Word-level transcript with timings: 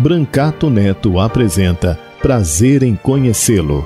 Brancato 0.00 0.70
Neto 0.70 1.18
apresenta 1.18 1.98
Prazer 2.22 2.84
em 2.84 2.94
Conhecê-lo. 2.94 3.84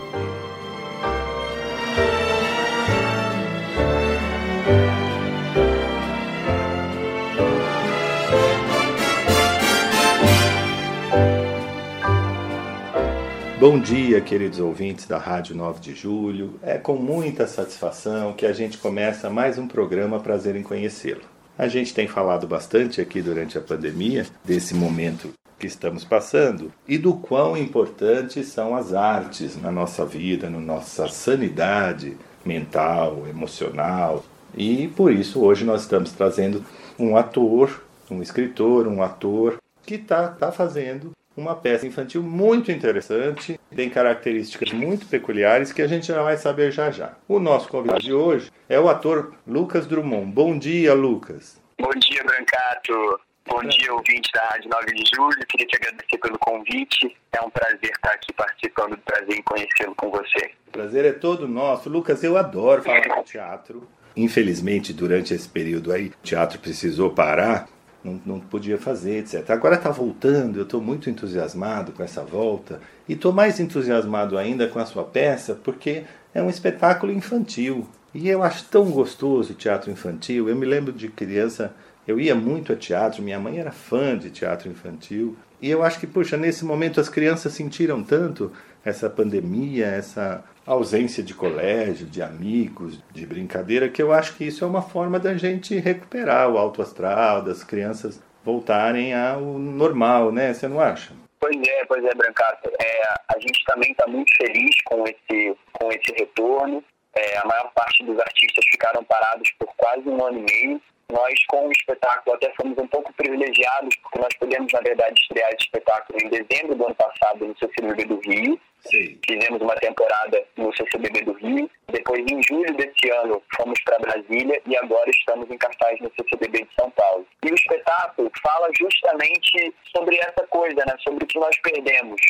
Bom 13.59 13.80
dia, 13.80 14.21
queridos 14.21 14.60
ouvintes 14.60 15.07
da 15.07 15.16
Rádio 15.16 15.57
9 15.57 15.80
de 15.80 15.95
Julho. 15.95 16.60
É 16.63 16.77
com 16.77 16.96
muita 16.96 17.46
satisfação 17.46 18.35
que 18.35 18.45
a 18.45 18.52
gente 18.52 18.77
começa 18.77 19.30
mais 19.30 19.57
um 19.57 19.66
programa 19.66 20.21
Prazer 20.21 20.57
em 20.57 20.63
Conhecê-lo. 20.63 21.23
A 21.57 21.68
gente 21.68 21.95
tem 21.95 22.07
falado 22.07 22.46
bastante 22.46 23.01
aqui 23.01 23.23
durante 23.23 23.57
a 23.57 23.63
pandemia 23.63 24.27
desse 24.45 24.74
momento 24.74 25.33
que 25.63 25.68
estamos 25.68 26.02
passando 26.02 26.73
e 26.88 26.99
do 26.99 27.15
quão 27.15 27.57
importantes 27.57 28.49
são 28.49 28.74
as 28.74 28.93
artes 28.93 29.57
na 29.57 29.71
nossa 29.71 30.05
vida, 30.05 30.51
na 30.51 30.59
nossa 30.59 31.07
sanidade 31.07 32.16
mental, 32.45 33.29
emocional. 33.29 34.24
E 34.57 34.88
por 34.88 35.13
isso 35.13 35.40
hoje 35.40 35.65
nós 35.65 35.83
estamos 35.83 36.10
trazendo 36.10 36.65
um 36.99 37.16
ator, 37.16 37.85
um 38.10 38.21
escritor, 38.21 38.88
um 38.88 39.05
ator 39.05 39.59
que 39.87 39.95
está 39.95 40.27
tá 40.27 40.51
fazendo 40.51 41.13
uma 41.37 41.55
peça 41.55 41.87
infantil 41.87 42.24
muito 42.24 42.73
interessante, 42.73 43.59
tem 43.74 43.88
características 43.88 44.73
muito 44.73 45.07
peculiares 45.07 45.73
que 45.73 45.80
a 45.80 45.87
gente 45.87 46.09
já 46.09 46.23
vai 46.23 46.37
saber 46.37 46.73
já 46.73 46.90
já. 46.90 47.15
O 47.29 47.38
nosso 47.38 47.68
convidado 47.68 48.02
de 48.02 48.13
hoje 48.13 48.51
é 48.68 48.80
o 48.80 48.88
ator 48.88 49.33
Lucas 49.46 49.87
Drummond. 49.87 50.27
Bom 50.33 50.59
dia, 50.59 50.93
Lucas. 50.93 51.57
Bom 51.80 51.93
dia, 51.95 52.23
Brancato. 52.24 53.32
Bom 53.45 53.60
dia, 53.62 53.93
ouvinte 53.93 54.30
da 54.32 54.40
Rádio 54.51 54.71
9 54.71 54.95
de 54.95 55.10
Julho. 55.15 55.46
Queria 55.48 55.66
te 55.66 55.76
agradecer 55.76 56.18
pelo 56.18 56.38
convite. 56.38 57.16
É 57.32 57.40
um 57.40 57.51
prazer 57.51 57.90
estar 57.90 58.10
aqui 58.10 58.32
participando 58.32 58.90
do 58.90 58.99
prazer 58.99 59.37
em 59.37 59.43
conhecê-lo 59.43 59.95
com 59.96 60.10
você. 60.10 60.52
O 60.68 60.71
prazer 60.71 61.04
é 61.04 61.12
todo 61.12 61.49
nosso. 61.49 61.88
Lucas, 61.88 62.23
eu 62.23 62.37
adoro 62.37 62.82
falar 62.82 63.01
de 63.01 63.24
teatro. 63.24 63.88
Infelizmente, 64.16 64.93
durante 64.93 65.34
esse 65.34 65.49
período 65.49 65.93
aí, 65.93 66.09
o 66.09 66.15
teatro 66.22 66.59
precisou 66.60 67.10
parar, 67.10 67.69
não, 68.04 68.21
não 68.25 68.41
podia 68.41 68.78
fazer, 68.78 69.19
etc. 69.19 69.50
Agora 69.50 69.75
está 69.75 69.91
voltando, 69.91 70.59
eu 70.59 70.65
estou 70.65 70.81
muito 70.81 71.11
entusiasmado 71.11 71.93
com 71.93 72.03
essa 72.03 72.22
volta 72.22 72.81
e 73.09 73.15
estou 73.15 73.33
mais 73.33 73.59
entusiasmado 73.59 74.38
ainda 74.38 74.69
com 74.69 74.78
a 74.78 74.87
sua 74.87 75.05
peça 75.05 75.55
porque 75.55 76.05
é 76.33 76.41
um 76.41 76.49
espetáculo 76.49 77.12
infantil. 77.12 77.88
E 78.15 78.28
eu 78.28 78.43
acho 78.43 78.67
tão 78.67 78.91
gostoso 78.91 79.53
o 79.53 79.56
teatro 79.56 79.91
infantil. 79.91 80.49
Eu 80.49 80.55
me 80.55 80.67
lembro 80.67 80.93
de 80.93 81.09
criança 81.09 81.75
eu 82.07 82.21
ia 82.21 82.35
muito 82.35 82.73
a 82.73 82.77
teatro, 82.77 83.23
minha 83.23 83.39
mãe 83.39 83.59
era 83.59 83.71
fã 83.71 84.17
de 84.19 84.31
teatro 84.31 84.69
infantil. 84.69 85.37
E 85.61 85.71
eu 85.71 85.83
acho 85.83 86.01
que, 86.01 86.07
puxa, 86.07 86.37
nesse 86.37 86.65
momento 86.65 87.01
as 87.01 87.09
crianças 87.09 87.53
sentiram 87.53 88.03
tanto 88.03 88.53
essa 88.85 89.09
pandemia, 89.09 89.87
essa 89.87 90.45
ausência 90.67 91.23
de 91.23 91.35
colégio, 91.35 92.07
de 92.07 92.23
amigos, 92.23 92.99
de 93.12 93.27
brincadeira, 93.27 93.89
que 93.89 94.03
eu 94.03 94.12
acho 94.12 94.37
que 94.37 94.45
isso 94.45 94.65
é 94.65 94.67
uma 94.67 94.83
forma 94.83 95.19
da 95.19 95.37
gente 95.37 95.79
recuperar 95.79 96.51
o 96.51 96.59
alto 96.59 96.83
astral, 96.83 97.43
das 97.43 97.62
crianças 97.62 98.21
voltarem 98.45 99.15
ao 99.15 99.41
normal, 99.41 100.33
né? 100.33 100.53
Você 100.53 100.67
não 100.67 100.81
acha? 100.81 101.12
Pois 101.39 101.57
é, 101.57 101.85
pois 101.85 102.05
é, 102.05 102.15
Brancato. 102.15 102.71
É, 102.81 103.03
a 103.29 103.39
gente 103.41 103.65
também 103.67 103.91
está 103.93 104.07
muito 104.07 104.33
feliz 104.37 104.71
com 104.85 105.05
esse, 105.05 105.57
com 105.73 105.91
esse 105.93 106.12
retorno. 106.17 106.83
É, 107.15 107.39
a 107.39 107.45
maior 107.45 107.71
parte 107.75 108.05
dos 108.05 108.19
artistas 108.19 108.65
ficaram 108.71 109.05
parados 109.05 109.51
por 109.59 109.69
quase 109.77 110.09
um 110.09 110.25
ano 110.25 110.39
e 110.39 110.43
meio. 110.43 110.83
Nós, 111.12 111.34
com 111.47 111.69
o 111.69 111.73
espetáculo, 111.73 112.37
até 112.37 112.50
fomos 112.55 112.77
um 112.78 112.87
pouco 112.87 113.12
privilegiados, 113.12 113.95
porque 113.97 114.19
nós 114.19 114.34
pudemos, 114.39 114.73
na 114.73 114.81
verdade, 114.81 115.21
estrear 115.21 115.50
esse 115.50 115.65
espetáculo 115.65 116.19
em 116.23 116.28
dezembro 116.31 116.75
do 116.75 116.87
ano 116.87 116.95
passado 116.95 117.47
no 117.47 117.56
CCBB 117.59 118.05
do 118.06 118.21
Rio. 118.21 118.59
Sim. 118.81 119.19
Fizemos 119.28 119.61
uma 119.61 119.75
temporada 119.77 120.43
no 120.56 120.75
CCBB 120.75 121.23
do 121.23 121.33
Rio. 121.34 121.71
Depois, 121.89 122.25
em 122.31 122.43
julho 122.49 122.75
desse 122.75 123.11
ano, 123.11 123.43
fomos 123.55 123.78
para 123.84 123.99
Brasília 123.99 124.61
e 124.67 124.77
agora 124.77 125.11
estamos 125.11 125.49
em 125.50 125.59
cartaz 125.59 126.00
no 126.00 126.11
CCBB 126.19 126.65
de 126.65 126.75
São 126.81 126.91
Paulo. 126.91 127.27
E 127.44 127.50
o 127.50 127.55
espetáculo 127.55 128.31
fala 128.43 128.69
justamente 128.77 129.75
sobre 129.94 130.17
essa 130.17 130.47
coisa, 130.49 130.83
né? 130.87 130.97
sobre 131.06 131.25
o 131.25 131.27
que 131.27 131.39
nós 131.39 131.56
perdemos 131.61 132.21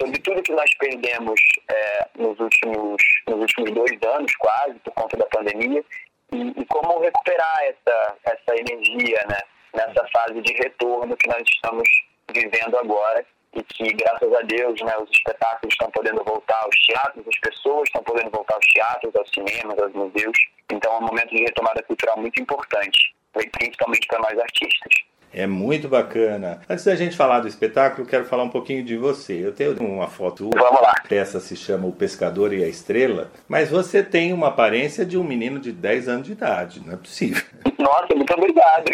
sobre 0.00 0.18
tudo 0.20 0.42
que 0.42 0.52
nós 0.52 0.70
perdemos 0.78 1.40
é, 1.68 2.08
nos, 2.16 2.38
últimos, 2.40 3.02
nos 3.28 3.40
últimos 3.40 3.70
dois 3.72 4.02
anos, 4.16 4.34
quase, 4.36 4.74
por 4.80 4.92
conta 4.94 5.16
da 5.16 5.26
pandemia, 5.26 5.84
e, 6.32 6.60
e 6.60 6.66
como 6.66 7.00
recuperar 7.00 7.58
essa, 7.64 8.16
essa 8.24 8.56
energia 8.56 9.24
né, 9.28 9.38
nessa 9.74 10.06
fase 10.12 10.40
de 10.40 10.52
retorno 10.54 11.16
que 11.16 11.28
nós 11.28 11.42
estamos 11.54 11.88
vivendo 12.32 12.76
agora 12.78 13.24
e 13.54 13.62
que, 13.62 13.92
graças 13.92 14.32
a 14.32 14.40
Deus, 14.42 14.80
né, 14.80 14.96
os 14.96 15.10
espetáculos 15.10 15.74
estão 15.74 15.90
podendo 15.90 16.24
voltar 16.24 16.58
aos 16.64 16.74
teatros, 16.86 17.26
as 17.28 17.38
pessoas 17.40 17.88
estão 17.88 18.02
podendo 18.02 18.30
voltar 18.30 18.54
aos 18.54 18.66
teatros, 18.66 19.14
aos 19.14 19.30
cinemas, 19.30 19.78
aos 19.78 19.92
museus. 19.92 20.38
Então 20.70 20.92
é 20.92 20.96
um 20.96 21.06
momento 21.06 21.28
de 21.28 21.42
retomada 21.42 21.82
cultural 21.82 22.16
muito 22.18 22.40
importante, 22.40 23.14
principalmente 23.32 24.06
para 24.08 24.20
nós 24.20 24.38
artistas. 24.38 25.11
É 25.32 25.46
muito 25.46 25.88
bacana. 25.88 26.60
Antes 26.68 26.84
da 26.84 26.94
gente 26.94 27.16
falar 27.16 27.40
do 27.40 27.48
espetáculo, 27.48 28.06
quero 28.06 28.24
falar 28.26 28.42
um 28.42 28.50
pouquinho 28.50 28.84
de 28.84 28.96
você. 28.96 29.34
Eu 29.34 29.52
tenho 29.52 29.74
uma 29.80 30.08
foto. 30.08 30.50
Vamos 30.54 30.82
lá. 30.82 30.92
A 30.96 31.08
peça 31.08 31.40
se 31.40 31.56
chama 31.56 31.86
O 31.86 31.92
Pescador 31.92 32.52
e 32.52 32.62
a 32.62 32.68
Estrela, 32.68 33.30
mas 33.48 33.70
você 33.70 34.02
tem 34.02 34.32
uma 34.32 34.48
aparência 34.48 35.04
de 35.04 35.16
um 35.16 35.24
menino 35.24 35.58
de 35.58 35.72
10 35.72 36.08
anos 36.08 36.26
de 36.26 36.32
idade, 36.32 36.82
não 36.84 36.94
é 36.94 36.96
possível. 36.96 37.42
Nossa, 37.78 38.14
muito 38.14 38.32
obrigado. 38.34 38.84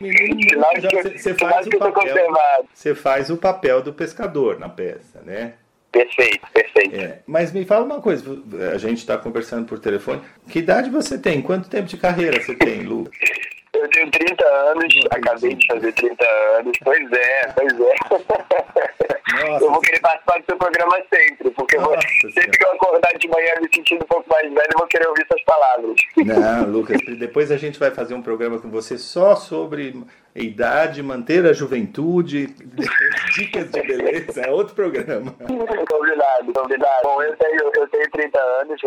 Menino, 0.00 0.60
já, 0.80 0.90
você, 0.90 1.34
faz 1.34 1.66
o 1.66 1.78
papel, 1.78 2.32
você 2.72 2.94
faz 2.94 3.30
o 3.30 3.36
papel 3.36 3.82
do 3.82 3.92
pescador 3.92 4.58
na 4.58 4.68
peça, 4.68 5.20
né? 5.24 5.54
Perfeito, 5.92 6.46
perfeito. 6.52 6.96
É, 6.96 7.18
mas 7.26 7.52
me 7.52 7.66
fala 7.66 7.84
uma 7.84 8.00
coisa, 8.00 8.24
a 8.72 8.78
gente 8.78 8.98
está 8.98 9.18
conversando 9.18 9.66
por 9.66 9.78
telefone. 9.78 10.22
Que 10.48 10.60
idade 10.60 10.88
você 10.88 11.18
tem? 11.18 11.42
Quanto 11.42 11.68
tempo 11.68 11.86
de 11.86 11.98
carreira 11.98 12.40
você 12.40 12.54
tem, 12.54 12.80
Lu? 12.80 13.08
Eu 13.82 13.88
tenho 13.90 14.08
30 14.12 14.46
anos, 14.46 14.94
acabei 15.10 15.54
de 15.56 15.66
fazer 15.66 15.92
30 15.92 16.24
anos. 16.58 16.78
Pois 16.84 17.12
é, 17.12 17.52
pois 17.52 17.72
é. 17.80 17.94
Nossa. 19.32 19.64
Eu 19.64 19.70
vou 19.72 19.80
querer 19.80 20.00
participar 20.00 20.38
do 20.38 20.44
seu 20.44 20.56
programa 20.56 20.96
sempre, 21.12 21.50
porque 21.50 21.78
vou, 21.78 21.94
sempre 22.32 22.58
que 22.58 22.64
eu 22.64 22.72
acordar 22.72 23.10
de 23.18 23.28
manhã 23.28 23.54
me 23.60 23.68
sentindo 23.74 24.04
um 24.04 24.06
pouco 24.06 24.28
mais 24.30 24.44
velho, 24.44 24.68
eu 24.72 24.78
vou 24.78 24.86
querer 24.86 25.08
ouvir 25.08 25.26
suas 25.26 25.42
palavras. 25.42 25.96
Não, 26.16 26.70
Lucas, 26.70 27.00
depois 27.18 27.50
a 27.50 27.56
gente 27.56 27.78
vai 27.78 27.90
fazer 27.90 28.14
um 28.14 28.22
programa 28.22 28.60
com 28.60 28.70
você 28.70 28.96
só 28.96 29.34
sobre 29.34 30.04
idade, 30.34 31.02
manter 31.02 31.44
a 31.46 31.52
juventude, 31.52 32.46
dicas 33.36 33.70
de 33.70 33.82
beleza, 33.82 34.40
é 34.40 34.50
outro 34.50 34.74
programa. 34.74 35.32
Convidado, 35.32 36.52
convidado. 36.52 37.02
Bom, 37.04 37.22
eu 37.22 37.36
tenho, 37.36 37.70
eu 37.76 37.88
tenho 37.88 38.10
30 38.10 38.40
anos, 38.40 38.80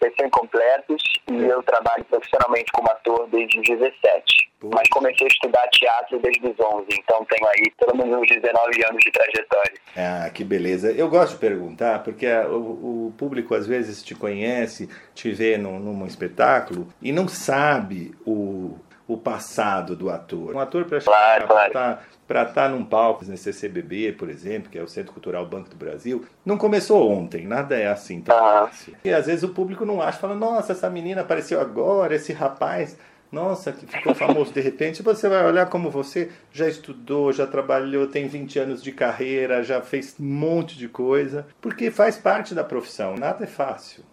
recém-completos, 0.00 1.02
e 1.30 1.44
eu 1.44 1.62
trabalho 1.62 2.04
profissionalmente 2.04 2.70
como 2.72 2.88
ator 2.90 3.28
desde 3.28 3.58
os 3.58 3.66
17. 3.66 4.52
Mas 4.72 4.88
comecei 4.90 5.26
a 5.26 5.28
estudar 5.28 5.68
teatro 5.72 6.20
desde 6.20 6.46
os 6.46 6.60
11, 6.60 6.86
então 6.90 7.24
tenho 7.24 7.48
aí 7.48 7.72
pelo 7.76 7.96
menos 7.96 8.22
uns 8.22 8.28
19 8.28 8.84
anos 8.88 9.02
de 9.04 9.10
trajetória. 9.10 9.74
Ah, 9.96 10.30
que 10.32 10.44
beleza. 10.44 10.92
Eu 10.92 11.08
gosto 11.08 11.32
de 11.32 11.40
perguntar, 11.40 12.04
porque 12.04 12.28
o, 12.28 13.08
o 13.08 13.14
público 13.18 13.56
às 13.56 13.66
vezes 13.66 14.04
te 14.04 14.14
conhece, 14.14 14.88
te 15.14 15.32
vê 15.32 15.58
num, 15.58 15.80
num 15.80 16.06
espetáculo 16.06 16.86
e 17.02 17.10
não 17.10 17.26
sabe 17.26 18.14
o 18.24 18.78
o 19.06 19.16
passado 19.16 19.96
do 19.96 20.10
ator. 20.10 20.54
Um 20.54 20.60
ator 20.60 20.84
para 20.84 21.00
claro, 21.00 21.46
claro. 21.46 21.66
estar 21.68 22.04
para 22.26 22.44
estar 22.44 22.70
num 22.70 22.82
palco 22.82 23.24
nesse 23.26 23.52
CCBB, 23.52 24.12
por 24.12 24.30
exemplo, 24.30 24.70
que 24.70 24.78
é 24.78 24.82
o 24.82 24.88
Centro 24.88 25.12
Cultural 25.12 25.44
Banco 25.44 25.68
do 25.68 25.76
Brasil, 25.76 26.24
não 26.46 26.56
começou 26.56 27.10
ontem, 27.10 27.46
nada 27.46 27.76
é 27.76 27.86
assim 27.86 28.22
tão 28.22 28.34
ah. 28.34 28.66
fácil. 28.66 28.94
E 29.04 29.12
às 29.12 29.26
vezes 29.26 29.42
o 29.42 29.50
público 29.50 29.84
não 29.84 30.00
acha, 30.00 30.18
fala, 30.18 30.34
nossa, 30.34 30.72
essa 30.72 30.88
menina 30.88 31.20
apareceu 31.20 31.60
agora, 31.60 32.14
esse 32.14 32.32
rapaz, 32.32 32.96
nossa, 33.30 33.72
que 33.72 33.86
ficou 33.86 34.14
famoso 34.14 34.52
de 34.52 34.60
repente. 34.60 35.02
Você 35.02 35.28
vai 35.28 35.44
olhar 35.44 35.68
como 35.68 35.90
você 35.90 36.30
já 36.50 36.68
estudou, 36.68 37.32
já 37.32 37.46
trabalhou, 37.46 38.06
tem 38.06 38.26
20 38.28 38.58
anos 38.58 38.82
de 38.82 38.92
carreira, 38.92 39.62
já 39.62 39.82
fez 39.82 40.16
um 40.18 40.24
monte 40.24 40.78
de 40.78 40.88
coisa, 40.88 41.46
porque 41.60 41.90
faz 41.90 42.16
parte 42.16 42.54
da 42.54 42.64
profissão, 42.64 43.14
nada 43.14 43.44
é 43.44 43.46
fácil. 43.46 44.04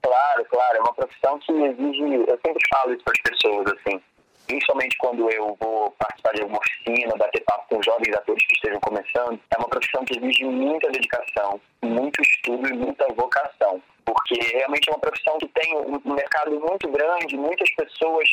Claro, 0.00 0.44
claro. 0.50 0.76
É 0.76 0.80
uma 0.80 0.94
profissão 0.94 1.38
que 1.38 1.52
exige. 1.52 2.14
Eu 2.28 2.38
sempre 2.44 2.62
falo 2.72 2.92
isso 2.92 3.02
para 3.04 3.14
as 3.14 3.22
pessoas, 3.22 3.66
assim. 3.72 4.00
Principalmente 4.46 4.96
quando 4.98 5.30
eu 5.30 5.56
vou 5.60 5.90
participar 5.92 6.32
de 6.34 6.42
alguma 6.42 6.58
oficina, 6.58 7.16
bater 7.16 7.42
papo 7.44 7.66
com 7.68 7.82
jovens 7.82 8.14
atores 8.14 8.46
que 8.46 8.54
estejam 8.54 8.80
começando. 8.80 9.40
É 9.50 9.58
uma 9.58 9.68
profissão 9.68 10.04
que 10.04 10.18
exige 10.18 10.44
muita 10.44 10.90
dedicação, 10.90 11.60
muito 11.82 12.20
estudo 12.22 12.68
e 12.68 12.74
muita 12.74 13.06
vocação. 13.14 13.82
Porque 14.04 14.34
realmente 14.56 14.88
é 14.88 14.92
uma 14.92 15.00
profissão 15.00 15.38
que 15.38 15.48
tem 15.48 15.76
um 15.76 16.14
mercado 16.14 16.60
muito 16.60 16.88
grande, 16.90 17.36
muitas 17.36 17.70
pessoas 17.74 18.28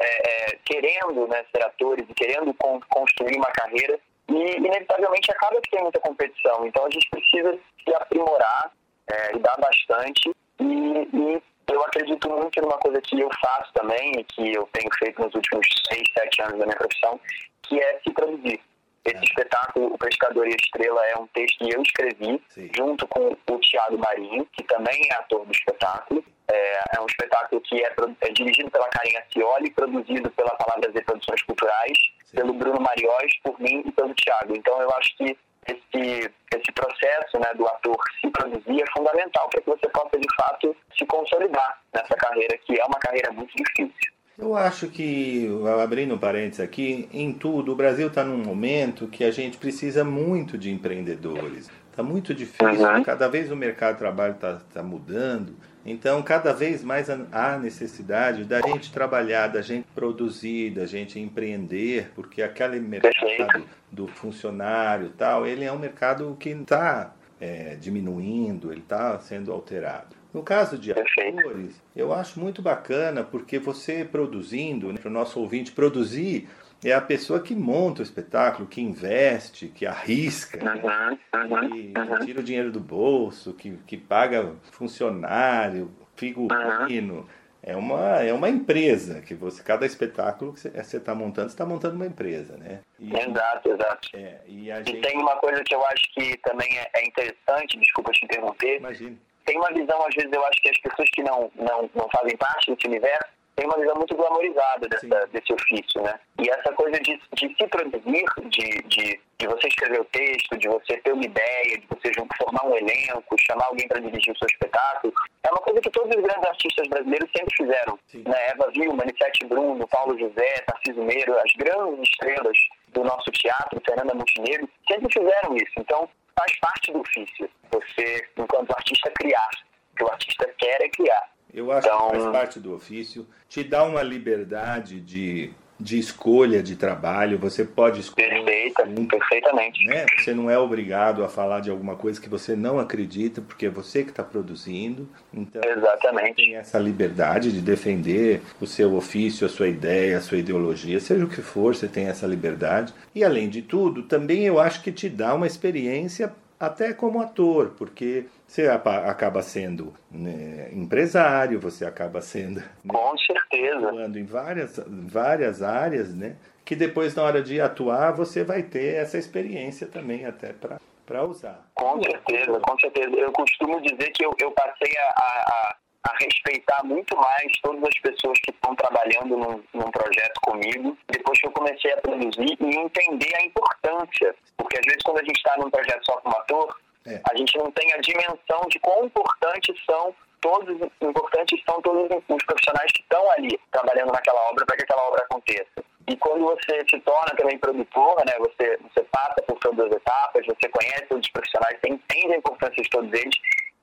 é, 0.00 0.04
é, 0.06 0.58
querendo 0.64 1.26
né, 1.28 1.44
ser 1.54 1.64
atores 1.64 2.04
e 2.08 2.14
querendo 2.14 2.52
con 2.54 2.80
construir 2.90 3.36
uma 3.36 3.50
carreira 3.52 3.98
e 4.28 4.56
inevitavelmente 4.56 5.30
acaba 5.30 5.60
que 5.60 5.70
tem 5.70 5.82
muita 5.82 6.00
competição. 6.00 6.66
Então 6.66 6.84
a 6.84 6.90
gente 6.90 7.08
precisa 7.10 7.58
se 7.84 7.94
aprimorar, 7.94 8.72
é, 9.10 9.38
dar 9.38 9.56
bastante 9.58 10.30
e, 10.60 10.64
e, 10.64 11.42
eu 11.72 11.82
acredito 11.82 12.30
muito 12.30 12.60
numa 12.60 12.78
coisa 12.78 13.00
que 13.00 13.20
eu 13.20 13.28
faço 13.40 13.72
também 13.72 14.12
e 14.18 14.24
que 14.24 14.54
eu 14.54 14.68
tenho 14.72 14.90
feito 14.98 15.22
nos 15.22 15.34
últimos 15.34 15.66
seis, 15.88 16.02
sete 16.16 16.42
anos 16.42 16.58
da 16.58 16.66
minha 16.66 16.76
profissão, 16.76 17.20
que 17.62 17.80
é 17.80 18.00
se 18.00 18.12
produzir. 18.12 18.60
Esse 19.04 19.18
é. 19.18 19.24
espetáculo, 19.24 19.94
O 19.94 19.98
Pescador 19.98 20.46
e 20.46 20.52
a 20.52 20.56
Estrela, 20.56 21.06
é 21.06 21.16
um 21.16 21.26
texto 21.28 21.58
que 21.58 21.74
eu 21.74 21.82
escrevi 21.82 22.42
Sim. 22.48 22.70
junto 22.76 23.06
com 23.08 23.36
o 23.50 23.58
Tiago 23.58 23.98
Marinho, 23.98 24.46
que 24.52 24.64
também 24.64 24.98
é 25.10 25.14
ator 25.14 25.44
do 25.44 25.52
espetáculo. 25.52 26.24
É, 26.50 26.96
é 26.96 27.00
um 27.00 27.06
espetáculo 27.06 27.60
que 27.60 27.82
é, 27.82 27.94
é, 28.20 28.28
dirigido 28.30 28.70
pela 28.70 28.88
Karen 28.88 29.18
Acioli, 29.18 29.70
produzido 29.70 30.30
pela 30.30 30.56
Palavras 30.56 30.94
e 30.94 31.02
Produções 31.02 31.42
Culturais, 31.42 31.98
Sim. 32.24 32.36
pelo 32.36 32.54
Bruno 32.54 32.80
Mariós, 32.80 33.32
por 33.42 33.58
mim 33.60 33.82
e 33.86 33.92
pelo 33.92 34.14
Tiago. 34.14 34.56
Então 34.56 34.80
eu 34.80 34.90
acho 34.96 35.16
que 35.16 35.36
esse, 35.66 36.30
esse 36.54 36.72
processo 36.72 37.38
né, 37.38 37.52
do 37.56 37.66
ator 37.66 37.96
se 38.20 38.30
produzir 38.30 38.82
é 38.82 38.90
fundamental 38.92 39.48
para 39.48 39.60
que 39.60 39.70
você 39.70 39.88
possa, 39.88 40.18
de 40.18 40.28
fato, 40.36 40.76
se 40.96 41.06
consolidar 41.06 41.80
nessa 41.92 42.14
carreira, 42.14 42.58
que 42.58 42.78
é 42.78 42.84
uma 42.84 42.98
carreira 42.98 43.32
muito 43.32 43.54
difícil. 43.56 44.12
Eu 44.36 44.56
acho 44.56 44.88
que, 44.88 45.48
abrindo 45.80 46.14
um 46.14 46.18
parênteses 46.18 46.60
aqui, 46.60 47.08
em 47.12 47.32
tudo, 47.32 47.72
o 47.72 47.76
Brasil 47.76 48.08
está 48.08 48.24
num 48.24 48.38
momento 48.38 49.06
que 49.06 49.22
a 49.22 49.30
gente 49.30 49.56
precisa 49.56 50.04
muito 50.04 50.58
de 50.58 50.72
empreendedores. 50.72 51.70
Está 51.88 52.02
muito 52.02 52.34
difícil, 52.34 52.84
uhum. 52.84 53.04
cada 53.04 53.28
vez 53.28 53.52
o 53.52 53.56
mercado 53.56 53.92
de 53.92 54.00
trabalho 54.00 54.34
está 54.34 54.60
tá 54.72 54.82
mudando. 54.82 55.54
Então, 55.86 56.22
cada 56.22 56.52
vez 56.52 56.82
mais 56.82 57.08
há 57.10 57.58
necessidade 57.58 58.44
da 58.44 58.60
gente 58.62 58.90
trabalhar, 58.90 59.48
da 59.48 59.60
gente 59.60 59.86
produzir, 59.94 60.70
da 60.70 60.86
gente 60.86 61.20
empreender, 61.20 62.10
porque 62.14 62.42
aquele 62.42 62.80
mercado 62.80 63.64
do 63.92 64.06
funcionário 64.06 65.10
tal, 65.10 65.46
ele 65.46 65.64
é 65.64 65.70
um 65.72 65.78
mercado 65.78 66.34
que 66.40 66.50
está 66.50 67.14
é, 67.38 67.76
diminuindo, 67.76 68.72
ele 68.72 68.80
está 68.80 69.18
sendo 69.18 69.52
alterado. 69.52 70.16
No 70.32 70.42
caso 70.42 70.76
de 70.76 70.90
atores, 70.90 71.80
eu 71.94 72.12
acho 72.12 72.40
muito 72.40 72.60
bacana 72.60 73.22
porque 73.22 73.58
você 73.58 74.04
produzindo, 74.04 74.92
né, 74.92 74.98
para 74.98 75.10
o 75.10 75.12
nosso 75.12 75.38
ouvinte 75.38 75.70
produzir, 75.70 76.48
é 76.90 76.94
a 76.94 77.00
pessoa 77.00 77.40
que 77.40 77.54
monta 77.54 78.00
o 78.00 78.02
espetáculo, 78.02 78.68
que 78.68 78.80
investe, 78.80 79.68
que 79.68 79.86
arrisca, 79.86 80.58
que, 80.58 81.92
que, 81.92 82.26
tira 82.26 82.40
o 82.40 82.42
dinheiro 82.42 82.70
do 82.70 82.80
bolso, 82.80 83.54
que, 83.54 83.76
que 83.86 83.96
paga 83.96 84.54
funcionário, 84.72 85.90
figurino. 86.16 87.28
É 87.66 87.74
uma, 87.74 88.22
é 88.22 88.30
uma 88.30 88.50
empresa 88.50 89.22
que 89.22 89.34
você, 89.34 89.62
cada 89.62 89.86
espetáculo 89.86 90.52
que 90.52 90.60
você 90.60 90.98
está 90.98 91.14
montando, 91.14 91.48
você 91.48 91.54
está 91.54 91.64
montando 91.64 91.96
uma 91.96 92.04
empresa, 92.04 92.58
né? 92.58 92.80
E, 92.98 93.10
exato, 93.16 93.70
exato. 93.70 94.08
É, 94.12 94.40
e, 94.46 94.66
gente... 94.66 94.96
e, 94.96 95.00
tem 95.00 95.16
uma 95.16 95.36
coisa 95.36 95.64
que 95.64 95.74
eu 95.74 95.82
acho 95.86 96.02
que 96.12 96.36
também 96.38 96.68
é, 96.78 96.90
é 96.94 97.06
interessante, 97.06 97.78
desculpa 97.78 98.12
te 98.12 98.26
interromper. 98.26 98.76
Imagina. 98.76 99.16
Tem 99.46 99.56
uma 99.56 99.72
visão, 99.72 100.06
às 100.06 100.14
vezes, 100.14 100.30
eu 100.30 100.44
acho 100.44 100.60
que 100.60 100.68
as 100.68 100.78
pessoas 100.78 101.08
que 101.14 101.22
não, 101.22 101.50
não, 101.56 101.90
não 101.94 102.08
fazem 102.10 102.36
parte 102.36 102.70
desse 102.70 102.86
universo 102.86 103.32
tem 103.56 103.66
uma 103.66 103.78
visão 103.78 103.94
muito 103.94 104.16
glamorizada 104.16 104.88
dessa, 104.88 105.26
desse 105.26 105.52
ofício, 105.52 106.02
né? 106.02 106.18
E 106.42 106.50
essa 106.50 106.72
coisa 106.72 106.98
de, 107.00 107.20
de 107.34 107.54
se 107.56 107.66
produzir, 107.68 108.24
de, 108.48 108.82
de, 108.88 109.20
de 109.38 109.46
você 109.46 109.68
escrever 109.68 110.00
o 110.00 110.04
texto, 110.06 110.56
de 110.58 110.68
você 110.68 110.96
ter 110.98 111.12
uma 111.12 111.24
ideia, 111.24 111.78
de 111.78 111.86
você 111.88 112.12
formar 112.38 112.66
um 112.66 112.76
elenco, 112.76 113.36
chamar 113.38 113.66
alguém 113.66 113.86
para 113.86 114.00
dirigir 114.00 114.32
o 114.32 114.38
seu 114.38 114.46
espetáculo, 114.50 115.12
é 115.44 115.50
uma 115.50 115.60
coisa 115.60 115.80
que 115.80 115.90
todos 115.90 116.14
os 116.16 116.22
grandes 116.22 116.48
artistas 116.48 116.88
brasileiros 116.88 117.30
sempre 117.36 117.56
fizeram. 117.56 117.98
Né? 118.14 118.48
Eva 118.48 118.70
Vilma, 118.72 119.02
Anissete 119.02 119.46
Bruno, 119.46 119.86
Paulo 119.88 120.18
José, 120.18 120.60
Tarcísio 120.66 121.04
Meiro, 121.04 121.38
as 121.38 121.52
grandes 121.56 122.08
estrelas 122.10 122.56
do 122.88 123.04
nosso 123.04 123.30
teatro, 123.30 123.80
Fernanda 123.86 124.14
Montenegro, 124.14 124.68
sempre 124.90 125.12
fizeram 125.12 125.56
isso. 125.56 125.72
Então, 125.78 126.08
faz 126.36 126.58
parte 126.60 126.92
do 126.92 127.00
ofício 127.00 127.48
você, 127.70 128.28
enquanto 128.36 128.72
artista, 128.72 129.10
criar. 129.12 129.50
O 129.92 129.96
que 129.96 130.04
o 130.04 130.10
artista 130.10 130.54
quer 130.58 130.82
é 130.82 130.88
criar. 130.88 131.33
Eu 131.54 131.70
acho 131.70 131.86
então, 131.86 132.10
que 132.10 132.18
faz 132.18 132.32
parte 132.32 132.58
do 132.58 132.74
ofício. 132.74 133.26
Te 133.48 133.62
dá 133.62 133.84
uma 133.84 134.02
liberdade 134.02 135.00
de, 135.00 135.52
de 135.78 135.98
escolha 135.98 136.60
de 136.60 136.74
trabalho. 136.74 137.38
Você 137.38 137.64
pode 137.64 138.00
escolher. 138.00 138.44
Perfeita, 138.44 138.82
um, 138.82 139.06
perfeitamente. 139.06 139.84
Né? 139.86 140.04
Você 140.18 140.34
não 140.34 140.50
é 140.50 140.58
obrigado 140.58 141.22
a 141.22 141.28
falar 141.28 141.60
de 141.60 141.70
alguma 141.70 141.94
coisa 141.94 142.20
que 142.20 142.28
você 142.28 142.56
não 142.56 142.80
acredita, 142.80 143.40
porque 143.40 143.66
é 143.66 143.70
você 143.70 144.02
que 144.02 144.10
está 144.10 144.24
produzindo. 144.24 145.08
Então, 145.32 145.62
Exatamente. 145.64 146.34
tem 146.34 146.56
essa 146.56 146.78
liberdade 146.78 147.52
de 147.52 147.60
defender 147.60 148.42
o 148.60 148.66
seu 148.66 148.94
ofício, 148.96 149.46
a 149.46 149.50
sua 149.50 149.68
ideia, 149.68 150.18
a 150.18 150.20
sua 150.20 150.38
ideologia, 150.38 150.98
seja 150.98 151.24
o 151.24 151.28
que 151.28 151.40
for, 151.40 151.76
você 151.76 151.86
tem 151.86 152.06
essa 152.06 152.26
liberdade. 152.26 152.92
E 153.14 153.22
além 153.22 153.48
de 153.48 153.62
tudo, 153.62 154.02
também 154.02 154.44
eu 154.44 154.58
acho 154.58 154.82
que 154.82 154.90
te 154.90 155.08
dá 155.08 155.32
uma 155.34 155.46
experiência 155.46 156.34
até 156.58 156.92
como 156.92 157.20
ator, 157.20 157.74
porque 157.76 158.26
você 158.46 158.68
acaba 158.68 159.42
sendo 159.42 159.92
né, 160.10 160.68
empresário, 160.72 161.60
você 161.60 161.84
acaba 161.84 162.20
sendo 162.20 162.60
né, 162.60 162.66
com 162.86 163.18
certeza 163.18 163.88
atuando 163.88 164.18
em 164.18 164.24
várias, 164.24 164.80
várias 164.86 165.62
áreas, 165.62 166.14
né? 166.14 166.36
Que 166.64 166.74
depois 166.74 167.14
na 167.14 167.22
hora 167.22 167.42
de 167.42 167.60
atuar 167.60 168.12
você 168.12 168.42
vai 168.42 168.62
ter 168.62 168.94
essa 168.94 169.18
experiência 169.18 169.86
também 169.86 170.24
até 170.24 170.52
para 170.52 170.78
para 171.06 171.24
usar. 171.24 171.66
Com 171.74 172.02
certeza, 172.02 172.58
com 172.60 172.78
certeza. 172.78 173.10
Eu 173.10 173.32
costumo 173.32 173.80
dizer 173.82 174.10
que 174.12 174.24
eu, 174.24 174.34
eu 174.40 174.50
passei 174.52 174.92
a, 174.96 175.20
a, 175.20 175.76
a 176.04 176.16
respeitar 176.22 176.84
muito 176.84 177.16
mais 177.16 177.50
todas 177.62 177.82
as 177.82 177.98
pessoas 178.00 178.38
que 178.44 178.50
estão 178.50 178.74
trabalhando 178.76 179.36
num, 179.36 179.62
num, 179.72 179.90
projeto 179.90 180.40
comigo, 180.42 180.96
depois 181.08 181.40
que 181.40 181.46
eu 181.46 181.52
comecei 181.52 181.92
a 181.92 182.00
produzir 182.00 182.56
e 182.60 182.76
entender 182.76 183.34
a 183.36 183.42
importância. 183.42 184.34
Porque 184.56 184.78
às 184.78 184.84
vezes 184.84 185.02
quando 185.02 185.18
a 185.18 185.24
gente 185.24 185.36
está 185.36 185.56
num 185.56 185.70
projeto 185.70 186.04
só 186.04 186.16
como 186.18 186.36
ator, 186.36 186.78
é. 187.06 187.20
a 187.30 187.36
gente 187.36 187.56
não 187.56 187.70
tem 187.70 187.92
a 187.92 187.98
dimensão 187.98 188.60
de 188.68 188.78
quão 188.80 189.06
importantes 189.06 189.74
são 189.84 190.14
todos 190.40 190.76
importantes 191.00 191.62
são 191.64 191.80
todos 191.80 192.04
os 192.28 192.44
profissionais 192.44 192.92
que 192.92 193.00
estão 193.00 193.30
ali 193.30 193.58
trabalhando 193.72 194.12
naquela 194.12 194.40
obra 194.50 194.66
para 194.66 194.76
que 194.76 194.82
aquela 194.82 195.08
obra 195.08 195.22
aconteça. 195.24 195.82
E 196.06 196.16
quando 196.18 196.44
você 196.44 196.84
se 196.90 197.00
torna 197.00 197.34
também 197.34 197.58
produtor, 197.58 198.22
né, 198.26 198.34
você, 198.38 198.76
você 198.76 199.02
passa 199.10 199.40
por 199.48 199.58
todas 199.58 199.86
as 199.86 199.96
etapas, 199.96 200.44
você 200.44 200.68
conhece 200.68 201.06
todos 201.06 201.26
os 201.26 201.32
profissionais, 201.32 201.78
você 201.80 201.94
entende 201.94 202.34
a 202.34 202.36
importância 202.36 202.82
de 202.82 202.90
todos 202.90 203.10
eles 203.14 203.34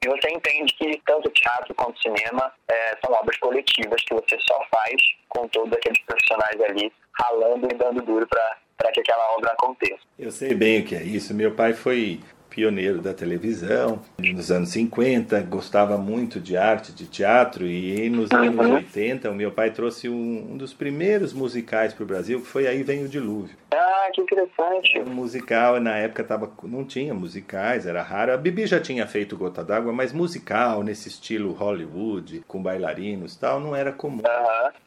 e 0.04 0.08
você 0.08 0.32
entende 0.32 0.74
que 0.74 1.02
tanto 1.06 1.30
teatro 1.30 1.74
quanto 1.76 2.02
cinema 2.02 2.52
é, 2.68 2.98
são 3.04 3.14
obras 3.14 3.38
coletivas 3.38 4.02
que 4.04 4.16
você 4.16 4.38
só 4.40 4.60
faz 4.74 4.96
com 5.30 5.48
todos 5.48 5.72
aqueles 5.74 6.00
profissionais 6.02 6.60
ali 6.62 6.92
ralando 7.14 7.68
e 7.72 7.76
dando 7.76 8.02
duro 8.02 8.28
para 8.28 8.92
que 8.92 9.00
aquela 9.00 9.36
obra 9.36 9.52
aconteça. 9.52 10.02
Eu 10.18 10.32
sei 10.32 10.56
bem 10.56 10.82
o 10.82 10.86
que 10.86 10.96
é 10.96 11.04
isso. 11.04 11.34
Meu 11.36 11.54
pai 11.54 11.74
foi 11.74 12.20
pioneiro 12.52 13.02
da 13.02 13.14
televisão, 13.14 14.02
nos 14.20 14.52
anos 14.52 14.70
50, 14.70 15.40
gostava 15.44 15.98
muito 15.98 16.40
de 16.40 16.58
arte, 16.58 16.92
de 16.92 17.08
teatro, 17.08 17.66
e 17.66 18.10
nos 18.10 18.30
anos 18.32 18.66
80 18.66 19.32
o 19.32 19.34
meu 19.34 19.52
pai 19.52 19.72
trouxe 19.72 20.10
um, 20.10 20.52
um 20.52 20.58
dos 20.58 20.74
primeiros 20.74 21.34
musicais 21.34 21.94
para 21.94 22.04
o 22.04 22.08
Brasil, 22.08 22.42
que 22.42 22.48
foi 22.48 22.68
Aí 22.68 22.84
Vem 22.84 23.06
o 23.06 23.08
Dilúvio. 23.08 23.56
Ah, 23.74 24.10
que 24.14 24.22
interessante. 24.22 25.00
um 25.00 25.14
musical, 25.14 25.80
na 25.80 25.96
época 25.96 26.24
tava, 26.26 26.52
não 26.64 26.84
tinha 26.84 27.14
musicais, 27.14 27.86
era 27.86 28.02
raro. 28.02 28.34
A 28.34 28.38
Bibi 28.38 28.68
já 28.68 28.82
tinha 28.82 29.08
feito 29.08 29.38
Gota 29.38 29.64
d'Água, 29.64 29.94
mas 29.94 30.12
musical, 30.12 30.84
nesse 30.84 31.08
estilo 31.08 31.54
Hollywood, 31.54 32.44
com 32.48 32.62
bailarinos 32.62 33.36
tal, 33.38 33.62
não 33.62 33.74
era 33.74 33.94
comum. 33.94 34.24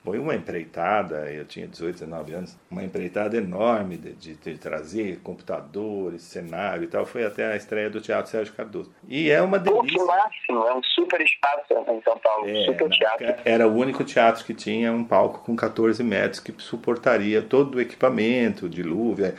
Foi 0.04 0.18
uma 0.18 0.35
empreitada, 0.35 1.30
eu 1.33 1.47
tinha 1.47 1.66
18, 1.66 1.94
19 2.00 2.35
anos, 2.35 2.56
uma 2.71 2.85
empreitada 2.85 3.38
enorme 3.38 3.97
de, 3.97 4.12
de, 4.12 4.35
de 4.35 4.59
trazer 4.59 5.21
computadores, 5.23 6.23
cenário 6.23 6.85
e 6.85 6.87
tal. 6.87 7.06
Foi 7.06 7.25
até 7.25 7.54
a 7.55 7.57
estreia 7.57 7.89
do 7.89 8.01
Teatro 8.01 8.31
Sérgio 8.31 8.55
Cardoso. 8.55 8.93
E 9.09 9.31
é 9.31 9.41
uma 9.41 9.59
delícia. 9.59 9.83
Pô, 9.83 9.87
que 9.87 10.05
máximo, 10.05 10.67
é 10.67 10.75
um 10.75 10.83
super 10.83 11.21
espaço 11.21 11.73
em 11.89 12.03
São 12.03 12.19
Paulo, 12.19 12.49
é, 12.49 12.65
super 12.65 12.91
teatro. 12.91 13.35
Era 13.45 13.67
o 13.67 13.75
único 13.75 14.05
teatro 14.05 14.45
que 14.45 14.55
tinha 14.55 14.93
um 14.93 15.05
palco 15.05 15.45
com 15.45 15.57
14 15.57 16.03
metros 16.03 16.41
que 16.41 16.55
suportaria 16.59 17.43
todo 17.43 17.77
o 17.77 17.81
equipamento, 17.81 18.69
dilúvio, 18.69 19.27
é, 19.27 19.35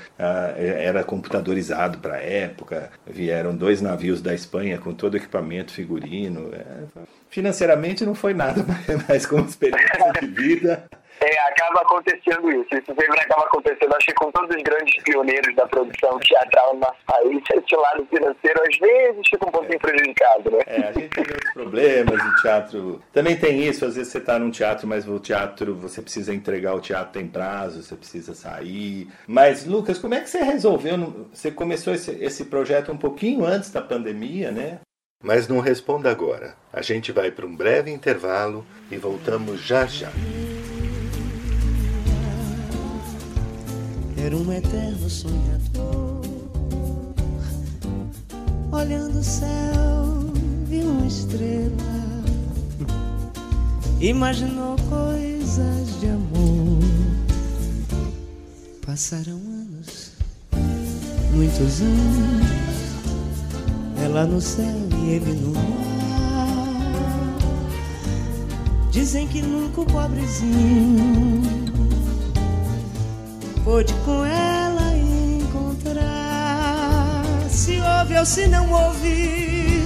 é, 0.57 0.85
era 0.85 1.03
computadorizado 1.03 1.99
para 1.99 2.15
a 2.15 2.21
época, 2.21 2.91
vieram 3.05 3.55
dois 3.55 3.81
navios 3.81 4.21
da 4.21 4.33
Espanha 4.33 4.77
com 4.77 4.93
todo 4.93 5.13
o 5.13 5.17
equipamento 5.17 5.71
figurino. 5.71 6.51
É, 6.53 7.03
financeiramente 7.29 8.05
não 8.05 8.15
foi 8.15 8.33
nada, 8.33 8.65
mas 9.07 9.25
como 9.25 9.45
experiência 9.45 10.13
de 10.21 10.27
vida 10.27 10.87
É, 11.21 11.39
acaba 11.49 11.81
acontecendo 11.81 12.51
isso. 12.51 12.67
Isso 12.71 12.85
sempre 12.87 13.19
acaba 13.19 13.45
acontecendo. 13.45 13.95
Acho 13.95 14.05
que 14.05 14.13
com 14.13 14.31
todos 14.31 14.55
os 14.55 14.63
grandes 14.63 15.03
pioneiros 15.03 15.55
da 15.55 15.65
produção 15.67 16.19
teatral 16.19 16.73
no 16.73 16.81
nosso 16.81 16.99
país, 17.05 17.41
esse 17.53 17.75
lado 17.75 18.05
financeiro 18.07 18.61
às 18.69 18.77
vezes 18.77 19.27
fica 19.29 19.47
um 19.47 19.51
pouquinho 19.51 19.79
prejudicado, 19.79 20.51
né? 20.51 20.59
É, 20.67 20.87
a 20.87 20.91
gente 20.91 21.09
tem 21.09 21.23
outros 21.23 21.53
problemas, 21.53 22.21
o 22.21 22.35
teatro 22.41 23.01
também 23.13 23.35
tem 23.37 23.63
isso. 23.63 23.85
Às 23.85 23.95
vezes 23.95 24.11
você 24.11 24.17
está 24.17 24.37
num 24.37 24.51
teatro, 24.51 24.87
mas 24.87 25.07
o 25.07 25.19
teatro, 25.19 25.75
você 25.75 26.01
precisa 26.01 26.33
entregar 26.33 26.75
o 26.75 26.81
teatro 26.81 27.13
tem 27.13 27.27
prazo, 27.27 27.81
você 27.81 27.95
precisa 27.95 28.33
sair. 28.33 29.07
Mas, 29.27 29.65
Lucas, 29.65 29.97
como 29.97 30.13
é 30.13 30.19
que 30.19 30.29
você 30.29 30.43
resolveu? 30.43 31.27
Você 31.33 31.51
começou 31.51 31.93
esse, 31.93 32.11
esse 32.23 32.45
projeto 32.45 32.91
um 32.91 32.97
pouquinho 32.97 33.45
antes 33.45 33.71
da 33.71 33.81
pandemia, 33.81 34.51
né? 34.51 34.79
Mas 35.23 35.47
não 35.47 35.59
responda 35.59 36.11
agora. 36.11 36.55
A 36.71 36.81
gente 36.81 37.11
vai 37.11 37.31
para 37.31 37.45
um 37.45 37.55
breve 37.55 37.89
intervalo 37.89 38.65
e 38.91 38.97
voltamos 38.97 39.61
já 39.61 39.85
já. 39.85 40.11
Era 44.25 44.35
um 44.35 44.51
eterno 44.51 45.07
sonhador. 45.07 46.19
Olhando 48.71 49.19
o 49.19 49.23
céu, 49.23 50.33
viu 50.67 50.89
uma 50.89 51.05
estrela. 51.05 52.23
Imaginou 54.01 54.77
coisas 54.89 55.99
de 55.99 56.07
amor. 56.07 56.79
Passaram 58.83 59.33
anos, 59.33 60.13
muitos 61.31 61.81
anos. 61.81 62.47
Ela 64.03 64.25
no 64.25 64.41
céu 64.41 64.89
e 65.03 65.09
ele 65.11 65.33
no 65.33 65.53
mar. 65.53 67.37
Dizem 68.89 69.27
que 69.27 69.43
nunca 69.43 69.81
o 69.81 69.85
pobrezinho 69.85 71.74
pôde 73.65 73.91
com 74.05 74.23
ela 74.23 74.95
encontrar. 74.95 77.25
Se 77.49 77.81
houve 77.81 78.19
ou 78.19 78.25
se 78.25 78.47
não 78.47 78.71
houve 78.71 79.83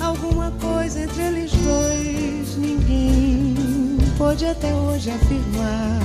alguma 0.00 0.50
coisa 0.52 1.02
entre 1.02 1.22
eles 1.22 1.52
dois, 1.52 2.56
ninguém 2.56 3.98
pode 4.16 4.46
até 4.46 4.72
hoje 4.72 5.10
afirmar. 5.10 6.00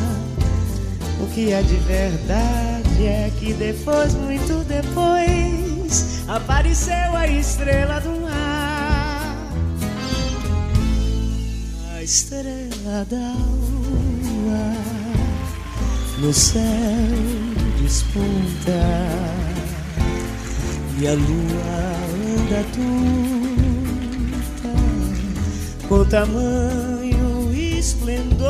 O 1.21 1.27
que 1.27 1.53
é 1.53 1.61
de 1.61 1.75
verdade 1.77 3.05
é 3.05 3.31
que 3.39 3.53
depois, 3.53 4.13
muito 4.15 4.65
depois, 4.65 6.25
apareceu 6.27 7.15
a 7.15 7.25
estrela 7.27 8.01
do 8.01 8.09
mar. 8.21 9.37
A 11.95 12.03
estrela 12.03 13.05
da 13.09 13.17
lua 13.17 13.68
no 16.21 16.33
céu 16.33 16.61
desponta 17.81 18.71
e 20.99 21.07
a 21.07 21.13
lua 21.13 21.95
anda 22.35 22.61
tunta 22.75 23.47
com 25.87 26.03
tamanho 26.05 27.53
esplendor 27.53 28.49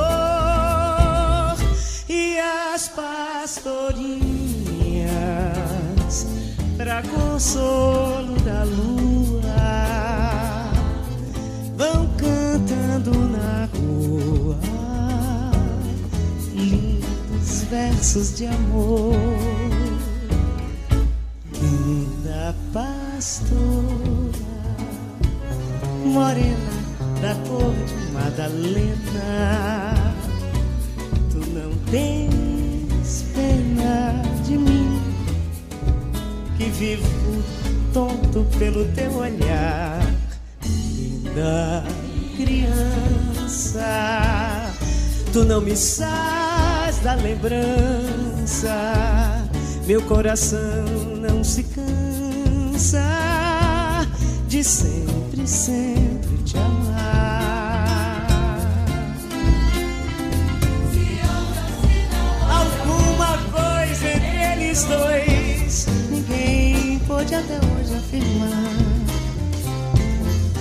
e 2.10 2.40
as 2.40 2.88
pastorinhas 2.90 4.10
para 6.76 7.04
consolo 7.04 8.36
da 8.40 8.64
lua 8.64 9.44
vão 11.78 12.10
cantando 12.18 13.12
na 13.30 13.69
versos 17.70 18.36
de 18.36 18.48
amor. 18.48 19.14
Linda 21.62 22.56
pastora 22.74 24.50
morena 26.06 26.80
da 27.22 27.36
cor 27.48 27.74
de 27.86 28.12
Madalena 28.14 29.94
tu 31.30 31.38
não 31.52 31.72
tens 31.92 33.26
pena 33.36 34.24
de 34.46 34.58
mim 34.58 35.02
que 36.58 36.66
vivo 36.72 37.44
tonto 37.94 38.46
pelo 38.58 38.86
teu 38.94 39.14
olhar. 39.16 40.02
Linda 40.66 41.84
criança 42.36 43.86
tu 45.32 45.44
não 45.44 45.62
me 45.62 45.76
da 47.04 47.14
lembrança 47.16 48.70
meu 49.90 50.02
coração 50.04 50.86
não 51.20 51.44
se 51.44 51.64
cansa 51.64 53.02
de 54.48 54.64
sempre, 54.64 55.48
sempre 55.48 56.38
te 56.44 56.56
amar. 56.58 58.28
Alguma 62.48 63.38
coisa 63.52 64.10
entre 64.10 64.54
eles 64.54 64.84
dois, 64.84 65.88
ninguém 66.12 67.00
pode 67.08 67.34
até 67.34 67.56
hoje 67.56 67.96
afirmar. 67.96 68.74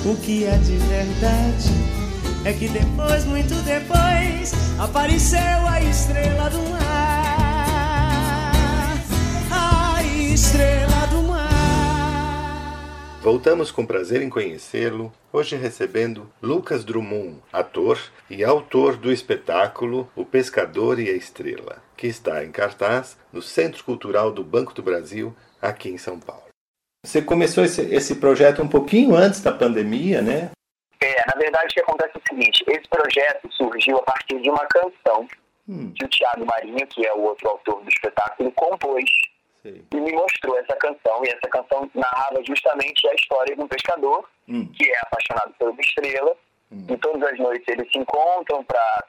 O 0.07 0.17
que 0.17 0.45
é 0.45 0.57
de 0.57 0.77
verdade 0.77 1.71
é 2.47 2.53
que 2.55 2.67
depois, 2.69 3.27
muito 3.27 3.55
depois, 3.65 4.53
apareceu 4.79 5.67
a 5.69 5.81
estrela 5.83 6.49
do 6.49 6.59
mar. 6.71 6.79
A 9.51 10.05
estrela 10.05 11.07
do 11.11 11.23
mar. 11.25 13.19
Voltamos 13.21 13.73
com 13.73 13.85
prazer 13.85 14.23
em 14.23 14.31
conhecê-lo, 14.31 15.13
hoje 15.33 15.57
recebendo 15.57 16.31
Lucas 16.41 16.85
Drummond, 16.85 17.39
ator 17.53 17.99
e 18.31 18.45
autor 18.45 18.97
do 18.97 19.13
espetáculo 19.13 20.09
O 20.15 20.25
Pescador 20.25 21.01
e 21.01 21.11
a 21.11 21.13
Estrela, 21.13 21.83
que 21.97 22.07
está 22.07 22.45
em 22.45 22.53
cartaz 22.53 23.17
no 23.33 23.43
Centro 23.43 23.83
Cultural 23.83 24.31
do 24.31 24.45
Banco 24.45 24.73
do 24.73 24.83
Brasil, 24.83 25.35
aqui 25.61 25.89
em 25.89 25.99
São 25.99 26.21
Paulo. 26.21 26.45
Você 27.05 27.21
começou 27.21 27.65
esse, 27.65 27.83
esse 27.83 28.15
projeto 28.17 28.63
um 28.63 28.69
pouquinho 28.69 29.17
antes 29.17 29.41
da 29.41 29.51
pandemia, 29.53 30.23
né? 30.23 30.51
É, 31.01 31.15
na 31.27 31.35
verdade, 31.39 31.67
o 31.71 31.75
que 31.75 31.81
acontece 31.81 32.13
é 32.17 32.19
o 32.19 32.29
seguinte: 32.29 32.65
esse 32.69 32.89
projeto 32.89 33.53
surgiu 33.53 33.99
a 33.99 34.03
partir 34.03 34.41
de 34.41 34.51
uma 34.51 34.67
canção 34.67 35.27
Hum, 35.69 35.93
que 35.95 36.03
o 36.03 36.09
Thiago 36.09 36.47
Marinho, 36.47 36.87
que 36.87 37.07
é 37.07 37.13
o 37.13 37.21
outro 37.21 37.47
autor 37.51 37.83
do 37.83 37.89
espetáculo, 37.91 38.51
compôs 38.53 39.05
sei. 39.63 39.85
e 39.93 39.97
me 40.01 40.13
mostrou 40.13 40.59
essa 40.59 40.75
canção. 40.77 41.23
E 41.25 41.29
essa 41.29 41.49
canção 41.51 41.91
narrava 41.95 42.43
justamente 42.43 43.07
a 43.07 43.15
história 43.15 43.55
de 43.55 43.61
um 43.63 43.69
pescador 43.69 44.27
Hum, 44.49 44.67
que 44.73 44.91
é 44.91 44.99
apaixonado 45.01 45.53
por 45.59 45.69
uma 45.69 45.81
estrela. 45.81 46.35
Hum. 46.73 46.87
E 46.89 46.97
todas 46.97 47.23
as 47.33 47.39
noites 47.39 47.69
eles 47.69 47.91
se 47.93 47.99
encontram 47.99 48.65
para 48.65 49.05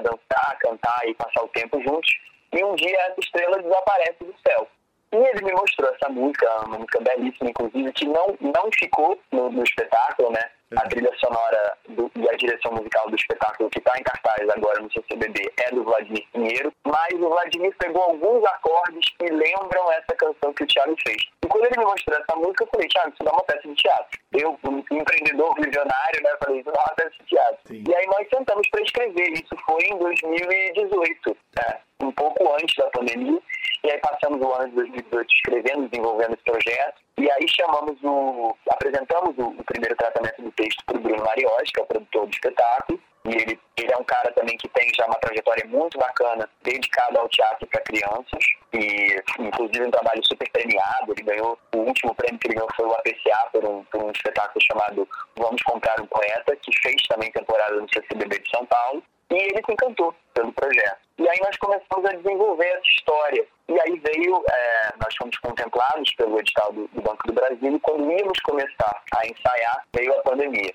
dançar, 0.00 0.58
cantar 0.60 1.00
e 1.08 1.14
passar 1.14 1.42
o 1.42 1.48
tempo 1.48 1.82
juntos. 1.82 2.08
E 2.52 2.62
um 2.62 2.76
dia 2.76 2.96
essa 3.08 3.18
estrela 3.18 3.60
desaparece 3.60 4.18
do 4.20 4.34
céu. 4.46 4.68
E 5.12 5.16
ele 5.16 5.44
me 5.44 5.52
mostrou 5.52 5.90
essa 5.92 6.08
música, 6.08 6.48
uma 6.66 6.78
música 6.78 7.00
belíssima, 7.00 7.50
inclusive, 7.50 7.92
que 7.92 8.06
não, 8.06 8.36
não 8.40 8.70
ficou 8.78 9.20
no, 9.32 9.50
no 9.50 9.62
espetáculo, 9.64 10.30
né? 10.30 10.50
A 10.74 10.80
trilha 10.88 11.12
sonora 11.18 11.78
do- 11.90 12.10
e 12.16 12.28
a 12.28 12.32
direção 12.36 12.72
musical 12.72 13.08
do 13.08 13.14
espetáculo 13.14 13.70
que 13.70 13.78
está 13.78 13.92
em 13.98 14.02
cartaz 14.02 14.48
agora 14.48 14.82
no 14.82 14.90
CCBB 14.92 15.52
é 15.58 15.70
do 15.70 15.84
Vladimir 15.84 16.26
Pinheiro, 16.32 16.72
mas 16.84 17.12
o 17.14 17.28
Vladimir 17.28 17.72
pegou 17.78 18.02
alguns 18.02 18.44
acordes 18.44 19.08
que 19.16 19.26
lembram 19.26 19.92
essa 19.92 20.16
canção 20.16 20.52
que 20.54 20.64
o 20.64 20.66
Thiago 20.66 20.96
fez. 21.06 21.22
E 21.44 21.46
quando 21.46 21.66
ele 21.66 21.78
me 21.78 21.84
mostrou 21.84 22.18
essa 22.18 22.36
música, 22.36 22.64
eu 22.64 22.68
falei, 22.72 22.88
Thiago, 22.88 23.10
isso 23.10 23.22
dá 23.22 23.30
uma 23.30 23.44
peça 23.44 23.68
de 23.68 23.74
teatro. 23.76 24.20
Eu, 24.32 24.58
um 24.64 24.78
empreendedor 24.78 25.54
visionário, 25.54 26.22
né, 26.22 26.36
falei, 26.42 26.60
isso 26.60 26.72
dá 26.72 26.80
uma 26.80 26.94
peça 26.96 27.10
de 27.10 27.24
teatro. 27.26 27.58
Sim. 27.66 27.84
E 27.86 27.94
aí 27.94 28.06
nós 28.06 28.28
sentamos 28.28 28.68
para 28.68 28.82
escrever, 28.82 29.30
isso 29.34 29.56
foi 29.64 29.82
em 29.84 29.98
2018, 29.98 31.36
né, 31.56 31.78
um 32.02 32.10
pouco 32.10 32.52
antes 32.54 32.74
da 32.76 32.90
pandemia. 32.90 33.38
E 33.86 33.90
aí 33.92 34.00
passamos 34.00 34.44
o 34.44 34.52
ano 34.52 34.68
de 34.70 34.74
2018 34.74 35.32
escrevendo, 35.32 35.88
desenvolvendo 35.88 36.34
esse 36.34 36.42
projeto. 36.42 37.00
E 37.18 37.30
aí 37.30 37.46
chamamos 37.48 37.96
o. 38.02 38.56
apresentamos 38.68 39.38
o, 39.38 39.46
o 39.46 39.64
primeiro 39.64 39.94
tratamento 39.94 40.42
do 40.42 40.50
texto 40.50 40.84
para 40.84 40.96
o 40.96 41.00
Bruno 41.00 41.22
Mariotti, 41.22 41.72
que 41.72 41.80
é 41.80 41.84
o 41.84 41.86
produtor 41.86 42.26
do 42.26 42.32
espetáculo. 42.32 43.00
E 43.26 43.28
ele, 43.30 43.60
ele 43.76 43.92
é 43.92 43.96
um 43.96 44.02
cara 44.02 44.32
também 44.32 44.56
que 44.56 44.68
tem 44.70 44.90
já 44.92 45.06
uma 45.06 45.20
trajetória 45.20 45.64
muito 45.68 45.96
bacana, 45.98 46.50
dedicado 46.64 47.16
ao 47.16 47.28
teatro 47.28 47.64
para 47.68 47.80
crianças. 47.82 48.44
E, 48.74 49.22
inclusive, 49.38 49.86
um 49.86 49.90
trabalho 49.92 50.26
super 50.26 50.50
premiado. 50.50 51.12
Ele 51.12 51.22
ganhou, 51.22 51.56
o 51.72 51.78
último 51.78 52.12
prêmio 52.16 52.40
que 52.40 52.48
ele 52.48 52.54
ganhou 52.54 52.68
foi 52.74 52.86
o 52.86 52.92
APCA, 52.92 53.50
por 53.52 53.64
um, 53.64 53.84
por 53.84 54.02
um 54.02 54.10
espetáculo 54.10 54.64
chamado 54.66 55.08
Vamos 55.38 55.62
Comprar 55.62 56.00
um 56.00 56.06
Poeta, 56.06 56.56
que 56.56 56.76
fez 56.82 57.00
também 57.08 57.30
temporada 57.30 57.76
no 57.76 57.88
CCBB 57.88 58.40
de 58.40 58.50
São 58.50 58.66
Paulo. 58.66 59.00
E 59.30 59.34
ele 59.34 59.62
se 59.64 59.72
encantou 59.72 60.12
pelo 60.36 60.52
projeto. 60.52 60.98
E 61.18 61.26
aí 61.26 61.38
nós 61.40 61.56
começamos 61.56 62.04
a 62.04 62.14
desenvolver 62.14 62.66
essa 62.66 62.88
história. 62.90 63.46
E 63.68 63.80
aí 63.80 64.00
veio, 64.04 64.44
é, 64.48 64.92
nós 65.02 65.16
fomos 65.16 65.36
contemplados 65.38 66.12
pelo 66.14 66.38
edital 66.38 66.72
do, 66.72 66.86
do, 66.88 67.00
Banco 67.00 67.26
do 67.26 67.32
Brasil 67.32 67.74
e 67.74 67.80
quando 67.80 68.12
íamos 68.12 68.38
começar 68.40 69.02
a 69.18 69.26
ensaiar, 69.26 69.84
veio 69.96 70.12
a 70.12 70.22
pandemia. 70.22 70.74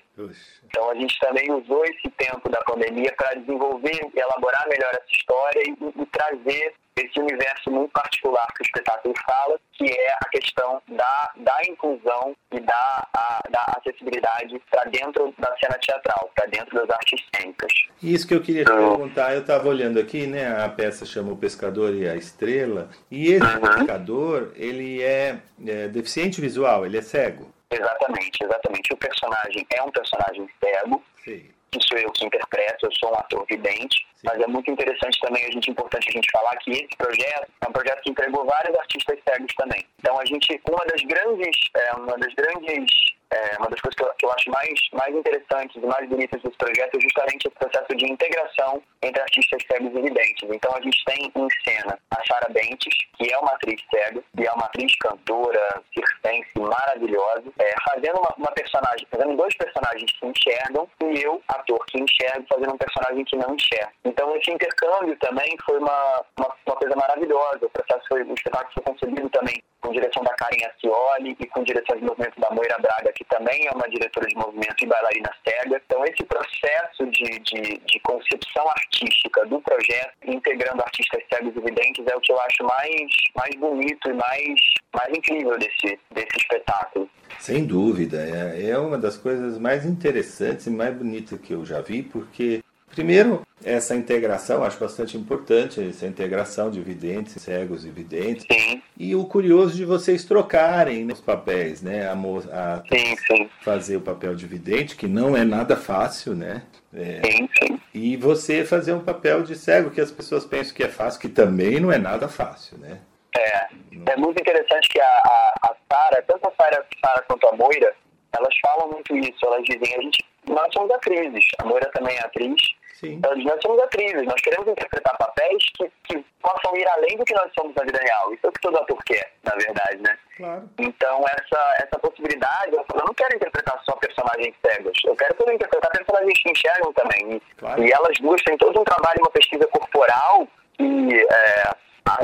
Então 0.64 0.90
a 0.90 0.94
gente 0.96 1.18
também 1.20 1.50
usou 1.52 1.84
esse 1.84 2.10
tempo 2.18 2.50
da 2.50 2.60
pandemia 2.62 3.14
para 3.16 3.38
desenvolver 3.38 4.10
e 4.14 4.18
elaborar 4.18 4.68
melhor 4.68 4.90
essa 4.92 5.10
história 5.10 5.62
e, 5.62 6.02
e 6.02 6.06
trazer 6.06 6.74
esse 6.96 7.18
universo 7.18 7.70
muito 7.70 7.90
particular 7.92 8.46
que 8.54 8.62
o 8.62 8.66
espetáculo 8.66 9.14
fala, 9.26 9.58
que 9.72 9.90
é 9.90 10.12
a 10.12 10.28
questão 10.28 10.82
da, 10.88 11.32
da 11.36 11.56
inclusão 11.68 12.36
e 12.52 12.60
da, 12.60 13.08
a, 13.14 13.42
da 13.48 13.78
acessibilidade 13.78 14.60
para 14.70 14.84
dentro 14.90 15.34
da 15.38 15.56
cena 15.58 15.78
teatral, 15.78 16.30
para 16.34 16.46
dentro 16.46 16.74
das 16.74 16.90
artes 16.90 17.24
cênicas. 17.34 17.72
Isso 18.02 18.26
que 18.26 18.34
eu 18.34 18.42
queria 18.42 18.64
te 18.64 18.70
perguntar, 18.70 19.34
eu 19.34 19.44
estava 19.52 19.68
olhando 19.68 20.00
aqui, 20.00 20.26
né, 20.26 20.64
a 20.64 20.68
peça 20.68 21.04
chama 21.04 21.32
O 21.32 21.36
Pescador 21.36 21.94
e 21.94 22.08
a 22.08 22.16
Estrela, 22.16 22.88
e 23.10 23.32
esse 23.32 23.44
uhum. 23.44 23.60
pescador, 23.60 24.52
ele 24.56 25.02
é, 25.02 25.38
é 25.66 25.88
deficiente 25.88 26.40
visual, 26.40 26.86
ele 26.86 26.96
é 26.96 27.02
cego. 27.02 27.52
Exatamente, 27.70 28.42
exatamente. 28.42 28.92
O 28.92 28.96
personagem 28.96 29.66
é 29.70 29.82
um 29.82 29.90
personagem 29.90 30.48
cego. 30.62 31.02
Sim 31.24 31.52
que 31.72 31.88
sou 31.88 31.98
eu 31.98 32.12
que 32.12 32.26
interpreto, 32.26 32.84
eu 32.84 32.92
sou 33.00 33.10
um 33.10 33.14
ator 33.14 33.46
vidente, 33.48 34.06
Sim. 34.16 34.26
mas 34.26 34.38
é 34.40 34.46
muito 34.46 34.70
interessante 34.70 35.18
também, 35.20 35.42
a 35.42 35.50
gente 35.50 35.70
importante 35.70 36.06
a 36.08 36.12
gente 36.12 36.28
falar 36.30 36.54
que 36.58 36.70
esse 36.70 36.96
projeto 36.98 37.50
é 37.62 37.68
um 37.68 37.72
projeto 37.72 38.02
que 38.02 38.10
entregou 38.10 38.44
vários 38.44 38.76
artistas 38.76 39.18
cegos 39.26 39.54
também. 39.56 39.82
Então 39.98 40.20
a 40.20 40.24
gente, 40.26 40.60
uma 40.68 40.84
das 40.84 41.00
grandes, 41.02 41.56
é, 41.74 41.92
uma 41.94 42.18
das 42.18 42.34
grandes 42.34 42.92
é, 43.32 43.56
uma 43.58 43.68
das 43.70 43.80
coisas 43.80 43.96
que 43.96 44.04
eu, 44.04 44.12
que 44.18 44.26
eu, 44.26 44.32
acho 44.32 44.50
mais, 44.50 44.80
mais 44.92 45.14
interessantes 45.14 45.82
e 45.82 45.86
mais 45.86 46.08
bonitas 46.08 46.42
desse 46.42 46.56
projeto 46.56 46.96
é 46.96 47.00
justamente 47.00 47.48
esse 47.48 47.56
processo 47.56 47.96
de 47.96 48.12
integração 48.12 48.82
entre 49.02 49.22
artistas 49.22 49.62
cegos 49.70 49.90
e 49.96 50.02
videntes. 50.02 50.48
Então 50.50 50.70
a 50.76 50.80
gente 50.82 51.04
tem 51.06 51.32
em 51.34 51.48
cena 51.64 51.98
a 52.10 52.26
Sara 52.26 52.48
Bentes, 52.50 52.94
que 53.16 53.32
é 53.32 53.38
uma 53.38 53.52
atriz 53.52 53.80
cega, 53.90 54.22
e 54.38 54.46
é 54.46 54.52
uma 54.52 54.66
atriz 54.66 54.92
cantora, 55.00 55.82
circense 55.94 56.50
maravilhosa, 56.58 57.44
é, 57.58 57.74
fazendo 57.88 58.18
uma, 58.18 58.34
uma, 58.36 58.52
personagem, 58.52 59.06
fazendo 59.10 59.36
dois 59.36 59.56
personagens 59.56 60.12
que 60.12 60.26
enxergam, 60.26 60.88
e 61.02 61.22
eu, 61.22 61.42
ator 61.48 61.84
que 61.86 62.00
enxergo, 62.00 62.46
fazendo 62.52 62.74
um 62.74 62.78
personagem 62.78 63.24
que 63.24 63.36
não 63.36 63.54
enxerga. 63.54 63.92
Então 64.04 64.36
esse 64.36 64.50
intercâmbio 64.50 65.16
também 65.16 65.56
foi 65.64 65.78
uma, 65.78 66.22
uma, 66.38 66.54
uma 66.66 66.76
coisa 66.76 66.94
maravilhosa. 66.96 67.66
O 67.66 67.70
processo 67.70 68.04
foi, 68.08 68.22
o 68.22 68.34
espetáculo 68.34 68.72
foi 68.74 68.82
concebido 68.82 69.30
também 69.30 69.62
com 69.82 69.92
direção 69.92 70.22
da 70.22 70.32
Karen 70.34 70.64
Ascioli 70.66 71.36
e 71.38 71.46
com 71.46 71.62
direção 71.64 71.96
de 71.96 72.04
movimento 72.04 72.40
da 72.40 72.50
Moira 72.50 72.78
Braga, 72.78 73.12
que 73.12 73.21
também 73.24 73.66
é 73.66 73.70
uma 73.70 73.88
diretora 73.88 74.26
de 74.26 74.34
movimento 74.34 74.82
e 74.82 74.86
bailarina 74.86 75.30
cega. 75.46 75.80
Então, 75.84 76.04
esse 76.04 76.24
processo 76.24 77.06
de, 77.06 77.38
de, 77.40 77.78
de 77.78 78.00
concepção 78.00 78.68
artística 78.68 79.44
do 79.46 79.60
projeto, 79.60 80.12
integrando 80.24 80.82
artistas 80.82 81.22
cegos 81.32 81.54
e 81.56 81.60
videntes, 81.60 82.06
é 82.06 82.16
o 82.16 82.20
que 82.20 82.32
eu 82.32 82.40
acho 82.40 82.64
mais, 82.64 83.12
mais 83.34 83.54
bonito 83.56 84.10
e 84.10 84.14
mais, 84.14 84.60
mais 84.94 85.16
incrível 85.16 85.58
desse, 85.58 85.98
desse 86.10 86.36
espetáculo. 86.36 87.08
Sem 87.38 87.64
dúvida, 87.64 88.18
é, 88.18 88.70
é 88.70 88.78
uma 88.78 88.98
das 88.98 89.16
coisas 89.16 89.58
mais 89.58 89.84
interessantes 89.84 90.66
e 90.66 90.70
mais 90.70 90.94
bonitas 90.96 91.40
que 91.40 91.52
eu 91.52 91.64
já 91.64 91.80
vi, 91.80 92.02
porque 92.02 92.62
Primeiro, 92.94 93.42
essa 93.64 93.94
integração, 93.94 94.62
acho 94.62 94.78
bastante 94.78 95.16
importante, 95.16 95.80
essa 95.80 96.06
integração 96.06 96.70
de 96.70 96.80
videntes, 96.80 97.40
cegos 97.40 97.84
e 97.86 97.90
videntes. 97.90 98.44
Sim. 98.50 98.82
E 98.98 99.14
o 99.14 99.24
curioso 99.24 99.74
de 99.74 99.84
vocês 99.84 100.24
trocarem 100.24 101.04
né, 101.04 101.14
os 101.14 101.20
papéis, 101.20 101.80
né? 101.80 102.06
A, 102.06 102.12
a 102.12 102.82
sim, 102.86 103.16
sim. 103.16 103.50
fazer 103.62 103.96
o 103.96 104.00
papel 104.00 104.34
de 104.34 104.46
vidente, 104.46 104.94
que 104.94 105.06
não 105.06 105.36
é 105.36 105.44
nada 105.44 105.76
fácil, 105.76 106.34
né? 106.34 106.62
É, 106.94 107.20
sim, 107.24 107.48
sim. 107.58 107.80
E 107.94 108.16
você 108.16 108.64
fazer 108.64 108.92
um 108.92 109.00
papel 109.00 109.42
de 109.42 109.56
cego, 109.56 109.90
que 109.90 110.00
as 110.00 110.10
pessoas 110.10 110.44
pensam 110.44 110.74
que 110.74 110.82
é 110.82 110.88
fácil, 110.88 111.20
que 111.20 111.28
também 111.28 111.80
não 111.80 111.90
é 111.90 111.98
nada 111.98 112.28
fácil, 112.28 112.76
né? 112.78 113.00
É, 113.34 113.66
é 114.12 114.16
muito 114.16 114.38
interessante 114.38 114.88
que 114.88 115.00
a, 115.00 115.04
a, 115.04 115.54
a 115.62 115.76
Sara, 115.90 116.22
tanto 116.28 116.46
a 116.46 116.52
Sara, 116.62 116.86
Sara 117.04 117.22
quanto 117.22 117.48
a 117.48 117.56
Moira, 117.56 117.94
elas 118.36 118.54
falam 118.60 118.90
muito 118.90 119.16
isso, 119.16 119.46
elas 119.46 119.62
dizem, 119.64 119.94
a 119.96 120.02
gente, 120.02 120.24
nós 120.46 120.72
somos 120.72 120.90
atrizes, 120.90 121.44
a 121.58 121.64
Moira 121.64 121.90
também 121.94 122.16
é 122.16 122.20
atriz, 122.20 122.60
Sim. 123.02 123.14
Então, 123.14 123.36
nós 123.36 123.58
somos 123.60 123.82
atrizes, 123.82 124.22
nós 124.22 124.40
queremos 124.40 124.68
interpretar 124.68 125.18
papéis 125.18 125.64
que, 125.76 125.90
que 126.04 126.24
possam 126.40 126.76
ir 126.76 126.86
além 126.86 127.16
do 127.16 127.24
que 127.24 127.34
nós 127.34 127.50
somos 127.52 127.74
na 127.74 127.82
vida 127.82 127.98
real. 128.00 128.32
Isso 128.32 128.46
é 128.46 128.48
o 128.48 128.52
que 128.52 128.60
todo 128.60 128.78
ator 128.78 128.98
quer, 129.04 129.32
na 129.42 129.52
verdade, 129.56 129.96
né? 129.96 130.16
Claro. 130.36 130.70
Então, 130.78 131.24
essa, 131.26 131.74
essa 131.82 131.98
possibilidade, 131.98 132.70
eu, 132.70 132.84
eu 132.94 133.04
não 133.04 133.12
quero 133.12 133.34
interpretar 133.34 133.76
só 133.84 133.96
personagens 133.96 134.54
cegos, 134.64 134.96
eu 135.04 135.16
quero 135.16 135.34
poder 135.34 135.54
interpretar 135.54 135.90
personagens 135.90 136.42
que 136.42 136.50
enxergam 136.52 136.92
também. 136.92 137.34
E, 137.34 137.40
claro. 137.58 137.82
e 137.82 137.90
elas 137.90 138.16
duas 138.20 138.40
têm 138.42 138.56
todo 138.56 138.80
um 138.80 138.84
trabalho, 138.84 139.18
uma 139.18 139.30
pesquisa 139.32 139.66
corporal, 139.66 140.46
e 140.78 141.26
é, 141.28 141.70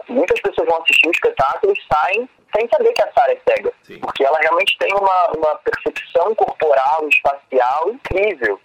muitas 0.09 0.41
pessoas 0.41 0.69
vão 0.69 0.81
assistir 0.81 1.09
o 1.09 1.13
espetáculo 1.13 1.73
e 1.73 1.95
saem 1.95 2.29
sem 2.57 2.69
saber 2.69 2.93
que 2.93 3.03
a 3.03 3.13
Sarah 3.13 3.33
é 3.33 3.39
cega. 3.49 3.73
Sim. 3.83 3.99
Porque 3.99 4.25
ela 4.25 4.39
realmente 4.41 4.79
tem 4.79 4.95
uma, 4.95 5.27
uma 5.37 5.55
percepção 5.57 6.35
corporal, 6.37 7.09
espacial 7.09 7.91
incrível. 7.91 8.61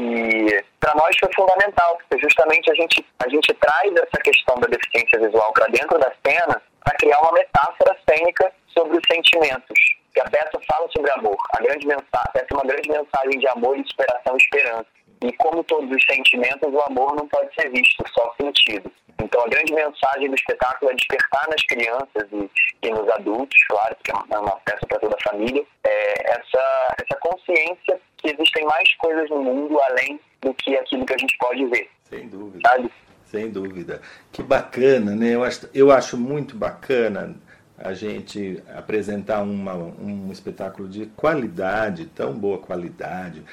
E 0.00 0.64
para 0.78 0.94
nós 0.94 1.14
foi 1.18 1.28
fundamental, 1.34 1.96
porque 1.98 2.22
justamente 2.22 2.70
a 2.70 2.74
gente, 2.74 3.04
a 3.18 3.28
gente 3.28 3.52
traz 3.54 3.92
essa 3.94 4.22
questão 4.22 4.54
da 4.56 4.68
deficiência 4.68 5.18
visual 5.20 5.52
para 5.52 5.66
dentro 5.66 5.98
da 5.98 6.12
cena 6.24 6.62
para 6.84 6.96
criar 6.96 7.20
uma 7.20 7.32
metáfora 7.32 7.96
cênica 8.08 8.52
sobre 8.68 8.96
os 8.96 9.02
sentimentos. 9.12 9.78
Que 10.14 10.20
a 10.20 10.30
peça 10.30 10.58
fala 10.70 10.88
sobre 10.96 11.10
amor. 11.10 11.36
A 11.56 11.62
grande 11.62 11.86
mensagem, 11.86 12.32
peça 12.32 12.46
é 12.50 12.54
uma 12.54 12.64
grande 12.64 12.88
mensagem 12.88 13.38
de 13.38 13.48
amor, 13.48 13.76
inspiração 13.76 14.34
e 14.34 14.38
esperança. 14.38 14.86
E 15.20 15.32
como 15.32 15.64
todos 15.64 15.90
os 15.90 16.04
sentimentos, 16.06 16.72
o 16.72 16.80
amor 16.82 17.16
não 17.16 17.26
pode 17.26 17.52
ser 17.54 17.68
visto, 17.70 18.04
só 18.14 18.32
sentido. 18.40 18.90
Então, 19.20 19.42
a 19.42 19.48
grande 19.48 19.74
mensagem 19.74 20.28
do 20.28 20.34
espetáculo 20.36 20.92
é 20.92 20.94
despertar 20.94 21.48
nas 21.48 21.62
crianças 21.66 22.28
e, 22.32 22.50
e 22.86 22.90
nos 22.90 23.08
adultos, 23.10 23.58
claro, 23.68 23.96
porque 23.96 24.12
é 24.12 24.38
uma 24.38 24.56
peça 24.60 24.86
para 24.86 25.00
toda 25.00 25.16
a 25.16 25.30
família, 25.30 25.64
é 25.84 26.30
essa, 26.30 26.94
essa 27.02 27.18
consciência 27.20 28.00
que 28.18 28.28
existem 28.28 28.64
mais 28.66 28.94
coisas 28.94 29.30
no 29.30 29.42
mundo 29.42 29.78
além 29.80 30.20
do 30.42 30.52
que 30.54 30.76
aquilo 30.76 31.06
que 31.06 31.14
a 31.14 31.18
gente 31.18 31.36
pode 31.38 31.64
ver. 31.66 31.88
Sem 32.04 32.28
dúvida. 32.28 32.68
Sabe? 32.68 32.90
Sem 33.24 33.50
dúvida. 33.50 34.00
Que 34.32 34.42
bacana, 34.42 35.14
né? 35.14 35.34
Eu 35.34 35.44
acho, 35.44 35.68
eu 35.72 35.90
acho 35.90 36.16
muito 36.16 36.56
bacana 36.56 37.34
a 37.78 37.94
gente 37.94 38.62
apresentar 38.74 39.42
uma, 39.42 39.74
um 39.74 40.30
espetáculo 40.32 40.88
de 40.88 41.06
qualidade, 41.06 42.06
tão 42.06 42.32
boa 42.34 42.58
qualidade, 42.58 43.44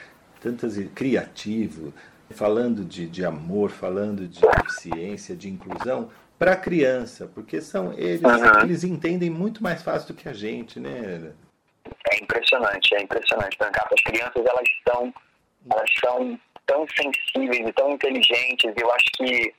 tantas 0.41 0.77
criativo, 0.95 1.93
falando 2.31 2.83
de, 2.83 3.07
de 3.07 3.23
amor, 3.23 3.69
falando 3.69 4.27
de 4.27 4.43
eficiência, 4.45 5.35
de 5.35 5.49
inclusão 5.49 6.09
para 6.39 6.53
a 6.53 6.55
criança, 6.55 7.29
porque 7.33 7.61
são 7.61 7.93
eles, 7.93 8.21
uhum. 8.21 8.61
eles 8.63 8.83
entendem 8.83 9.29
muito 9.29 9.63
mais 9.63 9.81
fácil 9.81 10.13
do 10.13 10.13
que 10.15 10.27
a 10.27 10.33
gente, 10.33 10.79
né? 10.79 11.31
É 12.45 12.57
impressionante, 12.57 12.95
é 12.95 13.01
impressionante, 13.01 13.57
Brancato. 13.57 13.95
As 13.95 14.01
crianças, 14.01 14.45
elas 14.45 14.69
são, 14.87 15.13
elas 15.71 15.89
são 16.03 16.39
tão 16.65 16.85
sensíveis 16.87 17.67
e 17.67 17.73
tão 17.73 17.91
inteligentes. 17.91 18.73
Eu 18.77 18.91
acho 18.91 19.05
que 19.17 19.53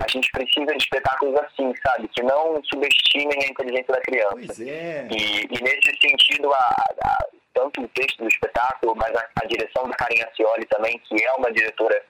a 0.00 0.08
gente 0.08 0.30
precisa 0.32 0.66
de 0.66 0.82
espetáculos 0.82 1.38
assim, 1.40 1.72
sabe? 1.86 2.08
Que 2.08 2.22
não 2.22 2.62
subestimem 2.64 3.44
a 3.44 3.48
inteligência 3.48 3.94
da 3.94 4.00
criança. 4.00 4.32
Pois 4.32 4.60
é. 4.60 5.08
E, 5.10 5.42
e 5.44 5.62
nesse 5.62 5.96
sentido, 6.00 6.52
a, 6.52 6.84
a, 7.04 7.26
tanto 7.54 7.82
o 7.82 7.88
texto 7.88 8.18
do 8.18 8.28
espetáculo, 8.28 8.94
mas 8.96 9.14
a, 9.16 9.28
a 9.36 9.46
direção 9.46 9.88
da 9.88 9.94
Karinha 9.94 10.28
Cioli 10.34 10.66
também, 10.66 10.98
que 10.98 11.24
é 11.24 11.32
uma 11.34 11.52
diretora 11.52 12.02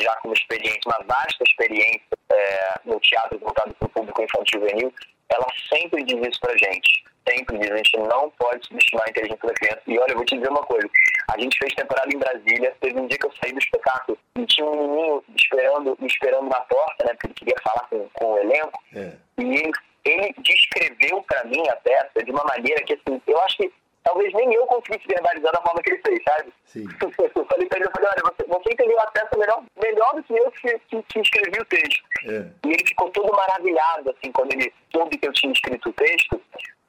já 0.00 0.14
com 0.16 0.32
experiência, 0.32 0.80
uma 0.86 1.04
vasta 1.04 1.44
experiência 1.44 2.02
é, 2.30 2.74
no 2.84 2.98
teatro 3.00 3.38
voltado 3.38 3.74
para 3.74 3.86
o 3.86 3.90
público 3.90 4.22
infantil 4.22 4.60
juvenil, 4.60 4.92
ela 5.32 5.46
sempre 5.72 6.04
diz 6.04 6.18
isso 6.28 6.40
pra 6.40 6.56
gente. 6.56 7.04
Sempre 7.28 7.58
diz, 7.58 7.70
a 7.70 7.76
gente 7.76 7.96
não 7.98 8.30
pode 8.30 8.66
subestimar 8.66 9.04
a 9.06 9.10
inteligência 9.10 9.46
da 9.46 9.54
criança. 9.54 9.82
E 9.86 9.98
olha, 9.98 10.10
eu 10.10 10.16
vou 10.16 10.24
te 10.24 10.36
dizer 10.36 10.50
uma 10.50 10.62
coisa. 10.64 10.88
A 11.32 11.40
gente 11.40 11.56
fez 11.58 11.74
temporada 11.74 12.08
em 12.12 12.18
Brasília, 12.18 12.76
teve 12.80 12.98
um 12.98 13.06
dia 13.06 13.18
que 13.18 13.26
eu 13.26 13.32
saí 13.40 13.52
do 13.52 13.58
espetáculo 13.58 14.18
e 14.36 14.46
tinha 14.46 14.66
um 14.66 14.88
menino 14.88 15.24
esperando, 15.36 15.96
me 16.00 16.06
esperando 16.06 16.48
na 16.48 16.60
porta, 16.62 17.04
né? 17.04 17.12
Porque 17.12 17.28
ele 17.28 17.34
queria 17.34 17.56
falar 17.62 17.88
com, 17.88 18.08
com 18.12 18.32
o 18.32 18.38
elenco. 18.38 18.82
É. 18.94 19.12
E 19.38 19.42
ele, 19.42 19.72
ele 20.04 20.34
descreveu 20.38 21.22
para 21.22 21.44
mim 21.44 21.62
a 21.68 21.76
peça 21.76 22.24
de 22.24 22.30
uma 22.30 22.44
maneira 22.44 22.82
que, 22.82 22.94
assim, 22.94 23.22
eu 23.26 23.40
acho 23.42 23.56
que 23.58 23.72
talvez 24.02 24.32
nem 24.34 24.52
eu 24.54 24.66
conseguisse 24.66 25.06
verbalizar 25.06 25.52
da 25.52 25.62
forma 25.62 25.82
que 25.82 25.92
ele 25.92 26.02
fez, 26.06 26.20
sabe? 26.28 26.52
Sim. 26.66 26.84
eu 27.00 27.46
falei 27.46 27.66
pra 27.66 27.78
ele, 27.78 27.86
eu 27.86 27.92
falei, 27.92 28.08
olha, 28.08 28.32
você, 28.32 28.44
você 28.48 28.72
entendeu 28.72 29.00
a 29.00 29.10
peça 29.10 29.36
melhor, 29.38 29.64
melhor 29.82 30.14
do 30.14 30.22
que 30.22 30.32
eu 30.32 30.50
que, 30.52 30.78
que, 30.88 31.02
que 31.02 31.20
escrevi 31.20 31.60
o 31.60 31.64
texto. 31.64 32.04
É. 32.26 32.46
E 32.66 32.72
ele 32.72 32.86
ficou 32.86 33.10
todo 33.10 33.32
maravilhado, 33.32 34.10
assim, 34.10 34.32
quando 34.32 34.52
ele 34.52 34.72
soube 34.94 35.16
que 35.18 35.26
eu 35.26 35.32
tinha 35.32 35.52
escrito 35.52 35.88
o 35.88 35.92
texto, 35.92 36.40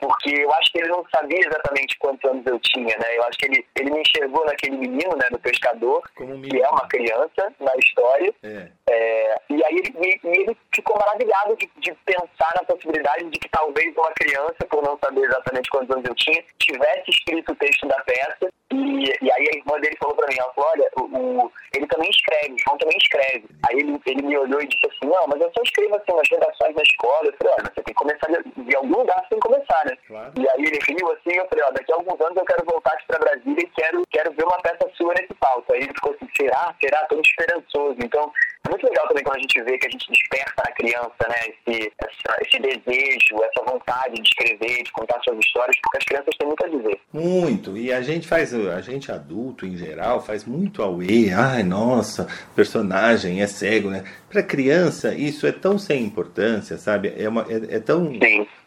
porque 0.03 0.31
eu 0.31 0.53
acho 0.55 0.69
que 0.69 0.79
ele 0.79 0.89
não 0.89 1.05
sabia 1.15 1.39
exatamente 1.39 1.97
quantos 1.97 2.29
anos 2.29 2.45
eu 2.45 2.59
tinha, 2.59 2.93
né? 2.97 3.15
Eu 3.15 3.23
acho 3.23 3.37
que 3.37 3.45
ele, 3.45 3.65
ele 3.79 3.91
me 3.91 4.01
enxergou 4.01 4.45
naquele 4.45 4.75
menino, 4.75 5.15
né, 5.15 5.29
do 5.31 5.39
pescador, 5.39 6.03
que 6.17 6.23
é 6.61 6.67
uma 6.67 6.85
criança 6.89 7.53
na 7.57 7.73
história. 7.77 8.33
É. 8.43 8.67
É, 8.89 9.41
e 9.49 9.63
aí 9.63 9.75
ele, 9.75 10.19
ele 10.25 10.57
ficou 10.75 10.97
maravilhado 10.99 11.55
de, 11.55 11.69
de, 11.77 11.93
pensar 12.05 12.51
na 12.55 12.65
possibilidade 12.65 13.29
de 13.29 13.39
que 13.39 13.47
talvez 13.49 13.95
uma 13.95 14.11
criança, 14.11 14.67
por 14.69 14.83
não 14.83 14.99
saber 14.99 15.21
exatamente 15.21 15.69
quantos 15.69 15.95
anos 15.95 16.05
eu 16.05 16.15
tinha, 16.15 16.43
tivesse 16.59 17.09
escrito 17.09 17.53
o 17.53 17.55
texto 17.55 17.87
da 17.87 17.99
peça. 18.03 18.51
E, 18.71 19.03
e 19.21 19.31
aí 19.31 19.49
a 19.53 19.57
irmã 19.57 19.79
dele 19.79 19.95
falou 19.99 20.15
para 20.15 20.27
mim, 20.27 20.35
ela 20.37 20.53
falou, 20.53 20.69
olha, 20.71 20.89
o, 20.97 21.03
o, 21.45 21.51
ele 21.73 21.87
também 21.87 22.09
escreve, 22.09 22.53
o 22.53 22.59
João 22.59 22.77
também 22.77 22.97
escreve. 22.97 23.45
Aí 23.69 23.79
ele, 23.79 24.01
ele 24.05 24.21
me 24.23 24.37
olhou 24.37 24.61
e 24.61 24.67
disse 24.67 24.85
assim, 24.87 25.09
não, 25.09 25.27
mas 25.27 25.39
eu 25.39 25.51
só 25.55 25.63
escrevo 25.63 25.95
assim 25.95 26.11
umas 26.11 26.29
redações 26.29 26.75
na 26.75 26.83
escola. 26.83 27.25
Eu 27.25 27.33
falei, 27.37 27.53
olha, 27.53 27.71
você 27.73 27.83
tem 27.83 27.93
que 27.93 27.93
começar 27.93 28.27
de, 28.27 28.63
de 28.63 28.75
algum 28.75 28.97
lugar, 28.97 29.17
você 29.21 29.29
tem 29.29 29.39
que 29.39 29.47
começar, 29.47 29.85
né? 29.85 29.92
Claro. 30.07 30.33
E 30.37 30.47
aí 30.47 30.63
ele 30.65 30.79
riu 30.87 31.11
assim, 31.11 31.37
eu 31.37 31.47
falei, 31.47 31.63
ó, 31.65 31.71
daqui 31.71 31.91
a 31.91 31.95
alguns 31.95 32.19
anos 32.21 32.37
eu 32.37 32.45
quero 32.45 32.65
voltar 32.65 32.93
aqui 32.93 33.05
para 33.07 33.19
Brasília 33.19 33.63
e 33.63 33.67
quero, 33.67 34.03
quero 34.11 34.33
ver 34.33 34.45
uma 34.45 34.61
peça 34.61 34.89
sua 34.95 35.13
nesse 35.13 35.33
palco. 35.35 35.73
Aí 35.73 35.81
ele 35.81 35.93
ficou 35.93 36.13
assim, 36.13 36.27
será? 36.37 36.75
Será? 36.81 37.05
Todo 37.05 37.21
esperançoso. 37.21 37.97
Então, 38.03 38.31
muito 38.69 38.87
legal 38.87 39.07
também 39.07 39.23
quando 39.23 39.37
a 39.37 39.41
gente 39.41 39.61
vê 39.63 39.77
que 39.77 39.87
a 39.87 39.89
gente 39.89 40.09
desperta 40.09 40.63
na 40.65 40.71
criança, 40.73 41.27
né, 41.27 41.35
esse, 41.67 41.91
essa, 41.97 42.37
esse 42.41 42.59
desejo, 42.59 43.43
essa 43.43 43.65
vontade 43.65 44.15
de 44.15 44.21
escrever, 44.21 44.83
de 44.83 44.91
contar 44.91 45.19
suas 45.21 45.37
histórias, 45.39 45.75
porque 45.81 45.97
as 45.97 46.03
crianças 46.05 46.35
têm 46.37 46.47
muito 46.47 46.65
a 46.65 46.69
dizer. 46.69 46.99
Muito. 47.11 47.77
E 47.77 47.91
a 47.91 48.01
gente 48.01 48.27
faz, 48.27 48.53
a 48.53 48.81
gente 48.81 49.11
adulto 49.11 49.65
em 49.65 49.75
geral, 49.75 50.21
faz 50.21 50.45
muito 50.45 50.81
auê. 50.81 51.31
Ai, 51.31 51.63
nossa, 51.63 52.27
personagem 52.55 53.41
é 53.41 53.47
cego, 53.47 53.89
né? 53.89 54.03
Para 54.29 54.41
criança, 54.41 55.13
isso 55.13 55.45
é 55.45 55.51
tão 55.51 55.77
sem 55.77 56.03
importância, 56.03 56.77
sabe? 56.77 57.13
É, 57.17 57.27
uma, 57.27 57.45
é, 57.49 57.75
é 57.75 57.79
tão. 57.79 58.11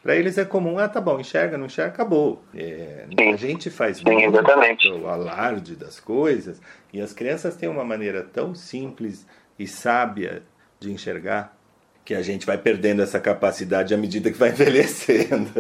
Para 0.03 0.15
eles 0.15 0.39
é 0.39 0.45
comum, 0.45 0.79
ah, 0.79 0.89
tá 0.89 1.01
bom, 1.01 1.19
enxerga, 1.19 1.59
não 1.59 1.67
enxerga, 1.67 1.93
acabou. 1.93 2.45
É, 2.55 3.07
a 3.33 3.37
gente 3.37 3.71
faz 3.71 3.99
Sim, 3.99 4.05
muito 4.05 4.95
o 5.03 5.09
alarde 5.09 5.75
das 5.75 5.99
coisas 5.99 6.61
e 6.93 7.01
as 7.01 7.13
crianças 7.13 7.57
têm 7.57 7.69
uma 7.69 7.85
maneira 7.85 8.23
tão 8.23 8.55
simples 8.55 9.27
e 9.59 9.67
sábia 9.67 10.43
de 10.79 10.93
enxergar 10.93 11.57
que 12.07 12.15
a 12.15 12.23
gente 12.23 12.47
vai 12.47 12.57
perdendo 12.57 13.03
essa 13.03 13.19
capacidade 13.19 13.93
à 13.93 13.97
medida 13.97 14.31
que 14.31 14.39
vai 14.39 14.51
envelhecendo. 14.55 15.51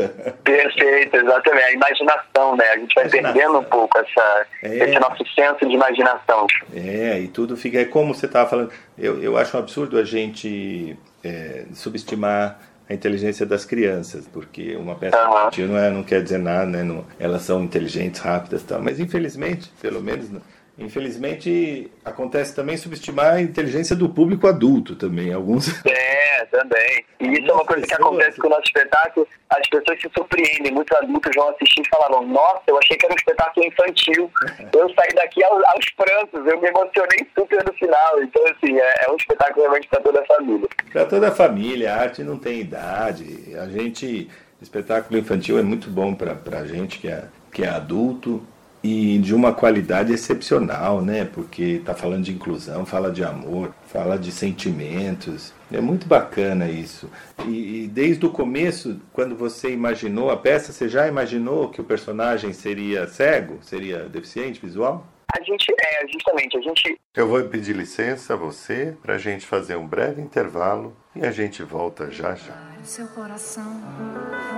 Perfeito, 0.44 1.16
exatamente. 1.16 1.64
A 1.64 1.72
imaginação, 1.72 2.56
né? 2.56 2.64
A 2.66 2.78
gente 2.78 2.94
vai 2.94 3.04
imaginação. 3.04 3.32
perdendo 3.34 3.58
um 3.58 3.64
pouco 3.64 3.98
essa, 3.98 4.46
é. 4.62 4.76
esse 4.76 4.98
nosso 5.00 5.26
senso 5.34 5.66
de 5.66 5.74
imaginação. 5.74 6.46
É, 6.72 7.18
e 7.18 7.26
tudo 7.28 7.56
fica. 7.56 7.80
É 7.80 7.84
como 7.84 8.14
você 8.14 8.26
estava 8.26 8.48
falando. 8.48 8.70
Eu, 8.96 9.20
eu 9.20 9.36
acho 9.36 9.56
um 9.56 9.60
absurdo 9.60 9.98
a 9.98 10.04
gente 10.04 10.96
é, 11.24 11.64
subestimar 11.74 12.60
a 12.88 12.94
inteligência 12.94 13.44
das 13.44 13.64
crianças, 13.64 14.28
porque 14.32 14.76
uma 14.76 14.94
peça 14.94 15.20
uhum. 15.20 15.30
infantil 15.30 15.66
não, 15.66 15.76
é, 15.76 15.90
não 15.90 16.04
quer 16.04 16.22
dizer 16.22 16.38
nada, 16.38 16.66
né? 16.66 16.84
Não, 16.84 17.04
elas 17.18 17.42
são 17.42 17.64
inteligentes, 17.64 18.20
rápidas 18.20 18.62
e 18.62 18.66
tal. 18.66 18.80
Mas 18.80 19.00
infelizmente, 19.00 19.72
pelo 19.80 20.00
menos 20.00 20.30
Infelizmente, 20.78 21.90
acontece 22.04 22.54
também 22.54 22.76
subestimar 22.76 23.34
a 23.34 23.40
inteligência 23.40 23.96
do 23.96 24.10
público 24.10 24.46
adulto 24.46 24.94
também, 24.94 25.32
alguns. 25.32 25.66
É, 25.86 26.44
também. 26.46 27.04
E 27.18 27.28
isso 27.32 27.50
é 27.50 27.54
uma 27.54 27.64
coisa 27.64 27.86
que 27.86 27.94
acontece 27.94 28.38
com 28.38 28.48
o 28.48 28.50
nosso 28.50 28.64
espetáculo. 28.64 29.26
As 29.48 29.66
pessoas 29.68 29.98
se 30.00 30.10
surpreendem. 30.14 30.72
Muitos 30.72 30.94
adultos 30.98 31.32
vão 31.34 31.48
assistir 31.48 31.80
e 31.80 31.88
falavam, 31.88 32.26
nossa, 32.26 32.62
eu 32.66 32.78
achei 32.78 32.96
que 32.96 33.06
era 33.06 33.14
um 33.14 33.16
espetáculo 33.16 33.66
infantil. 33.66 34.30
Eu 34.76 34.88
saí 34.94 35.14
daqui 35.14 35.42
aos, 35.44 35.62
aos 35.64 35.86
prantos, 35.96 36.46
eu 36.46 36.60
me 36.60 36.68
emocionei 36.68 37.26
super 37.34 37.64
no 37.64 37.72
final. 37.72 38.22
Então, 38.22 38.42
assim, 38.44 38.78
é, 38.78 39.06
é 39.06 39.10
um 39.10 39.16
espetáculo 39.16 39.62
realmente 39.62 39.88
para 39.88 40.00
toda 40.00 40.20
a 40.20 40.26
família. 40.26 40.68
Para 40.92 41.06
toda 41.06 41.28
a 41.28 41.32
família, 41.32 41.94
a 41.94 42.00
arte 42.02 42.22
não 42.22 42.38
tem 42.38 42.60
idade. 42.60 43.56
A 43.56 43.66
gente, 43.66 44.28
espetáculo 44.60 45.18
infantil 45.18 45.58
é 45.58 45.62
muito 45.62 45.88
bom 45.88 46.14
para 46.14 46.58
a 46.58 46.66
gente 46.66 46.98
que 46.98 47.08
é, 47.08 47.24
que 47.50 47.64
é 47.64 47.68
adulto 47.68 48.46
e 48.86 49.18
de 49.18 49.34
uma 49.34 49.52
qualidade 49.52 50.12
excepcional, 50.12 51.02
né? 51.02 51.24
Porque 51.24 51.62
está 51.80 51.92
falando 51.92 52.22
de 52.22 52.32
inclusão, 52.32 52.86
fala 52.86 53.10
de 53.10 53.24
amor, 53.24 53.74
fala 53.86 54.16
de 54.16 54.30
sentimentos. 54.30 55.52
É 55.72 55.80
muito 55.80 56.06
bacana 56.06 56.68
isso. 56.68 57.10
E, 57.44 57.84
e, 57.84 57.88
desde 57.88 58.24
o 58.24 58.30
começo, 58.30 59.00
quando 59.12 59.34
você 59.34 59.72
imaginou 59.72 60.30
a 60.30 60.36
peça, 60.36 60.72
você 60.72 60.88
já 60.88 61.08
imaginou 61.08 61.68
que 61.68 61.80
o 61.80 61.84
personagem 61.84 62.52
seria 62.52 63.08
cego, 63.08 63.58
seria 63.60 64.08
deficiente 64.08 64.60
visual? 64.60 65.04
A 65.36 65.42
gente, 65.42 65.66
é, 65.72 66.06
justamente, 66.06 66.56
a 66.56 66.60
gente. 66.60 67.00
Eu 67.16 67.26
vou 67.26 67.42
pedir 67.44 67.74
licença 67.74 68.34
a 68.34 68.36
você 68.36 68.96
para 69.02 69.16
a 69.16 69.18
gente 69.18 69.44
fazer 69.44 69.74
um 69.74 69.86
breve 69.86 70.22
intervalo 70.22 70.96
e 71.14 71.26
a 71.26 71.32
gente 71.32 71.64
volta 71.64 72.08
já 72.10 72.36
já 72.36 72.75
seu 72.86 73.08
coração 73.08 73.82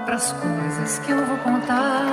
para 0.05 0.17
as 0.17 0.33
coisas 0.33 0.99
que 0.99 1.11
eu 1.11 1.25
vou 1.25 1.39
contar. 1.39 2.05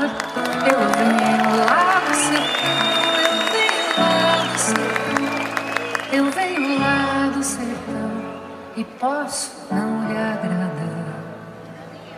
Eu 0.71 0.79
venho 0.95 1.57
lá 1.65 1.99
do 2.07 2.15
sertão, 2.15 2.85
eu 3.33 3.43
venho 3.43 3.99
lá 3.99 4.47
do 4.47 4.57
sertão, 4.57 5.25
eu 6.13 6.31
venho 6.31 6.79
lá 6.79 7.31
do 7.35 7.43
sertão 7.43 8.11
e 8.77 8.83
posso 8.85 9.51
não 9.69 10.07
lhe 10.07 10.17
agradar. 10.17 11.05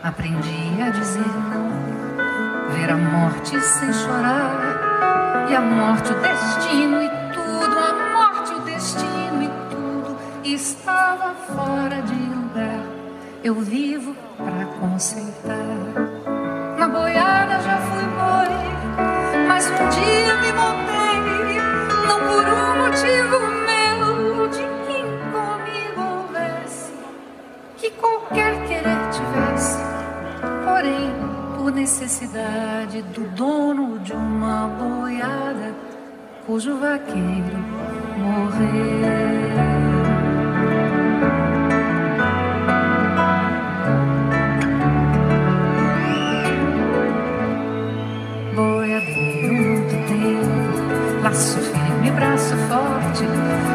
Aprendi 0.03 0.79
a 0.79 0.91
dizer 0.91 1.27
não, 1.49 1.71
ver 2.69 2.91
a 2.91 2.97
morte 2.97 3.59
sem 3.59 3.91
chorar, 3.91 5.47
e 5.49 5.55
a 5.55 5.61
morte, 5.61 6.11
o 6.11 6.21
destino 6.21 7.01
e 7.01 7.09
tudo, 7.33 7.79
a 7.79 7.93
morte, 8.13 8.53
o 8.53 8.59
destino 8.59 9.43
e 9.43 9.49
tudo 9.71 10.17
estava 10.43 11.33
fora 11.33 12.01
de 12.03 12.26
eu 13.47 13.55
vivo 13.55 14.13
pra 14.35 14.65
consertar. 14.77 15.55
Na 16.77 16.87
boiada 16.89 17.61
já 17.61 17.77
fui 17.77 18.03
boi, 18.03 18.51
mas 19.47 19.65
um 19.67 19.89
dia 19.89 20.35
me 20.41 20.51
montei, 20.51 21.55
não 22.07 22.19
por 22.27 22.45
um 22.45 22.75
motivo 22.83 23.39
meu, 23.69 24.47
de 24.49 24.65
quem 24.85 25.05
comigo 25.31 26.01
houvesse, 26.01 26.91
que 27.77 27.89
qualquer 27.91 28.53
querer 28.67 29.09
tivesse, 29.11 29.79
porém, 30.65 31.13
por 31.55 31.71
necessidade 31.71 33.01
do 33.01 33.29
dono 33.29 33.97
de 33.99 34.11
uma 34.11 34.67
boiada, 34.67 35.73
cujo 36.45 36.77
vaqueiro 36.79 37.57
morreu. 38.17 39.86
Forte, 52.67 53.23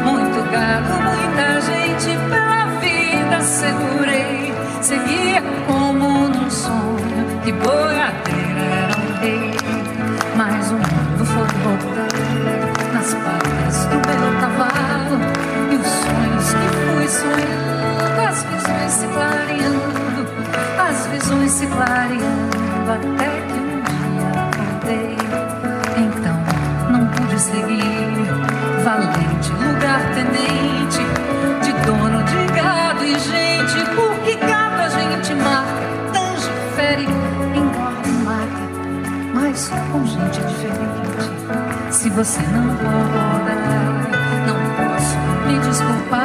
muito 0.03 0.51
gado, 0.51 0.93
muita 1.01 1.61
gente 1.61 2.17
pela 2.29 2.65
vida 2.79 3.41
segurei. 3.41 4.53
Seguia 4.81 5.41
como 5.67 6.27
num 6.27 6.49
sonho, 6.49 7.41
que 7.43 7.51
boiadeira 7.51 8.61
era 8.61 8.97
um 8.99 9.21
rei. 9.21 9.53
Mas 10.35 10.71
o 10.71 10.75
mundo 10.75 11.25
foi 11.25 11.47
voltando 11.63 12.93
nas 12.93 13.13
patas 13.13 13.85
do 13.85 13.99
belo 14.05 14.31
cavalo 14.39 15.17
e 15.71 15.75
os 15.75 15.87
sonhos 15.87 16.53
que 16.53 16.67
fui 16.85 17.07
sonhando, 17.07 18.21
as 18.27 18.43
visões 18.43 18.91
se 18.91 19.07
clareando, 19.07 20.27
as 20.79 21.07
visões 21.07 21.51
se 21.51 21.67
clareando 21.67 22.91
até 22.91 23.29
que 23.47 23.59
um 23.59 23.81
dia 23.81 24.29
acordei 24.41 25.22
Valente, 28.83 29.49
lugar 29.53 30.01
tenente, 30.13 30.99
de 31.63 31.71
dono 31.85 32.21
de 32.23 32.45
gado 32.53 33.05
e 33.05 33.17
gente, 33.17 33.85
porque 33.95 34.35
cada 34.35 34.89
gente 34.89 35.33
marca, 35.35 35.87
tange, 36.11 36.49
fere, 36.75 37.05
engorda 37.05 38.05
e 38.05 38.11
mata, 38.25 38.61
mas 39.33 39.71
com 39.89 40.05
gente 40.05 40.41
diferente. 40.41 41.91
Se 41.91 42.09
você 42.09 42.41
não 42.41 42.67
roda, 42.75 43.55
não 44.47 44.59
posso 44.75 45.17
me 45.47 45.59
desculpar, 45.59 46.22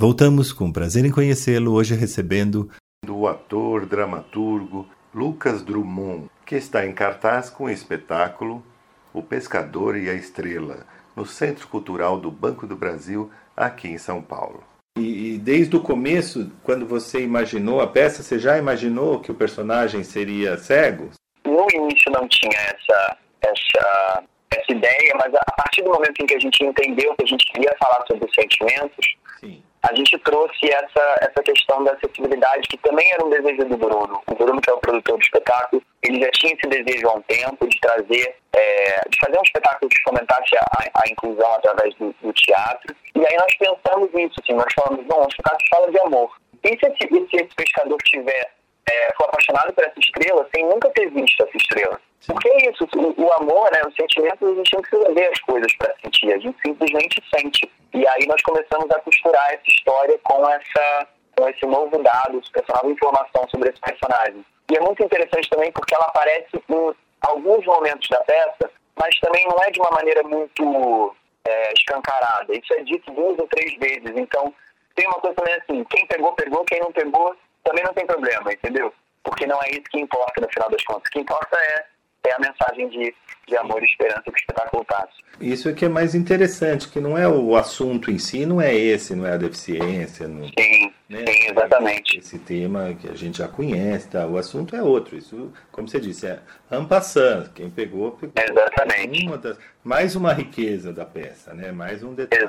Voltamos 0.00 0.50
com 0.50 0.72
prazer 0.72 1.04
em 1.04 1.10
conhecê-lo, 1.10 1.74
hoje 1.74 1.94
recebendo 1.94 2.70
do 3.04 3.26
ator, 3.26 3.84
dramaturgo, 3.84 4.88
Lucas 5.14 5.60
Drummond, 5.60 6.30
que 6.46 6.54
está 6.54 6.86
em 6.86 6.94
cartaz 6.94 7.50
com 7.50 7.64
o 7.64 7.70
espetáculo 7.70 8.64
O 9.12 9.22
Pescador 9.22 9.98
e 9.98 10.08
a 10.08 10.14
Estrela, 10.14 10.86
no 11.14 11.26
Centro 11.26 11.68
Cultural 11.68 12.18
do 12.18 12.30
Banco 12.30 12.66
do 12.66 12.74
Brasil, 12.74 13.30
aqui 13.54 13.88
em 13.88 13.98
São 13.98 14.22
Paulo. 14.22 14.64
E, 14.96 15.34
e, 15.34 15.38
desde 15.38 15.76
o 15.76 15.82
começo, 15.82 16.50
quando 16.62 16.86
você 16.86 17.22
imaginou 17.22 17.82
a 17.82 17.86
peça, 17.86 18.22
você 18.22 18.38
já 18.38 18.56
imaginou 18.56 19.20
que 19.20 19.30
o 19.30 19.34
personagem 19.34 20.02
seria 20.02 20.56
cego? 20.56 21.10
No 21.44 21.66
início 21.74 22.10
não 22.10 22.26
tinha 22.26 22.58
essa, 22.58 23.18
essa, 23.42 24.24
essa 24.50 24.72
ideia, 24.72 25.12
mas 25.22 25.34
a 25.34 25.52
partir 25.58 25.82
do 25.82 25.90
momento 25.90 26.22
em 26.22 26.26
que 26.26 26.36
a 26.36 26.40
gente 26.40 26.64
entendeu 26.64 27.14
que 27.16 27.24
a 27.24 27.28
gente 27.28 27.44
queria 27.52 27.76
falar 27.78 28.02
sobre 28.06 28.24
os 28.24 28.34
sentimentos, 28.34 29.06
Sim 29.38 29.62
a 29.82 29.94
gente 29.94 30.18
trouxe 30.18 30.68
essa, 30.70 31.16
essa 31.20 31.42
questão 31.42 31.82
da 31.82 31.92
acessibilidade, 31.92 32.68
que 32.68 32.76
também 32.78 33.10
era 33.12 33.24
um 33.24 33.30
desejo 33.30 33.64
do 33.64 33.76
Bruno. 33.76 34.20
O 34.26 34.34
Bruno, 34.34 34.60
que 34.60 34.70
é 34.70 34.74
o 34.74 34.78
produtor 34.78 35.16
do 35.16 35.22
espetáculo, 35.22 35.82
ele 36.02 36.20
já 36.20 36.30
tinha 36.32 36.54
esse 36.54 36.66
desejo 36.68 37.08
há 37.08 37.14
um 37.14 37.22
tempo 37.22 37.66
de 37.66 37.80
trazer, 37.80 38.36
é, 38.52 39.00
de 39.08 39.18
fazer 39.18 39.38
um 39.38 39.42
espetáculo 39.42 39.88
que 39.88 40.02
fomentasse 40.02 40.56
a, 40.56 40.90
a 40.94 41.08
inclusão 41.10 41.52
através 41.54 41.94
do, 41.94 42.14
do, 42.22 42.32
teatro. 42.32 42.94
E 43.14 43.26
aí 43.26 43.36
nós 43.36 43.56
pensamos 43.56 44.12
nisso, 44.12 44.34
assim, 44.42 44.54
nós 44.54 44.72
falamos, 44.74 45.06
bom, 45.06 45.24
o 45.24 45.28
espetáculo 45.28 45.68
fala 45.70 45.90
de 45.90 46.00
amor. 46.00 46.30
E 46.62 46.68
se 46.68 46.86
esse, 46.86 47.30
se 47.30 47.36
esse 47.36 47.54
pescador 47.54 47.96
tiver, 48.04 48.50
é, 48.90 49.14
for 49.16 49.24
apaixonado 49.24 49.72
por 49.72 49.84
essa 49.84 49.98
estrela 49.98 50.48
sem 50.54 50.64
nunca 50.66 50.90
ter 50.90 51.10
visto 51.10 51.42
essa 51.42 51.56
estrela? 51.56 52.00
Porque 52.26 52.48
é 52.48 52.70
isso, 52.70 52.86
o, 52.96 53.22
o 53.22 53.32
amor, 53.34 53.70
né, 53.72 53.80
os 53.86 53.94
sentimentos, 53.94 54.48
a 54.48 54.54
gente 54.54 54.74
não 54.74 54.82
precisa 54.82 55.14
ver 55.14 55.26
as 55.32 55.40
coisas 55.40 55.74
para 55.76 55.94
sentir, 56.02 56.32
a 56.32 56.38
gente 56.38 56.58
simplesmente 56.60 57.22
sente. 57.34 57.70
E 57.94 58.06
aí 58.06 58.26
nós 58.26 58.42
começamos 58.42 58.90
a 58.90 59.00
costurar 59.00 59.52
essa 59.52 59.68
história 59.68 60.18
com 60.22 60.48
essa 60.48 61.08
com 61.36 61.48
esse 61.48 61.64
novo 61.64 61.96
dado, 62.02 62.42
essa 62.54 62.72
nova 62.74 62.92
informação 62.92 63.48
sobre 63.48 63.70
esse 63.70 63.80
personagem. 63.80 64.44
E 64.70 64.76
é 64.76 64.80
muito 64.80 65.02
interessante 65.02 65.48
também 65.48 65.72
porque 65.72 65.94
ela 65.94 66.06
aparece 66.06 66.48
em 66.54 66.94
alguns 67.22 67.64
momentos 67.64 68.08
da 68.08 68.20
peça, 68.20 68.70
mas 69.00 69.18
também 69.20 69.46
não 69.46 69.56
é 69.64 69.70
de 69.70 69.80
uma 69.80 69.90
maneira 69.90 70.22
muito 70.22 71.16
é, 71.46 71.72
escancarada. 71.72 72.52
Isso 72.52 72.74
é 72.74 72.82
dito 72.82 73.10
duas 73.12 73.38
ou 73.38 73.46
três 73.48 73.74
vezes. 73.78 74.12
Então, 74.16 74.52
tem 74.94 75.06
uma 75.06 75.20
coisa 75.20 75.36
também 75.36 75.54
assim, 75.54 75.84
quem 75.84 76.06
pegou, 76.06 76.32
pegou, 76.34 76.64
quem 76.64 76.80
não 76.80 76.92
pegou, 76.92 77.34
também 77.70 77.84
não 77.84 77.94
tem 77.94 78.06
problema, 78.06 78.52
entendeu? 78.52 78.92
Porque 79.22 79.46
não 79.46 79.62
é 79.62 79.70
isso 79.70 79.84
que 79.90 80.00
importa 80.00 80.40
no 80.40 80.48
final 80.48 80.68
das 80.68 80.82
contas. 80.82 81.08
O 81.08 81.12
que 81.12 81.20
importa 81.20 81.56
é 81.56 81.84
é 82.28 82.34
a 82.34 82.38
mensagem 82.38 82.88
de, 82.88 83.14
de 83.48 83.56
amor 83.56 83.82
e 83.82 83.86
esperança 83.86 84.22
que 84.22 84.30
o 84.30 84.36
espetáculo 84.36 84.84
passa. 84.84 85.08
Isso 85.40 85.68
é 85.68 85.72
que 85.72 85.86
é 85.86 85.88
mais 85.88 86.14
interessante, 86.14 86.88
que 86.88 87.00
não 87.00 87.16
é 87.16 87.26
o 87.26 87.56
assunto 87.56 88.10
em 88.10 88.18
si, 88.18 88.44
não 88.44 88.60
é 88.60 88.74
esse, 88.74 89.14
não 89.14 89.26
é 89.26 89.32
a 89.32 89.36
deficiência. 89.38 90.28
Não, 90.28 90.44
sim, 90.46 90.92
né? 91.08 91.24
sim, 91.26 91.50
exatamente. 91.50 92.18
Esse 92.18 92.38
tema 92.38 92.94
que 92.94 93.08
a 93.08 93.14
gente 93.14 93.38
já 93.38 93.48
conhece, 93.48 94.08
tá? 94.08 94.26
o 94.26 94.36
assunto 94.36 94.76
é 94.76 94.82
outro. 94.82 95.16
Isso, 95.16 95.50
como 95.72 95.88
você 95.88 95.98
disse, 95.98 96.26
é 96.26 96.40
ampassando. 96.70 97.50
Quem 97.50 97.70
pegou, 97.70 98.12
pegou. 98.12 98.34
Exatamente. 98.36 99.26
Uma 99.26 99.38
das, 99.38 99.58
mais 99.82 100.14
uma 100.14 100.34
riqueza 100.34 100.92
da 100.92 101.06
peça, 101.06 101.54
né? 101.54 101.72
mais 101.72 102.02
um 102.02 102.12
detalhe 102.12 102.46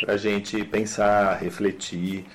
para 0.00 0.14
a 0.14 0.16
gente 0.16 0.64
pensar, 0.64 1.38
refletir, 1.38 2.26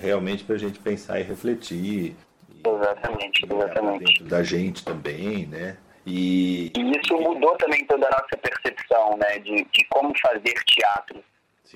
realmente 0.00 0.44
para 0.44 0.56
a 0.56 0.58
gente 0.58 0.78
pensar 0.78 1.20
e 1.20 1.22
refletir. 1.22 2.16
Exatamente, 2.64 3.44
exatamente. 3.44 4.22
Da 4.24 4.42
gente 4.42 4.84
também, 4.84 5.46
né? 5.46 5.76
E... 6.06 6.72
e 6.76 6.98
isso 6.98 7.16
mudou 7.18 7.54
também 7.56 7.84
toda 7.84 8.06
a 8.06 8.10
nossa 8.10 8.36
percepção 8.36 9.16
né, 9.18 9.38
de, 9.40 9.64
de 9.64 9.84
como 9.90 10.12
fazer 10.18 10.54
teatro. 10.64 11.22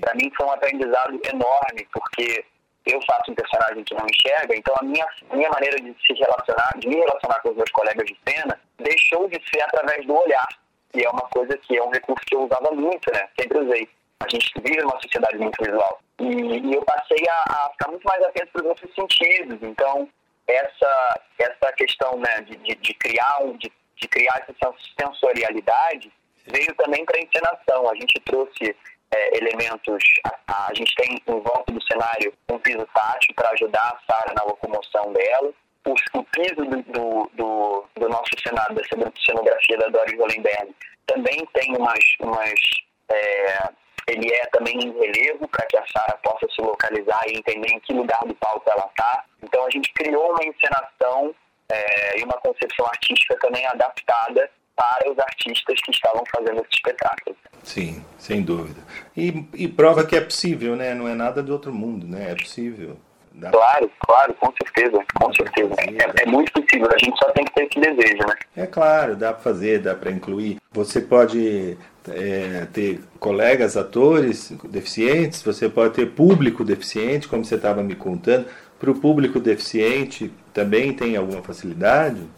Para 0.01 0.15
mim 0.15 0.31
foi 0.35 0.47
um 0.47 0.53
aprendizado 0.53 1.21
enorme, 1.23 1.87
porque 1.93 2.45
eu 2.87 3.01
faço 3.07 3.31
um 3.31 3.35
personagem 3.35 3.85
que 3.85 3.95
não 3.95 4.07
enxerga, 4.07 4.57
então 4.57 4.75
a 4.81 4.85
minha, 4.85 5.07
minha 5.33 5.51
maneira 5.51 5.77
de 5.77 5.95
se 6.05 6.15
relacionar, 6.15 6.73
de 6.79 6.89
me 6.89 6.97
relacionar 6.97 7.41
com 7.41 7.51
os 7.51 7.57
meus 7.57 7.71
colegas 7.71 8.07
de 8.07 8.17
cena, 8.27 8.59
deixou 8.79 9.29
de 9.29 9.41
ser 9.51 9.63
através 9.63 10.07
do 10.07 10.15
olhar. 10.15 10.49
E 10.95 11.05
é 11.05 11.11
uma 11.11 11.29
coisa 11.29 11.57
que 11.59 11.77
é 11.77 11.83
um 11.83 11.91
recurso 11.91 12.25
que 12.27 12.35
eu 12.35 12.45
usava 12.45 12.71
muito, 12.73 13.13
né? 13.13 13.29
Sempre 13.39 13.59
usei. 13.59 13.89
A 14.25 14.29
gente 14.29 14.53
vive 14.65 14.83
numa 14.83 15.01
sociedade 15.01 15.39
muito 15.39 15.63
visual. 15.63 16.01
E, 16.21 16.25
e 16.25 16.75
eu 16.75 16.83
passei 16.83 17.25
a, 17.29 17.53
a, 17.53 17.71
ficar 17.73 17.91
muito 17.91 18.05
mais 18.05 18.23
atento 18.25 18.53
para 18.53 18.63
os 18.63 18.69
outros 18.69 18.95
sentidos. 18.95 19.59
Então, 19.63 20.09
essa, 20.47 21.21
essa 21.39 21.73
questão 21.73 22.19
né, 22.19 22.41
de, 22.43 22.57
de, 22.57 22.75
de 22.77 22.95
criar 22.95 23.43
um, 23.43 23.57
de 23.57 23.71
de 24.03 24.09
criar 24.09 24.45
essa 24.49 24.75
sensorialidade 25.01 26.13
veio 26.47 26.75
também 26.75 27.05
para 27.05 27.19
a 27.19 27.23
encenação. 27.23 27.89
A 27.89 27.95
gente 27.95 28.21
trouxe 28.25 28.77
é, 29.15 29.39
elementos, 29.39 30.03
a, 30.25 30.69
a, 30.69 30.75
gente 30.75 30.93
tem 30.97 31.23
em 31.27 31.41
volta 31.41 31.73
do 31.73 31.83
cenário 31.85 32.35
um 32.51 32.59
piso 32.59 32.87
tátil 32.93 33.35
para 33.35 33.51
ajudar 33.51 33.81
a 33.81 34.13
Sara 34.13 34.35
na 34.35 34.43
locomoção 34.45 35.13
dela. 35.13 35.53
O, 35.85 36.19
o 36.19 36.25
piso 36.25 36.65
do, 36.65 36.83
do, 36.83 37.31
do, 37.35 37.85
do, 37.97 38.09
nosso 38.09 38.31
cenário, 38.43 38.75
da 38.75 38.83
cenografia 38.85 39.79
da 39.79 39.89
Doris 39.89 40.19
Hollenberg, 40.19 40.75
também 41.07 41.47
tem 41.55 41.77
umas. 41.77 42.05
umas 42.21 42.61
é, 43.09 43.82
ele 44.09 44.33
é 44.33 44.47
também 44.47 44.77
em 44.79 44.93
relevo 44.93 45.47
para 45.49 45.67
que 45.67 45.77
a 45.77 45.85
Sara 45.87 46.19
possa 46.23 46.47
se 46.55 46.61
localizar 46.61 47.23
e 47.29 47.39
entender 47.39 47.73
em 47.73 47.81
que 47.81 47.93
lugar 47.93 48.21
do 48.27 48.35
palco 48.35 48.69
ela 48.71 48.87
está. 48.87 49.25
Então 49.43 49.65
a 49.67 49.71
gente 49.71 49.93
criou 49.95 50.31
uma 50.31 50.45
encenação 50.45 51.35
é, 51.71 52.21
e 52.21 52.25
uma 52.25 52.37
concepção 52.39 52.87
artística 52.87 53.37
também 53.41 53.67
adaptada 53.67 54.51
para 54.75 55.11
os 55.11 55.19
artistas 55.19 55.81
que 55.85 55.91
estavam 55.91 56.25
fazendo 56.35 56.61
esse 56.61 56.75
espetáculo. 56.75 57.37
Sim, 57.63 58.05
sem 58.19 58.43
dúvida. 58.43 58.81
E, 59.17 59.47
e 59.55 59.69
prova 59.69 60.05
que 60.05 60.17
é 60.17 60.21
possível, 60.21 60.75
né? 60.75 60.95
Não 60.95 61.07
é 61.07 61.15
nada 61.15 61.43
do 61.43 61.53
outro 61.53 61.73
mundo, 61.73 62.07
né? 62.07 62.33
É 62.33 62.35
possível. 62.35 62.97
Dá... 63.35 63.51
Claro, 63.51 63.91
claro, 64.01 64.35
com 64.35 64.53
certeza, 64.63 65.05
com 65.15 65.33
certeza. 65.33 65.75
É, 65.79 66.23
é, 66.23 66.27
muito 66.27 66.53
possível, 66.53 66.89
a 66.93 66.99
gente 66.99 67.19
só 67.19 67.31
tem 67.31 67.45
que 67.45 67.53
ter 67.55 67.65
esse 67.65 67.81
desejo, 67.81 68.27
né? 68.27 68.35
É 68.57 68.67
claro, 68.67 69.17
dá 69.17 69.33
para 69.33 69.43
fazer, 69.43 69.79
dá 69.79 69.95
para 69.95 70.11
incluir. 70.11 70.59
Você 70.73 71.01
pode 71.01 71.79
é, 72.09 72.67
ter 72.73 73.01
colegas 73.19 73.77
atores 73.77 74.51
deficientes, 74.65 75.43
você 75.43 75.69
pode 75.69 75.95
ter 75.95 76.07
público 76.07 76.65
deficiente, 76.65 77.29
como 77.29 77.45
você 77.45 77.55
estava 77.55 77.83
me 77.83 77.95
contando. 77.95 78.47
Para 78.79 78.91
o 78.91 79.01
público 79.01 79.39
deficiente, 79.39 80.33
também 80.53 80.93
tem 80.93 81.17
alguma 81.17 81.41
facilidade? 81.43 82.29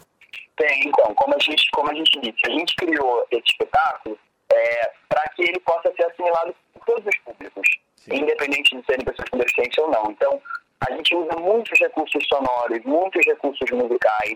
Tem, 0.55 0.87
então, 0.87 1.13
como 1.15 1.33
a 1.33 1.39
gente, 1.39 1.69
como 1.71 1.89
a 1.89 1.93
gente 1.93 2.19
disse, 2.21 2.37
a 2.45 2.49
gente 2.51 2.75
criou 2.75 3.25
esse 3.31 3.43
espetáculo 3.49 4.17
é, 4.53 4.91
para 5.09 5.27
que 5.35 5.41
ele 5.41 5.59
possa 5.61 5.91
ser 5.95 6.05
assimilado 6.05 6.55
por 6.73 6.85
todos 6.85 7.05
os 7.07 7.17
públicos, 7.19 7.67
Sim. 7.95 8.17
independente 8.17 8.77
de 8.77 8.85
serem 8.85 9.03
pessoas 9.03 9.27
com 9.29 9.37
deficiência 9.39 9.83
ou 9.83 9.91
não. 9.91 10.11
Então, 10.11 10.39
a 10.81 10.91
gente 10.93 11.15
usa 11.15 11.37
muitos 11.39 11.79
recursos 11.79 12.25
sonoros, 12.27 12.79
muitos 12.83 13.25
recursos 13.25 13.69
musicais. 13.71 14.33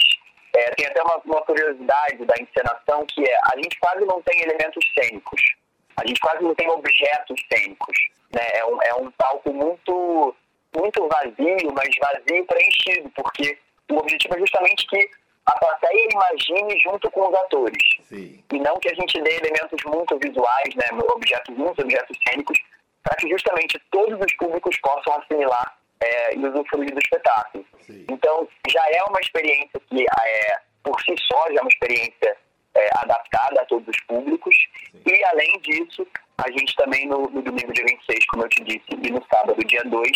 É, 0.56 0.72
tem 0.72 0.86
até 0.88 1.02
uma, 1.04 1.18
uma 1.26 1.42
curiosidade 1.42 2.26
da 2.26 2.34
encenação 2.40 3.06
que 3.06 3.24
é 3.24 3.38
a 3.54 3.56
gente 3.58 3.80
quase 3.80 4.04
não 4.06 4.22
tem 4.22 4.42
elementos 4.42 4.84
cênicos, 4.98 5.42
a 5.96 6.08
gente 6.08 6.20
quase 6.20 6.44
não 6.44 6.56
tem 6.56 6.68
objetos 6.70 7.40
cênicos. 7.54 7.98
Né? 8.34 8.42
É, 8.54 8.66
um, 8.66 8.82
é 8.82 8.94
um 8.96 9.12
palco 9.12 9.54
muito 9.54 10.36
muito 10.76 11.08
vazio, 11.08 11.74
mas 11.74 11.90
vazio 12.00 12.46
preenchido, 12.46 13.10
porque 13.16 13.58
o 13.90 13.98
objetivo 13.98 14.36
é 14.36 14.40
justamente 14.40 14.86
que 14.88 15.10
a 15.48 15.58
plateia 15.58 16.08
imagine 16.14 16.80
junto 16.80 17.10
com 17.10 17.28
os 17.28 17.34
atores. 17.34 17.84
Sim. 18.04 18.44
E 18.54 18.60
não 18.60 18.78
que 18.78 18.90
a 18.90 18.94
gente 18.94 19.20
dê 19.22 19.38
elementos 19.38 19.84
muito 19.86 20.18
visuais, 20.20 20.76
né, 20.76 20.86
objetos, 21.12 21.58
muitos 21.58 21.84
objetos 21.84 22.16
cênicos, 22.28 22.60
para 23.04 23.16
que 23.16 23.28
justamente 23.30 23.82
todos 23.90 24.20
os 24.20 24.34
públicos 24.36 24.78
possam 24.80 25.14
assimilar 25.16 25.79
é, 26.02 26.36
e 26.36 26.46
usufruir 26.46 26.94
do 26.94 27.00
espetáculo. 27.00 27.66
Sim. 27.82 28.06
Então, 28.10 28.48
já 28.70 28.84
é 28.92 29.04
uma 29.10 29.20
experiência 29.20 29.80
que, 29.90 30.04
é, 30.04 30.60
por 30.84 31.00
si 31.02 31.16
só, 31.32 31.48
já 31.52 31.60
é 31.60 31.62
uma 31.62 31.70
experiência 31.70 32.38
é, 32.76 32.90
adaptada 32.96 33.62
a 33.62 33.66
todos 33.66 33.88
os 33.88 34.00
públicos. 34.06 34.56
Sim. 34.92 35.02
E, 35.06 35.26
além 35.26 35.60
disso, 35.62 36.08
a 36.38 36.50
gente 36.52 36.76
também, 36.76 37.08
no, 37.08 37.30
no 37.30 37.42
domingo 37.42 37.74
dia 37.74 37.86
26, 37.86 38.26
como 38.28 38.44
eu 38.44 38.50
te 38.50 38.64
disse, 38.64 38.86
e 38.92 39.12
no 39.12 39.24
sábado, 39.34 39.66
dia 39.66 39.84
2, 39.84 40.12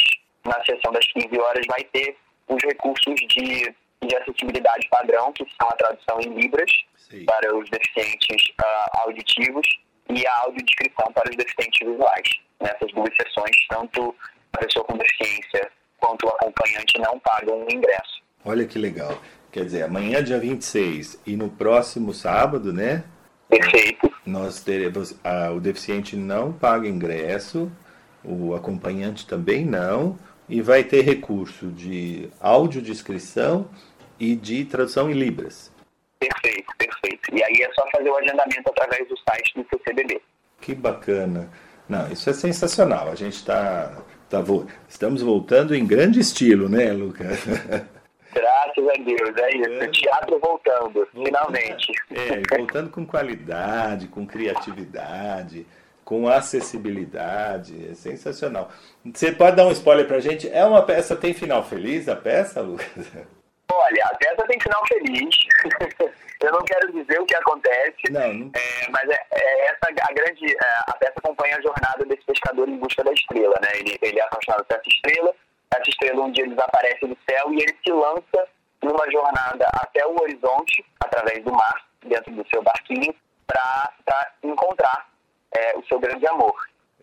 na 0.46 0.63
sessão 0.65 0.91
das 0.91 1.06
15 1.08 1.39
horas, 1.39 1.65
vai 1.67 1.84
ter 1.86 2.15
os 2.48 2.62
recursos 2.63 3.15
de, 3.15 3.76
de 4.02 4.15
acessibilidade 4.15 4.88
padrão, 4.89 5.32
que 5.34 5.46
são 5.60 5.69
a 5.69 5.76
tradução 5.76 6.19
em 6.22 6.34
Libras 6.34 6.72
Sim. 6.98 7.26
para 7.26 7.56
os 7.56 7.69
deficientes 7.69 8.50
uh, 8.62 9.06
auditivos 9.06 9.67
e 10.10 10.26
a 10.28 10.39
audiodescrição 10.41 11.12
para 11.13 11.30
os 11.30 11.36
deficientes 11.36 11.88
visuais. 11.88 12.30
Nessas 12.62 12.91
duas 12.93 13.13
sessões, 13.15 13.56
tanto 13.69 14.15
a 14.54 14.58
pessoa 14.60 14.86
com 14.86 14.98
deficiência 14.98 15.72
quanto 16.03 16.25
o 16.25 16.29
acompanhante 16.29 16.99
não 16.99 17.17
pagam 17.19 17.65
o 17.65 17.71
ingresso. 17.71 18.21
Olha 18.43 18.65
que 18.65 18.77
legal. 18.77 19.17
Quer 19.49 19.63
dizer, 19.63 19.83
amanhã, 19.83 20.21
dia 20.21 20.37
26, 20.37 21.21
e 21.25 21.37
no 21.37 21.49
próximo 21.49 22.13
sábado, 22.13 22.73
né? 22.73 23.05
Perfeito. 23.47 24.11
Nós 24.25 24.61
teremos. 24.61 25.15
Ah, 25.23 25.51
o 25.51 25.61
deficiente 25.61 26.15
não 26.17 26.51
paga 26.51 26.87
ingresso, 26.87 27.71
o 28.23 28.53
acompanhante 28.53 29.25
também 29.25 29.63
não 29.63 30.17
e 30.49 30.61
vai 30.61 30.83
ter 30.83 31.01
recurso 31.01 31.67
de 31.67 32.29
audiodescrição 32.41 33.69
e 34.19 34.35
de 34.35 34.65
tradução 34.65 35.09
em 35.09 35.13
Libras. 35.13 35.71
Perfeito, 36.19 36.73
perfeito. 36.77 37.35
E 37.35 37.43
aí 37.43 37.61
é 37.61 37.71
só 37.73 37.85
fazer 37.95 38.09
o 38.09 38.17
agendamento 38.17 38.69
através 38.69 39.07
do 39.07 39.17
site 39.19 39.53
do 39.55 39.65
CCBB. 39.69 40.21
Que 40.59 40.73
bacana. 40.75 41.49
Não, 41.87 42.11
isso 42.11 42.29
é 42.29 42.33
sensacional. 42.33 43.09
A 43.09 43.15
gente 43.15 43.35
está. 43.35 44.01
Tá, 44.34 44.41
vo... 44.41 44.65
Estamos 44.89 45.22
voltando 45.22 45.76
em 45.76 45.86
grande 45.86 46.19
estilo, 46.19 46.67
né, 46.67 46.91
Lucas? 46.91 47.46
Graças 48.34 48.88
a 48.88 49.04
Deus, 49.04 49.38
é 49.38 49.58
isso. 49.58 49.84
O 49.84 49.91
teatro 49.91 50.39
voltando, 50.39 50.91
voltando 50.91 51.24
finalmente. 51.24 51.91
É, 52.10 52.58
voltando 52.58 52.89
com 52.89 53.06
qualidade, 53.06 54.08
com 54.08 54.26
criatividade, 54.26 55.67
com 56.04 56.28
acessibilidade. 56.28 57.89
É 57.91 57.93
sensacional. 57.93 58.72
Você 59.06 59.32
pode 59.32 59.56
dar 59.56 59.67
um 59.67 59.72
spoiler 59.72 60.08
pra 60.08 60.19
gente? 60.19 60.50
É 60.50 60.65
uma 60.65 60.82
peça, 60.82 61.15
tem 61.15 61.36
final 61.36 61.63
feliz 61.63 62.10
a 62.10 62.15
peça, 62.15 62.60
Lucas? 62.60 63.06
Olha, 63.75 64.03
a 64.05 64.15
peça 64.15 64.47
tem 64.47 64.59
final 64.59 64.81
feliz. 64.88 65.36
Eu 66.41 66.51
não 66.51 66.62
quero 66.63 66.91
dizer 66.91 67.21
o 67.21 67.25
que 67.25 67.36
acontece, 67.36 68.12
não, 68.12 68.33
não... 68.33 68.51
É, 68.53 68.89
mas 68.89 69.09
é, 69.09 69.25
é, 69.31 69.65
essa 69.67 69.88
a 69.88 70.13
grande. 70.13 70.45
É, 70.45 70.65
a 70.88 70.93
peça 70.97 71.13
acompanha 71.17 71.55
a 71.55 71.62
jornada 71.62 72.03
desse 72.05 72.25
pescador 72.25 72.67
em 72.67 72.77
busca 72.77 73.01
da 73.01 73.13
estrela, 73.13 73.55
né? 73.62 73.69
Ele, 73.75 73.97
ele 74.01 74.19
é 74.19 74.23
apaixonado 74.23 74.65
por 74.65 74.75
essa 74.75 74.89
estrela. 74.89 75.33
Essa 75.73 75.89
estrela 75.89 76.21
um 76.21 76.31
dia 76.31 76.47
desaparece 76.47 77.07
do 77.07 77.17
céu 77.29 77.53
e 77.53 77.62
ele 77.62 77.77
se 77.81 77.91
lança 77.91 78.47
numa 78.81 79.09
jornada 79.09 79.65
até 79.73 80.05
o 80.05 80.21
horizonte, 80.21 80.86
através 80.99 81.41
do 81.45 81.53
mar, 81.53 81.88
dentro 82.03 82.31
do 82.33 82.45
seu 82.49 82.62
barquinho, 82.62 83.15
para 83.47 84.33
encontrar 84.43 85.07
é, 85.55 85.77
o 85.77 85.86
seu 85.86 85.99
grande 85.99 86.27
amor. 86.27 86.53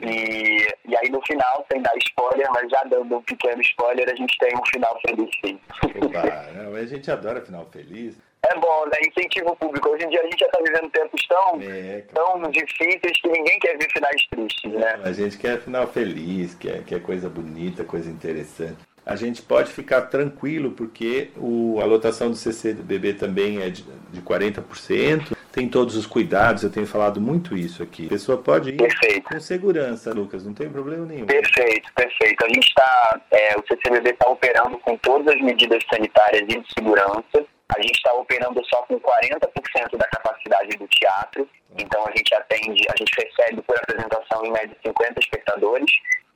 E, 0.03 0.67
e 0.89 0.97
aí 0.97 1.11
no 1.11 1.21
final, 1.27 1.67
sem 1.71 1.83
dar 1.83 1.97
spoiler, 1.99 2.49
mas 2.53 2.71
já 2.71 2.83
dando 2.85 3.17
um 3.17 3.23
pequeno 3.23 3.61
spoiler, 3.61 4.09
a 4.11 4.17
gente 4.17 4.37
tem 4.39 4.57
um 4.57 4.65
final 4.67 4.99
feliz 5.07 5.31
sim. 5.45 5.61
Opa, 6.01 6.21
a 6.79 6.87
gente 6.87 7.11
adora 7.11 7.41
final 7.41 7.67
feliz. 7.71 8.17
É 8.43 8.59
bom, 8.59 8.87
né? 8.87 8.97
Incentiva 9.07 9.51
o 9.51 9.57
público. 9.57 9.91
Hoje 9.91 10.07
em 10.07 10.09
dia 10.09 10.21
a 10.21 10.25
gente 10.25 10.41
já 10.41 10.47
está 10.47 10.59
vivendo 10.63 10.91
tempos 10.91 11.27
tão, 11.29 11.61
é, 11.61 12.03
claro. 12.11 12.41
tão 12.41 12.51
difíceis 12.51 13.21
que 13.21 13.29
ninguém 13.29 13.59
quer 13.59 13.77
ver 13.77 13.93
finais 13.93 14.27
tristes, 14.29 14.73
né? 14.73 15.01
A 15.05 15.13
gente 15.13 15.37
quer 15.37 15.61
final 15.61 15.87
feliz, 15.87 16.55
quer, 16.55 16.83
quer 16.85 17.03
coisa 17.03 17.29
bonita, 17.29 17.85
coisa 17.85 18.11
interessante. 18.11 18.79
A 19.05 19.17
gente 19.17 19.43
pode 19.43 19.71
ficar 19.71 20.03
tranquilo 20.03 20.71
porque 20.71 21.31
o, 21.37 21.79
a 21.81 21.85
lotação 21.85 22.31
do 22.31 22.37
CCBB 22.37 23.15
também 23.15 23.61
é 23.61 23.69
de, 23.69 23.83
de 24.11 24.23
40% 24.23 25.37
tem 25.53 25.69
todos 25.69 25.97
os 25.97 26.07
cuidados, 26.07 26.63
eu 26.63 26.71
tenho 26.71 26.87
falado 26.87 27.21
muito 27.21 27.57
isso 27.57 27.83
aqui. 27.83 28.07
A 28.07 28.11
pessoa 28.11 28.39
pode 28.39 28.71
ir 28.71 28.77
perfeito. 28.77 29.29
com 29.29 29.41
segurança, 29.41 30.13
Lucas, 30.13 30.45
não 30.45 30.55
tem 30.55 30.69
problema 30.69 31.05
nenhum. 31.07 31.27
Perfeito, 31.27 31.93
perfeito. 31.95 32.45
A 32.45 32.49
gente 32.49 32.69
está, 32.69 33.21
é, 33.33 33.57
o 33.57 33.65
CCBB 33.67 34.11
está 34.11 34.29
operando 34.29 34.79
com 34.79 34.97
todas 34.99 35.35
as 35.35 35.41
medidas 35.41 35.83
sanitárias 35.93 36.43
e 36.43 36.61
de 36.61 36.67
segurança. 36.73 37.47
A 37.77 37.81
gente 37.83 37.97
está 37.97 38.13
operando 38.15 38.61
só 38.67 38.83
com 38.83 38.99
40% 38.99 39.97
da 39.97 40.07
capacidade 40.07 40.77
do 40.77 40.89
teatro, 40.89 41.49
então 41.79 42.05
a 42.07 42.11
gente 42.17 42.35
atende, 42.35 42.85
a 42.89 42.97
gente 42.97 43.13
recebe 43.17 43.63
por 43.63 43.77
apresentação 43.77 44.45
em 44.45 44.51
média 44.51 44.77
50 44.85 45.21
espectadores. 45.21 45.91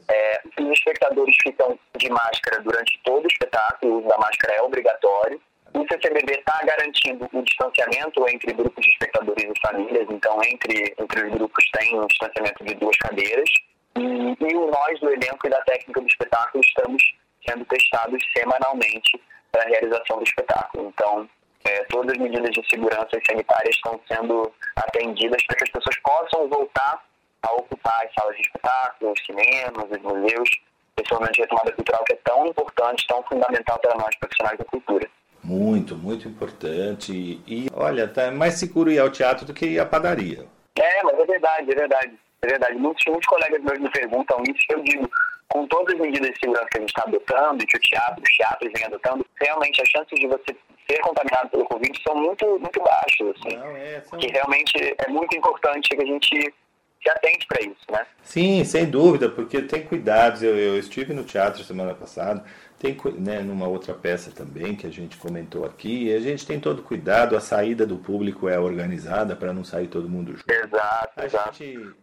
É, 0.09 0.43
os 0.61 0.71
espectadores 0.71 1.35
ficam 1.43 1.79
de 1.97 2.09
máscara 2.11 2.63
durante 2.63 3.01
todo 3.05 3.25
o 3.25 3.29
espetáculo, 3.29 3.95
o 3.95 3.99
uso 3.99 4.09
da 4.09 4.19
máscara 4.19 4.55
é 4.55 4.63
obrigatório. 4.63 5.41
O 5.75 5.85
CCBB 5.89 6.35
está 6.39 6.61
garantindo 6.65 7.29
o 7.33 7.43
distanciamento 7.43 8.25
entre 8.29 8.53
grupos 8.53 8.85
de 8.85 8.93
espectadores 8.93 9.45
e 9.45 9.61
famílias, 9.61 10.07
então 10.09 10.41
entre, 10.45 10.95
entre 10.97 11.27
os 11.27 11.33
grupos 11.33 11.65
tem 11.73 11.99
um 11.99 12.07
distanciamento 12.07 12.65
de 12.65 12.75
duas 12.75 12.97
cadeiras. 12.99 13.51
E, 13.97 14.01
e 14.01 14.55
nós, 14.55 15.01
do 15.01 15.11
elenco 15.11 15.47
e 15.47 15.51
da 15.51 15.61
técnica 15.63 16.01
do 16.01 16.07
espetáculo, 16.07 16.63
estamos 16.65 17.03
sendo 17.47 17.65
testados 17.65 18.23
semanalmente 18.37 19.21
para 19.51 19.63
a 19.63 19.69
realização 19.69 20.19
do 20.19 20.25
espetáculo. 20.25 20.89
Então, 20.89 21.29
é, 21.65 21.83
todas 21.85 22.13
as 22.13 22.19
medidas 22.19 22.51
de 22.51 22.69
segurança 22.69 23.09
sanitárias 23.27 23.75
estão 23.75 24.01
sendo 24.07 24.53
atendidas 24.77 25.45
para 25.47 25.57
que 25.57 25.65
as 25.65 25.71
pessoas 25.71 25.97
possam 26.03 26.49
voltar 26.49 27.05
a 27.43 27.53
ocupar 27.55 28.01
as 28.05 28.15
salas 28.15 28.37
de 28.37 28.43
espetáculo, 28.43 29.13
os 29.13 29.27
cinemas, 29.27 29.91
os 29.91 30.03
museus, 30.03 30.49
principalmente 30.95 31.41
a 31.41 31.45
retomada 31.45 31.73
cultural 31.73 32.05
que 32.05 32.13
é 32.13 32.19
tão 32.23 32.47
importante, 32.47 33.07
tão 33.09 33.23
fundamental 33.25 33.79
para 33.81 33.99
nós 33.99 34.17
profissionais 34.17 34.59
da 34.59 34.65
cultura. 34.65 35.11
Muito, 35.45 35.95
muito 35.95 36.27
importante. 36.27 37.13
E, 37.47 37.69
olha, 37.75 38.09
tá 38.09 38.31
mais 38.31 38.55
seguro 38.55 38.91
ir 38.91 38.99
ao 38.99 39.11
teatro 39.11 39.45
do 39.45 39.53
que 39.53 39.67
ir 39.67 39.79
à 39.79 39.85
padaria. 39.85 40.47
É, 40.77 41.03
mas 41.03 41.19
é 41.19 41.27
verdade, 41.27 41.71
é 41.71 41.75
verdade. 41.75 42.13
É 42.43 42.47
verdade. 42.47 42.75
Muitos, 42.77 43.05
muitos 43.07 43.27
colegas 43.27 43.63
meus 43.63 43.79
me 43.79 43.91
perguntam 43.91 44.43
isso 44.49 44.65
eu 44.71 44.83
digo, 44.83 45.11
com 45.49 45.67
todas 45.67 45.95
as 45.95 46.01
medidas 46.01 46.31
de 46.31 46.39
segurança 46.41 46.69
que 46.71 46.79
a 46.79 46.81
gente 46.81 46.91
está 46.91 47.03
adotando 47.03 47.63
e 47.63 47.67
que 47.67 47.77
o 47.77 47.81
teatro, 47.81 48.23
os 48.23 48.37
teatros 48.37 48.73
vêm 48.75 48.85
adotando, 48.85 49.27
realmente 49.41 49.83
as 49.83 49.89
chances 49.89 50.19
de 50.19 50.27
você 50.27 50.57
ser 50.91 50.99
contaminado 51.01 51.51
pelo 51.51 51.65
Covid 51.67 52.03
são 52.03 52.17
muito, 52.17 52.59
muito 52.59 52.83
baixas. 52.83 53.37
Assim, 53.37 53.57
Não, 53.57 53.77
é, 53.77 54.01
são... 54.01 54.19
Que 54.19 54.27
realmente 54.29 54.73
é 54.99 55.09
muito 55.09 55.37
importante 55.37 55.89
que 55.89 56.03
a 56.03 56.07
gente 56.07 56.55
se 57.03 57.11
atente 57.11 57.47
para 57.47 57.63
isso, 57.63 57.85
né? 57.91 58.07
Sim, 58.23 58.65
sem 58.65 58.87
dúvida, 58.87 59.29
porque 59.29 59.61
tem 59.63 59.85
cuidados. 59.85 60.43
Eu, 60.43 60.59
eu 60.59 60.79
estive 60.79 61.13
no 61.13 61.23
teatro 61.23 61.63
semana 61.63 61.95
passada, 61.95 62.43
tem 62.85 63.15
né, 63.19 63.41
numa 63.41 63.67
outra 63.67 63.95
peça 63.95 64.31
também 64.31 64.77
que 64.77 64.87
a 64.87 64.91
gente 64.91 65.17
comentou 65.17 65.65
aqui, 65.65 66.09
e 66.09 66.15
a 66.15 66.21
gente 66.21 66.47
tem 66.47 66.61
todo 66.61 66.83
cuidado, 66.83 67.35
a 67.35 67.41
saída 67.41 67.87
do 67.87 67.97
público 67.97 68.47
é 68.49 68.59
organizada 68.59 69.35
para 69.35 69.55
não 69.55 69.65
sair 69.65 69.89
todo 69.89 70.09
mundo 70.09 70.33
junto. 70.37 70.51
Exato, 70.51 71.13
a 71.17 71.25
exato. 71.25 71.55
gente 71.55 71.95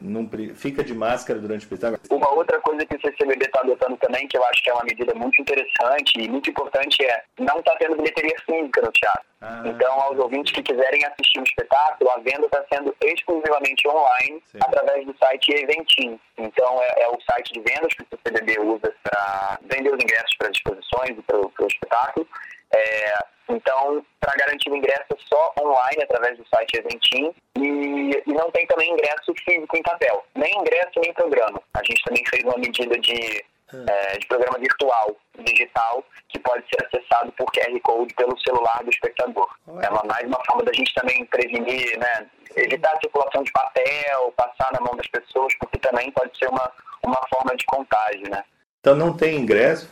não 0.00 0.28
fica 0.54 0.82
de 0.82 0.94
máscara 0.94 1.38
durante 1.38 1.62
o 1.62 1.66
espetáculo. 1.66 2.00
Uma 2.10 2.30
outra 2.34 2.60
coisa 2.60 2.84
que 2.86 2.96
o 2.96 3.00
CCBB 3.00 3.46
está 3.46 3.60
adotando 3.60 3.96
também, 3.98 4.26
que 4.28 4.36
eu 4.36 4.44
acho 4.46 4.62
que 4.62 4.70
é 4.70 4.74
uma 4.74 4.84
medida 4.84 5.14
muito 5.14 5.40
interessante 5.40 6.18
e 6.18 6.28
muito 6.28 6.50
importante, 6.50 7.04
é 7.04 7.22
não 7.38 7.58
está 7.58 7.74
tendo 7.76 7.96
bilheteria 7.96 8.36
física 8.46 8.82
no 8.82 8.92
teatro. 8.92 9.24
Ah, 9.40 9.62
então, 9.66 10.00
aos 10.00 10.18
ouvintes 10.18 10.52
que 10.52 10.62
quiserem 10.62 11.04
assistir 11.04 11.38
o 11.38 11.40
um 11.42 11.44
espetáculo, 11.44 12.10
a 12.10 12.18
venda 12.18 12.46
está 12.46 12.64
sendo 12.72 12.96
exclusivamente 13.02 13.86
online 13.86 14.42
sim. 14.46 14.58
através 14.62 15.04
do 15.06 15.16
site 15.18 15.52
Eventim. 15.52 16.18
Então, 16.38 16.82
é, 16.82 17.02
é, 17.02 17.08
o 17.08 17.18
site 17.20 17.52
de 17.52 17.60
vendas 17.60 17.92
que 17.92 18.02
o 18.02 18.06
CCBB 18.10 18.60
usa 18.60 18.94
para 19.02 19.58
vender 19.62 19.90
os 19.90 20.02
ingressos 20.02 20.36
para 20.38 20.48
as 20.48 20.56
exposições 20.56 21.18
e 21.18 21.22
para 21.22 21.38
o 21.38 21.66
espetáculo. 21.66 22.26
É, 22.72 23.14
então, 23.48 24.04
para 24.20 24.34
garantir 24.36 24.70
o 24.70 24.76
ingresso 24.76 25.04
é 25.12 25.16
só 25.28 25.54
online 25.60 26.02
através 26.02 26.36
do 26.38 26.46
site 26.48 26.78
Eventim 26.78 27.34
e, 27.56 28.22
e, 28.26 28.32
não 28.32 28.50
tem 28.50 28.66
também 28.66 28.90
ingresso 28.90 29.34
físico 29.44 29.76
em 29.76 29.82
papel, 29.82 30.24
nem 30.34 30.52
ingresso 30.58 30.98
nem 31.00 31.12
programa. 31.12 31.60
A 31.74 31.82
gente 31.84 32.02
também 32.04 32.24
fez 32.26 32.42
uma 32.42 32.56
medida 32.56 32.98
de, 32.98 33.44
hum. 33.72 33.84
é, 33.86 34.18
de 34.18 34.26
programa 34.26 34.58
virtual, 34.58 35.14
digital, 35.38 36.02
que 36.28 36.38
pode 36.38 36.64
ser 36.68 36.86
acessado 36.86 37.32
por 37.32 37.46
QR 37.52 37.78
Code 37.82 38.14
pelo 38.14 38.38
celular 38.40 38.82
do 38.82 38.90
espectador. 38.90 39.48
É 39.82 39.88
uma, 39.90 40.02
mais 40.04 40.26
uma 40.26 40.42
forma 40.46 40.62
da 40.62 40.72
gente 40.72 40.94
também 40.94 41.24
prevenir, 41.26 41.98
né, 41.98 42.26
evitar 42.56 42.92
a 42.92 43.00
circulação 43.00 43.42
de 43.42 43.52
papel, 43.52 44.32
passar 44.36 44.72
na 44.72 44.80
mão 44.80 44.96
das 44.96 45.06
pessoas, 45.08 45.54
porque 45.58 45.78
também 45.78 46.10
pode 46.12 46.36
ser 46.38 46.48
uma, 46.48 46.72
uma 47.04 47.20
forma 47.28 47.54
de 47.56 47.64
contágio, 47.66 48.30
né? 48.30 48.42
Então 48.80 48.94
não 48.94 49.16
tem 49.16 49.36
ingresso 49.36 49.88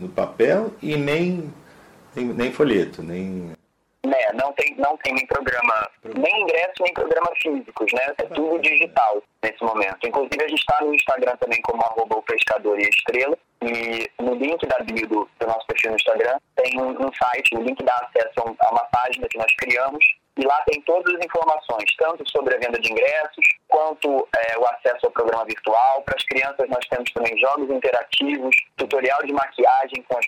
no 0.00 0.08
papel 0.08 0.72
e 0.80 0.96
nem 0.96 1.52
nem, 2.14 2.26
nem 2.26 2.52
folheto, 2.52 3.02
nem. 3.02 3.52
É, 4.04 4.32
não 4.32 4.52
tem, 4.52 4.74
não 4.76 4.96
tem 4.96 5.14
nem 5.14 5.26
programa, 5.26 5.88
nem 6.04 6.42
ingresso, 6.42 6.82
nem 6.82 6.92
programa 6.92 7.30
físicos, 7.40 7.92
né? 7.92 8.12
É 8.18 8.24
tudo 8.24 8.60
digital 8.60 9.22
nesse 9.42 9.62
momento. 9.62 10.06
Inclusive, 10.06 10.44
a 10.44 10.48
gente 10.48 10.58
está 10.60 10.80
no 10.80 10.94
Instagram 10.94 11.36
também 11.36 11.62
como 11.62 11.82
arroba 11.82 12.16
o 12.16 12.22
pescador 12.22 12.78
e 12.80 12.84
a 12.84 12.88
estrela. 12.88 13.38
E 13.62 14.10
no 14.20 14.34
link 14.34 14.66
da 14.66 14.80
bio 14.80 15.06
do, 15.06 15.28
do 15.38 15.46
nosso 15.46 15.66
perfil 15.68 15.90
no 15.90 15.96
Instagram 15.96 16.36
tem 16.56 16.80
um, 16.80 16.90
um 16.90 17.12
site, 17.12 17.54
o 17.54 17.62
link 17.62 17.82
dá 17.84 17.94
acesso 17.94 18.56
a 18.58 18.70
uma 18.70 18.84
página 18.86 19.28
que 19.28 19.38
nós 19.38 19.54
criamos 19.56 20.04
e 20.38 20.46
lá 20.46 20.62
tem 20.66 20.80
todas 20.82 21.14
as 21.14 21.24
informações, 21.24 21.84
tanto 21.98 22.28
sobre 22.30 22.54
a 22.54 22.58
venda 22.58 22.78
de 22.78 22.90
ingressos, 22.90 23.44
quanto 23.68 24.28
é, 24.36 24.58
o 24.58 24.66
acesso 24.66 25.06
ao 25.06 25.12
programa 25.12 25.44
virtual. 25.44 26.02
Para 26.02 26.16
as 26.16 26.24
crianças, 26.24 26.68
nós 26.68 26.86
temos 26.88 27.10
também 27.12 27.38
jogos 27.38 27.70
interativos, 27.70 28.54
tutorial 28.76 29.20
de 29.24 29.32
maquiagem 29.32 30.02
com 30.08 30.18
as 30.18 30.26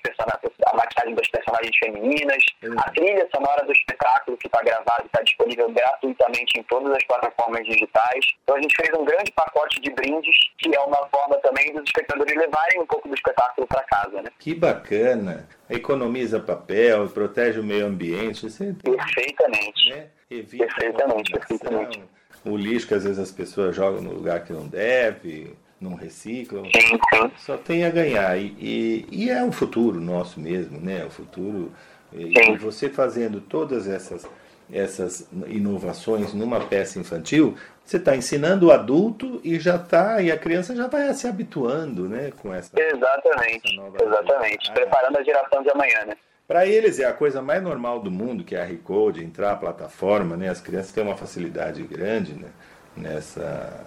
a 0.67 0.77
maquiagem 0.77 1.15
das 1.15 1.29
personagens 1.29 1.77
femininas, 1.79 2.45
uhum. 2.63 2.75
a 2.79 2.91
trilha 2.91 3.29
sonora 3.35 3.65
do 3.65 3.73
espetáculo 3.73 4.37
que 4.37 4.47
está 4.47 4.63
gravado 4.63 5.03
e 5.03 5.07
está 5.07 5.23
disponível 5.23 5.71
gratuitamente 5.71 6.59
em 6.59 6.63
todas 6.65 6.93
as 6.95 7.05
plataformas 7.05 7.65
digitais. 7.65 8.25
Então, 8.43 8.57
a 8.57 8.61
gente 8.61 8.75
fez 8.77 8.91
um 8.99 9.05
grande 9.05 9.33
pacote 9.33 9.81
de 9.81 9.91
brindes, 9.91 10.37
que 10.59 10.75
é 10.75 10.81
uma 10.81 11.07
forma 11.09 11.37
também 11.39 11.73
dos 11.73 11.85
espectadores 11.85 12.35
levarem 12.35 12.81
um 12.81 12.87
pouco 12.87 13.09
do 13.09 13.15
espetáculo 13.15 13.67
para 13.67 13.83
casa. 13.85 14.23
Né? 14.23 14.31
Que 14.39 14.55
bacana! 14.55 15.49
Economiza 15.69 16.41
papel, 16.41 17.09
protege 17.09 17.61
o 17.61 17.65
meio 17.65 17.87
ambiente. 17.87 18.49
Você... 18.49 18.75
Perfeitamente. 18.83 19.91
Né? 19.91 20.07
Evita 20.31 20.67
perfeitamente, 20.67 21.33
perfeitamente. 21.33 22.03
O 22.45 22.57
lixo 22.57 22.89
que 22.89 22.95
às 22.95 23.05
vezes 23.05 23.19
as 23.19 23.31
pessoas 23.31 23.75
jogam 23.75 24.03
no 24.03 24.13
lugar 24.13 24.45
que 24.45 24.53
não 24.53 24.67
deve, 24.67 25.55
não 25.81 25.95
reciclam. 25.95 26.65
Sim, 26.65 26.99
sim. 27.13 27.31
Só 27.39 27.57
tem 27.57 27.85
a 27.85 27.91
ganhar. 27.91 28.37
E, 28.39 28.55
e, 28.59 29.07
e, 29.11 29.31
é 29.31 29.43
o 29.43 29.53
futuro 29.53 30.01
nosso 30.01 30.41
mesmo, 30.41 30.79
né? 30.79 31.05
O 31.05 31.11
futuro. 31.11 31.73
E 32.13 32.57
você 32.59 32.89
fazendo 32.89 33.41
todas 33.41 33.89
essas 33.89 34.27
essas 34.73 35.29
inovações 35.47 36.33
numa 36.33 36.61
peça 36.61 36.99
infantil, 36.99 37.55
você 37.85 37.99
está 37.99 38.17
ensinando 38.17 38.69
o 38.69 38.73
adulto 38.73 39.41
e 39.45 39.61
já 39.61 39.77
está 39.77 40.23
e 40.23 40.33
a 40.33 40.39
criança 40.39 40.75
já 40.75 40.87
vai 40.87 41.13
se 41.13 41.27
habituando, 41.27 42.09
né, 42.09 42.33
com 42.41 42.53
essa. 42.53 42.71
Exatamente, 42.81 43.79
essa 43.79 44.05
exatamente, 44.05 44.73
preparando 44.73 45.19
a 45.19 45.23
geração 45.23 45.63
de 45.63 45.71
amanhã, 45.71 46.07
né? 46.07 46.17
Para 46.47 46.67
eles 46.67 46.99
é 46.99 47.05
a 47.05 47.13
coisa 47.13 47.41
mais 47.41 47.63
normal 47.63 48.01
do 48.01 48.11
mundo, 48.11 48.45
que 48.45 48.55
é 48.55 48.61
a 48.61 48.65
Recode, 48.65 49.25
entrar 49.25 49.53
a 49.53 49.57
plataforma, 49.57 50.37
né? 50.37 50.49
As 50.49 50.61
crianças 50.61 50.93
têm 50.93 51.03
uma 51.03 51.17
facilidade 51.17 51.83
grande 51.83 52.35
né? 52.35 52.49
nessa 52.97 53.87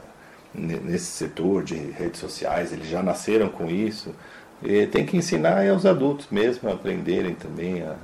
nesse 0.53 1.05
setor 1.05 1.63
de 1.63 1.75
redes 1.75 2.19
sociais, 2.19 2.73
eles 2.73 2.87
já 2.87 3.03
nasceram 3.03 3.49
com 3.49 3.67
isso. 3.67 4.15
E 4.63 4.87
tem 4.87 5.05
que 5.05 5.15
ensinar 5.15 5.69
aos 5.69 5.85
adultos 5.85 6.27
mesmo 6.31 6.67
a 6.67 6.73
aprenderem 6.73 7.35
também 7.35 7.83
a, 7.83 7.95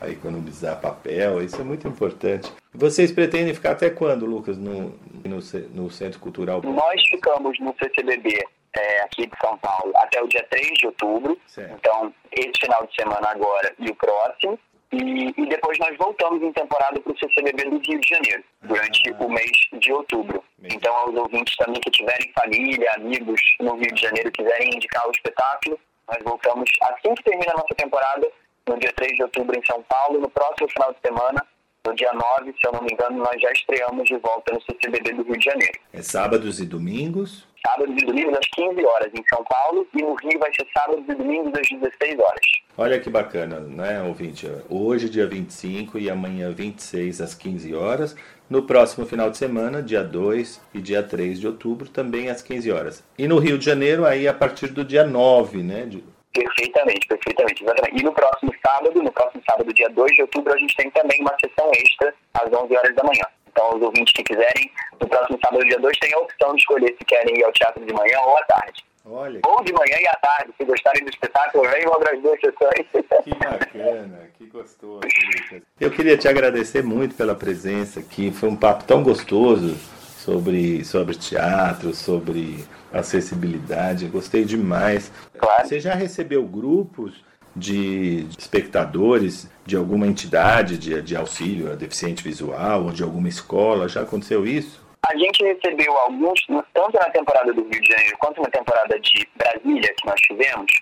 a 0.00 0.08
economizar 0.08 0.78
papel, 0.80 1.42
isso 1.42 1.58
é 1.58 1.64
muito 1.64 1.88
importante. 1.88 2.52
Vocês 2.74 3.10
pretendem 3.10 3.54
ficar 3.54 3.72
até 3.72 3.90
quando, 3.90 4.26
Lucas, 4.26 4.58
no, 4.58 4.90
no, 5.24 5.38
no 5.70 5.90
Centro 5.90 6.20
Cultural? 6.20 6.62
Nós 6.62 7.02
ficamos 7.08 7.58
no 7.60 7.74
CCBB 7.78 8.44
é, 8.76 9.02
aqui 9.02 9.26
de 9.26 9.36
São 9.40 9.56
Paulo 9.58 9.92
até 9.96 10.22
o 10.22 10.28
dia 10.28 10.46
3 10.50 10.66
de 10.78 10.86
outubro. 10.86 11.38
Certo. 11.46 11.74
Então, 11.74 12.14
esse 12.32 12.52
final 12.60 12.86
de 12.86 12.94
semana 12.94 13.28
agora 13.30 13.74
e 13.78 13.90
o 13.90 13.94
próximo. 13.94 14.58
E, 14.90 15.34
e 15.36 15.46
depois 15.48 15.78
nós 15.78 15.94
voltamos 15.98 16.42
em 16.42 16.50
temporada 16.52 16.98
para 16.98 17.12
o 17.12 17.18
CCBB 17.18 17.64
do 17.64 17.78
Rio 17.78 18.00
de 18.00 18.08
Janeiro, 18.08 18.42
durante 18.62 19.10
ah. 19.10 19.16
o 19.22 19.28
mês 19.30 19.50
de 19.74 19.92
outubro. 19.92 20.42
Então, 20.62 20.94
aos 20.96 21.14
ouvintes 21.14 21.54
também 21.56 21.78
que 21.80 21.90
tiverem 21.90 22.32
família, 22.32 22.90
amigos 22.96 23.40
no 23.60 23.74
Rio 23.76 23.92
de 23.92 24.00
Janeiro, 24.00 24.32
quiserem 24.32 24.74
indicar 24.74 25.06
o 25.06 25.10
espetáculo, 25.10 25.78
nós 26.08 26.18
voltamos 26.24 26.70
assim 26.82 27.14
que 27.14 27.22
termina 27.22 27.52
a 27.52 27.56
nossa 27.58 27.74
temporada, 27.76 28.26
no 28.66 28.78
dia 28.78 28.92
3 28.94 29.12
de 29.14 29.22
outubro 29.22 29.58
em 29.58 29.64
São 29.66 29.82
Paulo. 29.82 30.20
No 30.20 30.30
próximo 30.30 30.68
final 30.70 30.94
de 30.94 31.00
semana, 31.06 31.46
no 31.88 31.94
dia 31.94 32.12
9, 32.12 32.52
se 32.52 32.66
eu 32.66 32.72
não 32.72 32.82
me 32.82 32.92
engano, 32.92 33.18
nós 33.18 33.40
já 33.40 33.50
estreamos 33.50 34.04
de 34.04 34.16
volta 34.18 34.52
no 34.52 34.60
CCBB 34.62 35.14
do 35.14 35.22
Rio 35.22 35.38
de 35.38 35.44
Janeiro. 35.44 35.78
É 35.92 36.02
sábados 36.02 36.60
e 36.60 36.66
domingos? 36.66 37.46
Sábados 37.66 37.94
e 38.00 38.06
domingos 38.06 38.36
às 38.38 38.46
15 38.54 38.84
horas 38.84 39.10
em 39.14 39.24
São 39.28 39.42
Paulo 39.44 39.86
e 39.94 40.02
no 40.02 40.14
Rio 40.14 40.38
vai 40.38 40.52
ser 40.54 40.66
sábados 40.72 41.04
e 41.08 41.14
domingos 41.14 41.52
às 41.58 41.68
16 41.68 42.18
horas. 42.20 42.46
Olha 42.76 43.00
que 43.00 43.10
bacana, 43.10 43.58
né, 43.60 44.02
ouvinte? 44.02 44.46
Hoje, 44.68 45.08
dia 45.08 45.26
25 45.26 45.98
e 45.98 46.10
amanhã, 46.10 46.52
26 46.52 47.20
às 47.20 47.34
15 47.34 47.74
horas. 47.74 48.14
No 48.48 48.62
próximo 48.62 49.04
final 49.04 49.30
de 49.30 49.36
semana, 49.36 49.82
dia 49.82 50.02
2 50.02 50.60
e 50.74 50.80
dia 50.80 51.02
3 51.02 51.40
de 51.40 51.46
outubro, 51.46 51.88
também 51.88 52.30
às 52.30 52.40
15 52.40 52.70
horas. 52.70 53.04
E 53.18 53.26
no 53.26 53.38
Rio 53.38 53.58
de 53.58 53.64
Janeiro, 53.64 54.06
aí 54.06 54.28
a 54.28 54.32
partir 54.32 54.68
do 54.68 54.84
dia 54.84 55.04
9, 55.04 55.62
né? 55.62 55.88
Perfeitamente, 56.32 57.08
perfeitamente, 57.08 57.62
exatamente. 57.62 58.00
E 58.00 58.04
no 58.04 58.12
próximo 58.12 58.52
sábado, 58.64 59.02
no 59.02 59.12
próximo 59.12 59.42
sábado, 59.48 59.72
dia 59.72 59.88
2 59.88 60.12
de 60.12 60.22
outubro, 60.22 60.52
a 60.52 60.58
gente 60.58 60.76
tem 60.76 60.90
também 60.90 61.20
uma 61.20 61.34
sessão 61.40 61.70
extra 61.72 62.14
às 62.34 62.52
11 62.52 62.76
horas 62.76 62.94
da 62.94 63.02
manhã. 63.02 63.24
Então, 63.50 63.76
os 63.76 63.82
ouvintes 63.82 64.12
que 64.12 64.22
quiserem, 64.22 64.70
no 65.00 65.08
próximo 65.08 65.38
sábado, 65.44 65.64
dia 65.64 65.78
2, 65.78 65.98
tem 65.98 66.14
a 66.14 66.18
opção 66.18 66.54
de 66.54 66.60
escolher 66.60 66.94
se 66.96 67.04
querem 67.04 67.38
ir 67.38 67.44
ao 67.44 67.52
teatro 67.52 67.84
de 67.84 67.92
manhã 67.92 68.20
ou 68.20 68.36
à 68.36 68.44
tarde. 68.44 68.84
Olha. 69.10 69.40
Ou 69.46 69.64
de 69.64 69.72
manhã 69.72 69.96
e 69.98 70.06
à 70.06 70.14
tarde, 70.16 70.52
se 70.56 70.64
gostarem 70.64 71.02
do 71.02 71.08
espetáculo, 71.08 71.64
venham 71.70 71.92
as 71.92 72.22
duas 72.22 72.38
sessões. 72.40 72.86
Que 73.24 73.34
bacana, 73.34 74.30
que 74.38 74.46
gostoso, 74.46 75.00
Lucas. 75.00 75.62
Eu 75.80 75.90
queria 75.90 76.16
te 76.16 76.28
agradecer 76.28 76.82
muito 76.82 77.14
pela 77.14 77.34
presença 77.34 78.00
aqui. 78.00 78.30
Foi 78.30 78.48
um 78.48 78.56
papo 78.56 78.84
tão 78.84 79.02
gostoso 79.02 79.76
sobre, 80.16 80.84
sobre 80.84 81.14
teatro, 81.16 81.94
sobre 81.94 82.64
acessibilidade. 82.92 84.06
Gostei 84.06 84.44
demais. 84.44 85.12
Claro. 85.38 85.66
Você 85.66 85.80
já 85.80 85.94
recebeu 85.94 86.44
grupos 86.44 87.24
de 87.54 88.26
espectadores 88.38 89.50
de 89.66 89.76
alguma 89.76 90.06
entidade 90.06 90.78
de, 90.78 91.02
de 91.02 91.16
auxílio 91.16 91.72
a 91.72 91.74
deficiente 91.74 92.22
visual 92.22 92.84
ou 92.84 92.92
de 92.92 93.02
alguma 93.02 93.28
escola? 93.28 93.88
Já 93.88 94.02
aconteceu 94.02 94.46
isso? 94.46 94.86
A 95.06 95.16
gente 95.16 95.42
recebeu 95.42 95.96
alguns, 95.98 96.40
tanto 96.74 96.98
na 96.98 97.10
temporada 97.10 97.52
do 97.52 97.62
Rio 97.62 97.80
de 97.80 97.88
Janeiro 97.88 98.16
quanto 98.18 98.42
na 98.42 98.50
temporada 98.50 98.98
de 99.00 99.28
Brasília 99.36 99.94
que 99.96 100.06
nós 100.06 100.20
tivemos. 100.20 100.72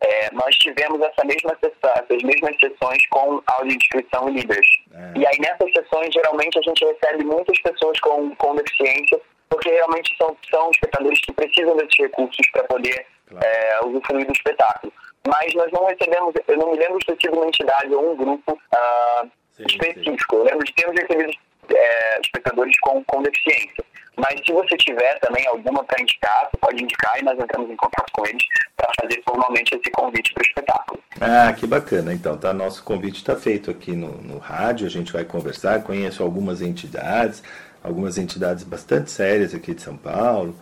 É, 0.00 0.32
nós 0.32 0.56
tivemos 0.56 1.00
essa 1.00 1.24
mesma 1.24 1.56
sessão, 1.60 1.92
essas 1.94 2.22
mesmas 2.24 2.56
sessões 2.58 3.06
com 3.08 3.40
audiodescrição 3.46 4.28
e 4.28 4.32
Libras. 4.32 4.66
É. 4.92 5.12
E 5.18 5.26
aí 5.26 5.38
nessas 5.38 5.70
sessões, 5.72 6.12
geralmente, 6.12 6.58
a 6.58 6.62
gente 6.62 6.84
recebe 6.84 7.24
muitas 7.24 7.60
pessoas 7.60 8.00
com, 8.00 8.34
com 8.34 8.56
deficiência, 8.56 9.20
porque 9.52 9.70
realmente 9.70 10.16
são, 10.16 10.36
são 10.50 10.70
espectadores 10.70 11.20
que 11.20 11.32
precisam 11.32 11.76
desses 11.76 11.98
recursos 11.98 12.50
para 12.52 12.64
poder 12.64 13.06
claro. 13.28 13.46
é, 13.46 13.80
usufruir 13.84 14.26
do 14.26 14.32
espetáculo 14.32 14.92
mas 15.26 15.54
nós 15.54 15.70
não 15.72 15.84
recebemos, 15.84 16.34
eu 16.48 16.56
não 16.56 16.72
me 16.72 16.78
lembro 16.78 16.98
ter 17.06 17.16
sido 17.20 17.36
uma 17.36 17.46
entidade 17.46 17.94
ou 17.94 18.12
um 18.12 18.16
grupo 18.16 18.52
uh, 18.52 19.30
sim, 19.52 19.64
específico. 19.66 20.36
Sim. 20.36 20.40
Eu 20.40 20.44
lembro 20.44 20.64
de 20.64 20.74
termos 20.74 21.00
recebido 21.00 21.32
é, 21.74 22.20
espectadores 22.20 22.78
com, 22.80 23.04
com 23.04 23.22
deficiência. 23.22 23.84
Mas 24.16 24.40
se 24.44 24.52
você 24.52 24.76
tiver 24.76 25.18
também 25.20 25.46
alguma 25.46 25.82
para 25.84 26.00
indicar, 26.00 26.48
você 26.50 26.58
pode 26.58 26.82
indicar 26.82 27.18
e 27.18 27.24
nós 27.24 27.38
entramos 27.38 27.70
em 27.70 27.76
contato 27.76 28.10
com 28.12 28.26
eles 28.26 28.42
para 28.76 28.90
fazer 29.00 29.22
formalmente 29.26 29.74
esse 29.74 29.90
convite 29.90 30.34
para 30.34 30.42
o 30.42 30.46
espetáculo. 30.46 31.00
Ah, 31.20 31.52
que 31.52 31.66
bacana. 31.66 32.12
Então, 32.12 32.36
tá, 32.36 32.52
nosso 32.52 32.82
convite 32.82 33.16
está 33.16 33.36
feito 33.36 33.70
aqui 33.70 33.92
no, 33.92 34.10
no 34.20 34.38
rádio, 34.38 34.86
a 34.86 34.90
gente 34.90 35.12
vai 35.12 35.24
conversar. 35.24 35.82
Conheço 35.82 36.22
algumas 36.22 36.60
entidades, 36.60 37.42
algumas 37.82 38.18
entidades 38.18 38.64
bastante 38.64 39.10
sérias 39.10 39.54
aqui 39.54 39.74
de 39.74 39.82
São 39.82 39.96
Paulo. 39.96 40.54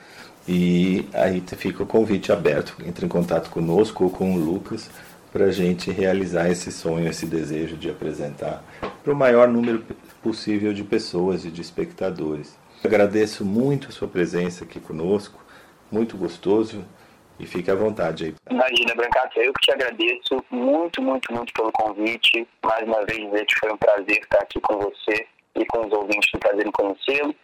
E 0.48 1.06
aí 1.12 1.42
fica 1.56 1.82
o 1.82 1.86
convite 1.86 2.32
aberto. 2.32 2.76
Entre 2.86 3.04
em 3.04 3.08
contato 3.08 3.50
conosco 3.50 4.04
ou 4.04 4.10
com 4.10 4.34
o 4.34 4.38
Lucas 4.38 4.90
para 5.32 5.46
a 5.46 5.52
gente 5.52 5.90
realizar 5.90 6.50
esse 6.50 6.72
sonho, 6.72 7.08
esse 7.08 7.26
desejo 7.26 7.76
de 7.76 7.88
apresentar 7.88 8.64
para 9.02 9.12
o 9.12 9.16
maior 9.16 9.48
número 9.48 9.84
possível 10.22 10.72
de 10.72 10.82
pessoas 10.82 11.44
e 11.44 11.50
de 11.50 11.60
espectadores. 11.60 12.59
Agradeço 12.82 13.44
muito 13.44 13.88
a 13.88 13.92
sua 13.92 14.08
presença 14.08 14.64
aqui 14.64 14.80
conosco, 14.80 15.38
muito 15.92 16.16
gostoso 16.16 16.84
e 17.38 17.46
fique 17.46 17.70
à 17.70 17.74
vontade 17.74 18.24
aí. 18.24 18.34
Imagina, 18.50 18.94
Brancato, 18.94 19.38
eu 19.38 19.52
que 19.52 19.66
te 19.66 19.72
agradeço 19.72 20.44
muito, 20.50 21.02
muito, 21.02 21.32
muito 21.32 21.52
pelo 21.52 21.70
convite. 21.72 22.46
Mais 22.64 22.82
uma 22.84 23.04
vez 23.04 23.18
dizer 23.18 23.44
que 23.46 23.58
foi 23.60 23.72
um 23.72 23.76
prazer 23.76 24.18
estar 24.18 24.38
aqui 24.38 24.60
com 24.60 24.78
você 24.78 25.26
e 25.56 25.64
com 25.66 25.86
os 25.86 25.92
ouvintes 25.92 26.30
do 26.32 26.38
Prazer 26.38 26.66
em 26.66 26.70
Conhecê-lo. 26.72 27.34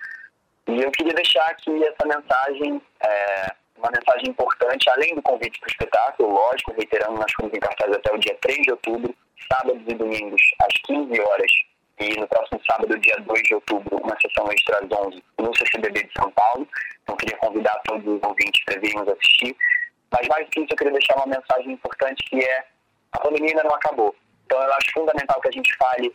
E 0.68 0.82
eu 0.82 0.90
queria 0.90 1.14
deixar 1.14 1.46
aqui 1.48 1.70
essa 1.84 2.06
mensagem, 2.06 2.80
é, 3.00 3.52
uma 3.76 3.90
mensagem 3.90 4.30
importante, 4.30 4.88
além 4.90 5.14
do 5.14 5.22
convite 5.22 5.60
para 5.60 5.68
o 5.68 5.70
espetáculo, 5.70 6.32
lógico, 6.32 6.72
reiterando, 6.72 7.18
nós 7.18 7.32
fomos 7.32 7.52
em 7.54 7.60
cartaz 7.60 7.92
até 7.92 8.12
o 8.12 8.18
dia 8.18 8.36
3 8.40 8.62
de 8.62 8.70
outubro, 8.72 9.14
sábados 9.52 9.82
e 9.86 9.94
domingos, 9.94 10.42
às 10.60 10.72
15 10.86 11.20
horas, 11.20 11.52
e 11.98 12.20
no 12.20 12.28
próximo 12.28 12.60
sábado, 12.70 12.98
dia 12.98 13.16
2 13.20 13.42
de 13.42 13.54
outubro, 13.54 13.96
uma 13.96 14.16
sessão 14.20 14.46
extra 14.52 14.78
às 14.78 15.06
11 15.06 15.24
no 15.38 15.56
CCBB 15.56 16.04
de 16.04 16.12
São 16.18 16.30
Paulo. 16.32 16.68
Então, 17.02 17.16
queria 17.16 17.36
convidar 17.38 17.80
todos 17.84 18.06
os 18.06 18.22
ouvintes 18.22 18.64
para 18.64 18.80
virem 18.80 18.98
nos 18.98 19.08
assistir. 19.08 19.56
Mas 20.10 20.28
mais 20.28 20.44
do 20.46 20.50
que 20.50 20.60
isso, 20.60 20.72
eu 20.72 20.76
queria 20.76 20.92
deixar 20.92 21.16
uma 21.16 21.26
mensagem 21.26 21.72
importante 21.72 22.22
que 22.28 22.44
é 22.44 22.64
a 23.12 23.20
pandemia 23.20 23.50
ainda 23.50 23.64
não 23.64 23.74
acabou. 23.74 24.14
Então, 24.44 24.62
eu 24.62 24.72
acho 24.74 24.92
fundamental 24.92 25.40
que 25.40 25.48
a 25.48 25.52
gente 25.52 25.74
fale 25.76 26.14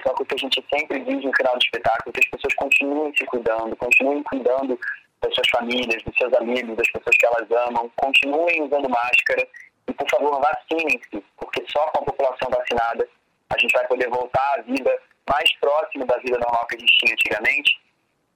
isso 0.00 0.08
é 0.08 0.10
algo 0.10 0.24
que 0.24 0.34
a 0.34 0.38
gente 0.38 0.64
sempre 0.72 1.00
diz 1.00 1.24
no 1.24 1.32
final 1.36 1.54
do 1.56 1.62
espetáculo, 1.62 2.12
que 2.12 2.20
as 2.20 2.30
pessoas 2.30 2.54
continuem 2.54 3.12
se 3.16 3.24
cuidando, 3.26 3.76
continuem 3.76 4.22
cuidando 4.22 4.78
das 5.20 5.34
suas 5.34 5.48
famílias, 5.50 6.02
dos 6.02 6.16
seus 6.16 6.32
amigos, 6.34 6.76
das 6.76 6.90
pessoas 6.90 7.16
que 7.18 7.26
elas 7.26 7.50
amam, 7.68 7.90
continuem 7.96 8.62
usando 8.62 8.88
máscara 8.88 9.46
e, 9.86 9.92
por 9.92 10.08
favor, 10.08 10.40
vacinem-se, 10.40 11.22
porque 11.36 11.64
só 11.68 11.86
com 11.88 12.02
a 12.02 12.06
população 12.06 12.48
vacinada 12.50 13.06
a 13.50 13.58
gente 13.58 13.72
vai 13.72 13.86
poder 13.88 14.08
voltar 14.08 14.54
à 14.58 14.62
vida 14.62 14.98
mais 15.28 15.52
próximo 15.60 16.04
da 16.06 16.16
vida 16.18 16.38
normal 16.38 16.66
que 16.66 16.76
a 16.76 16.78
gente 16.78 16.98
tinha 16.98 17.14
antigamente 17.14 17.80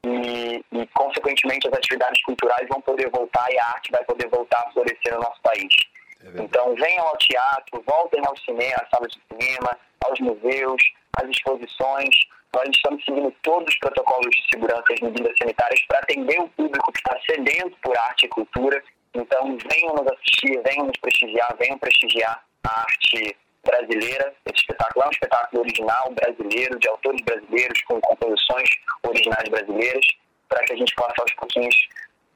e, 0.05 0.65
e, 0.73 0.87
consequentemente, 0.89 1.67
as 1.67 1.75
atividades 1.75 2.23
culturais 2.25 2.69
vão 2.69 2.81
poder 2.83 3.09
voltar 3.11 3.47
e 3.51 3.59
a 3.59 3.67
arte 3.69 3.91
vai 3.91 4.05
poder 4.05 4.29
voltar 4.29 4.59
a 4.59 4.71
florescer 4.73 5.15
no 5.15 5.21
nosso 5.21 5.41
país. 5.41 5.73
É 6.21 6.43
então, 6.43 6.75
venham 6.75 7.07
ao 7.07 7.17
teatro, 7.17 7.83
voltem 7.87 8.23
ao 8.27 8.37
cinema, 8.39 8.77
às 8.83 8.91
salas 8.91 9.13
de 9.13 9.21
cinema, 9.31 9.79
aos 10.05 10.21
museus, 10.21 10.83
às 11.17 11.29
exposições. 11.29 12.15
Nós 12.55 12.69
estamos 12.69 13.05
seguindo 13.05 13.35
todos 13.43 13.73
os 13.73 13.79
protocolos 13.79 14.31
de 14.31 14.49
segurança 14.53 14.85
e 14.91 14.95
as 14.95 15.01
medidas 15.01 15.35
sanitárias 15.39 15.83
para 15.89 15.99
atender 16.01 16.41
o 16.41 16.49
público 16.51 16.93
que 16.93 16.99
está 16.99 17.19
sedento 17.29 17.77
por 17.83 17.97
arte 17.97 18.27
e 18.27 18.29
cultura. 18.29 18.83
Então, 19.15 19.57
venham 19.57 19.95
nos 19.95 20.13
assistir, 20.13 20.61
venham 20.63 20.87
nos 20.87 20.99
prestigiar, 21.01 21.57
venham 21.59 21.79
prestigiar 21.79 22.45
a 22.65 22.81
arte 22.81 23.37
brasileira. 23.65 24.33
Esse 24.47 24.61
espetáculo 24.61 25.05
é 25.05 25.09
um 25.09 25.11
espetáculo 25.11 25.63
original, 25.63 26.13
brasileiro, 26.13 26.79
de 26.79 26.89
autores 26.89 27.21
brasileiros, 27.23 27.81
com 27.83 28.01
composições 28.01 28.69
originais 29.03 29.49
brasileiras, 29.49 30.07
para 30.49 30.65
que 30.65 30.73
a 30.73 30.77
gente 30.77 30.95
possa, 30.95 31.15
aos 31.19 31.33
pouquinhos, 31.35 31.75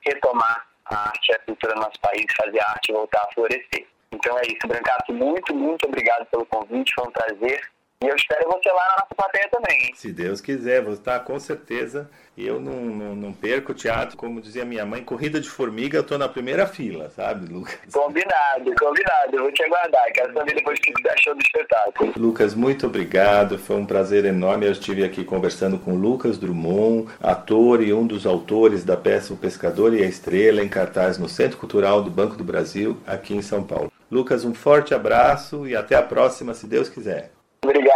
retomar 0.01 0.67
a 0.87 1.09
arte 1.09 1.31
e 1.31 1.35
a 1.35 1.39
cultura 1.41 1.75
do 1.75 1.81
nosso 1.81 2.01
país, 2.01 2.25
fazer 2.37 2.61
a 2.61 2.71
arte 2.71 2.93
voltar 2.93 3.23
a 3.23 3.35
florescer. 3.35 3.87
Então 4.11 4.39
é 4.39 4.43
isso, 4.47 4.67
Brancato. 4.67 5.13
Muito, 5.13 5.55
muito 5.55 5.87
obrigado 5.87 6.27
pelo 6.27 6.47
convite, 6.47 6.95
foi 6.95 7.07
um 7.07 7.13
prazer. 7.13 7.61
E 8.01 8.07
eu 8.07 8.15
espero 8.15 8.49
você 8.49 8.69
lá 8.69 8.85
na 8.91 9.03
nossa 9.03 9.15
plateia 9.17 9.49
também. 9.51 9.93
Se 9.97 10.13
Deus 10.13 10.41
quiser, 10.41 10.83
vou 10.83 10.93
estar 10.93 11.19
com 11.21 11.37
certeza. 11.41 12.09
E 12.37 12.47
eu 12.47 12.61
não, 12.61 12.85
não, 12.85 13.17
não, 13.17 13.33
perco 13.33 13.73
o 13.73 13.75
teatro, 13.75 14.17
como 14.17 14.41
dizia 14.41 14.65
minha 14.65 14.87
mãe, 14.87 15.03
corrida 15.03 15.41
de 15.41 15.51
formiga, 15.51 15.99
eu 15.99 16.05
tô 16.05 16.17
na 16.17 16.29
primeira 16.29 16.65
fila, 16.65 17.11
sabe, 17.11 17.53
Lucas? 17.53 17.77
Combinado, 17.93 18.73
combinado. 18.79 19.33
Eu 19.33 19.43
vou 19.43 19.53
te 19.53 19.65
aguardar. 19.65 20.13
Quero 20.15 20.33
saber 20.33 20.55
depois 20.55 20.79
o 20.79 20.83
que 20.83 20.93
você 20.93 21.09
achou 21.09 21.35
do 21.35 21.41
espetáculo. 21.41 22.13
Lucas, 22.17 22.55
muito 22.55 22.87
obrigado. 22.87 23.59
Foi 23.59 23.75
um 23.75 23.85
prazer 23.85 24.25
enorme. 24.25 24.67
Eu 24.67 24.73
estive 24.73 25.03
aqui 25.03 25.25
conversando 25.25 25.77
com 25.77 25.97
Lucas 25.97 26.39
Drummond, 26.39 27.09
ator 27.21 27.83
e 27.83 27.93
um 27.93 28.07
dos 28.07 28.25
autores 28.27 28.85
da 28.85 28.97
peça 28.97 29.35
O 29.35 29.37
Pescador 29.37 29.93
e 29.93 30.05
a 30.05 30.07
Estrela, 30.07 30.63
em 30.63 30.69
cartaz 30.69 31.19
no 31.19 31.29
Centro 31.29 31.59
Cultural 31.59 32.01
do 32.01 32.11
Banco 32.13 32.37
do 32.37 32.45
Brasil, 32.45 32.97
aqui 33.05 33.35
em 33.35 33.43
São 33.43 33.65
Paulo. 33.65 33.93
Lucas, 34.09 34.45
um 34.45 34.55
forte 34.55 34.95
abraço 34.95 35.67
e 35.67 35.75
até 35.75 35.97
a 35.97 36.03
próxima, 36.03 36.55
se 36.55 36.69
Deus 36.69 36.89
quiser. 36.89 37.33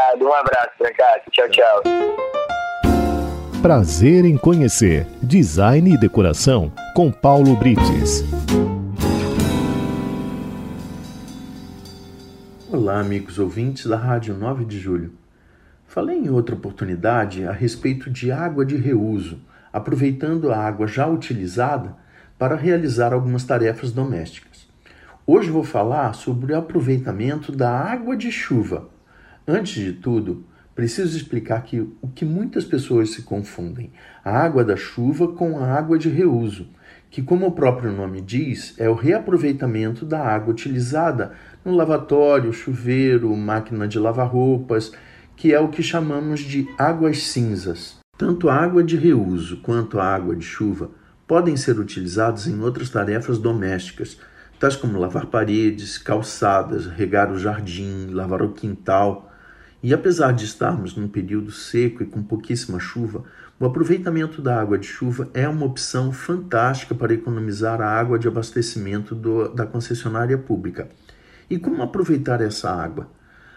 Obrigado, 0.03 0.25
um 0.25 0.35
abraço, 0.35 0.71
Francato. 0.79 1.31
Tchau, 1.31 1.49
tchau. 1.49 1.83
Prazer 3.61 4.25
em 4.25 4.37
conhecer 4.37 5.07
Design 5.23 5.95
e 5.95 5.99
Decoração 5.99 6.73
com 6.95 7.13
Paulo 7.13 7.55
Brites. 7.57 8.25
Olá, 12.69 12.99
amigos 12.99 13.39
ouvintes 13.39 13.87
da 13.87 13.97
Rádio 13.97 14.35
9 14.35 14.65
de 14.65 14.79
Julho. 14.79 15.13
Falei 15.87 16.19
em 16.19 16.31
outra 16.31 16.57
oportunidade 16.57 17.47
a 17.47 17.53
respeito 17.53 18.11
de 18.11 18.33
água 18.33 18.67
de 18.67 18.77
reuso, 18.77 19.41
aproveitando 19.73 20.51
a 20.51 20.57
água 20.57 20.87
já 20.89 21.07
utilizada 21.07 21.97
para 22.37 22.57
realizar 22.57 23.13
algumas 23.13 23.45
tarefas 23.45 23.93
domésticas. 23.93 24.67
Hoje 25.25 25.51
vou 25.51 25.63
falar 25.63 26.15
sobre 26.15 26.53
o 26.53 26.59
aproveitamento 26.59 27.53
da 27.53 27.71
água 27.71 28.17
de 28.17 28.33
chuva. 28.33 28.92
Antes 29.47 29.83
de 29.83 29.93
tudo, 29.93 30.45
preciso 30.75 31.17
explicar 31.17 31.63
que 31.65 31.81
o 31.81 32.09
que 32.09 32.25
muitas 32.25 32.65
pessoas 32.65 33.11
se 33.11 33.23
confundem, 33.23 33.93
a 34.25 34.39
água 34.39 34.65
da 34.65 34.77
chuva 34.77 35.29
com 35.29 35.59
a 35.59 35.67
água 35.67 35.99
de 35.99 36.09
reuso, 36.09 36.69
que 37.11 37.23
como 37.23 37.47
o 37.47 37.53
próprio 37.53 37.93
nome 37.93 38.21
diz, 38.21 38.75
é 38.79 38.89
o 38.89 38.95
reaproveitamento 38.95 40.07
da 40.07 40.25
água 40.25 40.53
utilizada 40.53 41.33
no 41.65 41.75
lavatório, 41.75 42.53
chuveiro, 42.53 43.37
máquina 43.37 43.89
de 43.89 43.99
lavar 43.99 44.29
roupas, 44.29 44.93
que 45.37 45.53
é 45.53 45.59
o 45.59 45.69
que 45.69 45.83
chamamos 45.83 46.41
de 46.41 46.69
águas 46.79 47.25
cinzas. 47.25 47.99
Tanto 48.17 48.49
a 48.49 48.55
água 48.55 48.85
de 48.85 48.97
reuso 48.97 49.61
quanto 49.61 49.99
a 49.99 50.05
água 50.05 50.37
de 50.37 50.45
chuva 50.45 50.91
podem 51.27 51.57
ser 51.57 51.81
utilizadas 51.81 52.47
em 52.47 52.61
outras 52.61 52.91
tarefas 52.91 53.39
domésticas, 53.39 54.19
tais 54.61 54.77
como 54.77 55.01
lavar 55.01 55.27
paredes, 55.27 55.99
calçadas, 55.99 56.87
regar 56.87 57.33
o 57.33 57.39
jardim, 57.39 58.11
lavar 58.11 58.43
o 58.43 58.53
quintal. 58.53 59.32
E 59.83 59.93
apesar 59.93 60.33
de 60.33 60.45
estarmos 60.45 60.95
num 60.95 61.09
período 61.09 61.51
seco 61.51 62.03
e 62.03 62.07
com 62.07 62.23
pouquíssima 62.23 62.79
chuva, 62.79 63.25
o 63.59 63.67
aproveitamento 63.67 64.41
da 64.41 64.61
água 64.61 64.79
de 64.79 64.87
chuva 64.87 65.29
é 65.35 65.49
uma 65.49 65.67
opção 65.67 66.13
fantástica 66.13 66.95
para 66.95 67.13
economizar 67.13 67.81
a 67.81 67.89
água 67.89 68.19
de 68.19 68.29
abastecimento 68.29 69.15
do, 69.15 69.49
da 69.49 69.67
concessionária 69.67 70.39
pública. 70.39 70.89
E 71.51 71.59
como 71.59 71.83
aproveitar 71.83 72.41
essa 72.41 72.71
água? 72.71 73.09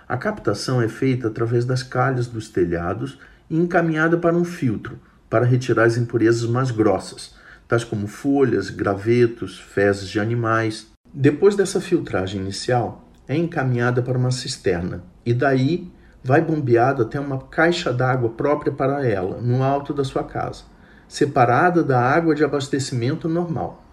A 0.07 0.17
captação 0.17 0.81
é 0.81 0.87
feita 0.87 1.27
através 1.27 1.63
das 1.63 1.83
calhas 1.83 2.27
dos 2.27 2.49
telhados 2.49 3.19
e 3.49 3.57
encaminhada 3.57 4.17
para 4.17 4.35
um 4.35 4.43
filtro 4.43 4.99
para 5.29 5.45
retirar 5.45 5.85
as 5.85 5.97
impurezas 5.97 6.47
mais 6.49 6.71
grossas, 6.71 7.35
tais 7.67 7.83
como 7.83 8.07
folhas, 8.07 8.69
gravetos, 8.69 9.59
fezes 9.59 10.07
de 10.09 10.19
animais. 10.19 10.87
Depois 11.13 11.55
dessa 11.55 11.81
filtragem 11.81 12.41
inicial, 12.41 13.09
é 13.27 13.35
encaminhada 13.35 14.01
para 14.01 14.17
uma 14.17 14.31
cisterna 14.31 15.03
e 15.25 15.33
daí 15.33 15.91
vai 16.25 16.41
bombeado 16.41 17.03
até 17.03 17.19
uma 17.19 17.37
caixa 17.37 17.93
d'água 17.93 18.31
própria 18.31 18.71
para 18.71 19.07
ela, 19.07 19.39
no 19.39 19.61
alto 19.61 19.93
da 19.93 20.03
sua 20.03 20.23
casa, 20.23 20.63
separada 21.07 21.83
da 21.83 22.01
água 22.01 22.33
de 22.33 22.43
abastecimento 22.43 23.29
normal. 23.29 23.85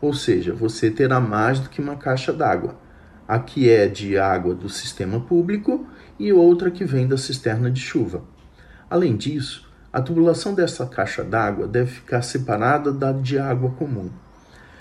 Ou 0.00 0.14
seja, 0.14 0.54
você 0.54 0.90
terá 0.90 1.20
mais 1.20 1.60
do 1.60 1.68
que 1.68 1.82
uma 1.82 1.96
caixa 1.96 2.32
d'água 2.32 2.82
a 3.28 3.38
que 3.38 3.70
é 3.70 3.86
de 3.86 4.16
água 4.18 4.54
do 4.54 4.68
sistema 4.68 5.20
público 5.20 5.86
e 6.18 6.32
outra 6.32 6.70
que 6.70 6.86
vem 6.86 7.06
da 7.06 7.18
cisterna 7.18 7.70
de 7.70 7.80
chuva. 7.80 8.22
Além 8.88 9.14
disso, 9.14 9.70
a 9.92 10.00
tubulação 10.00 10.54
dessa 10.54 10.86
caixa 10.86 11.22
d'água 11.22 11.66
deve 11.66 11.90
ficar 11.90 12.22
separada 12.22 12.92
da 12.92 13.12
de 13.12 13.38
água 13.38 13.70
comum. 13.72 14.10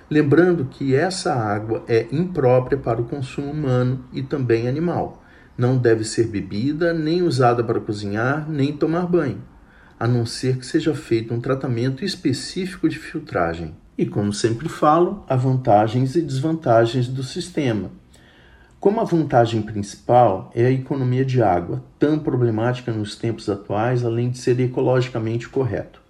Lembrando 0.09 0.65
que 0.65 0.95
essa 0.95 1.33
água 1.33 1.83
é 1.87 2.07
imprópria 2.13 2.77
para 2.77 3.01
o 3.01 3.05
consumo 3.05 3.51
humano 3.51 4.05
e 4.13 4.21
também 4.21 4.67
animal. 4.69 5.22
Não 5.57 5.77
deve 5.77 6.03
ser 6.03 6.27
bebida, 6.27 6.93
nem 6.93 7.21
usada 7.21 7.63
para 7.63 7.79
cozinhar, 7.79 8.49
nem 8.49 8.75
tomar 8.75 9.05
banho, 9.05 9.41
a 9.99 10.07
não 10.07 10.25
ser 10.25 10.57
que 10.57 10.65
seja 10.65 10.95
feito 10.95 11.33
um 11.33 11.39
tratamento 11.39 12.03
específico 12.03 12.89
de 12.89 12.97
filtragem. 12.97 13.75
E 13.95 14.05
como 14.05 14.33
sempre 14.33 14.67
falo, 14.67 15.23
há 15.29 15.35
vantagens 15.35 16.15
e 16.15 16.21
desvantagens 16.21 17.07
do 17.07 17.21
sistema. 17.21 17.91
Como 18.79 18.99
a 18.99 19.03
vantagem 19.03 19.61
principal 19.61 20.51
é 20.55 20.65
a 20.65 20.71
economia 20.71 21.23
de 21.23 21.41
água, 21.41 21.83
tão 21.99 22.17
problemática 22.17 22.91
nos 22.91 23.15
tempos 23.15 23.47
atuais, 23.47 24.03
além 24.03 24.31
de 24.31 24.39
ser 24.39 24.59
ecologicamente 24.59 25.47
correto. 25.47 26.01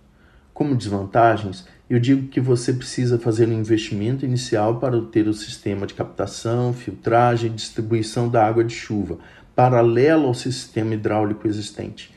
Como 0.53 0.75
desvantagens, 0.75 1.67
eu 1.93 1.99
digo 1.99 2.27
que 2.27 2.41
você 2.41 2.73
precisa 2.73 3.19
fazer 3.19 3.47
um 3.47 3.53
investimento 3.53 4.25
inicial 4.25 4.79
para 4.79 4.99
ter 4.99 5.27
o 5.27 5.33
sistema 5.33 5.85
de 5.85 5.93
captação, 5.93 6.73
filtragem 6.73 7.51
e 7.51 7.53
distribuição 7.53 8.27
da 8.27 8.43
água 8.43 8.63
de 8.63 8.73
chuva, 8.73 9.19
paralelo 9.55 10.25
ao 10.25 10.33
sistema 10.33 10.95
hidráulico 10.95 11.47
existente. 11.47 12.11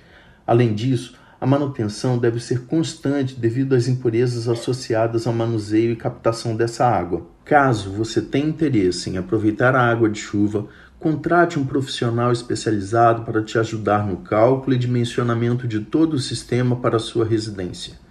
Além 0.47 0.74
disso, 0.74 1.18
a 1.39 1.45
manutenção 1.45 2.16
deve 2.16 2.41
ser 2.41 2.62
constante 2.62 3.39
devido 3.39 3.74
às 3.74 3.87
impurezas 3.87 4.49
associadas 4.49 5.27
ao 5.27 5.35
manuseio 5.35 5.93
e 5.93 5.97
captação 5.97 6.57
dessa 6.57 6.87
água. 6.87 7.27
Caso 7.45 7.91
você 7.91 8.22
tenha 8.22 8.49
interesse 8.49 9.11
em 9.11 9.18
aproveitar 9.18 9.77
a 9.77 9.87
água 9.87 10.09
de 10.09 10.18
chuva, 10.18 10.68
contrate 10.99 11.59
um 11.59 11.66
profissional 11.66 12.33
especializado 12.33 13.24
para 13.24 13.43
te 13.43 13.59
ajudar 13.59 14.07
no 14.07 14.16
cálculo 14.16 14.74
e 14.74 14.79
dimensionamento 14.79 15.68
de 15.68 15.81
todo 15.81 16.14
o 16.14 16.18
sistema 16.18 16.77
para 16.77 16.97
a 16.97 16.99
sua 16.99 17.27
residência. 17.27 18.06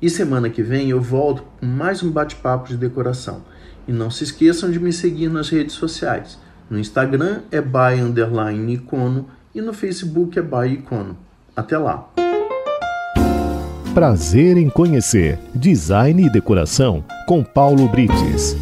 E 0.00 0.08
semana 0.08 0.48
que 0.48 0.62
vem 0.62 0.90
eu 0.90 1.00
volto 1.00 1.42
com 1.58 1.66
mais 1.66 2.04
um 2.04 2.10
bate-papo 2.10 2.68
de 2.68 2.76
decoração. 2.76 3.42
E 3.86 3.92
não 3.92 4.10
se 4.10 4.22
esqueçam 4.22 4.70
de 4.70 4.78
me 4.78 4.92
seguir 4.92 5.28
nas 5.28 5.48
redes 5.48 5.74
sociais. 5.74 6.38
No 6.70 6.78
Instagram 6.78 7.40
é 7.50 7.60
by 7.60 8.00
icono 8.68 9.26
e 9.52 9.60
no 9.60 9.72
Facebook 9.72 10.38
é 10.38 10.42
by 10.42 10.74
icono. 10.74 11.16
Até 11.56 11.76
lá! 11.76 12.08
Prazer 13.92 14.56
em 14.56 14.70
conhecer 14.70 15.38
Design 15.52 16.26
e 16.26 16.30
Decoração 16.30 17.02
com 17.26 17.42
Paulo 17.42 17.88
Brites. 17.88 18.54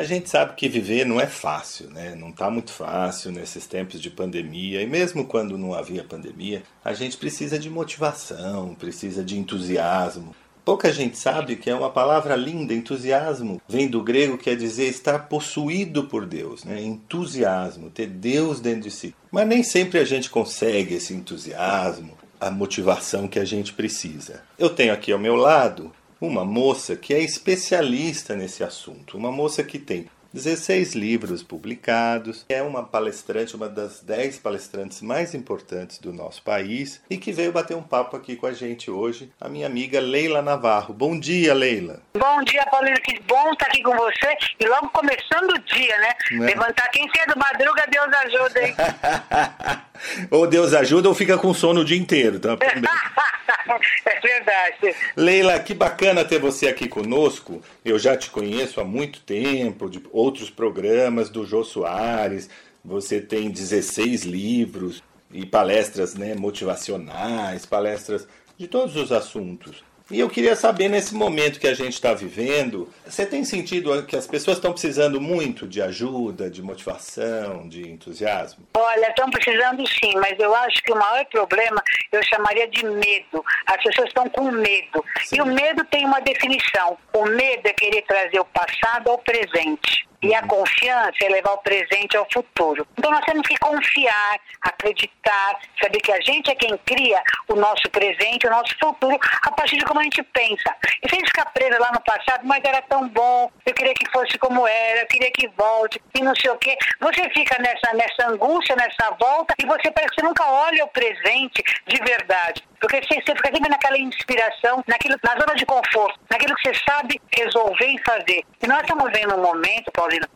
A 0.00 0.02
gente 0.02 0.30
sabe 0.30 0.54
que 0.54 0.66
viver 0.66 1.04
não 1.04 1.20
é 1.20 1.26
fácil, 1.26 1.90
né? 1.90 2.14
Não 2.14 2.30
está 2.30 2.48
muito 2.48 2.72
fácil 2.72 3.30
nesses 3.30 3.66
tempos 3.66 4.00
de 4.00 4.08
pandemia. 4.08 4.80
E 4.80 4.86
mesmo 4.86 5.26
quando 5.26 5.58
não 5.58 5.74
havia 5.74 6.02
pandemia, 6.02 6.62
a 6.82 6.94
gente 6.94 7.18
precisa 7.18 7.58
de 7.58 7.68
motivação, 7.68 8.74
precisa 8.74 9.22
de 9.22 9.38
entusiasmo. 9.38 10.34
Pouca 10.64 10.90
gente 10.90 11.18
sabe 11.18 11.54
que 11.56 11.68
é 11.68 11.74
uma 11.74 11.90
palavra 11.90 12.34
linda, 12.34 12.72
entusiasmo. 12.72 13.60
Vem 13.68 13.88
do 13.88 14.02
grego, 14.02 14.38
quer 14.38 14.56
dizer 14.56 14.86
estar 14.86 15.28
possuído 15.28 16.04
por 16.04 16.24
Deus, 16.24 16.64
né? 16.64 16.80
entusiasmo, 16.80 17.90
ter 17.90 18.06
Deus 18.06 18.58
dentro 18.58 18.84
de 18.84 18.90
si. 18.90 19.14
Mas 19.30 19.46
nem 19.46 19.62
sempre 19.62 19.98
a 19.98 20.04
gente 20.04 20.30
consegue 20.30 20.94
esse 20.94 21.12
entusiasmo, 21.12 22.16
a 22.40 22.50
motivação 22.50 23.28
que 23.28 23.38
a 23.38 23.44
gente 23.44 23.74
precisa. 23.74 24.42
Eu 24.58 24.70
tenho 24.70 24.94
aqui 24.94 25.12
ao 25.12 25.18
meu 25.18 25.36
lado 25.36 25.92
uma 26.20 26.44
moça 26.44 26.94
que 26.96 27.14
é 27.14 27.20
especialista 27.20 28.36
nesse 28.36 28.62
assunto, 28.62 29.16
uma 29.16 29.32
moça 29.32 29.64
que 29.64 29.78
tem 29.78 30.06
16 30.32 30.94
livros 30.94 31.42
publicados, 31.42 32.46
é 32.48 32.62
uma 32.62 32.84
palestrante, 32.84 33.56
uma 33.56 33.68
das 33.68 34.00
10 34.00 34.38
palestrantes 34.38 35.02
mais 35.02 35.34
importantes 35.34 35.98
do 35.98 36.12
nosso 36.12 36.40
país 36.42 37.02
e 37.10 37.18
que 37.18 37.32
veio 37.32 37.50
bater 37.50 37.76
um 37.76 37.82
papo 37.82 38.16
aqui 38.16 38.36
com 38.36 38.46
a 38.46 38.52
gente 38.52 38.92
hoje, 38.92 39.32
a 39.40 39.48
minha 39.48 39.66
amiga 39.66 40.00
Leila 40.00 40.40
Navarro. 40.40 40.94
Bom 40.94 41.18
dia, 41.18 41.52
Leila. 41.52 42.00
Bom 42.16 42.44
dia, 42.44 42.64
Paulino, 42.70 42.96
que 43.02 43.20
bom 43.22 43.52
estar 43.52 43.66
aqui 43.66 43.82
com 43.82 43.96
você 43.96 44.36
e 44.60 44.66
logo 44.66 44.88
começando 44.90 45.50
o 45.50 45.58
dia, 45.58 45.98
né? 45.98 46.14
né? 46.30 46.46
Levantar 46.46 46.88
quem 46.92 47.10
cedo 47.10 47.36
madruga, 47.36 47.84
Deus 47.90 48.14
ajuda, 48.14 48.66
hein? 48.66 48.74
ou 50.30 50.46
Deus 50.46 50.72
ajuda 50.74 51.08
ou 51.08 51.14
fica 51.14 51.36
com 51.38 51.52
sono 51.52 51.80
o 51.80 51.84
dia 51.84 51.98
inteiro, 51.98 52.38
tá? 52.38 52.56
é 54.06 54.20
verdade. 54.20 54.96
Leila, 55.16 55.58
que 55.60 55.74
bacana 55.74 56.24
ter 56.24 56.38
você 56.38 56.68
aqui 56.68 56.88
conosco. 56.88 57.62
Eu 57.84 57.98
já 57.98 58.16
te 58.16 58.30
conheço 58.30 58.80
há 58.80 58.84
muito 58.84 59.20
tempo, 59.20 59.88
de 59.88 60.00
outros 60.20 60.50
programas 60.50 61.30
do 61.30 61.46
Jô 61.46 61.64
Soares. 61.64 62.48
Você 62.84 63.20
tem 63.20 63.50
16 63.50 64.22
livros 64.22 65.02
e 65.32 65.46
palestras 65.46 66.14
né, 66.14 66.34
motivacionais, 66.34 67.66
palestras 67.66 68.26
de 68.58 68.66
todos 68.68 68.96
os 68.96 69.12
assuntos. 69.12 69.82
E 70.10 70.18
eu 70.18 70.28
queria 70.28 70.56
saber, 70.56 70.88
nesse 70.88 71.14
momento 71.14 71.60
que 71.60 71.68
a 71.68 71.74
gente 71.74 71.92
está 71.92 72.12
vivendo, 72.12 72.92
você 73.06 73.24
tem 73.24 73.44
sentido 73.44 74.04
que 74.04 74.16
as 74.16 74.26
pessoas 74.26 74.56
estão 74.56 74.72
precisando 74.72 75.20
muito 75.20 75.68
de 75.68 75.80
ajuda, 75.80 76.50
de 76.50 76.60
motivação, 76.60 77.68
de 77.68 77.88
entusiasmo? 77.88 78.66
Olha, 78.76 79.06
estão 79.06 79.30
precisando 79.30 79.86
sim, 79.86 80.12
mas 80.16 80.36
eu 80.40 80.52
acho 80.52 80.82
que 80.82 80.92
o 80.92 80.96
maior 80.96 81.24
problema 81.26 81.80
eu 82.10 82.20
chamaria 82.24 82.66
de 82.66 82.84
medo. 82.84 83.44
As 83.66 83.80
pessoas 83.84 84.08
estão 84.08 84.28
com 84.30 84.50
medo. 84.50 85.04
Sim. 85.22 85.36
E 85.36 85.42
o 85.42 85.46
medo 85.46 85.84
tem 85.84 86.04
uma 86.04 86.20
definição: 86.20 86.98
o 87.14 87.26
medo 87.26 87.66
é 87.66 87.72
querer 87.72 88.02
trazer 88.02 88.40
o 88.40 88.44
passado 88.46 89.10
ao 89.10 89.18
presente. 89.18 90.09
E 90.22 90.34
a 90.34 90.42
confiança 90.46 91.16
é 91.22 91.28
levar 91.28 91.52
o 91.52 91.58
presente 91.58 92.16
ao 92.16 92.26
futuro. 92.32 92.86
Então 92.98 93.10
nós 93.10 93.24
temos 93.24 93.46
que 93.46 93.56
confiar, 93.58 94.38
acreditar, 94.62 95.58
saber 95.82 96.00
que 96.00 96.12
a 96.12 96.20
gente 96.20 96.50
é 96.50 96.54
quem 96.54 96.76
cria 96.84 97.22
o 97.48 97.54
nosso 97.54 97.88
presente, 97.90 98.46
o 98.46 98.50
nosso 98.50 98.76
futuro, 98.78 99.18
a 99.42 99.50
partir 99.52 99.76
de 99.78 99.84
como 99.84 100.00
a 100.00 100.02
gente 100.02 100.22
pensa. 100.22 100.74
E 101.02 101.08
sem 101.08 101.24
ficar 101.24 101.46
preso 101.46 101.78
lá 101.80 101.90
no 101.92 102.00
passado, 102.02 102.46
mas 102.46 102.62
era 102.64 102.82
tão 102.82 103.08
bom, 103.08 103.50
eu 103.64 103.74
queria 103.74 103.94
que 103.94 104.10
fosse 104.10 104.38
como 104.38 104.66
era, 104.66 105.00
eu 105.00 105.06
queria 105.06 105.30
que 105.32 105.48
volte, 105.56 106.00
e 106.14 106.22
não 106.22 106.34
sei 106.36 106.50
o 106.50 106.58
quê. 106.58 106.76
Você 107.00 107.28
fica 107.30 107.56
nessa, 107.60 107.94
nessa 107.94 108.30
angústia, 108.30 108.76
nessa 108.76 109.16
volta, 109.18 109.54
e 109.58 109.66
você 109.66 109.90
parece 109.90 110.14
que 110.14 110.20
você 110.20 110.26
nunca 110.26 110.44
olha 110.46 110.84
o 110.84 110.88
presente 110.88 111.62
de 111.86 111.96
verdade. 112.02 112.62
Porque 112.80 112.96
você, 112.96 113.20
você 113.20 113.36
fica 113.36 113.52
sempre 113.52 113.68
naquela 113.68 113.98
inspiração, 113.98 114.82
naquilo, 114.86 115.16
na 115.22 115.32
zona 115.32 115.54
de 115.54 115.66
conforto, 115.66 116.18
naquilo 116.30 116.54
que 116.56 116.68
você 116.68 116.80
sabe 116.88 117.20
resolver 117.36 117.86
e 117.86 118.02
fazer. 118.02 118.42
E 118.62 118.66
nós 118.66 118.80
estamos 118.80 119.10
vendo 119.12 119.36
um 119.36 119.42
momento, 119.42 119.92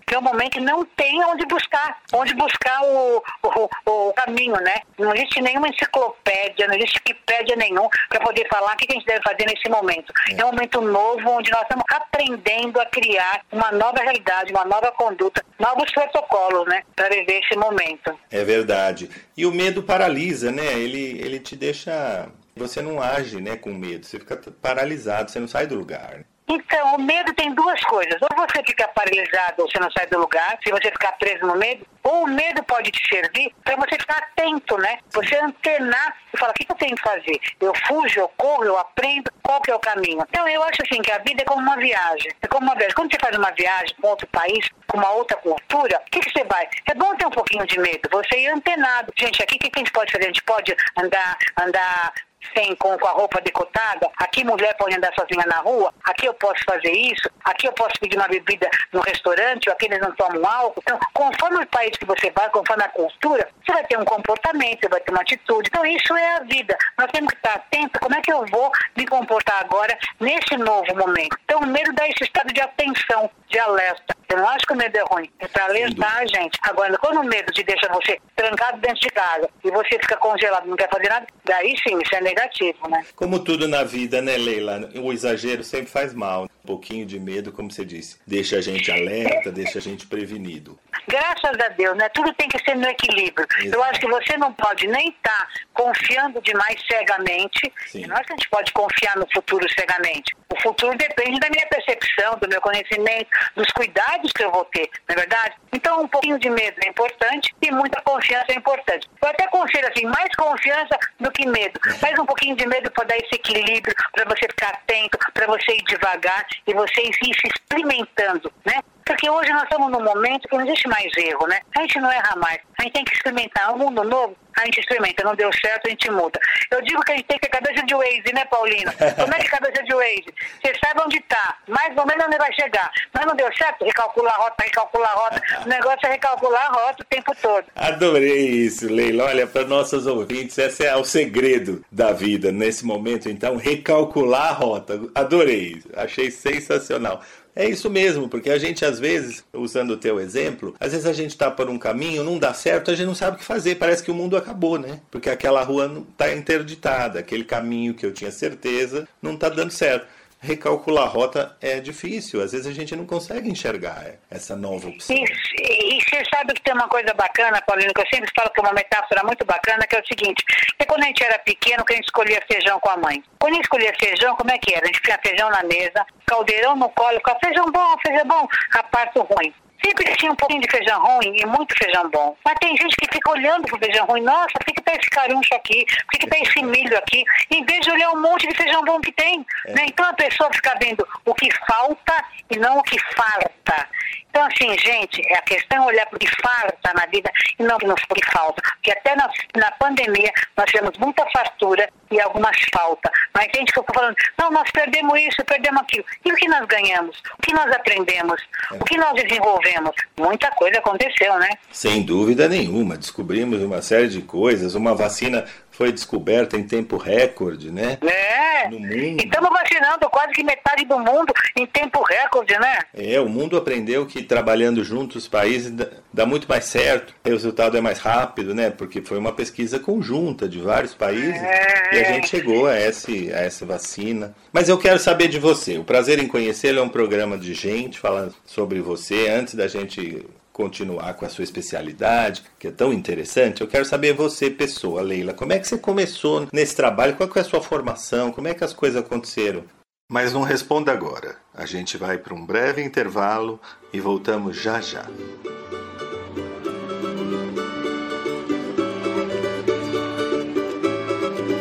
Que 0.07 0.15
é 0.15 0.19
um 0.19 0.23
momento 0.23 0.53
que 0.53 0.61
não 0.61 0.85
tem 0.85 1.25
onde 1.25 1.47
buscar, 1.47 1.99
onde 2.13 2.35
buscar 2.35 2.83
o, 2.85 3.23
o, 3.43 3.69
o 4.09 4.13
caminho, 4.13 4.55
né? 4.57 4.81
Não 4.99 5.15
existe 5.15 5.41
nenhuma 5.41 5.69
enciclopédia, 5.69 6.67
não 6.67 6.75
existe 6.75 6.99
Wikipédia 6.99 7.57
nenhum 7.57 7.89
para 8.09 8.21
poder 8.21 8.47
falar 8.49 8.73
o 8.73 8.77
que 8.77 8.87
a 8.91 8.95
gente 8.95 9.07
deve 9.07 9.23
fazer 9.23 9.47
nesse 9.47 9.69
momento. 9.69 10.13
É. 10.31 10.41
é 10.41 10.45
um 10.45 10.53
momento 10.53 10.81
novo 10.81 11.31
onde 11.31 11.51
nós 11.51 11.63
estamos 11.63 11.85
aprendendo 11.89 12.81
a 12.81 12.87
criar 12.87 13.43
uma 13.53 13.73
nova 13.73 14.03
realidade, 14.03 14.53
uma 14.53 14.65
nova 14.65 14.93
conduta, 14.93 15.45
novos 15.59 15.91
protocolos, 15.93 16.67
né? 16.67 16.83
Para 16.95 17.09
viver 17.09 17.41
esse 17.41 17.57
momento. 17.57 18.19
É 18.31 18.45
verdade. 18.45 19.11
E 19.37 19.47
o 19.47 19.53
medo 19.53 19.83
paralisa, 19.83 20.51
né? 20.51 20.79
Ele, 20.79 21.21
ele 21.21 21.39
te 21.39 21.57
deixa. 21.57 22.29
Você 22.57 22.81
não 22.81 23.03
age 23.03 23.41
né, 23.41 23.57
com 23.57 23.75
medo, 23.75 24.07
você 24.07 24.17
fica 24.17 24.37
paralisado, 24.63 25.29
você 25.29 25.41
não 25.41 25.49
sai 25.49 25.67
do 25.67 25.75
lugar. 25.75 26.25
Então, 26.47 26.97
o 26.97 27.01
medo 27.01 27.33
tem 27.35 27.55
duas 27.55 27.81
coisas. 27.85 28.21
Ou 28.21 28.29
você 28.37 28.63
fica 28.67 28.87
paralisado 28.89 29.63
ou 29.63 29.71
você 29.71 29.79
não 29.79 29.91
sai 29.91 30.07
do 30.07 30.19
lugar, 30.19 30.59
se 30.63 30.71
você 30.71 30.91
ficar 30.91 31.13
preso 31.13 31.47
no 31.47 31.57
medo, 31.57 31.87
ou 32.03 32.25
o 32.25 32.27
medo 32.27 32.63
pode 32.65 32.91
te 32.91 33.01
servir 33.09 33.55
para 33.65 33.77
você 33.77 33.97
ficar 33.99 34.19
atento, 34.19 34.77
né? 34.79 34.99
Você 35.13 35.37
antenar 35.37 36.17
e 36.33 36.39
falar, 36.39 36.51
o 36.51 36.55
que 36.55 36.71
eu 36.71 36.77
tenho 36.77 36.97
que 36.97 37.03
fazer? 37.03 37.41
Eu 37.61 37.73
fujo, 37.87 38.21
eu 38.21 38.29
corro, 38.37 38.65
eu 38.65 38.79
aprendo, 38.79 39.31
qual 39.43 39.61
que 39.63 39.71
é 39.71 39.75
o 39.75 39.79
caminho? 39.79 40.25
Então, 40.29 40.47
eu 40.47 40.63
acho 40.65 40.83
assim 40.83 41.01
que 41.01 41.11
a 41.11 41.19
vida 41.19 41.43
é 41.43 41.45
como 41.47 41.63
uma 41.63 41.77
viagem. 41.77 42.31
É 42.43 42.47
como 42.47 42.67
uma 42.67 42.75
viagem. 42.75 42.95
Quando 42.95 43.11
você 43.11 43.19
faz 43.21 43.37
uma 43.37 43.51
viagem 43.53 43.97
para 43.99 44.11
outro 44.11 44.27
país, 44.29 44.69
com 44.87 44.99
uma 44.99 45.11
outra 45.13 45.37
cultura, 45.39 46.03
o 46.07 46.11
que, 46.11 46.21
que 46.21 46.31
você 46.31 46.45
vai? 46.45 46.69
É 46.87 46.95
bom 46.95 47.15
ter 47.17 47.27
um 47.27 47.31
pouquinho 47.31 47.67
de 47.67 47.79
medo, 47.79 48.09
você 48.11 48.39
ir 48.39 48.49
antenado. 48.49 49.13
Gente, 49.19 49.43
aqui 49.43 49.57
o 49.57 49.59
que 49.59 49.71
a 49.75 49.79
gente 49.79 49.93
pode 49.93 50.13
fazer? 50.13 50.25
A 50.25 50.29
gente 50.29 50.43
pode 50.43 50.77
andar, 50.97 51.39
andar 51.59 52.13
sem 52.57 52.75
com, 52.77 52.97
com 52.99 53.09
a 53.09 53.13
roupa 53.13 53.41
decotada, 53.41 54.11
aqui 54.19 54.45
mulher 54.45 54.75
pode 54.77 54.97
andar 54.97 55.13
sozinha 55.15 55.45
na 55.47 55.59
rua, 55.61 55.93
aqui 56.05 56.27
eu 56.27 56.35
posso 56.35 56.63
fazer 56.65 56.93
isso, 56.93 57.29
aqui 57.45 57.67
eu 57.67 57.73
posso 57.73 57.95
pedir 58.01 58.17
uma 58.17 58.29
bebida 58.29 58.69
no 58.93 59.01
restaurante, 59.01 59.71
aqui 59.71 59.87
eles 59.87 60.01
não 60.01 60.13
tomam 60.13 60.45
álcool. 60.47 60.83
Então, 60.83 60.99
conforme 61.13 61.65
o 61.65 61.67
país 61.69 61.97
que 61.97 62.05
você 62.05 62.31
vai, 62.31 62.49
conforme 62.51 62.85
a 62.85 62.89
cultura, 62.89 63.49
você 63.65 63.73
vai 63.73 63.85
ter 63.87 63.99
um 63.99 64.05
comportamento, 64.05 64.81
você 64.81 64.89
vai 64.89 65.01
ter 65.01 65.11
uma 65.11 65.23
atitude. 65.23 65.69
Então, 65.69 65.85
isso 65.87 66.15
é 66.17 66.37
a 66.37 66.41
vida. 66.41 66.77
Nós 66.99 67.11
temos 67.13 67.31
que 67.31 67.37
estar 67.37 67.55
atentos 67.55 68.01
como 68.01 68.15
é 68.15 68.21
que 68.21 68.33
eu 68.33 68.45
vou 68.47 68.71
me 68.97 69.07
comportar 69.07 69.61
agora 69.61 69.97
nesse 70.21 70.57
novo 70.57 70.95
momento. 70.97 71.37
Então, 71.45 71.61
o 71.61 71.67
medo 71.67 71.93
dá 71.93 72.09
esse 72.09 72.25
estado 72.25 72.53
de 72.53 72.61
atenção, 72.61 73.31
de 73.49 73.59
alerta. 73.59 74.15
Eu 74.29 74.39
não 74.39 74.49
acho 74.49 74.67
que 74.67 74.73
o 74.73 74.77
medo 74.77 74.97
é 74.97 75.05
ruim, 75.11 75.31
é 75.39 75.47
para 75.47 75.65
alertar 75.65 76.17
a 76.19 76.27
gente. 76.27 76.59
Agora, 76.63 76.97
quando 76.99 77.21
o 77.21 77.25
medo 77.25 77.53
te 77.53 77.63
deixa 77.63 77.89
você 77.93 78.19
trancado 78.35 78.79
dentro 78.79 79.01
de 79.01 79.09
casa 79.11 79.49
e 79.63 79.71
você 79.71 79.91
fica 80.01 80.17
congelado, 80.17 80.67
não 80.67 80.77
quer 80.77 80.89
fazer 80.89 81.09
nada, 81.09 81.27
daí 81.45 81.75
sim, 81.87 81.99
isso 81.99 82.15
é 82.15 82.19
negativo, 82.35 82.89
né? 82.89 83.05
Como 83.15 83.39
tudo 83.39 83.69
na 83.69 83.85
vida, 83.85 84.21
né, 84.21 84.37
Leila? 84.37 84.91
O 84.97 85.13
exagero 85.13 85.63
sempre 85.63 85.87
faz 85.87 86.13
mal. 86.13 86.45
Um 86.65 86.67
pouquinho 86.67 87.07
de 87.07 87.21
medo, 87.21 87.53
como 87.53 87.71
você 87.71 87.85
disse, 87.85 88.17
deixa 88.27 88.57
a 88.57 88.61
gente 88.61 88.91
alerta, 88.91 89.53
deixa 89.53 89.79
a 89.79 89.83
gente 89.83 90.07
prevenido. 90.07 90.79
Graças 91.09 91.59
a 91.65 91.69
Deus, 91.69 91.97
né? 91.97 92.09
Tudo 92.11 92.33
tem 92.35 92.49
que 92.49 92.59
ser 92.65 92.77
no 92.77 92.89
equilíbrio. 92.89 93.47
Exato. 93.59 93.75
Eu 93.75 93.83
acho 93.85 94.01
que 94.01 94.09
você 94.09 94.37
não 94.37 94.53
pode 94.53 94.87
nem 94.87 95.09
estar 95.09 95.31
tá 95.31 95.49
confiando 95.73 96.41
demais 96.41 96.77
cegamente. 96.91 97.73
Sim. 97.87 98.07
Não 98.07 98.17
é 98.17 98.25
que 98.25 98.33
a 98.33 98.37
gente 98.37 98.49
pode 98.49 98.73
confiar 98.73 99.17
no 99.17 99.27
futuro 99.33 99.67
cegamente. 99.73 100.35
O 100.53 100.61
futuro 100.61 100.97
depende 100.97 101.41
da 101.41 101.49
minha 101.51 101.67
percepção, 101.67 102.39
do 102.39 102.49
meu 102.49 102.61
conhecimento, 102.61 103.29
dos 103.57 103.67
cuidados 103.73 104.33
que 104.33 104.45
eu 104.45 104.53
vou 104.53 104.65
ter, 104.67 104.89
não 105.09 105.15
é 105.15 105.19
verdade? 105.19 105.55
Então, 105.73 106.03
um 106.03 106.09
pouquinho 106.09 106.39
de 106.39 106.49
medo 106.49 106.77
é 106.85 106.89
importante 106.89 107.55
e 107.61 107.71
muita 107.73 108.01
confiança 108.03 108.47
é 108.51 108.55
importante. 108.55 109.09
Eu 109.21 109.29
até 109.29 109.47
conselho 109.49 109.89
assim, 109.89 110.07
mais 110.07 110.29
confiança 110.37 110.97
do 111.19 111.31
que 111.33 111.47
medo. 111.47 111.81
Mais 112.01 112.19
um 112.19 112.27
pouquinho 112.27 112.57
de 112.57 112.67
medo 112.67 112.91
para 112.93 113.05
dar 113.05 113.17
esse 113.17 113.35
equilíbrio, 113.35 113.95
para 114.13 114.25
você 114.25 114.47
ficar 114.47 114.71
atento, 114.71 115.19
para 115.33 115.47
você 115.47 115.73
ir 115.73 115.83
devagar 115.83 116.47
e 116.67 116.73
você 116.73 117.03
ir 117.03 117.15
se 117.15 117.49
experimentando, 117.49 118.53
né? 118.65 118.81
Porque 119.07 119.29
hoje 119.29 119.53
nós 119.53 119.65
estamos 119.65 119.91
num 119.91 120.03
momento 120.03 120.49
que 120.49 120.57
não 120.57 120.65
existe 120.65 120.89
mais 120.89 121.11
erro, 121.17 121.47
né? 121.47 121.61
A 121.77 121.83
gente 121.83 122.01
não 122.01 122.11
erra 122.11 122.37
mais. 122.37 122.61
A 122.79 122.83
gente 122.83 122.93
tem 122.93 123.05
que 123.05 123.15
experimentar 123.15 123.75
um 123.75 123.79
mundo 123.79 124.03
novo. 124.03 124.37
A 124.57 124.65
gente 124.65 124.81
experimenta, 124.81 125.25
não 125.25 125.35
deu 125.35 125.51
certo, 125.53 125.87
a 125.87 125.91
gente 125.91 126.11
muda. 126.11 126.39
Eu 126.71 126.81
digo 126.83 127.03
que 127.03 127.13
a 127.13 127.17
gente 127.17 127.27
tem 127.27 127.39
que 127.39 127.49
ter 127.49 127.61
cabeça 127.61 127.85
de 127.85 127.95
Waze, 127.95 128.33
né, 128.33 128.45
Paulina? 128.45 128.93
Como 128.93 129.35
é 129.35 129.39
que 129.39 129.49
cabeça 129.49 129.83
de 129.83 129.93
Waze? 129.93 130.27
Você 130.63 130.73
sabe 130.85 131.03
onde 131.05 131.19
está, 131.19 131.59
mais 131.67 131.97
ou 131.97 132.07
menos 132.07 132.25
onde 132.27 132.39
vai 132.39 132.53
chegar. 132.53 132.91
Mas 133.13 133.27
não 133.27 133.35
deu 133.35 133.49
certo, 133.57 133.85
recalcula 133.85 134.31
a 134.31 134.37
rota, 134.37 134.65
recalcula 134.65 135.07
a 135.07 135.13
rota. 135.13 135.43
O 135.65 135.69
negócio 135.69 136.07
é 136.07 136.11
recalcular 136.11 136.67
a 136.67 136.73
rota 136.73 137.03
o 137.03 137.07
tempo 137.07 137.33
todo. 137.43 137.65
Adorei 137.75 138.47
isso, 138.47 138.87
Leila. 138.87 139.25
Olha, 139.25 139.47
para 139.47 139.65
nossos 139.65 140.07
ouvintes, 140.07 140.57
esse 140.57 140.87
é 140.87 140.95
o 140.95 141.05
segredo 141.05 141.85
da 141.91 142.13
vida 142.13 142.53
nesse 142.53 142.87
momento. 142.87 143.29
Então, 143.29 143.57
recalcular 143.57 144.51
a 144.51 144.53
rota. 144.53 145.01
Adorei, 145.17 145.83
achei 145.97 146.31
sensacional. 146.31 147.21
É 147.57 147.69
isso 147.69 147.89
mesmo, 147.89 148.29
porque 148.29 148.51
a 148.51 148.59
gente 148.59 148.85
às 148.85 148.99
vezes, 148.99 149.45
usando 149.53 149.91
o 149.91 149.97
teu 149.97 150.19
exemplo, 150.19 150.75
às 150.81 150.91
vezes 150.91 151.07
a 151.07 151.13
gente 151.13 151.31
está 151.31 151.51
por 151.51 151.71
um 151.71 151.79
caminho, 151.79 152.25
não 152.25 152.37
dá 152.39 152.53
certo, 152.53 152.91
a 152.91 152.97
gente 152.97 153.07
não 153.07 153.15
sabe 153.15 153.37
o 153.37 153.39
que 153.39 153.45
fazer, 153.45 153.77
parece 153.77 154.03
que 154.03 154.11
o 154.11 154.15
mundo 154.15 154.37
acabou, 154.37 154.77
né? 154.77 155.01
Porque 155.11 155.31
aquela 155.31 155.63
rua 155.63 155.87
não 155.87 156.03
está 156.03 156.33
interditada, 156.33 157.21
aquele 157.21 157.45
caminho 157.45 157.95
que 157.95 158.05
eu 158.05 158.13
tinha 158.13 158.33
certeza 158.33 159.07
não 159.23 159.35
está 159.35 159.49
dando 159.49 159.71
certo 159.71 160.07
recalcular 160.45 161.05
a 161.05 161.09
rota 161.09 161.57
é 161.61 161.81
difícil. 161.81 162.43
Às 162.43 162.53
vezes 162.53 162.67
a 162.67 162.73
gente 162.73 162.95
não 162.95 163.07
consegue 163.07 163.51
enxergar 163.51 164.13
essa 164.31 164.55
nova 164.55 164.89
opção. 164.89 165.17
E, 165.17 165.23
e, 165.23 166.03
você 166.03 166.23
sabe 166.33 166.53
que 166.55 166.63
tem 166.63 166.75
uma 166.75 166.89
coisa 166.89 167.13
bacana, 167.15 167.63
Paulino, 167.63 167.93
que 167.95 168.01
eu 168.01 168.07
sempre 168.13 168.31
falo 168.37 168.51
que 168.51 168.61
é 168.61 168.63
uma 168.63 168.73
metáfora 168.73 169.23
muito 169.25 169.45
bacana, 169.45 169.87
que 169.87 169.97
é 169.97 170.01
o 170.01 170.07
seguinte, 170.07 170.45
que 170.79 170.87
quando 170.87 171.03
a 171.03 171.07
gente 171.07 171.25
era 171.25 171.39
pequeno, 171.39 171.85
que 171.85 171.95
a 171.95 171.97
gente 171.97 172.07
escolhia 172.07 172.43
feijão 172.51 172.79
com 172.81 172.91
a 172.91 172.97
mãe. 172.97 173.23
Quando 173.39 173.53
a 173.53 173.57
gente 173.57 173.65
escolhia 173.65 173.93
feijão, 173.99 174.37
como 174.37 174.51
é 174.51 174.59
que 174.59 174.75
era? 174.75 174.85
A 174.85 174.87
gente 174.87 175.03
tinha 175.03 175.19
feijão 175.23 175.51
na 175.51 175.63
mesa, 175.65 176.07
caldeirão 176.27 176.77
no 176.77 176.91
colo, 176.91 177.21
feijão 177.43 177.67
bom, 177.73 177.97
feijão 178.07 178.27
bom, 178.27 178.47
a 178.73 179.23
ruim. 179.23 179.53
Sempre 179.85 180.17
tinha 180.17 180.33
um 180.33 180.37
pouquinho 180.37 180.63
de 180.63 180.71
feijão 180.71 180.99
ruim 181.05 181.37
e 181.37 181.45
muito 181.45 181.75
feijão 181.77 182.09
bom. 182.09 182.35
Mas 182.43 182.55
tem 182.59 182.77
gente 182.77 182.97
que 182.97 183.07
fica 183.13 183.31
olhando 183.31 183.67
pro 183.67 183.79
feijão 183.79 184.07
ruim. 184.07 184.23
Nossa, 184.23 184.53
por 184.55 184.65
que, 184.65 184.73
que 184.73 184.83
tá 184.83 184.95
esse 184.95 185.11
caruncho 185.11 185.55
aqui? 185.55 185.85
Por 185.85 186.11
que, 186.13 186.19
que 186.19 186.27
tá 186.27 186.39
esse 186.39 186.63
milho 186.63 186.97
aqui? 186.97 187.23
Em 187.51 187.65
vez 187.65 187.81
de 187.81 187.91
olhar 187.91 188.11
um 188.13 188.23
monte 188.23 188.49
de 188.49 188.55
feijão 188.55 188.83
bom 188.85 189.01
que 189.01 189.13
tem. 189.13 189.45
É. 189.67 189.73
Né? 189.73 189.87
Então 189.89 190.07
a 190.07 190.15
pessoa 190.15 190.51
fica 190.53 190.75
vendo 190.81 191.07
o 191.27 191.35
que 191.35 191.49
falta 191.67 192.25
e 192.51 192.59
não 192.59 192.79
o 192.79 192.83
que 192.83 192.99
falta. 193.15 193.89
Então, 194.35 194.49
assim, 194.49 194.77
gente, 194.81 195.23
a 195.33 195.43
questão 195.43 195.85
é 195.85 195.87
olhar 195.87 196.07
para 196.07 196.17
o 196.17 196.19
que 196.19 196.27
falta 196.43 196.93
na 196.93 197.07
vida 197.07 197.31
e 197.57 197.63
não 197.63 197.79
para 197.79 197.93
o 197.93 198.15
que 198.17 198.33
falta. 198.33 198.61
Porque 198.63 198.91
até 198.91 199.15
na, 199.15 199.31
na 199.57 199.71
pandemia 199.79 200.33
nós 200.57 200.69
tivemos 200.69 200.99
muita 200.99 201.25
fartura 201.31 201.89
e 202.11 202.21
algumas 202.21 202.57
falta. 202.75 203.13
Mas 203.33 203.45
gente 203.55 203.73
que 203.73 203.79
ficou 203.79 203.95
falando, 203.95 204.17
não, 204.37 204.51
nós 204.51 204.69
perdemos 204.73 205.17
isso, 205.21 205.45
perdemos 205.45 205.83
aquilo. 205.83 206.05
E 206.25 206.33
o 206.33 206.35
que 206.35 206.49
nós 206.49 206.67
ganhamos? 206.67 207.17
O 207.39 207.43
que 207.43 207.55
nós 207.55 207.73
aprendemos? 207.73 208.43
É. 208.73 208.75
O 208.75 208.85
que 208.85 208.97
nós 208.97 209.15
desenvolvemos? 209.15 209.93
Muita 210.19 210.51
coisa 210.51 210.81
aconteceu, 210.81 211.39
né? 211.39 211.51
Sem 211.71 212.03
dúvida 212.03 212.49
nenhuma. 212.49 212.97
Descobrimos 212.97 213.63
uma 213.63 213.83
série 213.83 214.09
de 214.09 214.21
coisas, 214.21 214.75
uma 214.75 214.97
vacina 214.97 215.45
foi 215.77 215.91
descoberta 215.91 216.57
em 216.57 216.63
tempo 216.63 216.97
recorde, 216.97 217.71
né? 217.71 217.99
É. 218.01 218.69
No 218.69 218.79
mundo. 218.79 218.93
E 218.93 219.25
estamos 219.25 219.51
vacinando 219.51 220.09
quase 220.09 220.33
que 220.33 220.45
metade 220.45 220.85
do 220.85 220.99
mundo 220.99 221.33
em 221.57 221.67
tempo 221.67 222.03
recorde, 222.03 222.57
né? 222.59 222.79
É, 222.95 223.21
o 223.21 223.29
mundo 223.29 223.57
aprendeu 223.57 224.07
que 224.07 224.23
trabalhando 224.23 224.85
juntos 224.85 225.25
os 225.25 225.29
países 225.29 225.73
dá 226.13 226.25
muito 226.25 226.49
mais 226.49 226.65
certo, 226.67 227.13
o 227.25 227.29
resultado 227.29 227.77
é 227.77 227.81
mais 227.81 227.99
rápido, 227.99 228.55
né? 228.55 228.71
Porque 228.71 229.03
foi 229.03 229.19
uma 229.19 229.33
pesquisa 229.33 229.79
conjunta 229.79 230.49
de 230.49 230.61
vários 230.61 230.95
países 230.95 231.43
é. 231.43 231.97
e 231.97 232.01
a 232.01 232.05
gente 232.05 232.29
chegou 232.29 232.67
a, 232.69 232.79
esse, 232.79 233.33
a 233.33 233.41
essa 233.41 233.67
vacina. 233.67 234.35
Mas 234.53 234.69
eu 234.69 234.79
quero 234.79 235.01
saber 235.01 235.27
de 235.27 235.41
você. 235.41 235.77
O 235.77 235.85
Prazer 235.85 236.21
em 236.21 236.29
Conhecê-lo 236.29 236.79
é 236.79 236.83
um 236.83 236.89
programa 236.89 237.37
de 237.37 237.53
gente 237.53 237.99
falando 237.99 238.35
sobre 238.47 238.81
você. 238.81 239.29
Antes 239.29 239.55
da 239.55 239.67
gente 239.67 240.25
continuar 240.55 241.15
com 241.15 241.27
a 241.27 241.29
sua 241.29 241.43
especialidade, 241.43 242.45
que 242.61 242.69
é 242.69 242.71
tão 242.71 242.93
interessante, 242.93 243.61
eu 243.61 243.67
quero 243.67 243.85
saber 243.85 244.15
você, 244.15 244.49
pessoa, 244.49 245.03
Leila, 245.03 245.35
como 245.35 245.53
é 245.53 245.59
que 245.59 245.67
você 245.67 245.77
começou 245.77 246.47
nesse 246.53 246.77
trabalho? 246.77 247.17
Qual 247.17 247.29
é 247.35 247.41
a 247.41 247.45
sua 247.45 247.61
formação? 247.61 248.31
Como 248.31 248.47
é 248.47 248.55
que 248.55 248.63
as 248.63 248.73
coisas 248.73 249.03
aconteceram? 249.03 249.65
Mas 250.09 250.33
não 250.33 250.43
responda 250.43 250.93
agora. 250.93 251.37
A 251.53 251.67
gente 251.67 251.97
vai 251.97 252.19
para 252.19 252.33
um 252.33 252.47
breve 252.47 252.83
intervalo 252.85 253.61
e 253.93 253.99
voltamos 253.99 254.57
já 254.57 254.81
já. 254.81 255.05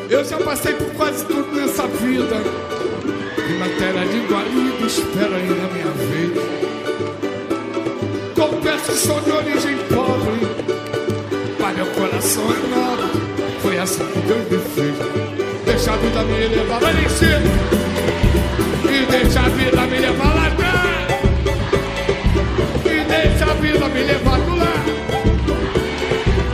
Eu 0.08 0.24
já 0.24 0.38
passei 0.38 0.76
por 0.76 0.94
quase 0.94 1.26
tudo 1.26 1.52
nessa 1.52 1.88
vida. 1.88 2.36
E 3.50 3.54
matéria 3.58 4.06
de 4.06 4.20
guarida, 4.28 4.86
espero 4.86 5.36
ainda 5.36 5.66
a 5.66 5.74
minha 5.74 5.92
vez. 5.92 6.83
Sou 8.92 9.20
de 9.22 9.32
origem 9.32 9.78
pobre, 9.90 10.48
mas 11.60 11.76
meu 11.76 11.86
coração 11.88 12.44
é 12.44 12.60
novo. 12.74 13.10
Foi 13.62 13.78
assim 13.80 14.06
que 14.06 14.20
Deus 14.20 14.50
me 14.50 14.58
fez. 14.76 14.96
Deixa 15.66 15.94
a 15.94 15.98
vida 15.98 16.24
me 16.24 16.48
levar 16.48 16.82
lá 16.82 16.92
em 16.92 17.10
cima, 17.10 17.42
e 18.86 19.06
deixa 19.12 19.40
a 19.40 19.50
vida 19.50 19.82
me 19.88 20.00
levar 20.00 20.36
lá 20.36 20.48
atrás, 20.48 21.08
e 22.86 23.04
deixa 23.04 23.46
a 23.52 23.54
vida 23.56 23.88
me 23.90 24.04
levar 24.04 24.40
do 24.40 24.56
lado. 24.56 24.94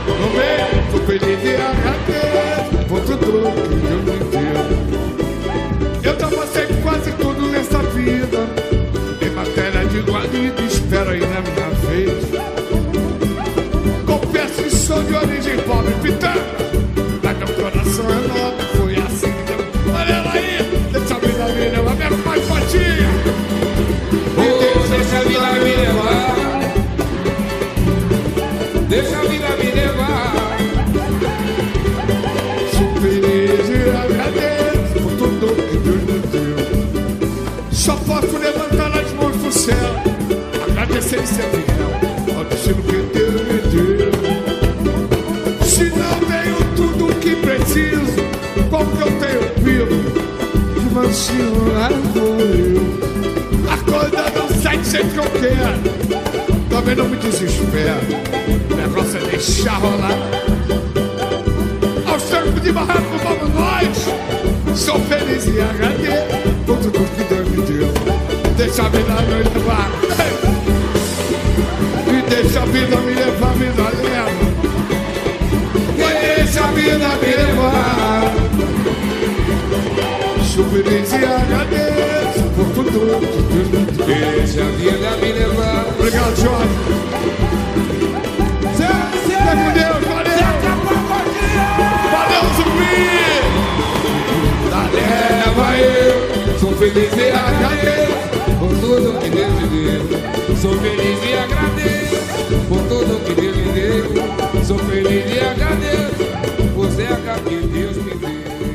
No 0.06 0.28
meio 0.30 0.82
fui 0.90 1.00
feliz 1.06 1.40
e 1.44 1.54
agradeço 1.54 2.78
por 2.88 3.00
tudo 3.00 3.52
que 3.68 3.74
Deus 3.76 4.02
me 4.04 4.18
deu. 4.30 6.12
Eu 6.12 6.18
já 6.18 6.28
passei 6.28 6.66
quase 6.82 7.12
tudo 7.12 7.42
nessa 7.48 7.78
vida, 7.78 8.46
em 9.20 9.30
matéria 9.30 9.84
de 9.86 10.00
guarida 10.00 10.69
espera 10.90 11.12
aí 11.12 11.20
na 11.20 11.40
minha 11.40 11.70
vez. 11.86 12.24
Confesso 14.04 14.62
que 14.64 14.70
sou 14.70 15.02
de 15.04 15.14
origem 15.14 15.56
pobre, 15.58 15.94
pitanga. 16.02 16.49
Também 56.80 56.96
não 56.96 57.08
me 57.08 57.16
desespero. 57.16 58.00
O 58.70 58.74
negócio 58.74 59.18
é 59.18 59.30
deixar 59.30 59.74
rolar. 59.74 60.16
Aos 62.10 62.22
trancos 62.22 62.62
de 62.62 62.72
barraco 62.72 63.18
vamos 63.22 63.54
nós. 63.54 64.78
Sou 64.78 64.98
feliz 65.00 65.46
e 65.46 65.60
agradeço 65.60 66.26
por 66.64 66.78
tudo 66.78 67.06
que 67.16 67.24
Deus 67.24 67.48
me 67.48 67.62
deu. 67.66 67.92
Deixa 68.56 68.82
a 68.82 68.88
vida 68.88 69.14
me 69.20 69.34
levar. 69.42 69.90
E 72.08 72.30
deixa 72.30 72.62
a 72.62 72.66
vida 72.66 72.96
me 72.96 73.14
levar, 73.14 73.56
me 73.56 73.66
dá 73.66 73.90
leva. 74.00 74.30
Deixa 76.36 76.64
a 76.64 76.66
vida 76.68 77.08
me 77.08 77.36
levar. 77.36 78.32
Sou 80.54 80.64
feliz 80.64 81.12
e 81.12 81.24
agradeço 81.24 81.89
Deixa 82.90 84.62
a 84.62 84.70
vida 84.72 85.16
me 85.18 85.32
levar. 85.32 85.86
Obrigado, 85.96 86.36
Jorge. 86.36 86.74
Fica 89.26 89.52
com 89.54 89.70
Deus, 89.72 90.04
valeu! 90.08 90.50
Valeu, 92.10 92.44
Zumbi! 92.56 92.98
Leva 94.92 95.68
eu, 95.78 96.58
sou 96.58 96.72
feliz 96.72 97.12
e 97.16 97.30
agradeço 97.30 98.30
por 98.58 98.72
tudo 98.80 99.18
que 99.20 99.30
Deus 99.30 99.52
me 99.54 99.66
deu. 99.68 100.56
Sou 100.56 100.74
feliz 100.78 101.18
e 101.24 101.32
agradeço 101.34 102.20
por 102.68 102.80
tudo 102.88 103.24
que 103.24 103.34
Deus 103.40 103.56
me 103.56 103.72
deu. 103.72 104.64
Sou 104.64 104.78
feliz 104.78 105.24
e 105.32 105.38
agradeço 105.38 106.24
por 106.74 106.90
ser 106.90 107.12
a 107.12 107.38
que 107.38 107.56
Deus 107.68 107.96
me 107.98 108.14
deu. 108.14 108.69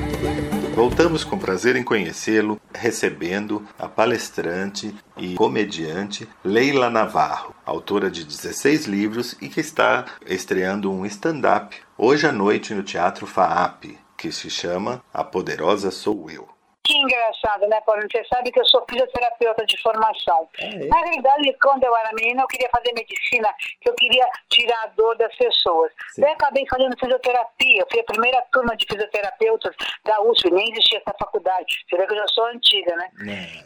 Voltamos 0.75 1.23
com 1.23 1.39
prazer 1.39 1.77
em 1.77 1.83
conhecê-lo, 1.83 2.59
recebendo 2.73 3.65
a 3.79 3.87
palestrante 3.87 4.93
e 5.15 5.33
comediante 5.35 6.27
Leila 6.43 6.89
Navarro, 6.89 7.55
autora 7.65 8.11
de 8.11 8.25
16 8.25 8.85
livros 8.85 9.37
e 9.41 9.47
que 9.47 9.61
está 9.61 10.03
estreando 10.27 10.91
um 10.91 11.05
stand-up 11.05 11.77
hoje 11.97 12.27
à 12.27 12.31
noite 12.33 12.73
no 12.73 12.83
Teatro 12.83 13.25
FAAP, 13.25 13.97
que 14.17 14.33
se 14.33 14.49
chama 14.49 15.01
A 15.13 15.23
Poderosa 15.23 15.91
Sou 15.91 16.29
Eu. 16.29 16.54
Que 16.85 16.95
engraçado, 16.97 17.67
né, 17.67 17.81
Paulo? 17.81 18.03
Você 18.03 18.23
sabe 18.31 18.51
que 18.51 18.59
eu 18.59 18.65
sou 18.65 18.85
fisioterapeuta 18.87 19.65
de 19.65 19.81
formação. 19.81 20.47
Na 20.87 20.97
realidade, 20.99 21.57
quando 21.59 21.83
eu 21.83 21.95
era 21.97 22.11
menina, 22.13 22.43
eu 22.43 22.47
queria 22.47 22.69
fazer 22.69 22.93
medicina, 22.93 23.51
que 23.81 23.89
eu 23.89 23.95
queria 23.95 24.23
tirar 24.49 24.83
a 24.83 24.87
dor 24.95 25.17
das 25.17 25.35
pessoas. 25.35 25.91
Daí 26.15 26.31
acabei 26.31 26.63
fazendo 26.69 26.95
fisioterapia. 26.99 27.81
Eu 27.81 27.87
fui 27.91 28.01
a 28.01 28.03
primeira 28.03 28.39
turma 28.53 28.77
de 28.77 28.85
fisioterapeutas 28.85 29.75
da 30.05 30.21
USP, 30.21 30.51
nem 30.51 30.71
existia 30.71 30.99
essa 30.99 31.17
faculdade. 31.17 31.83
Você 31.89 31.97
vê 31.97 32.05
que 32.05 32.13
eu 32.13 32.17
já 32.17 32.27
sou 32.27 32.45
antiga, 32.45 32.95
né? 32.95 33.09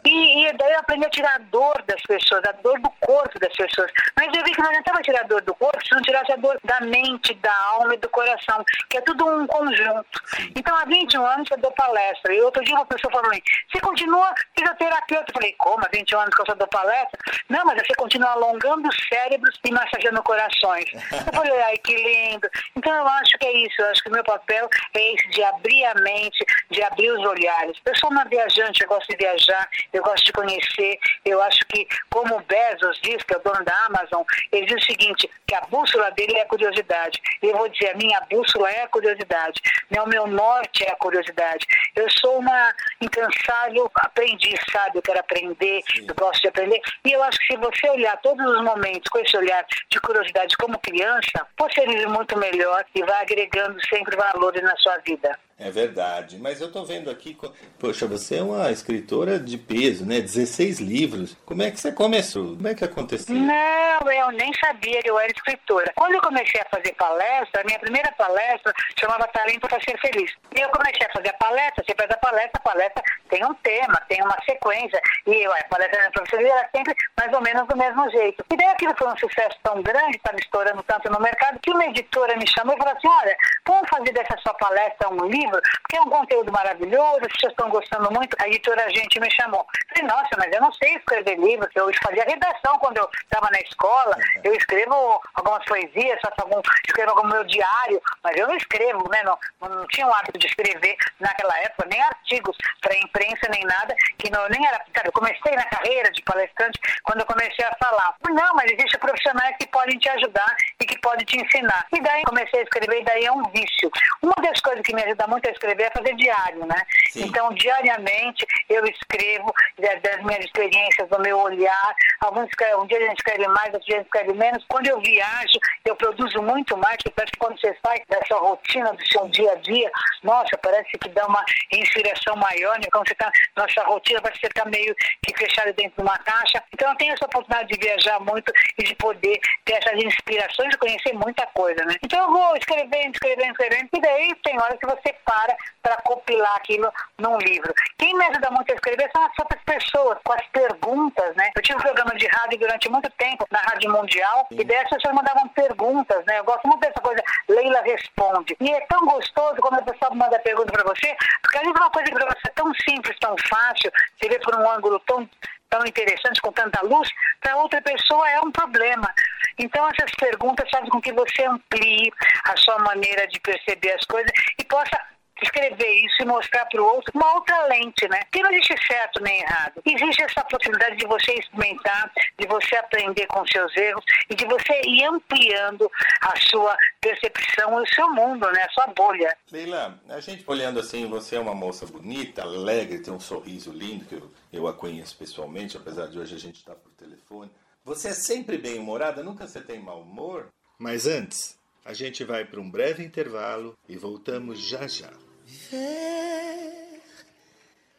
E, 0.06 0.46
e 0.46 0.52
daí 0.54 0.72
eu 0.72 0.78
aprendi 0.78 1.04
a 1.04 1.10
tirar 1.10 1.34
a 1.34 1.38
dor 1.38 1.82
das 1.86 2.00
pessoas, 2.00 2.42
a 2.48 2.52
dor 2.52 2.80
do 2.80 2.90
corpo 3.00 3.38
das 3.38 3.54
pessoas. 3.54 3.92
Mas 4.16 4.28
eu 4.34 4.42
vi 4.44 4.52
que 4.52 4.62
não 4.62 4.70
adiantava 4.70 5.02
tirar 5.02 5.20
a 5.20 5.24
dor 5.24 5.42
do 5.42 5.54
corpo 5.56 5.78
se 5.84 5.94
não 5.94 6.00
tirasse 6.00 6.32
a 6.32 6.36
dor 6.36 6.58
da 6.64 6.80
mente, 6.80 7.34
da 7.34 7.54
alma 7.74 7.94
e 7.94 7.98
do 7.98 8.08
coração, 8.08 8.64
que 8.88 8.96
é 8.96 9.00
tudo 9.02 9.26
um 9.26 9.46
conjunto. 9.46 10.22
Então, 10.56 10.74
há 10.74 10.86
21 10.86 11.26
anos 11.26 11.50
eu 11.50 11.58
dou 11.58 11.72
palestra. 11.72 12.34
E 12.34 12.40
outro 12.40 12.64
dia 12.64 12.74
uma 12.74 12.86
pessoa 12.86 13.09
falou 13.10 13.30
assim, 13.30 13.42
você 13.70 13.80
continua 13.80 14.34
fisioterapeuta? 14.56 15.24
Eu 15.28 15.34
falei, 15.34 15.54
como? 15.58 15.84
Há 15.84 15.88
21 15.92 16.20
anos 16.20 16.34
que 16.34 16.42
eu 16.42 16.46
só 16.46 16.54
dou 16.54 16.68
palestra? 16.68 17.18
Não, 17.48 17.64
mas 17.64 17.82
você 17.82 17.94
continua 17.94 18.30
alongando 18.30 18.88
os 18.88 18.96
cérebros 19.08 19.58
e 19.64 19.70
massageando 19.72 20.22
corações. 20.22 20.84
Eu 20.92 21.32
falei, 21.32 21.60
ai, 21.62 21.76
que 21.78 21.94
lindo. 21.94 22.48
Então, 22.76 22.94
eu 22.94 23.06
acho 23.06 23.38
que 23.38 23.46
é 23.46 23.52
isso. 23.52 23.80
Eu 23.80 23.90
acho 23.90 24.02
que 24.02 24.08
o 24.08 24.12
meu 24.12 24.24
papel 24.24 24.68
é 24.94 25.14
esse, 25.14 25.28
de 25.28 25.42
abrir 25.42 25.84
a 25.86 25.94
mente, 25.94 26.44
de 26.70 26.82
abrir 26.82 27.10
os 27.10 27.26
olhares. 27.26 27.76
Eu 27.84 27.96
sou 27.96 28.10
uma 28.10 28.24
viajante, 28.24 28.82
eu 28.82 28.88
gosto 28.88 29.08
de 29.08 29.16
viajar, 29.16 29.68
eu 29.92 30.02
gosto 30.02 30.24
de 30.24 30.32
conhecer. 30.32 30.98
Eu 31.24 31.40
acho 31.42 31.58
que, 31.68 31.86
como 32.08 32.36
o 32.36 32.40
Bezos 32.40 33.00
diz, 33.02 33.22
que 33.22 33.34
é 33.34 33.36
o 33.36 33.40
dono 33.40 33.64
da 33.64 33.86
Amazon, 33.86 34.22
ele 34.52 34.66
diz 34.66 34.82
o 34.82 34.86
seguinte, 34.86 35.30
que 35.46 35.54
a 35.54 35.60
bússola 35.62 36.10
dele 36.12 36.36
é 36.36 36.42
a 36.42 36.46
curiosidade. 36.46 37.20
Eu 37.42 37.56
vou 37.56 37.68
dizer, 37.68 37.90
a 37.90 37.96
minha 37.96 38.20
bússola 38.30 38.70
é 38.70 38.82
a 38.82 38.88
curiosidade. 38.88 39.60
Né? 39.90 40.00
O 40.00 40.08
meu 40.08 40.26
norte 40.26 40.84
é 40.84 40.92
a 40.92 40.96
curiosidade. 40.96 41.66
Eu 41.96 42.08
sou 42.10 42.38
uma 42.38 42.74
incansável 43.00 43.90
aprendiz, 43.96 44.58
sabe? 44.70 44.98
Eu 44.98 45.02
quero 45.02 45.20
aprender, 45.20 45.82
eu 45.96 46.14
gosto 46.14 46.42
de 46.42 46.48
aprender. 46.48 46.80
E 47.04 47.12
eu 47.12 47.22
acho 47.22 47.38
que 47.38 47.54
se 47.54 47.56
você 47.56 47.90
olhar 47.90 48.16
todos 48.18 48.44
os 48.44 48.62
momentos 48.62 49.08
com 49.10 49.18
esse 49.18 49.36
olhar 49.36 49.64
de 49.88 50.00
curiosidade 50.00 50.56
como 50.56 50.78
criança, 50.78 51.46
você 51.58 51.86
vive 51.86 52.06
muito 52.06 52.38
melhor 52.38 52.84
e 52.94 53.02
vai 53.02 53.22
agregando 53.22 53.78
sempre 53.86 54.16
valores 54.16 54.62
na 54.62 54.76
sua 54.76 54.98
vida. 54.98 55.38
É 55.60 55.70
verdade, 55.70 56.38
mas 56.38 56.58
eu 56.58 56.72
tô 56.72 56.84
vendo 56.84 57.10
aqui, 57.10 57.36
poxa, 57.78 58.06
você 58.06 58.38
é 58.38 58.42
uma 58.42 58.70
escritora 58.70 59.38
de 59.38 59.58
peso, 59.58 60.06
né? 60.06 60.18
16 60.18 60.80
livros. 60.80 61.36
Como 61.44 61.62
é 61.62 61.70
que 61.70 61.78
você 61.78 61.92
começou? 61.92 62.56
Como 62.56 62.66
é 62.66 62.74
que 62.74 62.82
aconteceu? 62.82 63.34
Não, 63.34 64.10
eu 64.10 64.30
nem 64.32 64.50
sabia 64.54 65.02
que 65.02 65.10
eu 65.10 65.18
era 65.18 65.30
escritora. 65.30 65.92
Quando 65.94 66.14
eu 66.14 66.22
comecei 66.22 66.62
a 66.62 66.64
fazer 66.74 66.94
palestra, 66.94 67.60
a 67.60 67.64
minha 67.64 67.78
primeira 67.78 68.10
palestra 68.12 68.72
chamava 68.98 69.28
Talento 69.28 69.68
para 69.68 69.78
Ser 69.82 70.00
Feliz. 70.00 70.32
E 70.56 70.60
eu 70.60 70.68
comecei 70.70 71.06
a 71.06 71.12
fazer 71.12 71.28
a 71.28 71.34
palestra, 71.34 71.84
você 71.84 71.94
faz 71.94 72.10
a 72.10 72.16
palestra, 72.16 72.52
a 72.54 72.60
palestra 72.60 73.02
tem 73.28 73.44
um 73.44 73.54
tema, 73.56 74.00
tem 74.08 74.22
uma 74.22 74.36
sequência. 74.48 74.98
E 75.26 75.44
eu, 75.44 75.52
a 75.52 75.62
palestra 75.64 76.10
para 76.10 76.24
Ser 76.24 76.36
Feliz 76.38 76.50
era 76.50 76.70
sempre 76.74 76.94
mais 77.18 77.32
ou 77.34 77.42
menos 77.42 77.68
do 77.68 77.76
mesmo 77.76 78.10
jeito. 78.10 78.42
E 78.50 78.56
daí 78.56 78.68
aquilo 78.68 78.94
foi 78.96 79.08
um 79.08 79.18
sucesso 79.18 79.58
tão 79.62 79.82
grande, 79.82 80.16
estava 80.16 80.38
estourando 80.38 80.82
tanto 80.84 81.10
no 81.10 81.20
mercado, 81.20 81.60
que 81.60 81.70
uma 81.70 81.84
editora 81.84 82.34
me 82.38 82.46
chamou 82.46 82.74
e 82.74 82.78
falou 82.78 82.94
assim, 82.96 83.08
olha, 83.08 83.36
vamos 83.66 83.88
fazer 83.90 84.12
dessa 84.12 84.38
sua 84.38 84.54
palestra 84.54 85.12
um 85.12 85.26
livro, 85.26 85.49
porque 85.50 85.96
é 85.96 86.00
um 86.02 86.10
conteúdo 86.10 86.52
maravilhoso, 86.52 87.20
pessoas 87.20 87.52
estão 87.52 87.70
gostando 87.70 88.10
muito. 88.12 88.36
A 88.40 88.48
editora 88.48 88.88
gente 88.90 89.20
me 89.20 89.30
chamou. 89.30 89.66
Falei, 89.88 90.08
nossa, 90.08 90.36
mas 90.36 90.52
eu 90.52 90.60
não 90.60 90.72
sei 90.72 90.94
escrever 90.96 91.36
livros. 91.36 91.70
Eu 91.74 91.90
fazia 92.02 92.24
redação 92.24 92.78
quando 92.78 92.98
eu 92.98 93.08
estava 93.22 93.48
na 93.50 93.60
escola. 93.60 94.16
Eu 94.44 94.54
escrevo 94.54 95.20
algumas 95.34 95.64
poesias, 95.64 96.20
faço 96.20 96.40
algum, 96.42 96.60
escrevo 96.86 97.10
algum 97.10 97.28
meu 97.28 97.44
diário, 97.44 98.00
mas 98.22 98.36
eu 98.36 98.46
não 98.46 98.56
escrevo, 98.56 99.08
né? 99.10 99.22
Não, 99.22 99.38
não 99.68 99.86
tinha 99.88 100.06
o 100.06 100.14
hábito 100.14 100.38
de 100.38 100.46
escrever 100.46 100.96
naquela 101.18 101.56
época, 101.60 101.88
nem 101.88 102.00
artigos 102.02 102.56
para 102.80 102.96
imprensa, 102.96 103.48
nem 103.50 103.62
nada, 103.64 103.94
que 104.18 104.30
não, 104.30 104.48
nem 104.48 104.66
era. 104.66 104.78
Cara, 104.92 105.08
eu 105.08 105.12
comecei 105.12 105.54
na 105.54 105.64
carreira 105.64 106.10
de 106.10 106.22
palestrante 106.22 106.78
quando 107.02 107.20
eu 107.20 107.26
comecei 107.26 107.64
a 107.64 107.76
falar. 107.82 108.14
Não, 108.28 108.54
mas 108.54 108.70
existem 108.70 109.00
profissionais 109.00 109.56
que 109.58 109.66
podem 109.68 109.98
te 109.98 110.08
ajudar 110.08 110.56
e 110.80 110.84
que 110.84 110.98
podem 111.00 111.24
te 111.24 111.40
ensinar. 111.40 111.86
E 111.92 112.00
daí 112.00 112.22
comecei 112.24 112.60
a 112.60 112.62
escrever, 112.62 113.00
e 113.00 113.04
daí 113.04 113.24
é 113.24 113.32
um 113.32 113.42
vício. 113.50 113.90
Uma 114.22 114.34
das 114.42 114.60
coisas 114.60 114.82
que 114.82 114.94
me 114.94 115.02
ajuda 115.02 115.26
muito 115.26 115.39
a 115.48 115.52
escrever 115.52 115.84
é 115.84 115.90
fazer 115.90 116.14
diário, 116.16 116.66
né? 116.66 116.80
Então, 117.16 117.52
diariamente, 117.54 118.46
eu 118.68 118.84
escrevo 118.84 119.52
das, 119.78 120.22
minhas 120.24 120.44
experiências, 120.44 121.08
do 121.08 121.20
meu 121.20 121.38
olhar. 121.38 121.94
Alguns 122.20 122.48
um 122.78 122.86
dia 122.86 122.98
a 122.98 123.08
gente 123.08 123.18
escreve 123.18 123.48
mais, 123.48 123.72
outro 123.72 123.86
dia 123.86 123.96
a 123.96 123.98
gente 123.98 124.06
escreve 124.06 124.32
menos. 124.34 124.64
Quando 124.68 124.86
eu 124.86 125.00
viajo, 125.00 125.58
eu 125.84 125.96
produzo 125.96 126.42
muito 126.42 126.76
mais, 126.76 126.96
porque 126.96 127.10
parece 127.10 127.32
que 127.32 127.38
quando 127.38 127.60
você 127.60 127.76
sai 127.84 128.02
dessa 128.08 128.36
rotina 128.36 128.92
do 128.92 129.06
seu 129.06 129.28
dia 129.28 129.52
a 129.52 129.56
dia, 129.56 129.90
nossa, 130.22 130.56
parece 130.58 130.90
que 130.98 131.08
dá 131.08 131.26
uma 131.26 131.44
inspiração 131.72 132.36
maior, 132.36 132.78
né? 132.78 132.86
Quando 132.92 133.08
você 133.08 133.14
está 133.14 133.30
nossa 133.56 133.82
rotina, 133.84 134.20
parece 134.20 134.40
que 134.40 134.46
você 134.46 134.52
está 134.58 134.68
meio 134.68 134.94
que 135.22 135.36
fechado 135.36 135.72
dentro 135.72 135.96
de 135.96 136.02
uma 136.02 136.18
caixa. 136.18 136.62
Então, 136.72 136.90
eu 136.90 136.96
tenho 136.96 137.14
essa 137.14 137.24
oportunidade 137.26 137.68
de 137.68 137.78
viajar 137.78 138.20
muito 138.20 138.52
e 138.78 138.84
de 138.84 138.94
poder 138.96 139.40
ter 139.64 139.74
essas 139.74 140.02
inspirações 140.02 140.74
e 140.74 140.78
conhecer 140.78 141.12
muita 141.14 141.46
coisa, 141.48 141.84
né? 141.84 141.96
Então, 142.02 142.22
eu 142.24 142.30
vou 142.30 142.56
escrevendo, 142.56 143.14
escrevendo, 143.14 143.52
escrevendo, 143.52 143.88
e 143.92 144.00
daí 144.00 144.34
tem 144.42 144.60
horas 144.60 144.78
que 144.78 144.86
você 144.86 145.14
para 145.30 145.56
para 145.80 145.96
compilar 146.02 146.56
aquilo 146.56 146.92
num 147.18 147.38
livro. 147.38 147.72
Quem 147.96 148.14
me 148.14 148.24
ajuda 148.26 148.50
muito 148.50 148.70
a 148.70 148.74
escrever 148.74 149.08
são 149.12 149.24
as 149.24 149.32
outras 149.38 149.62
pessoas, 149.64 150.18
com 150.22 150.32
as 150.32 150.46
perguntas, 150.48 151.36
né? 151.36 151.50
Eu 151.56 151.62
tive 151.62 151.78
um 151.78 151.82
programa 151.82 152.14
de 152.16 152.26
rádio 152.26 152.58
durante 152.58 152.90
muito 152.90 153.08
tempo, 153.12 153.46
na 153.50 153.60
Rádio 153.60 153.90
Mundial, 153.90 154.46
e 154.50 154.64
daí 154.64 154.76
as 154.78 154.90
pessoas 154.90 155.14
mandavam 155.14 155.48
perguntas, 155.48 156.22
né? 156.26 156.38
Eu 156.38 156.44
gosto 156.44 156.66
muito 156.66 156.80
dessa 156.80 157.00
coisa, 157.00 157.22
Leila 157.48 157.80
responde. 157.82 158.56
E 158.60 158.70
é 158.70 158.80
tão 158.86 159.06
gostoso 159.06 159.56
quando 159.60 159.78
a 159.78 159.82
pessoa 159.82 160.14
manda 160.14 160.38
pergunta 160.40 160.72
para 160.72 160.84
você, 160.84 161.16
porque 161.40 161.56
às 161.56 161.62
vezes 161.62 161.76
é 161.78 161.82
uma 161.82 161.90
coisa 161.90 162.10
que 162.10 162.18
para 162.18 162.26
você 162.26 162.48
é 162.48 162.52
tão 162.54 162.72
simples, 162.88 163.18
tão 163.18 163.34
fácil, 163.48 163.90
você 164.18 164.28
vê 164.28 164.38
por 164.40 164.54
um 164.56 164.70
ângulo 164.70 165.00
tão 165.06 165.28
tão 165.70 165.86
interessantes, 165.86 166.40
com 166.40 166.50
tanta 166.50 166.84
luz, 166.84 167.08
para 167.40 167.56
outra 167.56 167.80
pessoa 167.80 168.28
é 168.28 168.40
um 168.40 168.50
problema. 168.50 169.08
Então, 169.56 169.88
essas 169.88 170.10
perguntas 170.18 170.68
fazem 170.68 170.88
com 170.90 171.00
que 171.00 171.12
você 171.12 171.44
amplie 171.44 172.12
a 172.44 172.56
sua 172.56 172.78
maneira 172.80 173.26
de 173.28 173.38
perceber 173.38 173.92
as 173.92 174.04
coisas 174.04 174.32
e 174.58 174.64
possa 174.64 175.00
escrever 175.42 175.92
isso 176.04 176.22
e 176.22 176.24
mostrar 176.24 176.66
para 176.66 176.82
o 176.82 176.84
outro 176.84 177.12
uma 177.14 177.34
outra 177.34 177.66
lente, 177.66 178.08
né? 178.08 178.20
Que 178.30 178.42
não 178.42 178.50
existe 178.50 178.74
certo 178.86 179.22
nem 179.22 179.40
errado. 179.40 179.80
Existe 179.84 180.22
essa 180.22 180.44
possibilidade 180.44 180.96
de 180.96 181.06
você 181.06 181.32
experimentar, 181.34 182.10
de 182.38 182.46
você 182.46 182.76
aprender 182.76 183.26
com 183.26 183.46
seus 183.46 183.74
erros 183.76 184.04
e 184.28 184.34
de 184.34 184.44
você 184.46 184.80
ir 184.86 185.04
ampliando 185.04 185.90
a 186.22 186.34
sua 186.50 186.76
percepção 187.00 187.78
e 187.78 187.82
o 187.82 187.94
seu 187.94 188.12
mundo, 188.12 188.50
né? 188.52 188.62
A 188.62 188.70
sua 188.70 188.86
bolha. 188.88 189.36
Leila, 189.50 190.00
a 190.08 190.20
gente 190.20 190.44
olhando 190.46 190.80
assim, 190.80 191.06
você 191.06 191.36
é 191.36 191.40
uma 191.40 191.54
moça 191.54 191.86
bonita, 191.86 192.42
alegre, 192.42 193.00
tem 193.00 193.12
um 193.12 193.20
sorriso 193.20 193.72
lindo, 193.72 194.04
que 194.04 194.14
eu, 194.14 194.30
eu 194.52 194.66
a 194.66 194.72
conheço 194.72 195.16
pessoalmente, 195.16 195.76
apesar 195.76 196.06
de 196.06 196.18
hoje 196.18 196.34
a 196.34 196.38
gente 196.38 196.56
estar 196.56 196.74
por 196.74 196.90
telefone. 196.92 197.50
Você 197.84 198.08
é 198.08 198.12
sempre 198.12 198.58
bem-humorada, 198.58 199.22
nunca 199.22 199.46
você 199.46 199.60
tem 199.60 199.80
mau 199.80 200.02
humor? 200.02 200.48
Mas 200.78 201.06
antes, 201.06 201.58
a 201.84 201.92
gente 201.92 202.24
vai 202.24 202.44
para 202.44 202.60
um 202.60 202.70
breve 202.70 203.02
intervalo 203.02 203.76
e 203.88 203.96
voltamos 203.96 204.60
já 204.60 204.86
já. 204.86 205.10
Viver 205.50 207.02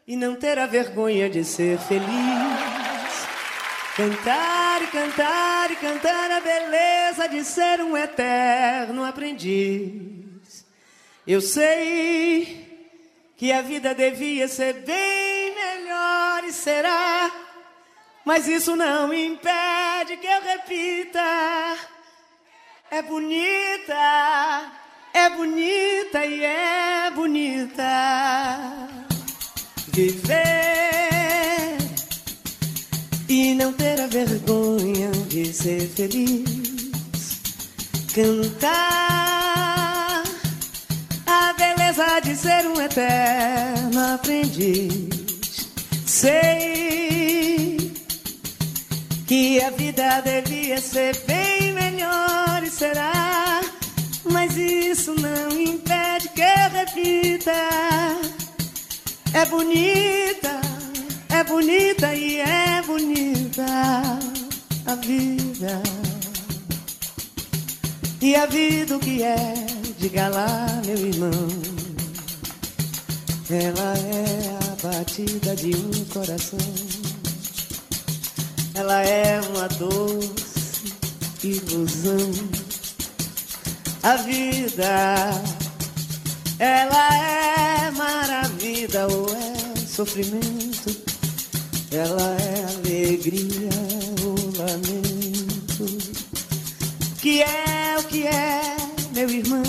e 0.06 0.16
não 0.16 0.34
ter 0.34 0.58
a 0.58 0.66
vergonha 0.66 1.28
de 1.28 1.44
ser 1.44 1.78
feliz. 1.78 2.08
Cantar 3.94 4.80
e 4.82 4.86
cantar 4.86 5.70
e 5.70 5.76
cantar 5.76 6.30
a 6.30 6.40
beleza 6.40 7.28
de 7.28 7.44
ser 7.44 7.82
um 7.82 7.94
eterno 7.94 9.04
aprendiz. 9.04 10.64
Eu 11.26 11.42
sei 11.42 12.88
que 13.36 13.52
a 13.52 13.60
vida 13.60 13.94
devia 13.94 14.48
ser 14.48 14.72
bem 14.72 15.54
melhor 15.54 16.44
e 16.44 16.52
será, 16.52 17.30
mas 18.24 18.48
isso 18.48 18.74
não 18.74 19.12
impede 19.12 20.16
que 20.16 20.26
eu 20.26 20.40
repita. 20.40 21.76
É 22.90 23.02
bonita 23.02 24.81
é 25.14 25.30
bonita 25.30 26.24
e 26.24 26.44
é 26.44 27.10
bonita 27.14 28.88
viver 29.88 30.42
e 33.28 33.54
não 33.54 33.72
ter 33.72 34.00
a 34.00 34.06
vergonha 34.06 35.10
de 35.28 35.52
ser 35.52 35.88
feliz. 35.88 37.40
Cantar 38.14 38.72
a 41.26 41.52
beleza 41.54 42.20
de 42.20 42.36
ser 42.36 42.66
um 42.66 42.80
eterno 42.80 44.14
aprendiz. 44.14 45.68
Sei 46.06 47.92
que 49.26 49.62
a 49.62 49.70
vida 49.70 50.20
devia 50.20 50.80
ser 50.80 51.16
bem 51.26 51.72
melhor 51.72 52.62
e 52.62 52.70
será 52.70 53.62
mas 54.52 54.56
isso 54.56 55.14
não 55.14 55.60
impede 55.60 56.28
que 56.28 56.40
eu 56.40 56.70
repita. 56.70 57.52
É 59.32 59.44
bonita, 59.46 60.60
é 61.30 61.44
bonita 61.44 62.14
e 62.14 62.40
é 62.40 62.82
bonita 62.82 63.64
a 64.86 64.94
vida. 64.96 65.82
E 68.20 68.36
a 68.36 68.46
vida 68.46 68.96
o 68.96 69.00
que 69.00 69.22
é, 69.22 69.54
diga 69.98 70.28
lá, 70.28 70.66
meu 70.84 70.98
irmão. 70.98 71.48
Ela 73.50 73.94
é 73.98 74.58
a 74.60 74.86
batida 74.86 75.56
de 75.56 75.74
um 75.74 76.04
coração. 76.12 76.58
Ela 78.74 79.02
é 79.02 79.40
uma 79.40 79.68
doce 79.68 80.94
ilusão 81.42 82.61
a 84.02 84.16
vida. 84.16 85.30
Ela 86.58 87.14
é 87.14 87.90
maravilha 87.92 89.06
ou 89.08 89.26
é 89.34 89.86
sofrimento? 89.86 90.96
Ela 91.90 92.36
é 92.40 92.64
alegria 92.74 93.70
ou 94.24 94.34
lamento? 94.58 95.98
Que 97.20 97.42
é 97.42 97.96
o 97.98 98.04
que 98.04 98.26
é, 98.26 98.76
meu 99.14 99.28
irmão? 99.28 99.62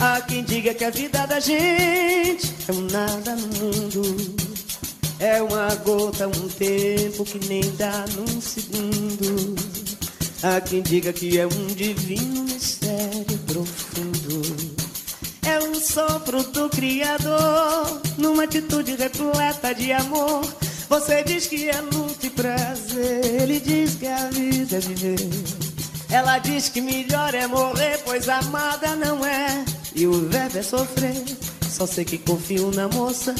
Há 0.00 0.20
quem 0.20 0.44
diga 0.44 0.74
que 0.74 0.84
a 0.84 0.90
vida 0.90 1.26
da 1.26 1.40
gente 1.40 2.54
é 2.68 2.72
um 2.72 2.82
nada 2.82 3.34
no 3.34 3.48
mundo. 3.48 4.36
É 5.20 5.42
uma 5.42 5.74
gota, 5.76 6.28
um 6.28 6.48
tempo 6.48 7.24
que 7.24 7.44
nem 7.48 7.62
dá 7.76 8.04
num 8.14 8.40
segundo. 8.40 9.77
Há 10.40 10.60
quem 10.60 10.82
diga 10.82 11.12
que 11.12 11.36
é 11.36 11.46
um 11.46 11.66
divino 11.66 12.44
mistério 12.44 13.38
profundo. 13.46 14.78
É 15.44 15.58
um 15.58 15.74
sopro 15.74 16.44
do 16.44 16.68
Criador, 16.68 18.00
numa 18.16 18.44
atitude 18.44 18.94
repleta 18.94 19.74
de 19.74 19.92
amor. 19.92 20.44
Você 20.88 21.24
diz 21.24 21.48
que 21.48 21.68
é 21.68 21.80
luta 21.80 22.26
e 22.26 22.30
prazer, 22.30 23.42
ele 23.42 23.58
diz 23.58 23.96
que 23.96 24.06
a 24.06 24.30
vida 24.30 24.76
é 24.76 24.80
viver. 24.80 25.28
Ela 26.08 26.38
diz 26.38 26.68
que 26.68 26.80
melhor 26.80 27.34
é 27.34 27.46
morrer, 27.48 27.98
pois 28.04 28.28
amada 28.28 28.94
não 28.94 29.26
é. 29.26 29.64
E 29.94 30.06
o 30.06 30.28
verbo 30.28 30.58
é 30.58 30.62
sofrer. 30.62 31.24
Só 31.68 31.84
sei 31.84 32.04
que 32.04 32.16
confio 32.16 32.70
na 32.70 32.86
moça, 32.88 33.34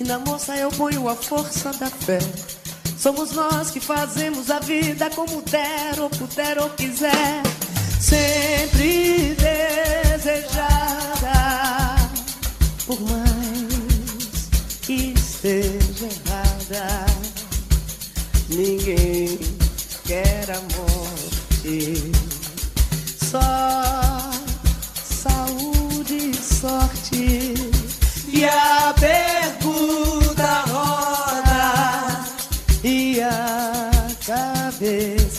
e 0.00 0.04
na 0.04 0.18
moça 0.18 0.56
eu 0.56 0.70
ponho 0.70 1.08
a 1.08 1.14
força 1.14 1.72
da 1.74 1.86
fé. 1.88 2.18
Somos 3.02 3.32
nós 3.32 3.72
que 3.72 3.80
fazemos 3.80 4.48
a 4.48 4.60
vida 4.60 5.10
como 5.10 5.42
der 5.42 5.98
ou 5.98 6.08
puder 6.08 6.56
ou 6.60 6.70
quiser. 6.70 7.42
Sempre 8.00 9.34
desejada, 9.34 10.86
por 12.86 13.00
mais 13.00 14.50
que 14.82 15.14
esteja 15.16 16.06
errada. 16.06 17.06
Ninguém 18.48 19.36
quer 20.04 20.48
a 20.52 20.60
morte, 20.76 22.12
só 23.18 23.81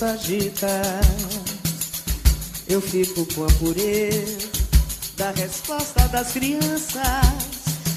agita. 0.04 0.82
Eu 2.68 2.82
fico 2.82 3.26
com 3.34 3.46
a 3.46 3.52
pureza 3.54 4.50
da 5.18 5.32
resposta 5.32 6.08
das 6.10 6.32
crianças. 6.32 7.02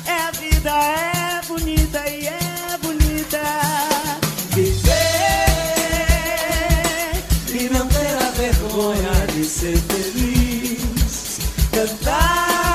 É 0.06 0.12
a 0.12 0.30
vida, 0.32 0.70
é 0.70 1.42
bonita 1.46 2.08
e 2.08 2.26
é 2.26 2.78
bonita. 2.82 3.42
Viver 4.54 4.96
e 7.52 7.68
não 7.70 7.86
ter 7.88 8.16
a 8.22 8.30
vergonha 8.30 9.26
de 9.34 9.44
ser 9.44 9.76
feliz. 9.78 11.38
Cantar. 11.72 12.65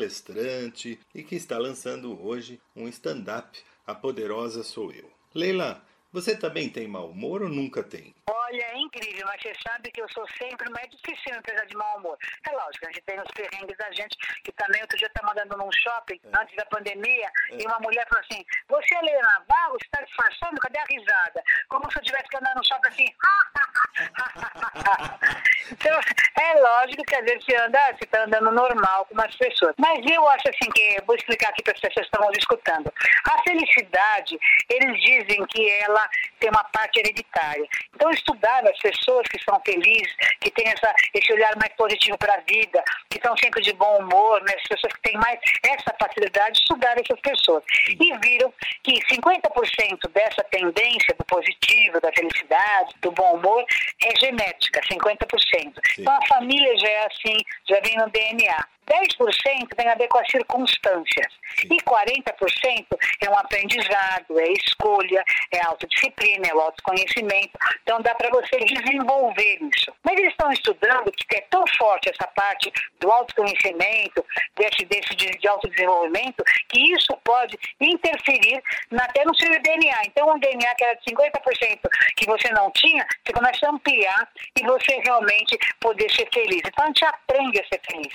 Palestrante 0.00 0.98
e 1.14 1.22
que 1.22 1.34
está 1.34 1.58
lançando 1.58 2.18
hoje 2.24 2.58
um 2.74 2.88
stand-up 2.88 3.58
A 3.86 3.94
poderosa 3.94 4.62
sou 4.62 4.90
eu. 4.92 5.10
Leila, 5.34 5.84
você 6.10 6.34
também 6.34 6.70
tem 6.70 6.88
mau 6.88 7.10
humor 7.10 7.42
ou 7.42 7.48
nunca 7.48 7.82
tem? 7.82 8.14
Olha, 8.32 8.62
é 8.62 8.78
incrível, 8.78 9.26
mas 9.26 9.42
você 9.42 9.52
sabe 9.66 9.90
que 9.90 10.00
eu 10.00 10.08
sou 10.10 10.24
sempre 10.38 10.70
mais 10.70 10.88
difícil 10.88 11.36
apesar 11.36 11.66
de 11.66 11.76
mau 11.76 11.98
humor. 11.98 12.16
É 12.46 12.52
lógico, 12.52 12.86
a 12.86 12.92
gente 12.92 13.02
tem 13.02 13.18
os 13.18 13.28
perrengues 13.32 13.76
da 13.76 13.90
gente, 13.90 14.16
que 14.44 14.52
também 14.52 14.80
outro 14.82 14.96
dia 14.96 15.10
tá 15.10 15.26
mandando 15.26 15.56
num 15.56 15.68
shopping, 15.72 16.20
é. 16.22 16.28
antes 16.40 16.54
da 16.54 16.64
pandemia, 16.66 17.26
é. 17.26 17.30
e 17.60 17.66
uma 17.66 17.80
mulher 17.80 18.06
falou 18.08 18.24
assim, 18.30 18.44
você 18.68 18.94
é 18.94 19.00
Leila 19.00 19.22
Navarro, 19.22 19.76
você 19.80 19.88
tá 19.90 20.00
disfarçando, 20.02 20.60
cadê 20.60 20.78
a 20.78 20.84
risada? 20.84 21.42
Como 21.68 21.90
se 21.90 21.98
eu 21.98 22.04
tivesse 22.04 22.28
que 22.28 22.36
andar 22.36 22.54
no 22.54 22.64
shopping 22.64 22.88
assim, 22.88 23.06
então, 25.72 26.00
é 26.40 26.60
lógico 26.60 27.04
que 27.04 27.16
às 27.16 27.24
vezes 27.24 27.44
você 27.44 27.56
anda, 27.56 27.78
você 27.92 28.06
tá 28.06 28.24
andando 28.24 28.50
normal 28.52 29.04
com 29.06 29.14
umas 29.14 29.34
pessoas. 29.36 29.74
Mas 29.76 29.98
eu 30.10 30.26
acho 30.28 30.48
assim 30.48 30.70
que, 30.72 31.02
vou 31.04 31.16
explicar 31.16 31.50
aqui 31.50 31.62
para 31.62 31.72
as 31.72 31.80
pessoas 31.80 32.08
que 32.08 32.16
estão 32.16 32.30
escutando. 32.32 32.92
A 33.30 33.42
felicidade, 33.42 34.38
eles 34.68 35.02
dizem 35.02 35.44
que 35.46 35.68
ela 35.82 36.08
tem 36.38 36.50
uma 36.50 36.64
parte 36.64 37.00
hereditária. 37.00 37.66
Então, 37.94 38.10
estudar 38.20 38.66
as 38.66 38.78
pessoas 38.78 39.26
que 39.28 39.42
são 39.42 39.60
felizes, 39.64 40.14
que 40.40 40.50
têm 40.50 40.68
essa, 40.68 40.94
esse 41.14 41.32
olhar 41.32 41.54
mais 41.56 41.72
positivo 41.74 42.16
para 42.18 42.34
a 42.34 42.40
vida, 42.40 42.82
que 43.10 43.18
estão 43.18 43.36
sempre 43.36 43.62
de 43.62 43.72
bom 43.72 43.98
humor, 43.98 44.42
né? 44.42 44.54
as 44.56 44.68
pessoas 44.68 44.92
que 44.94 45.02
têm 45.02 45.16
mais 45.16 45.38
essa 45.66 45.94
facilidade 45.98 46.52
de 46.52 46.60
estudar 46.60 46.96
essas 46.98 47.20
pessoas. 47.20 47.64
E 47.88 48.18
viram 48.18 48.52
que 48.82 49.00
50% 49.12 50.08
dessa 50.12 50.44
tendência 50.44 51.14
do 51.18 51.24
positivo, 51.24 52.00
da 52.00 52.12
felicidade, 52.12 52.94
do 53.00 53.10
bom 53.12 53.34
humor, 53.34 53.64
é 54.04 54.20
genética, 54.20 54.80
50%. 54.90 55.20
Sim. 55.50 55.72
Então, 55.98 56.12
a 56.12 56.26
família 56.26 56.76
já 56.78 56.88
é 56.88 57.06
assim, 57.06 57.36
já 57.68 57.80
vem 57.80 57.96
no 57.96 58.08
DNA. 58.10 58.66
10% 58.90 59.68
tem 59.76 59.88
a 59.88 59.94
ver 59.94 60.08
com 60.08 60.18
as 60.18 60.30
circunstâncias. 60.30 61.32
E 61.64 61.76
40% 61.82 62.86
é 63.20 63.30
um 63.30 63.38
aprendizado, 63.38 64.38
é 64.38 64.52
escolha, 64.52 65.24
é 65.52 65.64
autodisciplina, 65.66 66.48
é 66.48 66.54
o 66.54 66.60
autoconhecimento. 66.60 67.56
Então 67.82 68.00
dá 68.02 68.14
para 68.14 68.30
você 68.30 68.58
desenvolver 68.58 69.58
isso. 69.74 69.92
Mas 70.02 70.18
eles 70.18 70.32
estão 70.32 70.50
estudando 70.52 71.12
que 71.12 71.36
é 71.36 71.40
tão 71.42 71.64
forte 71.78 72.10
essa 72.10 72.26
parte 72.28 72.72
do 72.98 73.10
autoconhecimento, 73.10 74.24
desse, 74.56 74.84
desse 74.86 75.14
de, 75.14 75.26
de 75.38 75.48
autodesenvolvimento, 75.48 76.42
que 76.68 76.92
isso 76.92 77.16
pode 77.24 77.56
interferir 77.80 78.62
na, 78.90 79.04
até 79.04 79.24
no 79.24 79.34
seu 79.36 79.50
DNA. 79.62 80.02
Então 80.06 80.34
um 80.34 80.38
DNA 80.38 80.74
que 80.74 80.84
era 80.84 80.94
de 80.94 81.04
50% 81.04 81.80
que 82.16 82.26
você 82.26 82.50
não 82.52 82.70
tinha, 82.72 83.06
você 83.24 83.32
começa 83.32 83.66
a 83.66 83.70
ampliar 83.70 84.28
e 84.56 84.62
você 84.62 85.00
realmente 85.04 85.58
poder 85.80 86.10
ser 86.10 86.28
feliz. 86.32 86.62
Então 86.64 86.84
a 86.84 86.88
gente 86.88 87.04
aprende 87.04 87.60
a 87.60 87.66
ser 87.66 87.80
feliz. 87.90 88.14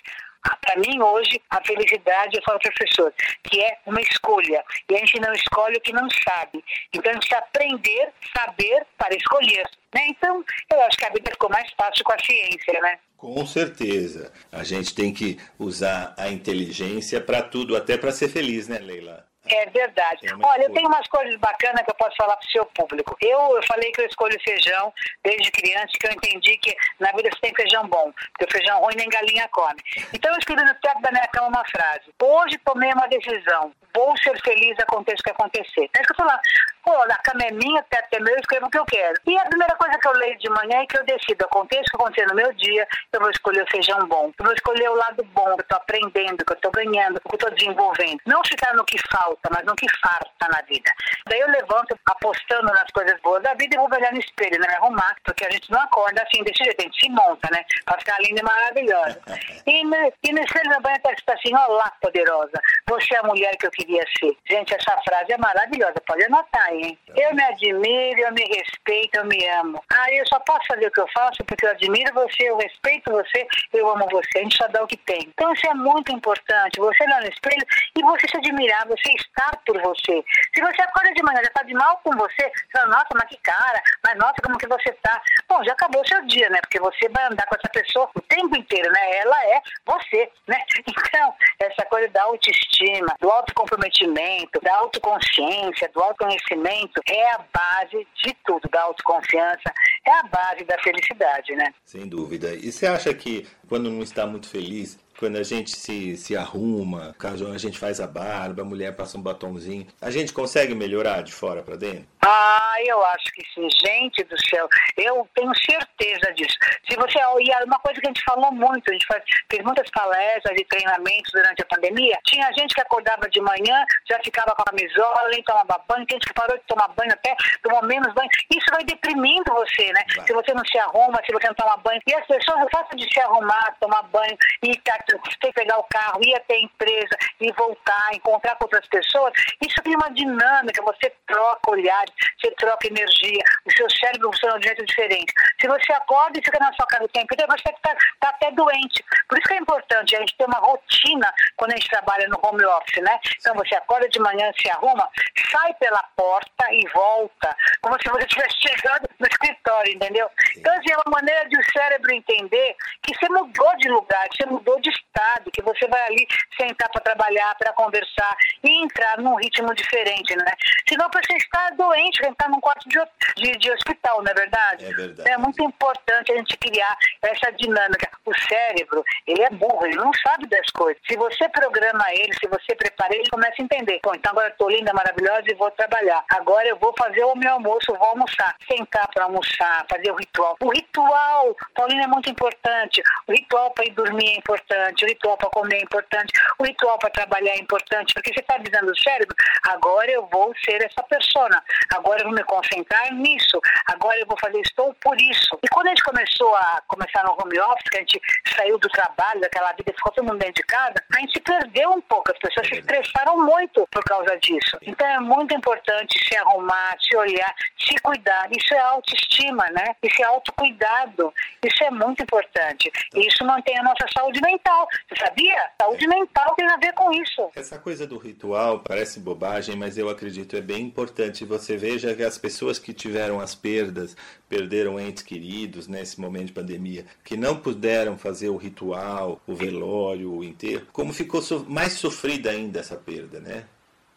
Para 0.61 0.75
mim, 0.77 1.01
hoje, 1.01 1.41
a 1.49 1.63
felicidade, 1.63 2.37
eu 2.37 2.43
falo 2.43 2.59
para 2.59 2.69
as 2.69 2.77
pessoas, 2.77 3.13
que 3.43 3.61
é 3.61 3.77
uma 3.85 4.01
escolha. 4.01 4.63
E 4.89 4.95
a 4.95 4.99
gente 4.99 5.19
não 5.19 5.33
escolhe 5.33 5.77
o 5.77 5.81
que 5.81 5.93
não 5.93 6.07
sabe. 6.27 6.63
Então, 6.93 7.11
a 7.11 7.13
gente 7.13 7.27
precisa 7.27 7.39
aprender, 7.39 8.09
saber 8.35 8.85
para 8.97 9.15
escolher. 9.15 9.63
Né? 9.93 10.07
Então, 10.09 10.43
eu 10.71 10.81
acho 10.83 10.97
que 10.97 11.05
a 11.05 11.09
vida 11.09 11.31
ficou 11.31 11.49
mais 11.49 11.71
fácil 11.71 12.03
com 12.03 12.13
a 12.13 12.19
ciência, 12.19 12.81
né? 12.81 12.99
Com 13.17 13.45
certeza. 13.45 14.31
A 14.51 14.63
gente 14.63 14.93
tem 14.93 15.13
que 15.13 15.39
usar 15.57 16.13
a 16.17 16.29
inteligência 16.29 17.19
para 17.21 17.41
tudo, 17.41 17.75
até 17.75 17.97
para 17.97 18.11
ser 18.11 18.29
feliz, 18.29 18.67
né, 18.67 18.77
Leila? 18.77 19.25
É 19.47 19.65
verdade. 19.67 20.27
Olha, 20.41 20.63
eu 20.63 20.73
tenho 20.73 20.87
umas 20.87 21.07
coisas 21.07 21.35
bacanas 21.39 21.83
que 21.83 21.91
eu 21.91 21.95
posso 21.95 22.15
falar 22.17 22.35
para 22.35 22.47
o 22.47 22.51
seu 22.51 22.65
público. 22.65 23.15
Eu, 23.21 23.39
eu 23.55 23.63
falei 23.63 23.91
que 23.91 24.01
eu 24.01 24.05
escolho 24.07 24.39
feijão 24.41 24.93
desde 25.23 25.51
criança, 25.51 25.91
que 25.99 26.07
eu 26.07 26.11
entendi 26.11 26.57
que 26.57 26.75
na 26.99 27.11
vida 27.11 27.29
você 27.31 27.39
tem 27.41 27.53
feijão 27.55 27.87
bom, 27.87 28.11
porque 28.33 28.45
o 28.45 28.51
feijão 28.51 28.81
ruim 28.81 28.95
nem 28.95 29.09
galinha 29.09 29.47
come. 29.49 29.79
Então 30.13 30.31
eu 30.31 30.39
escrevi 30.39 30.63
no 30.63 30.73
teto 30.75 31.01
da 31.01 31.11
minha 31.11 31.27
cama 31.27 31.47
uma 31.47 31.65
frase. 31.65 32.11
Hoje 32.21 32.57
tomei 32.65 32.91
uma 32.93 33.07
decisão. 33.07 33.71
Vou 33.93 34.17
ser 34.17 34.39
feliz, 34.41 34.77
aconteça 34.79 35.21
o 35.21 35.23
que 35.23 35.31
acontecer. 35.31 35.89
É 35.95 36.01
isso 36.01 36.13
que 36.13 36.21
eu 36.21 36.27
falo. 36.27 36.39
Pô, 36.85 36.93
a 37.01 37.15
cama 37.17 37.43
é 37.43 37.51
minha, 37.51 37.81
o 37.81 37.83
teto 37.85 38.13
é 38.13 38.19
meu, 38.19 38.35
eu 38.35 38.39
escrevo 38.39 38.67
o 38.67 38.69
que 38.69 38.77
eu 38.77 38.85
quero. 38.85 39.19
E 39.25 39.35
a 39.35 39.45
primeira 39.45 39.75
coisa 39.75 39.97
que 39.97 40.07
eu 40.07 40.13
leio 40.13 40.37
de 40.37 40.49
manhã 40.51 40.83
é 40.83 40.85
que 40.85 40.95
eu 40.95 41.03
decido, 41.03 41.43
aconteça 41.43 41.81
o 41.81 41.89
que 41.89 41.95
acontecer 41.95 42.27
no 42.27 42.35
meu 42.35 42.53
dia, 42.53 42.87
eu 43.11 43.19
vou 43.19 43.31
escolher 43.31 43.63
o 43.63 43.71
feijão 43.71 44.07
bom. 44.07 44.31
Eu 44.37 44.45
vou 44.45 44.53
escolher 44.53 44.87
o 44.91 44.95
lado 44.95 45.23
bom, 45.33 45.55
que 45.55 45.61
eu 45.61 45.65
estou 45.65 45.77
aprendendo, 45.77 46.45
que 46.45 46.53
eu 46.53 46.55
estou 46.55 46.71
ganhando, 46.71 47.19
que 47.19 47.27
eu 47.27 47.33
estou 47.33 47.51
desenvolvendo. 47.51 48.19
Não 48.27 48.39
ficar 48.45 48.75
no 48.75 48.85
que 48.85 48.99
falta, 49.09 49.49
mas 49.51 49.65
no 49.65 49.75
que 49.75 49.87
farta 49.99 50.47
na 50.47 50.61
vida. 50.61 50.91
Daí 51.27 51.39
eu 51.39 51.47
levanto 51.49 51.97
apostando 52.05 52.67
nas 52.67 52.91
coisas 52.91 53.19
boas 53.21 53.41
da 53.41 53.55
vida 53.55 53.75
e 53.75 53.79
vou 53.79 53.89
olhar 53.91 54.13
no 54.13 54.19
espelho, 54.19 54.59
né? 54.59 54.67
Me 54.67 54.75
arrumar, 54.75 55.15
porque 55.23 55.43
a 55.43 55.49
gente 55.49 55.71
não 55.71 55.81
acorda 55.81 56.21
assim 56.21 56.43
desse 56.43 56.63
jeito, 56.63 56.79
a 56.79 56.83
gente 56.83 57.03
se 57.03 57.09
monta, 57.09 57.49
né? 57.51 57.65
Pra 57.83 57.97
ficar 57.97 58.21
linda 58.21 58.41
e 58.41 58.43
maravilhosa. 58.43 59.21
E 59.65 59.83
no, 59.83 59.95
e 59.95 60.31
no 60.31 60.41
espelho 60.41 60.69
da 60.69 60.79
banha 60.79 60.97
está 60.97 61.33
assim, 61.33 61.53
olá, 61.55 61.91
poderosa, 61.99 62.61
você 62.87 63.15
é 63.15 63.17
a 63.17 63.23
mulher 63.23 63.55
que 63.57 63.65
eu 63.65 63.71
queria 63.71 64.03
ser. 64.19 64.37
Gente, 64.47 64.75
essa 64.75 64.95
frase 65.01 65.33
é 65.33 65.37
maravilhosa, 65.37 65.95
pode 66.05 66.23
anotar, 66.23 66.74
Eu 67.15 67.33
me 67.33 67.43
admiro, 67.43 68.19
eu 68.19 68.33
me 68.33 68.43
respeito, 68.43 69.15
eu 69.15 69.25
me 69.25 69.47
amo. 69.47 69.83
Ah, 69.91 70.11
eu 70.11 70.25
só 70.27 70.39
posso 70.39 70.65
fazer 70.67 70.87
o 70.87 70.91
que 70.91 70.99
eu 70.99 71.07
faço 71.13 71.43
porque 71.45 71.65
eu 71.65 71.71
admiro 71.71 72.13
você, 72.13 72.49
eu 72.49 72.57
respeito 72.57 73.11
você, 73.11 73.47
eu 73.73 73.89
amo 73.89 74.05
você. 74.11 74.39
A 74.39 74.43
gente 74.43 74.57
só 74.57 74.67
dá 74.67 74.83
o 74.83 74.87
que 74.87 74.97
tem. 74.97 75.21
Então 75.33 75.53
isso 75.53 75.67
é 75.67 75.73
muito 75.73 76.11
importante. 76.11 76.79
Você 76.79 77.03
olhar 77.03 77.21
no 77.21 77.29
espelho 77.29 77.65
e 77.97 78.03
você 78.03 78.27
se 78.27 78.37
admirar, 78.37 78.87
você 78.87 79.11
estar 79.13 79.51
por 79.65 79.81
você. 79.81 80.23
Se 80.53 80.61
você 80.61 80.81
acorda 80.81 81.13
de 81.13 81.23
manhã, 81.23 81.37
já 81.37 81.49
está 81.49 81.63
de 81.63 81.73
mal 81.73 81.99
com 82.03 82.11
você, 82.11 82.43
você 82.43 82.71
fala, 82.73 82.87
nossa, 82.87 83.07
mas 83.13 83.29
que 83.29 83.37
cara, 83.37 83.81
mas 84.03 84.17
nossa, 84.17 84.35
como 84.43 84.57
que 84.57 84.67
você 84.67 84.89
está? 84.89 85.21
Bom, 85.47 85.63
já 85.63 85.73
acabou 85.73 86.01
o 86.01 86.07
seu 86.07 86.21
dia, 86.25 86.49
né? 86.49 86.59
Porque 86.61 86.79
você 86.79 87.07
vai 87.09 87.25
andar 87.25 87.45
com 87.47 87.55
essa 87.55 87.69
pessoa 87.69 88.09
o 88.13 88.21
tempo 88.21 88.57
inteiro, 88.57 88.91
né? 88.91 89.17
Ela 89.17 89.45
é 89.45 89.61
você, 89.85 90.29
né? 90.47 90.59
Então, 91.15 91.33
essa 91.59 91.85
coisa 91.85 92.09
da 92.09 92.23
autoestima, 92.23 93.15
do 93.19 93.31
autocomprometimento, 93.31 94.59
da 94.61 94.75
autoconsciência, 94.75 95.89
do 95.93 96.03
autoconhecimento 96.03 96.64
é 97.07 97.31
a 97.31 97.45
base 97.53 98.07
de 98.23 98.35
tudo, 98.45 98.67
da 98.69 98.81
autoconfiança, 98.83 99.73
é 100.05 100.11
a 100.11 100.23
base 100.23 100.63
da 100.65 100.77
felicidade, 100.79 101.55
né? 101.55 101.73
Sem 101.85 102.07
dúvida. 102.07 102.53
E 102.53 102.71
você 102.71 102.87
acha 102.87 103.13
que 103.13 103.47
quando 103.67 103.89
não 103.89 104.01
está 104.01 104.25
muito 104.25 104.49
feliz, 104.49 104.97
quando 105.17 105.37
a 105.37 105.43
gente 105.43 105.71
se, 105.71 106.17
se 106.17 106.35
arruma, 106.35 107.15
a 107.53 107.57
gente 107.57 107.77
faz 107.79 107.99
a 107.99 108.07
barba, 108.07 108.61
a 108.61 108.65
mulher 108.65 108.95
passa 108.95 109.17
um 109.17 109.21
batomzinho, 109.21 109.87
a 110.01 110.11
gente 110.11 110.33
consegue 110.33 110.75
melhorar 110.75 111.21
de 111.21 111.33
fora 111.33 111.61
para 111.61 111.75
dentro? 111.75 112.05
Ah, 112.25 112.75
eu 112.85 113.03
acho 113.05 113.25
que 113.33 113.43
sim. 113.53 113.67
Gente 113.85 114.23
do 114.23 114.35
céu, 114.49 114.67
eu 114.97 115.27
tenho 115.35 115.51
certeza 115.55 116.33
disso. 116.33 116.57
Se 116.89 116.95
você 116.97 117.19
e 117.19 117.65
uma 117.65 117.79
coisa 117.79 117.99
que 118.01 118.07
a 118.07 118.09
gente 118.09 118.23
falou 118.23 118.51
muito, 118.51 118.89
a 118.89 118.93
gente 118.93 119.05
faz, 119.05 119.23
fez 119.49 119.63
muitas 119.63 119.89
palestras 119.91 120.59
e 120.59 120.65
treinamentos 120.65 121.31
durante 121.31 121.61
a 121.61 121.65
pandemia, 121.65 122.17
tinha 122.25 122.51
gente 122.57 122.73
que 122.73 122.81
acordava 122.81 123.29
de 123.29 123.39
manhã, 123.41 123.85
já 124.09 124.19
ficava 124.23 124.55
com 124.55 124.63
a 124.63 124.65
camisola, 124.65 125.29
nem 125.29 125.43
tomava 125.43 125.83
banho, 125.87 126.05
tem 126.07 126.15
gente 126.15 126.27
que 126.27 126.33
parou 126.33 126.57
de 126.57 126.63
tomar 126.67 126.87
banho 126.89 127.11
até, 127.11 127.35
tomou 127.61 127.83
menos 127.85 128.13
banho. 128.13 128.29
Isso 128.49 128.65
vai 128.71 128.83
deprimindo 128.83 129.53
você, 129.53 129.93
né? 129.93 130.03
Vai. 130.15 130.25
Se 130.25 130.33
você 130.33 130.53
não 130.53 130.65
se 130.65 130.77
arruma, 130.79 131.21
se 131.25 131.31
você 131.31 131.47
não 131.47 131.55
toma 131.55 131.77
banho. 131.77 132.01
E 132.07 132.13
as 132.15 132.25
pessoas, 132.25 132.65
o 132.65 132.69
fato 132.71 132.95
de 132.95 133.11
se 133.11 133.19
arrumar, 133.19 133.75
tomar 133.79 134.03
banho 134.03 134.37
e 134.63 134.75
tá 134.77 135.04
ter 135.05 135.19
que 135.19 135.53
pegar 135.53 135.77
o 135.77 135.83
carro, 135.83 136.19
ir 136.23 136.35
até 136.35 136.55
a 136.55 136.61
empresa 136.61 137.17
e 137.39 137.51
voltar, 137.53 138.13
encontrar 138.13 138.55
com 138.55 138.65
outras 138.65 138.87
pessoas, 138.87 139.33
isso 139.61 139.81
tem 139.83 139.95
uma 139.95 140.11
dinâmica, 140.11 140.83
você 140.83 141.11
troca 141.27 141.71
olhares, 141.71 142.13
você 142.39 142.51
troca 142.51 142.87
energia, 142.87 143.43
o 143.65 143.71
seu 143.71 143.89
cérebro 143.89 144.31
funciona 144.31 144.59
de 144.59 144.65
um 144.65 144.67
jeito 144.69 144.85
diferente. 144.85 145.33
Se 145.59 145.67
você 145.67 145.93
acorda 145.93 146.39
e 146.39 146.43
fica 146.43 146.59
na 146.59 146.73
sua 146.73 146.85
casa 146.87 147.03
o 147.05 147.09
tempo 147.09 147.33
inteiro, 147.33 147.51
você 147.51 147.69
está 147.69 147.95
tá 148.19 148.29
até 148.29 148.51
doente. 148.51 149.03
Por 149.27 149.37
isso 149.37 149.47
que 149.47 149.53
é 149.53 149.57
importante 149.57 150.15
a 150.15 150.19
gente 150.19 150.37
ter 150.37 150.45
uma 150.45 150.59
rotina 150.59 151.33
quando 151.57 151.71
a 151.71 151.75
gente 151.75 151.89
trabalha 151.89 152.27
no 152.27 152.39
home 152.43 152.65
office, 152.65 153.03
né? 153.03 153.19
Então 153.39 153.55
você 153.55 153.75
acorda 153.75 154.07
de 154.09 154.19
manhã, 154.19 154.51
se 154.59 154.69
arruma, 154.71 155.09
sai 155.51 155.73
pela 155.75 156.03
porta 156.15 156.71
e 156.71 156.87
volta, 156.93 157.55
como 157.81 157.99
se 158.01 158.09
você 158.09 158.25
estivesse 158.25 158.55
chegando 158.59 159.09
no 159.19 159.27
escritório, 159.27 159.93
entendeu? 159.93 160.29
Então, 160.57 160.73
assim, 160.73 160.91
é 160.91 160.97
uma 160.97 161.17
maneira 161.17 161.47
de 161.49 161.57
o 161.57 161.71
cérebro 161.71 162.13
entender 162.13 162.75
que 163.01 163.15
você 163.15 163.29
mudou 163.29 163.77
de 163.77 163.89
lugar, 163.89 164.27
que 164.29 164.43
você 164.43 164.49
mudou 164.49 164.79
de 164.79 164.89
estado, 164.95 165.51
que 165.51 165.61
você 165.61 165.87
vai 165.87 166.01
ali 166.07 166.27
sentar 166.59 166.89
para 166.89 167.01
trabalhar, 167.01 167.55
para 167.55 167.73
conversar 167.73 168.35
e 168.63 168.83
entrar 168.83 169.17
num 169.17 169.35
ritmo 169.35 169.73
diferente, 169.73 170.35
né? 170.35 170.51
Senão 170.87 171.09
você 171.13 171.35
está 171.37 171.69
doente, 171.71 172.21
você 172.21 172.29
está 172.29 172.47
num 172.49 172.59
quarto 172.59 172.87
de, 172.87 172.99
de, 173.37 173.51
de, 173.57 173.71
hospital, 173.71 174.23
não 174.23 174.31
é 174.31 174.33
verdade? 174.33 174.85
É 174.85 174.93
verdade. 174.93 175.29
É 175.29 175.37
muito 175.37 175.63
importante 175.63 176.31
a 176.31 176.37
gente 176.37 176.57
criar 176.57 176.95
essa 177.21 177.51
dinâmica. 177.51 178.09
O 178.25 178.33
cérebro, 178.47 179.03
ele 179.27 179.41
é 179.43 179.49
burro, 179.49 179.85
ele 179.85 179.95
não 179.95 180.11
sabe 180.13 180.47
das 180.47 180.69
coisas. 180.71 181.01
Se 181.07 181.15
você 181.15 181.47
programa 181.49 182.05
ele, 182.11 182.33
se 182.33 182.47
você 182.47 182.75
prepara 182.75 183.13
ele, 183.13 183.23
ele 183.23 183.29
começa 183.29 183.55
a 183.59 183.63
entender. 183.63 183.99
Bom, 184.03 184.13
então 184.15 184.31
agora 184.31 184.47
eu 184.47 184.51
estou 184.51 184.69
linda, 184.69 184.93
maravilhosa 184.93 185.43
e 185.47 185.55
vou 185.55 185.71
trabalhar. 185.71 186.23
Agora 186.31 186.67
eu 186.67 186.77
vou 186.77 186.93
fazer 186.97 187.23
o 187.23 187.35
meu 187.35 187.53
almoço, 187.53 187.93
vou 187.93 188.07
almoçar. 188.07 188.55
Sentar 188.67 189.07
para 189.13 189.25
almoçar, 189.25 189.85
fazer 189.89 190.11
o 190.11 190.15
ritual. 190.15 190.55
O 190.61 190.69
ritual, 190.69 191.55
Paulina, 191.73 192.03
é 192.03 192.07
muito 192.07 192.29
importante. 192.29 193.01
O 193.27 193.31
ritual 193.31 193.71
para 193.71 193.85
ir 193.85 193.91
dormir 193.91 194.29
é 194.29 194.37
importante, 194.37 194.84
o 195.03 195.07
ritual 195.07 195.37
para 195.37 195.49
comer 195.49 195.77
é 195.77 195.83
importante, 195.83 196.33
o 196.59 196.63
ritual 196.63 196.97
para 196.99 197.09
trabalhar 197.09 197.51
é 197.51 197.59
importante, 197.59 198.13
porque 198.13 198.33
você 198.33 198.39
está 198.39 198.55
avisando 198.55 198.91
o 198.91 198.97
cérebro, 198.97 199.35
agora 199.69 200.11
eu 200.11 200.27
vou 200.31 200.53
ser 200.63 200.83
essa 200.83 201.03
persona, 201.03 201.63
agora 201.93 202.21
eu 202.21 202.25
vou 202.25 202.33
me 202.33 202.43
concentrar 202.43 203.13
nisso, 203.13 203.59
agora 203.87 204.19
eu 204.19 204.27
vou 204.27 204.37
fazer 204.39 204.59
estou 204.61 204.93
por 204.95 205.19
isso. 205.19 205.57
E 205.63 205.67
quando 205.69 205.87
a 205.87 205.89
gente 205.89 206.03
começou 206.03 206.55
a 206.55 206.81
começar 206.87 207.23
no 207.23 207.31
home 207.31 207.59
office, 207.59 207.89
que 207.89 207.97
a 207.97 207.99
gente 207.99 208.21
saiu 208.55 208.77
do 208.77 208.89
trabalho, 208.89 209.41
daquela 209.41 209.71
vida, 209.73 209.93
ficou 209.93 210.11
todo 210.11 210.25
mundo 210.25 210.39
dentro 210.39 210.55
de 210.55 210.63
casa, 210.63 210.95
a 211.13 211.19
gente 211.19 211.33
se 211.33 211.39
perdeu 211.41 211.91
um 211.91 212.01
pouco, 212.01 212.31
as 212.31 212.39
pessoas 212.39 212.67
se 212.67 212.75
estressaram 212.75 213.43
muito 213.45 213.87
por 213.91 214.03
causa 214.03 214.37
disso. 214.39 214.77
Então 214.81 215.07
é 215.07 215.19
muito 215.19 215.53
importante 215.53 216.19
se 216.27 216.37
arrumar, 216.37 216.95
se 216.99 217.15
olhar, 217.15 217.55
se 217.79 217.95
cuidar. 218.01 218.47
Isso 218.51 218.73
é 218.73 218.79
autoestima, 218.79 219.65
né? 219.71 219.95
Isso 220.01 220.21
é 220.21 220.25
autocuidado. 220.25 221.33
Isso 221.63 221.83
é 221.83 221.91
muito 221.91 222.23
importante. 222.23 222.91
E 223.13 223.27
isso 223.27 223.43
mantém 223.45 223.77
a 223.77 223.83
nossa 223.83 224.05
saúde 224.17 224.39
mental. 224.75 224.87
Você 225.07 225.15
sabia? 225.23 225.55
Saúde 225.81 226.07
mental 226.07 226.55
tem 226.55 226.67
a 226.67 226.77
ver 226.77 226.93
com 226.93 227.11
isso. 227.11 227.49
Essa 227.55 227.77
coisa 227.77 228.05
do 228.05 228.17
ritual 228.17 228.79
parece 228.79 229.19
bobagem, 229.19 229.75
mas 229.75 229.97
eu 229.97 230.09
acredito 230.09 230.55
é 230.55 230.61
bem 230.61 230.83
importante. 230.83 231.45
Você 231.45 231.77
veja 231.77 232.13
que 232.13 232.23
as 232.23 232.37
pessoas 232.37 232.77
que 232.77 232.93
tiveram 232.93 233.39
as 233.39 233.55
perdas, 233.55 234.15
perderam 234.49 234.99
entes 234.99 235.23
queridos 235.23 235.87
nesse 235.87 236.19
momento 236.19 236.47
de 236.47 236.53
pandemia, 236.53 237.05
que 237.23 237.37
não 237.37 237.55
puderam 237.57 238.17
fazer 238.17 238.49
o 238.49 238.57
ritual, 238.57 239.41
o 239.47 239.55
velório, 239.55 240.31
o 240.31 240.43
enterro, 240.43 240.87
como 240.91 241.13
ficou 241.13 241.41
mais 241.67 241.93
sofrida 241.93 242.49
ainda 242.51 242.79
essa 242.79 242.95
perda, 242.95 243.39
né? 243.39 243.65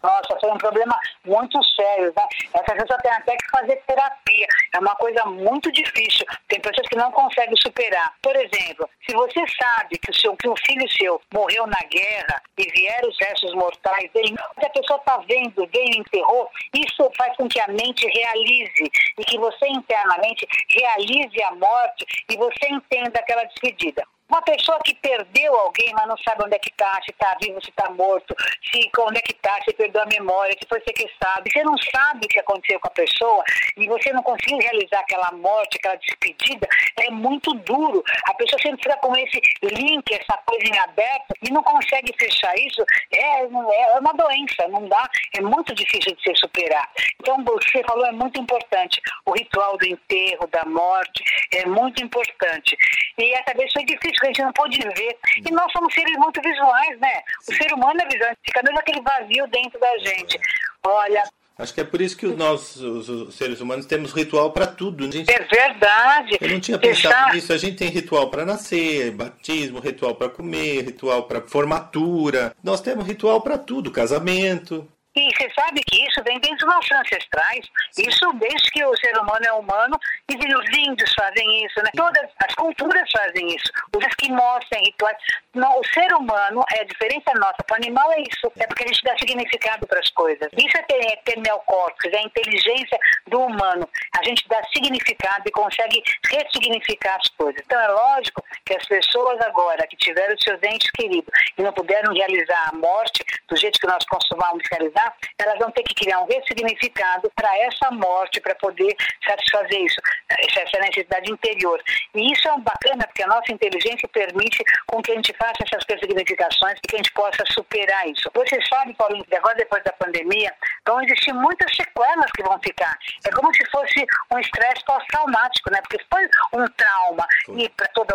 Nossa, 0.03 0.39
foi 0.41 0.51
um 0.51 0.59
problema 0.59 0.97
muito 1.25 1.63
sério, 1.75 2.13
né? 2.17 2.27
Essa 2.55 2.75
pessoa 2.75 2.99
tem 3.01 3.11
até 3.11 3.37
que 3.37 3.51
fazer 3.51 3.77
terapia. 3.87 4.47
É 4.73 4.79
uma 4.79 4.95
coisa 4.95 5.25
muito 5.27 5.73
difícil. 5.73 6.25
Tem 6.47 6.61
pessoas 6.61 6.87
que 6.89 6.97
não 6.97 7.11
conseguem 7.11 7.57
superar. 7.61 8.15
Por 8.23 8.35
exemplo, 8.37 8.89
se 9.09 9.15
você 9.15 9.41
sabe 9.61 9.99
que 9.99 10.11
o, 10.11 10.15
seu, 10.15 10.37
que 10.37 10.49
um 10.49 10.55
filho 10.57 10.89
seu 10.93 11.21
morreu 11.35 11.67
na 11.67 11.81
guerra 11.91 12.41
e 12.57 12.63
vieram 12.71 13.09
os 13.09 13.17
restos 13.21 13.53
mortais 13.55 14.11
dele, 14.13 14.37
a 14.39 14.71
pessoa 14.71 14.99
está 14.99 15.19
vendo, 15.29 15.67
veio 15.67 15.99
enterrou, 15.99 16.49
isso 16.75 17.11
faz 17.17 17.37
com 17.37 17.49
que 17.49 17.61
a 17.61 17.69
mente 17.69 18.07
realize 18.07 18.91
e 19.19 19.25
que 19.25 19.39
você 19.39 19.67
internamente 19.67 20.47
realize 20.71 21.43
a 21.43 21.55
morte 21.57 22.07
e 22.31 22.37
você 22.37 22.69
entenda 22.69 23.19
aquela 23.19 23.45
despedida. 23.45 24.05
Uma 24.29 24.43
pessoa 24.43 24.79
que 24.85 24.95
perdeu 24.97 25.55
alguém, 25.57 25.91
mas 25.95 26.07
não 26.07 26.17
sabe 26.19 26.45
onde 26.45 26.55
é 26.55 26.59
que 26.59 26.71
está, 26.71 27.01
se 27.03 27.11
está 27.11 27.35
vivo, 27.41 27.63
se 27.63 27.71
está 27.71 27.91
morto, 27.91 28.35
se 28.71 28.91
onde 29.01 29.19
é 29.19 29.23
que 29.23 29.33
está, 29.33 29.59
se 29.65 29.73
perdeu 29.73 30.03
a 30.03 30.07
memória, 30.07 30.55
se 30.61 30.69
foi 30.69 30.81
sequestrado. 30.83 31.45
Você 31.51 31.63
não 31.65 31.77
sabe 31.79 32.27
o 32.27 32.29
que 32.29 32.39
aconteceu 32.39 32.79
com 32.79 32.89
a 32.89 32.91
pessoa 32.91 33.43
e 33.77 33.89
você 33.89 34.13
não 34.13 34.23
conseguiu 34.23 34.59
realizar 34.59 35.01
aquela 35.01 35.33
morte, 35.33 35.79
aquela 35.79 35.97
despedida, 35.97 36.69
é 37.01 37.11
muito 37.11 37.55
duro. 37.55 38.03
A 38.29 38.35
pessoa 38.35 38.61
sempre 38.61 38.83
fica 38.83 38.97
com 38.99 39.17
esse 39.17 39.41
link, 39.63 40.05
essa 40.13 40.37
coisa 40.45 40.67
em 40.67 40.79
aberto 40.79 41.35
e 41.43 41.51
não 41.51 41.63
consegue 41.63 42.13
fechar 42.19 42.55
isso. 42.59 42.85
É, 43.11 43.41
é 43.41 43.99
uma 43.99 44.13
doença, 44.13 44.69
não 44.69 44.87
dá, 44.89 45.09
é 45.37 45.41
muito 45.41 45.75
difícil 45.75 46.15
de 46.15 46.23
se 46.23 46.35
superar. 46.37 46.87
Então, 47.21 47.43
você 47.45 47.83
falou, 47.85 48.05
é 48.05 48.13
muito 48.13 48.41
importante. 48.41 49.01
O 49.25 49.33
ritual 49.33 49.79
do 49.79 49.87
enterro, 49.87 50.47
da 50.49 50.65
morte, 50.67 51.23
é 51.55 51.67
muito 51.67 52.03
importante. 52.03 52.77
E 53.19 53.33
essa 53.35 53.57
vez 53.57 53.73
foi 53.73 53.85
difícil 53.85 54.18
que 54.19 54.27
a 54.27 54.29
gente 54.29 54.43
não 54.43 54.53
pôde 54.53 54.79
ver. 54.79 55.19
E 55.47 55.51
nós 55.51 55.71
somos 55.73 55.93
seres 55.93 56.17
muito 56.19 56.41
visuais, 56.41 56.99
né? 57.01 57.23
O 57.49 57.55
ser 57.55 57.73
humano 57.73 58.01
é 58.01 58.07
visual, 58.07 58.31
fica 58.45 58.63
mesmo 58.63 58.79
aquele 58.79 59.01
vazio 59.01 59.47
dentro 59.49 59.79
da 59.79 59.99
gente. 59.99 60.39
Olha, 60.85 61.23
Acho 61.59 61.75
que 61.75 61.81
é 61.81 61.85
por 61.85 62.01
isso 62.01 62.17
que 62.17 62.25
nós, 62.25 62.77
os, 62.77 63.35
seres 63.35 63.61
humanos, 63.61 63.85
temos 63.85 64.13
ritual 64.13 64.53
para 64.53 64.65
tudo. 64.65 65.11
Gente... 65.11 65.29
É 65.29 65.41
verdade. 65.43 66.39
Eu 66.41 66.51
não 66.51 66.61
tinha 66.61 66.79
pensado 66.79 67.35
nisso. 67.35 67.53
A 67.53 67.57
gente 67.57 67.77
tem 67.77 67.89
ritual 67.89 68.31
para 68.31 68.47
nascer, 68.47 69.11
batismo, 69.11 69.81
ritual 69.81 70.15
para 70.15 70.29
comer, 70.29 70.85
ritual 70.85 71.25
para 71.25 71.41
formatura. 71.41 72.55
Nós 72.63 72.81
temos 72.81 73.05
ritual 73.05 73.41
para 73.41 73.59
tudo, 73.59 73.91
casamento. 73.91 74.87
E 75.19 75.35
você 75.35 75.51
sabe 75.51 75.81
que 75.85 76.07
isso 76.07 76.23
vem 76.23 76.39
desde 76.39 76.65
os 76.65 76.73
nossos 76.73 76.93
ancestrais, 76.93 77.67
isso 77.99 78.33
desde 78.35 78.71
que 78.71 78.85
o 78.85 78.97
ser 78.99 79.19
humano 79.19 79.45
é 79.45 79.53
humano, 79.53 79.99
e 80.29 80.55
os 80.55 80.79
índios 80.79 81.13
fazem 81.13 81.65
isso, 81.65 81.83
né? 81.83 81.91
Todas 81.97 82.31
as 82.39 82.55
culturas 82.55 83.11
fazem 83.11 83.49
isso. 83.49 83.73
Os 83.97 84.07
esquimós 84.07 84.65
têm 84.71 84.85
rituais. 84.85 85.17
Não, 85.55 85.81
o 85.81 85.85
ser 85.87 86.15
humano, 86.15 86.63
é 86.73 86.83
a 86.83 86.85
diferença 86.85 87.33
nossa 87.35 87.65
para 87.67 87.75
o 87.75 87.83
animal 87.83 88.13
é 88.13 88.21
isso, 88.21 88.53
é 88.61 88.67
porque 88.69 88.85
a 88.85 88.87
gente 88.87 89.03
dá 89.03 89.19
significado 89.19 89.89
para 89.89 89.99
as 89.99 90.09
coisas. 90.11 90.49
Isso 90.57 90.77
é 90.79 90.83
ter, 90.83 91.05
é 91.13 91.17
ter 91.17 91.41
neocórtex, 91.41 92.15
é 92.15 92.19
a 92.19 92.23
inteligência 92.23 92.99
do 93.27 93.41
humano. 93.41 93.89
A 94.21 94.25
gente 94.25 94.47
dá 94.49 94.63
significado 94.73 95.43
e 95.47 95.51
consegue 95.51 96.01
ressignificar 96.31 97.17
as 97.17 97.29
coisas. 97.31 97.61
Então 97.65 97.81
é 97.81 97.89
lógico 97.89 98.45
que 98.65 98.77
as 98.77 98.87
pessoas 98.87 99.41
agora 99.41 99.85
que 99.89 99.97
tiveram 99.97 100.37
seus 100.39 100.63
entes 100.63 100.91
queridos 100.93 101.33
e 101.57 101.63
não 101.63 101.73
puderam 101.73 102.13
realizar 102.13 102.69
a 102.69 102.77
morte 102.77 103.25
do 103.49 103.57
jeito 103.57 103.81
que 103.81 103.87
nós 103.87 104.05
costumamos 104.05 104.63
realizar, 104.71 105.08
elas 105.39 105.59
vão 105.59 105.71
ter 105.71 105.83
que 105.83 105.95
criar 105.95 106.21
um 106.21 106.27
ressignificado 106.27 107.31
para 107.35 107.57
essa 107.59 107.91
morte, 107.91 108.41
para 108.41 108.55
poder 108.55 108.95
satisfazer 109.27 109.81
isso, 109.81 110.01
essa 110.29 110.79
necessidade 110.81 111.31
interior. 111.31 111.83
E 112.15 112.33
isso 112.33 112.49
é 112.49 112.59
bacana, 112.59 113.07
porque 113.07 113.23
a 113.23 113.27
nossa 113.27 113.53
inteligência 113.53 114.09
permite 114.09 114.63
com 114.87 115.03
que 115.03 115.13
a 115.13 115.15
gente 115.15 115.35
faça 115.35 115.65
essas 115.65 115.85
ressignificações 115.89 116.79
e 116.79 116.89
que 116.89 116.97
a 116.97 116.99
gente 116.99 117.13
possa 117.13 117.45
superar 117.53 118.09
isso. 118.09 118.31
Você 118.35 118.59
sabe, 118.69 118.95
Paulinho, 118.95 119.25
que 119.25 119.37
agora 119.37 119.55
depois 119.57 119.83
da 119.85 119.93
pandemia, 119.93 120.53
vão 120.87 121.03
existir 121.03 121.33
muitas 121.33 121.75
sequelas 121.75 122.31
que 122.33 122.43
vão 122.43 122.59
ficar. 122.61 122.97
É 123.27 123.31
como 123.31 123.55
se 123.55 123.65
fosse 123.71 124.07
um 124.33 124.39
estresse 124.39 124.85
pós-traumático, 124.85 125.71
né? 125.71 125.81
Porque 125.83 126.05
foi 126.11 126.29
um 126.53 126.67
trauma 126.69 127.27
e 127.57 127.69
para 127.71 127.89
todo, 127.89 128.15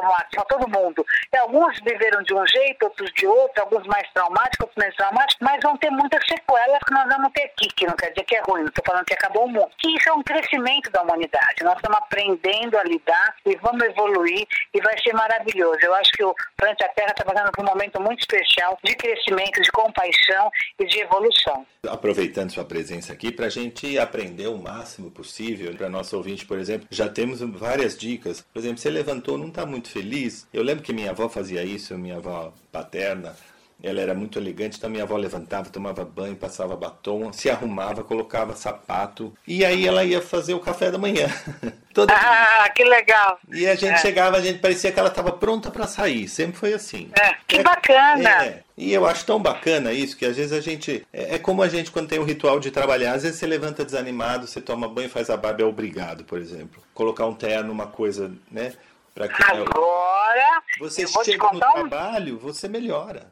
todo 0.50 0.70
mundo. 0.70 1.06
E 1.32 1.38
alguns 1.38 1.80
viveram 1.82 2.22
de 2.24 2.34
um 2.34 2.46
jeito, 2.48 2.84
outros 2.84 3.12
de 3.14 3.28
outro, 3.28 3.62
alguns 3.62 3.86
mais 3.88 4.10
traumáticos, 4.14 4.62
outros 4.62 4.78
menos 4.78 4.96
traumáticos, 4.96 5.38
mas 5.42 5.60
vão 5.62 5.78
ter 5.78 5.90
muitas 5.90 6.26
sequelas 6.28 6.83
que 6.84 6.94
nós 6.94 7.08
vamos 7.08 7.32
ter 7.34 7.44
aqui, 7.44 7.68
que 7.76 7.86
não 7.86 7.96
quer 7.96 8.10
dizer 8.10 8.24
que 8.24 8.36
é 8.36 8.42
ruim, 8.42 8.62
não 8.62 8.70
estou 8.70 8.84
falando 8.86 9.06
que 9.06 9.14
acabou 9.14 9.46
o 9.46 9.50
mundo. 9.50 9.70
Que 9.78 9.96
isso 9.96 10.10
é 10.10 10.14
um 10.14 10.24
crescimento 10.24 10.92
da 10.92 11.02
humanidade. 11.02 11.64
Nós 11.64 11.76
estamos 11.76 11.98
aprendendo 11.98 12.78
a 12.78 12.84
lidar 12.84 13.36
e 13.46 13.56
vamos 13.58 13.84
evoluir 13.84 14.48
e 14.74 14.82
vai 14.82 14.98
ser 15.02 15.14
maravilhoso. 15.14 15.80
Eu 15.82 15.94
acho 15.96 16.12
que 16.12 16.24
o 16.24 16.36
Planeta 16.58 16.90
Terra 16.96 17.12
está 17.12 17.24
passando 17.24 17.52
por 17.52 17.64
um 17.64 17.68
momento 17.68 18.02
muito 18.02 18.20
especial 18.20 18.78
de 18.84 18.96
crescimento, 18.96 19.62
de 19.62 19.72
compaixão 19.72 20.50
e 20.80 20.86
de 20.86 21.00
evolução. 21.00 21.66
Aproveitando 21.88 22.52
sua 22.52 22.66
presença 22.66 23.14
aqui, 23.14 23.32
para 23.32 23.48
a 23.48 23.50
gente 23.50 23.98
aprender 23.98 24.48
o 24.48 24.58
máximo 24.58 25.12
possível, 25.12 25.76
para 25.76 25.90
nosso 25.90 26.16
ouvinte, 26.16 26.46
por 26.46 26.58
exemplo, 26.58 26.88
já 26.90 27.10
temos 27.10 27.42
várias 27.42 27.98
dicas. 27.98 28.42
Por 28.42 28.60
exemplo, 28.60 28.78
você 28.78 28.90
levantou, 28.90 29.38
não 29.38 29.48
está 29.48 29.66
muito 29.66 29.90
feliz. 29.90 30.48
Eu 30.54 30.64
lembro 30.64 30.84
que 30.84 30.94
minha 30.94 31.12
avó 31.12 31.28
fazia 31.28 31.64
isso, 31.64 31.98
minha 31.98 32.18
avó 32.18 32.54
paterna 32.72 33.36
ela 33.84 34.00
era 34.00 34.14
muito 34.14 34.40
elegante, 34.40 34.78
então 34.78 34.90
minha 34.90 35.04
avó 35.04 35.18
levantava, 35.18 35.70
tomava 35.70 36.06
banho, 36.06 36.38
passava 36.38 36.74
batom, 36.74 37.34
se 37.34 37.50
arrumava, 37.50 38.02
colocava 38.02 38.56
sapato. 38.56 39.34
E 39.46 39.66
aí 39.66 39.86
ela 39.86 40.06
ia 40.06 40.22
fazer 40.22 40.54
o 40.54 40.60
café 40.62 40.90
da 40.90 40.98
manhã. 40.98 41.28
Toda 41.94 42.14
ah, 42.14 42.70
que 42.70 42.82
legal. 42.86 43.38
E 43.52 43.68
a 43.68 43.76
gente 43.76 43.96
é. 43.96 43.98
chegava, 43.98 44.38
a 44.38 44.42
gente 44.42 44.60
parecia 44.60 44.90
que 44.90 44.98
ela 44.98 45.10
estava 45.10 45.34
pronta 45.34 45.70
para 45.70 45.86
sair. 45.86 46.30
Sempre 46.30 46.58
foi 46.58 46.74
assim. 46.74 47.12
É, 47.20 47.36
que 47.46 47.58
é, 47.58 47.64
bacana. 47.64 48.64
E 48.78 48.94
eu 48.94 49.06
acho 49.06 49.26
tão 49.26 49.40
bacana 49.40 49.92
isso, 49.92 50.16
que 50.16 50.26
às 50.26 50.38
vezes 50.38 50.54
a 50.54 50.62
gente. 50.62 51.06
É, 51.12 51.36
é, 51.36 51.38
como 51.38 51.62
a 51.62 51.68
gente 51.68 51.92
quando 51.92 52.08
tem 52.08 52.20
o 52.20 52.24
ritual 52.24 52.62
de 52.62 52.72
trabalhar. 52.72 53.14
Às 53.14 53.24
vezes 53.24 53.38
você 53.38 53.46
levanta 53.46 53.84
desanimado, 53.84 54.48
você 54.48 54.62
toma 54.62 54.88
banho, 54.88 55.10
faz 55.10 55.30
a 55.30 55.36
barba, 55.36 55.62
é 55.62 55.66
obrigado, 55.66 56.24
por 56.24 56.40
exemplo. 56.40 56.82
Colocar 56.94 57.28
um 57.28 57.36
terno, 57.36 57.72
uma 57.72 57.88
coisa, 57.88 58.32
né? 58.50 58.74
Pra 59.14 59.28
que 59.28 59.44
Agora. 59.44 60.64
Você 60.80 61.06
chega 61.06 61.52
no 61.52 61.60
trabalho, 61.60 62.40
você 62.40 62.70
melhora. 62.70 63.32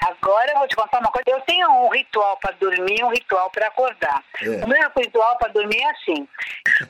Agora 0.00 0.52
eu 0.52 0.58
vou 0.58 0.68
te 0.68 0.76
contar 0.76 0.98
uma 0.98 1.10
coisa. 1.10 1.30
Eu 1.30 1.40
tenho 1.42 1.68
um 1.68 1.88
ritual 1.90 2.36
para 2.38 2.52
dormir 2.52 3.00
e 3.00 3.04
um 3.04 3.10
ritual 3.10 3.50
para 3.50 3.66
acordar. 3.66 4.24
É. 4.42 4.64
O 4.64 4.68
meu 4.68 4.90
ritual 4.96 5.36
para 5.36 5.52
dormir 5.52 5.80
é 5.80 5.90
assim: 5.90 6.28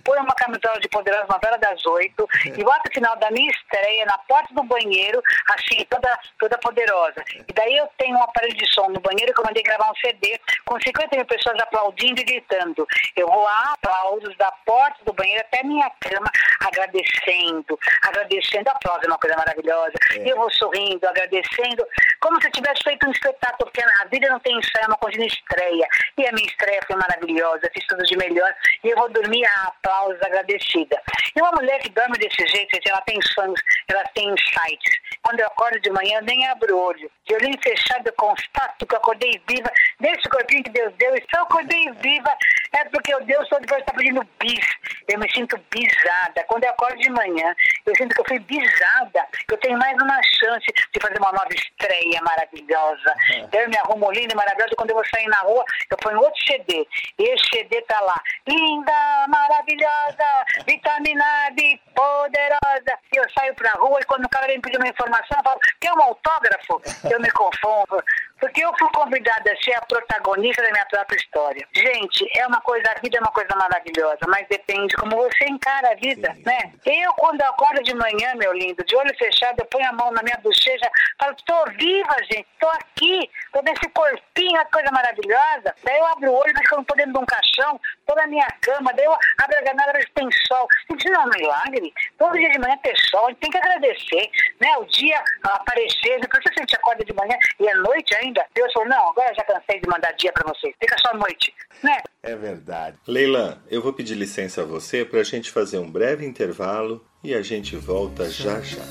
põe 0.04 0.18
uma 0.18 0.34
camisola 0.34 0.78
de 0.78 0.88
poderosa 0.88 1.26
novela 1.28 1.58
das 1.58 1.84
oito 1.86 2.28
e 2.44 2.62
bota 2.62 2.88
o 2.88 2.94
final 2.94 3.16
da 3.16 3.30
minha 3.30 3.50
estreia 3.50 4.06
na 4.06 4.16
porta 4.18 4.54
do 4.54 4.62
banheiro, 4.62 5.20
assim, 5.54 5.84
toda, 5.88 6.18
toda 6.38 6.58
poderosa. 6.58 7.24
E 7.48 7.52
daí 7.52 7.76
eu 7.76 7.88
tenho 7.98 8.16
um 8.16 8.22
aparelho 8.22 8.56
de 8.56 8.66
som 8.72 8.88
no 8.88 9.00
banheiro 9.00 9.34
que 9.34 9.40
eu 9.40 9.44
mandei 9.44 9.62
gravar 9.62 9.90
um 9.90 9.96
CD 9.96 10.40
com 10.64 10.78
50 10.80 11.16
mil 11.16 11.26
pessoas 11.26 11.60
aplaudindo 11.60 12.20
e 12.20 12.24
gritando. 12.24 12.86
Eu 13.16 13.26
vou 13.26 13.46
a 13.46 13.74
aplausos 13.74 14.36
da 14.36 14.50
porta 14.64 15.04
do 15.04 15.12
banheiro 15.12 15.40
até 15.40 15.62
minha 15.64 15.90
cama, 16.00 16.30
agradecendo, 16.60 17.78
agradecendo. 18.02 18.70
Aplausos 18.70 19.04
é 19.04 19.08
uma 19.08 19.18
coisa 19.18 19.36
maravilhosa. 19.36 19.94
É. 20.12 20.18
E 20.18 20.28
eu 20.28 20.36
vou 20.36 20.50
sorrindo, 20.52 21.06
agradecendo, 21.08 21.86
como 22.20 22.40
se 22.40 22.48
eu 22.48 22.52
tivesse 22.52 22.82
feito 22.84 22.99
feito 23.00 23.08
um 23.08 23.10
espetáculo, 23.10 23.70
porque 23.70 23.82
a 23.82 24.04
vida 24.06 24.28
não 24.28 24.38
tem 24.40 24.56
ensaio, 24.56 24.84
é 24.84 24.86
uma 24.86 24.96
coisa 24.96 25.18
de 25.18 25.26
estreia. 25.26 25.88
E 26.18 26.26
a 26.26 26.32
minha 26.32 26.46
estreia 26.46 26.80
foi 26.86 26.96
maravilhosa, 26.96 27.70
fiz 27.72 27.86
tudo 27.86 28.04
de 28.04 28.16
melhor. 28.16 28.54
E 28.84 28.88
eu 28.88 28.96
vou 28.96 29.10
dormir 29.10 29.44
a 29.46 29.68
aplausos, 29.68 30.20
agradecida. 30.22 31.00
E 31.34 31.40
uma 31.40 31.52
mulher 31.52 31.80
que 31.80 31.90
dorme 31.90 32.18
desse 32.18 32.46
jeito, 32.46 32.78
ela 32.86 33.00
tem 33.02 33.18
sonhos, 33.22 33.60
ela 33.88 34.04
tem 34.14 34.28
insights. 34.28 34.94
Quando 35.22 35.40
eu 35.40 35.46
acordo 35.46 35.80
de 35.80 35.90
manhã, 35.90 36.20
nem 36.22 36.46
abro 36.48 36.76
olho. 36.76 37.10
De 37.30 37.36
olhinho 37.36 37.62
fechado, 37.62 38.08
eu 38.08 38.12
constato 38.14 38.84
que 38.84 38.92
eu 38.92 38.98
acordei 38.98 39.40
viva, 39.48 39.70
desse 40.00 40.28
corpinho 40.28 40.64
que 40.64 40.70
Deus 40.70 40.92
deu. 40.98 41.14
E 41.14 41.20
se 41.20 41.28
eu 41.36 41.42
acordei 41.42 41.88
viva, 42.02 42.36
é 42.72 42.84
porque 42.86 43.14
o 43.14 43.20
Deus 43.20 43.48
todo 43.48 43.62
está 43.62 43.92
pedindo 43.92 44.26
bis. 44.40 44.66
Eu 45.06 45.16
me 45.16 45.30
sinto 45.30 45.56
bisada. 45.70 46.42
Quando 46.48 46.64
eu 46.64 46.70
acordo 46.70 46.98
de 46.98 47.08
manhã, 47.10 47.54
eu 47.86 47.94
sinto 47.94 48.16
que 48.16 48.20
eu 48.20 48.24
fui 48.26 48.38
bisada, 48.40 49.28
que 49.46 49.54
eu 49.54 49.58
tenho 49.58 49.78
mais 49.78 49.96
uma 50.02 50.20
chance 50.40 50.66
de 50.92 51.00
fazer 51.00 51.18
uma 51.20 51.30
nova 51.30 51.54
estreia 51.54 52.20
maravilhosa. 52.22 53.14
Eu 53.52 53.68
me 53.68 53.78
arrumo 53.78 54.10
linda 54.10 54.34
e 54.34 54.36
maravilhosa, 54.36 54.74
quando 54.76 54.90
eu 54.90 54.96
vou 54.96 55.06
sair 55.06 55.28
na 55.28 55.38
rua, 55.38 55.64
eu 55.88 55.96
ponho 55.98 56.18
outro 56.18 56.42
CD. 56.42 56.84
E 57.16 57.22
esse 57.22 57.46
CD 57.54 57.80
tá 57.82 58.00
lá, 58.00 58.20
linda, 58.48 59.26
maravilhosa, 59.28 60.26
vitaminada 60.66 61.62
e 61.62 61.78
poderosa. 61.94 62.98
E 63.14 63.18
eu 63.18 63.30
saio 63.30 63.54
pra 63.54 63.70
rua 63.74 64.00
e 64.00 64.04
quando 64.04 64.24
o 64.24 64.28
cara 64.28 64.48
vem 64.48 64.60
pedir 64.60 64.78
uma 64.78 64.88
informação, 64.88 65.38
eu 65.38 65.44
falo, 65.44 65.60
quer 65.80 65.92
um 65.92 66.02
autógrafo? 66.02 66.82
Eu 67.08 67.19
me 67.20 67.30
confundo. 67.30 68.02
Porque 68.40 68.64
eu 68.64 68.72
fui 68.78 68.88
convidada 68.94 69.52
a 69.52 69.56
ser 69.62 69.74
a 69.74 69.82
protagonista 69.82 70.62
da 70.62 70.70
minha 70.70 70.86
própria 70.86 71.16
história. 71.16 71.68
Gente, 71.74 72.26
é 72.38 72.46
uma 72.46 72.60
coisa, 72.62 72.90
a 72.90 73.00
vida 73.00 73.18
é 73.18 73.20
uma 73.20 73.30
coisa 73.32 73.54
maravilhosa, 73.54 74.20
mas 74.28 74.48
depende 74.48 74.96
como 74.96 75.16
você 75.16 75.44
encara 75.44 75.92
a 75.92 75.94
vida, 75.94 76.32
Sim. 76.34 76.42
né? 76.46 76.72
Eu, 76.86 77.12
quando 77.14 77.42
acordo 77.42 77.82
de 77.82 77.94
manhã, 77.94 78.34
meu 78.36 78.52
lindo, 78.54 78.82
de 78.82 78.96
olho 78.96 79.14
fechado, 79.18 79.60
eu 79.60 79.66
ponho 79.66 79.86
a 79.86 79.92
mão 79.92 80.10
na 80.12 80.22
minha 80.22 80.38
bochecha, 80.42 80.90
falo, 81.18 81.36
tô 81.44 81.64
viva, 81.72 82.16
gente, 82.32 82.46
tô 82.58 82.68
aqui, 82.68 83.30
tô 83.52 83.60
nesse 83.60 83.86
corpinho, 83.90 84.58
a 84.58 84.64
coisa 84.64 84.90
maravilhosa. 84.90 85.74
Daí 85.84 85.98
eu 85.98 86.06
abro 86.06 86.30
o 86.30 86.34
olho, 86.34 86.54
mas 86.54 86.70
eu 86.70 86.78
não 86.78 86.84
tô 86.84 86.94
dentro 86.94 87.12
de 87.12 87.18
um 87.18 87.26
caixão, 87.26 87.78
tô 88.06 88.14
na 88.14 88.26
minha 88.26 88.48
cama, 88.62 88.92
daí 88.94 89.04
eu 89.04 89.12
abro 89.12 89.58
a 89.58 89.64
janela, 89.66 89.92
vejo 89.92 90.08
tem 90.14 90.28
sol. 90.48 90.66
Gente, 90.90 91.10
não 91.10 91.20
é 91.20 91.24
um 91.26 91.30
milagre. 91.38 91.92
Todo 92.16 92.38
dia 92.38 92.50
de 92.50 92.58
manhã 92.58 92.78
tem 92.78 92.94
sol, 93.10 93.26
a 93.26 93.28
gente 93.28 93.40
tem 93.40 93.50
que 93.50 93.58
agradecer, 93.58 94.30
né? 94.60 94.78
O 94.78 94.84
dia 94.86 95.22
aparecer, 95.42 96.20
depois 96.20 96.42
você 96.42 96.60
a 96.60 96.62
gente 96.62 96.76
acorda 96.76 97.04
de 97.04 97.09
manhã 97.14 97.36
e 97.58 97.68
é 97.68 97.74
noite 97.74 98.14
ainda, 98.16 98.30
ainda. 98.30 98.46
Deus 98.54 98.72
falou, 98.72 98.88
não, 98.88 99.10
agora 99.10 99.34
já 99.34 99.44
cansei 99.44 99.80
de 99.80 99.88
mandar 99.88 100.12
dia 100.12 100.32
para 100.32 100.48
você. 100.48 100.72
Fica 100.80 100.96
só 100.98 101.14
noite, 101.16 101.52
né? 101.82 101.98
É 102.22 102.34
verdade. 102.34 102.96
Leila, 103.06 103.62
eu 103.70 103.82
vou 103.82 103.92
pedir 103.92 104.14
licença 104.14 104.62
a 104.62 104.64
você 104.64 105.04
para 105.04 105.20
a 105.20 105.24
gente 105.24 105.50
fazer 105.50 105.78
um 105.78 105.90
breve 105.90 106.24
intervalo 106.24 107.04
e 107.22 107.34
a 107.34 107.42
gente 107.42 107.76
volta 107.76 108.30
já 108.30 108.60
já. 108.60 108.82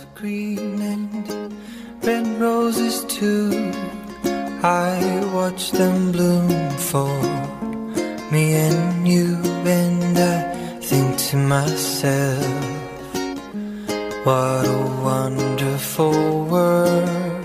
Red 2.02 2.40
roses 2.40 3.04
too. 3.06 3.52
I 4.64 5.26
watch 5.34 5.72
them 5.72 6.12
bloom 6.12 6.70
for 6.72 7.22
me 8.32 8.56
and 8.56 9.08
you, 9.08 9.38
and 9.66 10.18
I 10.18 10.80
think 10.82 11.18
to 11.30 11.38
myself, 11.38 12.46
what 14.26 14.66
a 14.66 15.02
wonderful 15.04 16.46
world. 16.46 17.39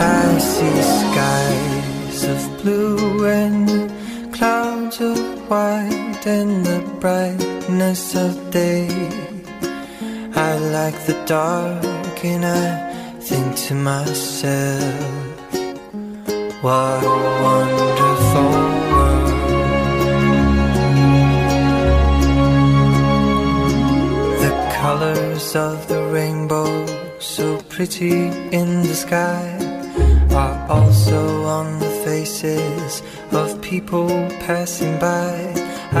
I 0.00 0.38
see 0.38 0.82
skies 0.82 2.24
of 2.24 2.62
blue 2.62 3.26
and 3.26 3.90
clouds 4.32 5.00
of 5.00 5.18
white 5.50 6.24
and 6.24 6.64
the 6.64 6.80
brightness 7.00 8.14
of 8.14 8.50
day. 8.52 8.88
I 10.36 10.56
like 10.56 10.94
the 11.06 11.20
dark 11.26 12.24
and 12.24 12.44
I 12.46 13.18
think 13.20 13.56
to 13.66 13.74
myself, 13.74 14.94
what 16.62 17.02
a 17.02 17.16
wonderful 17.42 18.52
world. 18.92 19.28
The 24.44 24.52
colors 24.80 25.56
of 25.56 25.88
the 25.88 26.04
rainbow 26.04 26.86
so 27.18 27.60
pretty 27.62 28.28
in 28.52 28.82
the 28.82 28.94
sky 28.94 29.67
are 30.38 30.58
also 30.70 31.20
on 31.58 31.66
the 31.80 31.92
faces 32.06 33.02
of 33.32 33.60
people 33.60 34.08
passing 34.46 34.94
by. 34.98 35.34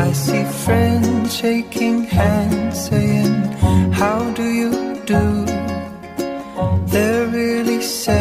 I 0.06 0.12
see 0.12 0.44
friends 0.64 1.36
shaking 1.40 2.04
hands, 2.04 2.74
saying, 2.88 3.34
How 4.00 4.18
do 4.38 4.46
you 4.60 4.72
do? 5.14 5.24
They're 6.92 7.26
really 7.40 7.82
saying, 7.82 8.17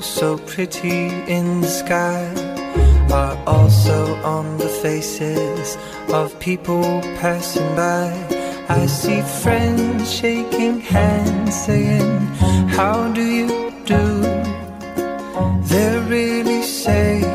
so 0.00 0.38
pretty 0.46 1.08
in 1.26 1.60
the 1.60 1.66
sky, 1.66 2.22
are 3.10 3.36
also 3.46 4.14
on 4.22 4.58
the 4.58 4.68
faces 4.68 5.76
of 6.12 6.38
people 6.38 6.84
passing 7.20 7.70
by. 7.74 8.10
I 8.68 8.86
see 8.86 9.20
friends 9.42 10.12
shaking 10.12 10.80
hands, 10.80 11.54
saying, 11.64 12.18
How 12.78 13.12
do 13.12 13.22
you 13.22 13.72
do? 13.84 14.04
They're 15.70 16.02
really 16.02 16.62
saying, 16.62 17.33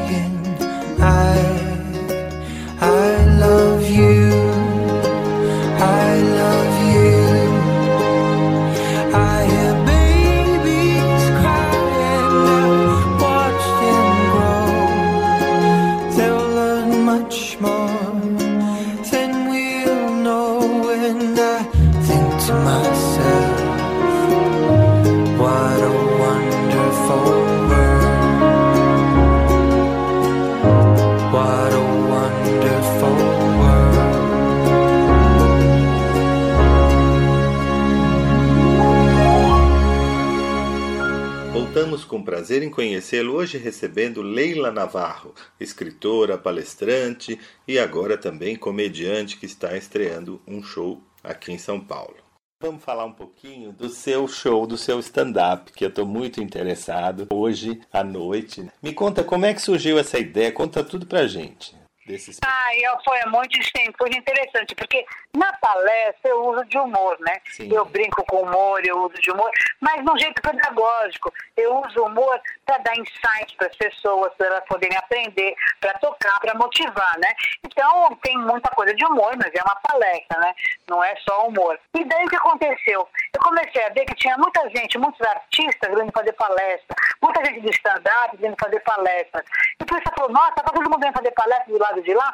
com 42.19 42.23
prazer 42.23 42.61
em 42.61 42.69
conhecê-lo 42.69 43.33
hoje 43.33 43.57
recebendo 43.57 44.21
Leila 44.21 44.71
Navarro, 44.71 45.33
escritora, 45.57 46.37
palestrante 46.37 47.39
e 47.65 47.79
agora 47.79 48.17
também 48.17 48.57
comediante 48.57 49.37
que 49.37 49.45
está 49.45 49.77
estreando 49.77 50.41
um 50.45 50.61
show 50.61 51.01
aqui 51.23 51.53
em 51.53 51.57
São 51.57 51.79
Paulo. 51.79 52.17
Vamos 52.61 52.83
falar 52.83 53.05
um 53.05 53.13
pouquinho 53.13 53.71
do 53.71 53.87
seu 53.87 54.27
show, 54.27 54.67
do 54.67 54.77
seu 54.77 54.99
stand-up, 54.99 55.71
que 55.71 55.85
eu 55.85 55.87
estou 55.87 56.05
muito 56.05 56.43
interessado 56.43 57.25
hoje 57.31 57.79
à 57.93 58.03
noite. 58.03 58.69
Me 58.83 58.91
conta 58.91 59.23
como 59.23 59.45
é 59.45 59.53
que 59.53 59.61
surgiu 59.61 59.97
essa 59.97 60.19
ideia, 60.19 60.51
conta 60.51 60.83
tudo 60.83 61.05
pra 61.05 61.25
gente 61.25 61.78
desses. 62.09 62.39
Ah, 62.43 62.69
foi 63.05 63.19
muito, 63.27 63.55
sim, 63.63 63.93
foi 63.97 64.09
interessante, 64.09 64.75
porque 64.75 65.05
na 65.33 65.51
palestra 65.53 66.29
eu 66.29 66.43
uso 66.49 66.65
de 66.65 66.77
humor, 66.77 67.17
né? 67.19 67.39
Sim. 67.51 67.71
Eu 67.71 67.85
brinco 67.85 68.25
com 68.25 68.41
humor, 68.41 68.81
eu 68.83 68.97
uso 69.03 69.15
de 69.21 69.31
humor, 69.31 69.51
mas 69.79 70.03
de 70.03 70.11
um 70.11 70.17
jeito 70.17 70.41
pedagógico. 70.41 71.31
Eu 71.55 71.81
uso 71.81 72.03
humor 72.03 72.41
para 72.65 72.77
dar 72.79 72.97
insight 72.97 73.55
para 73.57 73.67
as 73.67 73.75
pessoas, 73.75 74.33
para 74.35 74.47
elas 74.47 74.65
poderem 74.65 74.97
aprender, 74.97 75.55
para 75.79 75.93
tocar, 75.99 76.39
para 76.39 76.55
motivar, 76.55 77.17
né? 77.19 77.33
Então 77.63 78.15
tem 78.23 78.37
muita 78.37 78.69
coisa 78.71 78.93
de 78.93 79.05
humor, 79.05 79.35
mas 79.37 79.53
é 79.53 79.61
uma 79.61 79.75
palestra, 79.75 80.39
né? 80.39 80.53
Não 80.87 81.03
é 81.03 81.15
só 81.17 81.47
humor. 81.47 81.79
E 81.93 82.03
daí 82.05 82.25
o 82.25 82.29
que 82.29 82.35
aconteceu? 82.35 83.07
Eu 83.33 83.41
comecei 83.41 83.83
a 83.83 83.89
ver 83.89 84.05
que 84.05 84.15
tinha 84.15 84.37
muita 84.37 84.67
gente, 84.69 84.97
muitos 84.97 85.21
artistas 85.21 85.89
vindo 85.95 86.11
fazer 86.11 86.33
palestra, 86.33 86.95
muita 87.21 87.45
gente 87.45 87.61
de 87.61 87.69
stand-up 87.69 88.37
vindo 88.37 88.55
fazer 88.59 88.79
palestras. 88.81 89.45
E 89.79 89.85
por 89.85 89.99
isso 89.99 90.09
eu 90.09 90.13
falei, 90.15 90.33
nossa, 90.33 90.51
tá 90.53 90.63
todo 90.63 90.89
mundo 90.89 90.99
vem 90.99 91.11
fazer 91.11 91.31
palestra 91.31 91.73
do 91.73 91.79
lado 91.79 92.01
de 92.01 92.13
lá, 92.13 92.33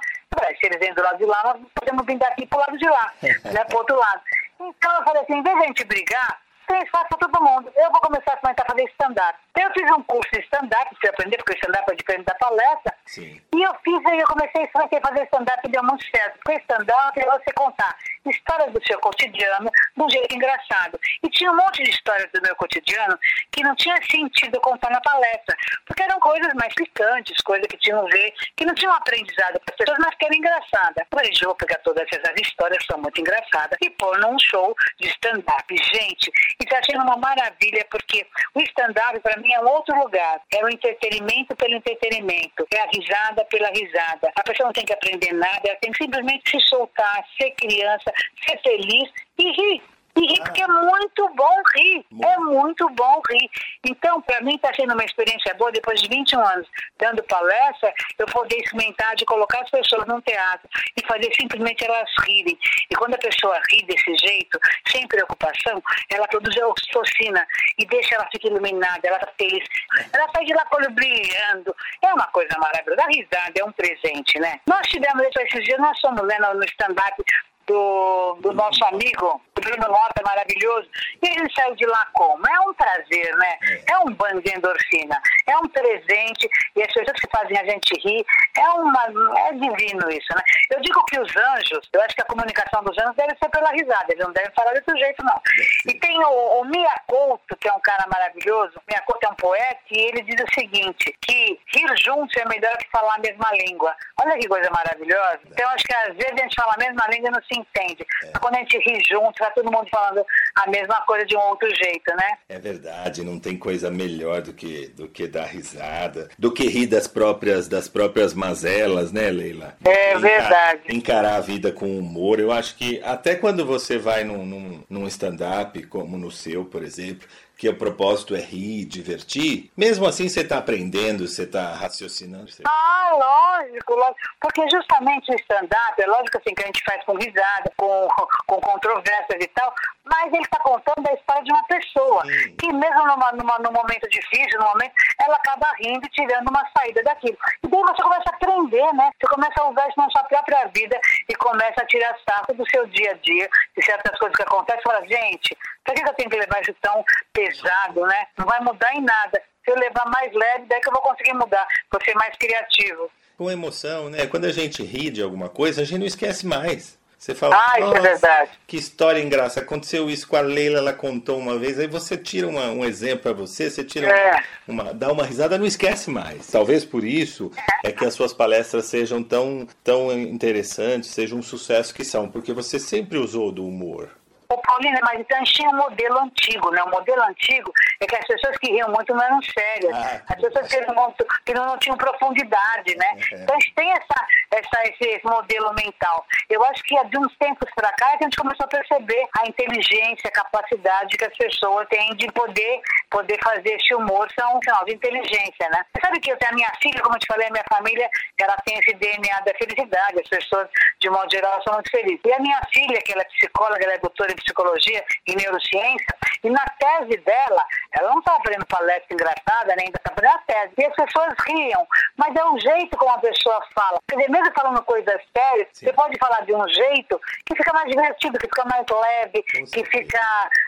se 0.60 0.66
eles 0.66 0.80
vêm 0.80 0.94
do 0.94 1.02
lado 1.02 1.18
de 1.18 1.26
lá, 1.26 1.44
nós 1.44 1.62
podemos 1.74 2.06
vir 2.06 2.18
daqui 2.18 2.46
para 2.46 2.58
o 2.58 2.62
lado 2.62 2.78
de 2.78 2.90
lá, 2.90 3.14
né, 3.22 3.64
para 3.64 3.76
o 3.76 3.80
outro 3.80 3.96
lado. 3.98 4.22
Então 4.60 4.96
eu 4.96 5.04
falei 5.04 5.22
assim, 5.24 5.34
em 5.34 5.44
vez 5.44 5.58
de 5.58 5.64
a 5.64 5.68
gente 5.68 5.84
brigar, 5.86 6.42
tem 6.68 6.82
espaço 6.84 7.08
para 7.10 7.28
todo 7.28 7.44
mundo. 7.44 7.72
Eu 7.76 7.92
vou 7.92 8.02
começar 8.02 8.34
a 8.34 8.38
comentar 8.38 8.66
a 8.66 8.72
fazer 8.72 8.84
stand-up. 8.92 9.40
Eu 9.58 9.72
fiz 9.72 9.92
um 9.92 10.04
curso 10.04 10.30
de 10.32 10.40
stand-up, 10.42 10.96
para 11.00 11.10
aprender, 11.10 11.38
porque 11.38 11.54
o 11.54 11.56
stand-up 11.56 11.92
é 11.92 11.96
diferente 11.96 12.26
da 12.26 12.36
palestra, 12.36 12.96
Sim. 13.06 13.40
E 13.54 13.62
eu 13.62 13.74
fiz, 13.84 14.06
aí 14.06 14.20
eu 14.20 14.28
comecei 14.28 14.64
a 14.64 15.08
fazer 15.08 15.24
stand-up 15.26 15.62
e 15.64 15.72
deu 15.72 15.84
muito 15.84 16.04
certo. 16.10 16.40
Porque 16.44 16.60
stand-up 16.62 17.20
é 17.20 17.26
você 17.26 17.54
contar 17.54 17.96
histórias 18.26 18.74
do 18.74 18.82
seu 18.86 19.00
cotidiano 19.00 19.70
de 19.96 20.04
um 20.04 20.10
jeito 20.10 20.36
engraçado. 20.36 21.00
E 21.24 21.30
tinha 21.30 21.52
um 21.52 21.56
monte 21.56 21.84
de 21.84 21.92
histórias 21.92 22.30
do 22.34 22.42
meu 22.42 22.56
cotidiano 22.56 23.18
que 23.52 23.64
não 23.64 23.76
tinha 23.76 23.96
sentido 24.10 24.60
contar 24.60 24.90
na 24.90 25.00
palestra, 25.02 25.56
porque 25.86 26.02
eram 26.04 26.20
coisas 26.20 26.54
mais 26.56 26.74
picantes, 26.74 27.40
coisas 27.44 27.68
que 27.68 27.78
tinham 27.78 28.06
a 28.06 28.10
ver, 28.10 28.34
que 28.56 28.66
não 28.66 28.74
tinham 28.74 28.94
aprendizado 28.94 29.60
para 29.60 29.74
as 29.74 29.78
pessoas, 29.78 30.00
mas 30.00 30.16
que 30.16 30.26
eram 30.26 30.36
engraçadas. 30.36 30.98
Eu 30.98 31.06
falei, 31.12 31.32
vou 31.44 31.56
pegar 31.56 31.78
todas 31.80 32.08
essas 32.12 32.36
histórias, 32.42 32.84
são 32.86 33.00
muito 33.00 33.22
engraçadas, 33.22 33.78
e 33.82 33.90
pôr 33.92 34.18
num 34.20 34.38
show 34.40 34.76
de 35.00 35.08
stand-up. 35.10 35.76
Gente, 35.94 36.32
está 36.64 36.82
sendo 36.84 37.04
uma 37.04 37.18
maravilha, 37.18 37.86
porque 37.90 38.26
o 38.54 38.62
stand-up 38.62 39.20
para 39.20 39.40
mim 39.42 39.52
é 39.54 39.60
um 39.62 39.68
outro 39.68 39.98
lugar. 39.98 40.42
É 40.54 40.64
o 40.64 40.70
entretenimento 40.70 41.56
pelo 41.56 41.76
entretenimento, 41.76 42.66
é 42.72 42.82
a 42.82 42.88
risada 42.88 43.46
pela 43.46 43.70
risada. 43.70 44.32
A 44.36 44.44
pessoa 44.44 44.68
não 44.68 44.74
tem 44.74 44.86
que 44.86 44.94
aprender 44.94 45.34
nada, 45.34 45.62
ela 45.66 45.78
tem 45.78 45.92
que 45.92 46.04
simplesmente 46.04 46.50
se 46.50 46.60
soltar, 46.68 47.26
ser 47.38 47.52
criança, 47.52 48.12
ser 48.48 48.60
feliz 48.62 49.12
e 49.38 49.52
rir. 49.52 49.95
E 50.18 50.22
rir, 50.22 50.42
porque 50.44 50.64
é 50.64 50.68
muito 50.68 51.30
bom 51.36 51.62
rir. 51.76 52.06
É 52.24 52.38
muito 52.38 52.90
bom 52.90 53.22
rir. 53.30 53.50
Então, 53.86 54.22
para 54.22 54.42
mim, 54.42 54.56
está 54.56 54.74
sendo 54.74 54.94
uma 54.94 55.04
experiência 55.04 55.54
boa, 55.56 55.72
depois 55.72 56.02
de 56.02 56.08
21 56.08 56.40
anos 56.40 56.68
dando 56.98 57.24
palestra, 57.24 57.94
eu 58.18 58.26
poder 58.28 58.58
experimentar 58.58 59.16
de 59.16 59.26
colocar 59.26 59.62
as 59.62 59.70
pessoas 59.70 60.08
num 60.08 60.22
teatro 60.22 60.70
e 60.96 61.06
fazer 61.06 61.30
simplesmente 61.36 61.84
elas 61.84 62.10
rirem. 62.26 62.58
E 62.90 62.96
quando 62.96 63.16
a 63.16 63.18
pessoa 63.18 63.60
ri 63.70 63.86
desse 63.86 64.16
jeito, 64.18 64.60
sem 64.88 65.08
preocupação, 65.08 65.82
ela 66.10 66.28
produz 66.28 66.58
a 66.58 66.68
oxitocina 66.68 67.46
e 67.78 67.86
deixa 67.86 68.16
ela 68.16 68.28
ficar 68.32 68.48
iluminada, 68.48 69.02
ela 69.04 69.18
está 69.18 69.32
feliz. 69.38 69.68
Ela 70.14 70.28
sai 70.34 70.46
de 70.46 70.54
lá 70.54 70.66
com 70.66 70.78
o 70.78 70.80
olho 70.80 70.92
brilhando. 70.92 71.76
É 72.02 72.14
uma 72.14 72.28
coisa 72.28 72.58
maravilhosa. 72.58 73.04
A 73.04 73.08
risada 73.08 73.54
é 73.60 73.64
um 73.64 73.72
presente, 73.72 74.40
né? 74.40 74.60
Nós 74.68 74.88
tivemos 74.88 75.26
esses 75.38 75.64
dias, 75.64 75.80
nós 75.80 76.00
somos 76.00 76.22
lendo 76.22 76.54
no 76.54 76.64
stand-up 76.66 77.24
do, 77.68 78.38
do 78.42 78.54
nosso 78.54 78.84
amigo, 78.86 79.42
Bruno 79.66 79.92
Mota, 79.92 80.22
maravilhoso, 80.24 80.88
e 81.22 81.28
ele 81.28 81.52
saiu 81.54 81.76
de 81.76 81.86
lá 81.88 82.08
como? 82.14 82.46
É 82.48 82.60
um 82.62 82.74
prazer, 82.74 83.36
né? 83.38 83.58
É 83.90 83.98
um 84.00 84.14
banho 84.14 84.42
de 84.42 84.54
endorfina, 84.56 85.20
é 85.48 85.58
um 85.58 85.68
presente, 85.68 86.48
e 86.76 86.84
as 86.84 86.94
pessoas 86.94 87.20
que 87.20 87.28
fazem 87.36 87.58
a 87.58 87.66
gente 87.66 88.00
rir, 88.08 88.24
é, 88.56 88.70
uma, 88.70 89.06
é 89.48 89.54
divino 89.54 90.10
isso, 90.12 90.36
né? 90.36 90.42
Eu 90.72 90.82
digo 90.82 91.04
que 91.06 91.20
os 91.20 91.36
anjos, 91.36 91.90
eu 91.92 92.02
acho 92.02 92.16
que 92.16 92.22
a 92.22 92.26
comunicação 92.26 92.84
dos 92.84 92.98
anjos 93.00 93.16
deve 93.16 93.36
ser 93.42 93.50
pela 93.50 93.72
risada, 93.72 94.06
eles 94.10 94.24
não 94.24 94.34
devem 94.34 94.52
falar 94.56 94.74
desse 94.74 94.98
jeito, 94.98 95.24
não. 95.24 95.42
E 95.88 96.00
tem 96.00 96.18
o, 96.20 96.62
o 96.62 96.66
Mia 96.66 97.02
Couto, 97.08 97.56
que 97.58 97.68
é 97.68 97.74
um 97.74 97.82
cara 97.82 98.06
maravilhoso, 98.08 98.80
Mia 98.88 99.02
Couto 99.02 99.26
é 99.26 99.30
um 99.30 99.36
poeta, 99.36 99.80
e 99.92 100.00
ele 100.00 100.22
diz 100.22 100.44
o 100.44 100.54
seguinte, 100.54 101.18
que 101.22 101.60
rir 101.74 101.98
juntos 102.04 102.36
é 102.38 102.48
melhor 102.48 102.78
que 102.78 102.90
falar 102.92 103.16
a 103.16 103.20
mesma 103.20 103.50
língua. 103.54 103.96
Olha 104.22 104.38
que 104.38 104.48
coisa 104.48 104.70
maravilhosa. 104.70 105.40
Então, 105.48 105.70
acho 105.72 105.84
que 105.84 105.96
às 105.96 106.16
vezes 106.16 106.34
a 106.34 106.44
gente 106.44 106.56
fala 106.56 106.74
a 106.76 106.80
mesma 106.80 107.08
língua 107.08 107.30
e 107.30 107.32
não 107.32 107.42
se 107.44 107.55
entende. 107.58 108.06
Mas 108.24 108.42
quando 108.42 108.56
a 108.56 108.60
gente 108.60 108.78
ri 108.78 109.02
junto, 109.10 109.34
tá 109.34 109.52
todo 109.52 109.72
mundo 109.72 109.88
falando 109.90 110.26
a 110.56 110.70
mesma 110.70 111.02
coisa 111.02 111.26
de 111.26 111.36
um 111.36 111.42
outro 111.42 111.68
jeito, 111.76 112.16
né? 112.16 112.38
É 112.50 112.60
verdade, 112.60 113.24
não 113.24 113.40
tem 113.40 113.58
coisa 113.58 113.90
melhor 113.90 114.42
do 114.42 114.54
que, 114.54 114.88
do 114.88 115.08
que 115.08 115.28
dar 115.28 115.46
risada, 115.46 116.30
do 116.38 116.52
que 116.52 116.68
rir 116.68 116.88
das 116.88 117.08
próprias, 117.08 117.68
das 117.68 117.88
próprias 117.88 118.34
mazelas, 118.34 119.12
né, 119.12 119.30
Leila? 119.30 119.78
É 119.84 120.18
verdade. 120.18 120.82
Encarar 120.90 121.36
a 121.36 121.42
vida 121.42 121.72
com 121.72 121.98
humor. 121.98 122.40
Eu 122.40 122.52
acho 122.52 122.76
que 122.76 123.02
até 123.04 123.36
quando 123.36 123.66
você 123.66 123.98
vai 123.98 124.24
num, 124.24 124.46
num, 124.46 124.84
num 124.90 125.08
stand-up, 125.08 125.82
como 125.84 126.18
no 126.18 126.32
seu, 126.32 126.66
por 126.66 126.84
exemplo, 126.84 127.28
que 127.58 127.70
o 127.70 127.76
propósito 127.76 128.36
é 128.36 128.40
rir, 128.40 128.86
divertir, 128.86 129.72
mesmo 129.78 130.06
assim 130.06 130.28
você 130.28 130.42
está 130.42 130.58
aprendendo, 130.58 131.28
você 131.28 131.44
está 131.44 131.74
raciocinando. 131.74 132.52
Você... 132.52 132.64
Ah, 132.68 133.12
lógico, 133.14 133.94
lógico. 133.94 134.20
Porque 134.42 134.70
justamente 134.70 135.32
o 135.32 135.36
stand-up, 135.36 136.02
é 136.02 136.06
lógico 136.06 136.38
assim 136.38 136.54
que 136.54 136.64
a 136.64 136.66
gente 136.66 136.84
faz 136.84 137.04
com 137.06 137.14
risada, 137.14 137.72
com, 137.78 138.08
com 138.48 138.60
controvérsias 138.62 139.42
e 139.42 139.48
tal, 139.48 139.74
mas 140.04 140.32
ele 140.32 140.44
está 140.44 140.60
contando 140.60 141.08
a 141.08 141.14
história 141.14 141.44
de 141.44 141.52
uma 141.52 141.64
pessoa 141.64 142.24
que 142.60 142.72
mesmo 142.72 143.06
numa, 143.08 143.32
numa, 143.32 143.60
num 143.60 143.72
momento 143.72 144.08
difícil, 144.10 144.60
num 144.60 144.68
momento, 144.68 144.94
ela 145.22 145.36
acaba 145.36 145.68
rindo 145.80 146.06
e 146.06 146.10
tirando 146.10 146.50
uma 146.50 146.64
saída 146.78 147.02
daquilo. 147.04 147.38
E 147.64 147.68
daí 147.68 147.82
você 147.82 148.02
começa 148.02 148.30
a 148.30 148.36
aprender, 148.36 148.94
né? 148.94 149.10
Você 149.20 149.28
começa 149.34 149.62
a 149.62 149.70
usar 149.70 149.88
isso 149.88 149.98
na 150.00 150.10
sua 150.10 150.24
própria 150.26 150.66
vida 150.68 151.00
e 151.28 151.36
começa 151.36 151.82
a 151.82 151.86
tirar 151.88 152.16
sarro 152.28 152.54
do 152.54 152.70
seu 152.70 152.86
dia 152.88 153.12
a 153.12 153.14
dia, 153.16 153.50
de 153.76 153.86
certas 153.86 154.18
coisas 154.20 154.36
que 154.36 154.44
acontecem. 154.44 154.84
Fala, 154.84 155.02
gente, 155.08 155.58
por 155.86 155.94
que 155.96 156.04
eu 156.10 156.14
tenho 156.14 156.30
que 156.30 156.38
levar 156.38 156.62
isso 156.62 156.76
tão 156.82 157.04
pesado, 157.32 158.02
né? 158.06 158.26
Não 158.38 158.46
vai 158.46 158.60
mudar 158.62 158.94
em 158.96 159.02
nada. 159.02 159.42
Se 159.64 159.72
eu 159.72 159.76
levar 159.76 160.06
mais 160.10 160.32
leve, 160.34 160.66
daí 160.68 160.80
que 160.82 160.88
eu 160.90 160.94
vou 160.94 161.02
conseguir 161.02 161.34
mudar, 161.34 161.68
vou 161.92 162.02
ser 162.04 162.14
mais 162.16 162.36
criativo. 162.38 163.10
Com 163.38 163.50
emoção, 163.52 164.10
né? 164.10 164.26
Quando 164.28 164.46
a 164.46 164.52
gente 164.52 164.82
ri 164.84 165.10
de 165.10 165.22
alguma 165.22 165.50
coisa, 165.50 165.82
a 165.82 165.86
gente 165.86 166.00
não 166.00 166.06
esquece 166.06 166.46
mais. 166.46 166.98
Você 167.18 167.34
fala, 167.34 167.56
Ah, 167.58 167.80
isso 167.80 167.88
é 167.88 167.90
"Nossa, 167.90 168.02
verdade." 168.02 168.52
que 168.68 168.78
história 168.78 169.20
engraçada. 169.20 169.62
Aconteceu 169.66 170.10
isso 170.10 170.28
com 170.28 170.36
a 170.36 170.42
Leila, 170.42 170.78
ela 170.78 170.94
contou 170.94 171.40
uma 171.40 171.58
vez, 171.58 171.80
aí 171.80 171.88
você 171.88 172.16
tira 172.16 172.48
uma- 172.48 172.68
um 172.70 172.86
exemplo 172.86 173.20
para 173.24 173.34
você, 173.34 173.70
você 173.70 173.84
tira 173.84 174.08
É. 174.12 174.44
uma, 174.68 174.94
dá 174.94 175.12
uma 175.12 175.26
risada, 175.26 175.58
não 175.58 175.66
esquece 175.66 176.12
mais. 176.12 176.46
Talvez 176.48 176.86
por 176.86 177.04
isso 177.04 177.52
é 177.84 177.92
que 177.92 178.06
as 178.06 178.14
suas 178.14 178.32
palestras 178.32 178.86
sejam 178.86 179.24
tão, 179.24 179.68
tão 179.84 180.12
interessantes, 180.12 181.10
sejam 181.10 181.40
um 181.40 181.44
sucesso 181.44 181.94
que 181.96 182.04
são, 182.06 182.30
porque 182.30 182.54
você 182.54 182.78
sempre 182.78 183.18
usou 183.18 183.52
do 183.52 183.66
humor. 183.66 184.10
Ô, 184.48 184.58
Paulina, 184.60 185.00
mas 185.04 185.20
então 185.20 185.38
a 185.38 185.44
gente 185.44 185.54
tinha 185.54 185.70
um 185.70 185.78
modelo 185.78 186.20
antigo, 186.20 186.70
né? 186.72 186.84
O 186.84 186.90
modelo 186.90 187.22
antigo 187.24 187.72
é 188.00 188.06
que 188.06 188.16
as 188.16 188.26
pessoas 188.28 188.58
que 188.58 188.72
riam 188.72 188.90
muito 188.90 189.14
não 189.14 189.24
eram 189.24 189.42
sérias. 189.42 189.96
Ah, 189.96 190.22
as 190.30 190.42
pessoas 190.42 190.68
que, 190.68 190.82
não, 190.82 191.14
que 191.46 191.54
não, 191.54 191.66
não 191.66 191.78
tinham 191.78 191.98
profundidade, 191.98 192.96
né? 192.96 193.18
É. 193.32 193.36
Então 193.36 193.56
a 193.56 193.60
gente 193.60 193.74
tem 193.74 193.92
essa, 193.92 194.28
essa, 194.52 194.84
esse, 194.90 195.22
modelo 195.26 195.74
mental. 195.74 196.26
Eu 196.50 196.64
acho 196.66 196.84
que 196.84 196.96
de 197.06 197.18
uns 197.18 197.36
tempos 197.38 197.70
para 197.76 197.92
cá 197.94 198.12
é 198.12 198.16
a 198.16 198.24
gente 198.24 198.38
começou 198.38 198.66
a 198.66 198.70
perceber 198.70 199.26
a 199.40 199.48
inteligência, 199.48 200.28
a 200.28 200.32
capacidade 200.32 201.18
que 201.18 201.26
as 201.26 201.36
pessoas 201.36 201.88
têm 201.90 202.16
de 202.16 202.28
poder, 202.28 202.82
poder 203.10 203.40
fazer 203.44 203.74
esse 203.76 203.96
humor, 203.96 204.28
são 204.38 204.58
um 204.58 204.62
sinal 204.62 204.86
de 204.86 204.94
inteligência, 204.94 205.70
né? 205.72 205.84
Você 205.92 206.06
sabe 206.06 206.20
que 206.20 206.32
eu 206.32 206.38
tenho 206.38 206.52
a 206.52 206.56
minha 206.56 206.72
filha, 206.82 207.02
como 207.02 207.16
eu 207.16 207.20
te 207.20 207.28
falei, 207.28 207.48
a 207.48 207.52
minha 207.52 207.66
família, 207.72 208.10
ela 208.40 208.56
tem 208.66 208.78
esse 208.78 208.94
DNA 208.94 209.40
da 209.42 209.54
felicidade, 209.58 210.22
as 210.22 210.30
pessoas, 210.30 210.68
de 211.00 211.10
modo 211.10 211.32
geral, 211.32 211.62
são 211.64 211.74
muito 211.74 211.90
felizes. 211.90 212.22
E 212.24 212.34
a 212.34 212.40
minha 212.40 212.62
filha, 212.72 213.02
que 213.02 213.12
ela 213.12 213.22
é 213.22 213.26
psicóloga, 213.26 213.84
ela 213.84 213.94
é 213.94 213.98
doutora 213.98 214.35
em 214.36 214.44
psicologia 214.44 215.04
e 215.28 215.36
neurociência, 215.36 216.16
e 216.44 216.50
na 216.50 216.64
tese 216.80 217.18
dela, 217.18 217.64
ela 217.92 218.12
não 218.12 218.20
estava 218.20 218.40
fazendo 218.44 218.66
palestra 218.66 219.14
engraçada, 219.14 219.76
nem 219.76 219.88
ainda 219.88 219.98
estava 219.98 220.16
fazendo 220.16 220.36
a 220.36 220.44
tese. 220.46 220.74
E 220.78 220.86
as 220.86 220.96
pessoas 220.96 221.34
riam, 221.48 221.88
mas 222.18 222.36
é 222.36 222.46
o 222.46 222.60
jeito 222.60 222.98
como 222.98 223.12
a 223.12 223.18
pessoa 223.18 223.62
fala. 223.74 224.00
Quer 224.08 224.18
dizer, 224.18 224.32
mesmo 224.32 224.54
falando 224.54 224.84
coisas 224.84 225.22
sérias, 225.36 225.68
você 225.74 225.94
pode 225.94 226.18
falar 226.20 226.42
de 226.46 226.54
um 226.54 226.68
jeito 226.68 227.20
que 227.46 227.56
fica 227.56 227.74
mais 227.74 227.90
divertido, 227.90 228.38
que 228.38 228.48
fica 228.48 228.66
mais 228.66 228.86
leve, 228.90 229.44
que 229.44 229.86
fica. 229.86 230.20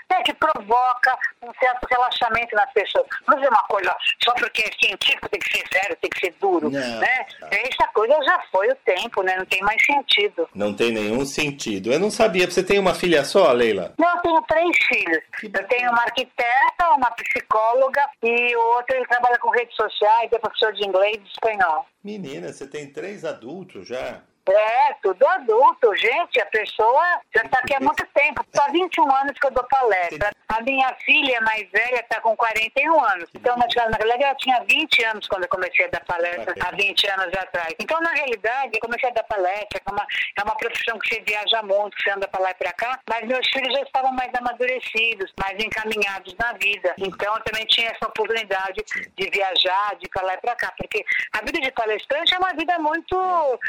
Né, 0.10 0.23
que 0.23 0.34
provoca 0.35 1.19
um 1.41 1.52
certo 1.60 1.85
relaxamento 1.91 2.56
nas 2.56 2.72
pessoas. 2.72 3.06
Não 3.27 3.44
é 3.44 3.49
uma 3.49 3.64
coisa 3.64 3.94
só 4.23 4.34
porque 4.35 4.61
é 4.61 4.72
científico 4.80 5.27
tem 5.27 5.38
que 5.38 5.57
ser 5.57 5.65
sério, 5.68 5.98
tem 6.02 6.10
que 6.10 6.19
ser 6.19 6.34
duro. 6.39 6.69
Não. 6.69 6.99
Né? 6.99 7.26
Essa 7.52 7.88
coisa 7.94 8.15
já 8.23 8.41
foi 8.49 8.69
o 8.69 8.76
tempo, 8.85 9.22
né? 9.22 9.35
Não 9.35 9.45
tem 9.45 9.61
mais 9.64 9.81
sentido. 9.85 10.48
Não 10.56 10.73
tem 10.73 10.94
nenhum 10.94 11.26
sentido. 11.26 11.91
Eu 11.91 11.99
não 11.99 12.10
sabia. 12.10 12.49
Você 12.49 12.64
tem 12.64 12.80
uma 12.80 12.95
filha 12.95 13.26
só, 13.26 13.52
Leila? 13.57 13.93
Não, 13.97 14.15
eu 14.15 14.21
tenho 14.21 14.41
três 14.43 14.77
filhos. 14.88 15.23
Eu 15.43 15.67
tenho 15.67 15.91
uma 15.91 16.03
arquiteta, 16.03 16.89
uma 16.95 17.11
psicóloga 17.11 18.01
e 18.23 18.55
o 18.55 18.75
outro 18.75 18.95
ele 18.95 19.05
trabalha 19.07 19.38
com 19.39 19.49
redes 19.49 19.75
sociais, 19.75 20.31
é 20.31 20.39
professor 20.39 20.73
de 20.73 20.88
inglês 20.88 21.15
e 21.15 21.19
de 21.19 21.29
espanhol. 21.29 21.85
Menina, 22.03 22.53
você 22.53 22.67
tem 22.67 22.91
três 22.91 23.25
adultos 23.25 23.88
já? 23.88 24.21
É, 24.52 24.94
tudo 25.02 25.26
adulto. 25.28 25.95
Gente, 25.95 26.40
a 26.40 26.45
pessoa 26.45 27.03
já 27.36 27.41
está 27.44 27.60
aqui 27.60 27.74
há 27.76 27.80
muito 27.80 28.06
tempo. 28.14 28.45
Há 28.57 28.72
21 28.72 29.15
anos 29.15 29.38
que 29.40 29.48
eu 29.48 29.52
dou 29.52 29.64
palestra. 29.65 30.32
A 30.48 30.61
minha 30.61 30.94
filha 31.06 31.41
mais 31.41 31.69
velha 31.72 31.99
está 31.99 32.22
com 32.22 32.36
41 32.36 33.03
anos. 33.03 33.30
Então, 33.36 33.56
na 33.57 33.65
realidade, 33.65 34.24
ela 34.24 34.36
tinha 34.36 34.64
20 34.68 35.03
anos 35.06 35.28
quando 35.28 35.44
eu 35.44 35.49
comecei 35.49 35.86
a 35.86 35.90
dar 35.90 36.06
palestra, 36.06 36.53
há 36.61 36.72
20 36.72 37.07
anos 37.11 37.34
atrás. 37.38 37.76
Então, 37.80 37.99
na 38.02 38.11
realidade, 38.11 38.72
eu 38.74 38.80
comecei 38.80 39.10
a 39.10 39.14
dar 39.14 39.24
palestra, 39.24 39.82
é 39.86 39.91
uma, 39.91 40.06
é 40.38 40.44
uma 40.44 40.56
profissão 40.56 40.98
que 40.99 41.07
você 41.10 41.22
viaja 41.22 41.61
muito, 41.64 41.98
que 41.98 42.03
você 42.03 42.11
anda 42.11 42.28
para 42.28 42.41
lá 42.41 42.52
e 42.52 42.53
para 42.56 42.74
cá, 42.74 42.99
mas 43.10 43.28
meus 43.28 43.48
filhos 43.49 43.74
já 43.74 43.82
estavam 43.82 44.11
mais 44.14 44.32
amadurecidos, 44.34 45.32
mais 45.40 45.61
encaminhados 45.64 46.36
na 46.36 46.53
vida. 46.53 46.95
Então, 46.98 47.36
eu 47.36 47.44
também 47.44 47.65
tinha 47.65 47.90
essa 47.90 48.07
oportunidade 48.07 48.84
de 49.15 49.30
viajar, 49.30 49.95
de 49.98 50.06
ir 50.06 50.10
para 50.10 50.24
lá 50.24 50.34
e 50.36 50.38
para 50.38 50.56
cá, 50.56 50.74
porque 50.78 51.03
a 51.34 51.40
vida 51.40 51.60
de 51.60 51.72
palestrante 51.72 52.34
é 52.34 52.38
uma 52.38 52.53
vida 52.53 52.80
muito 52.80 53.60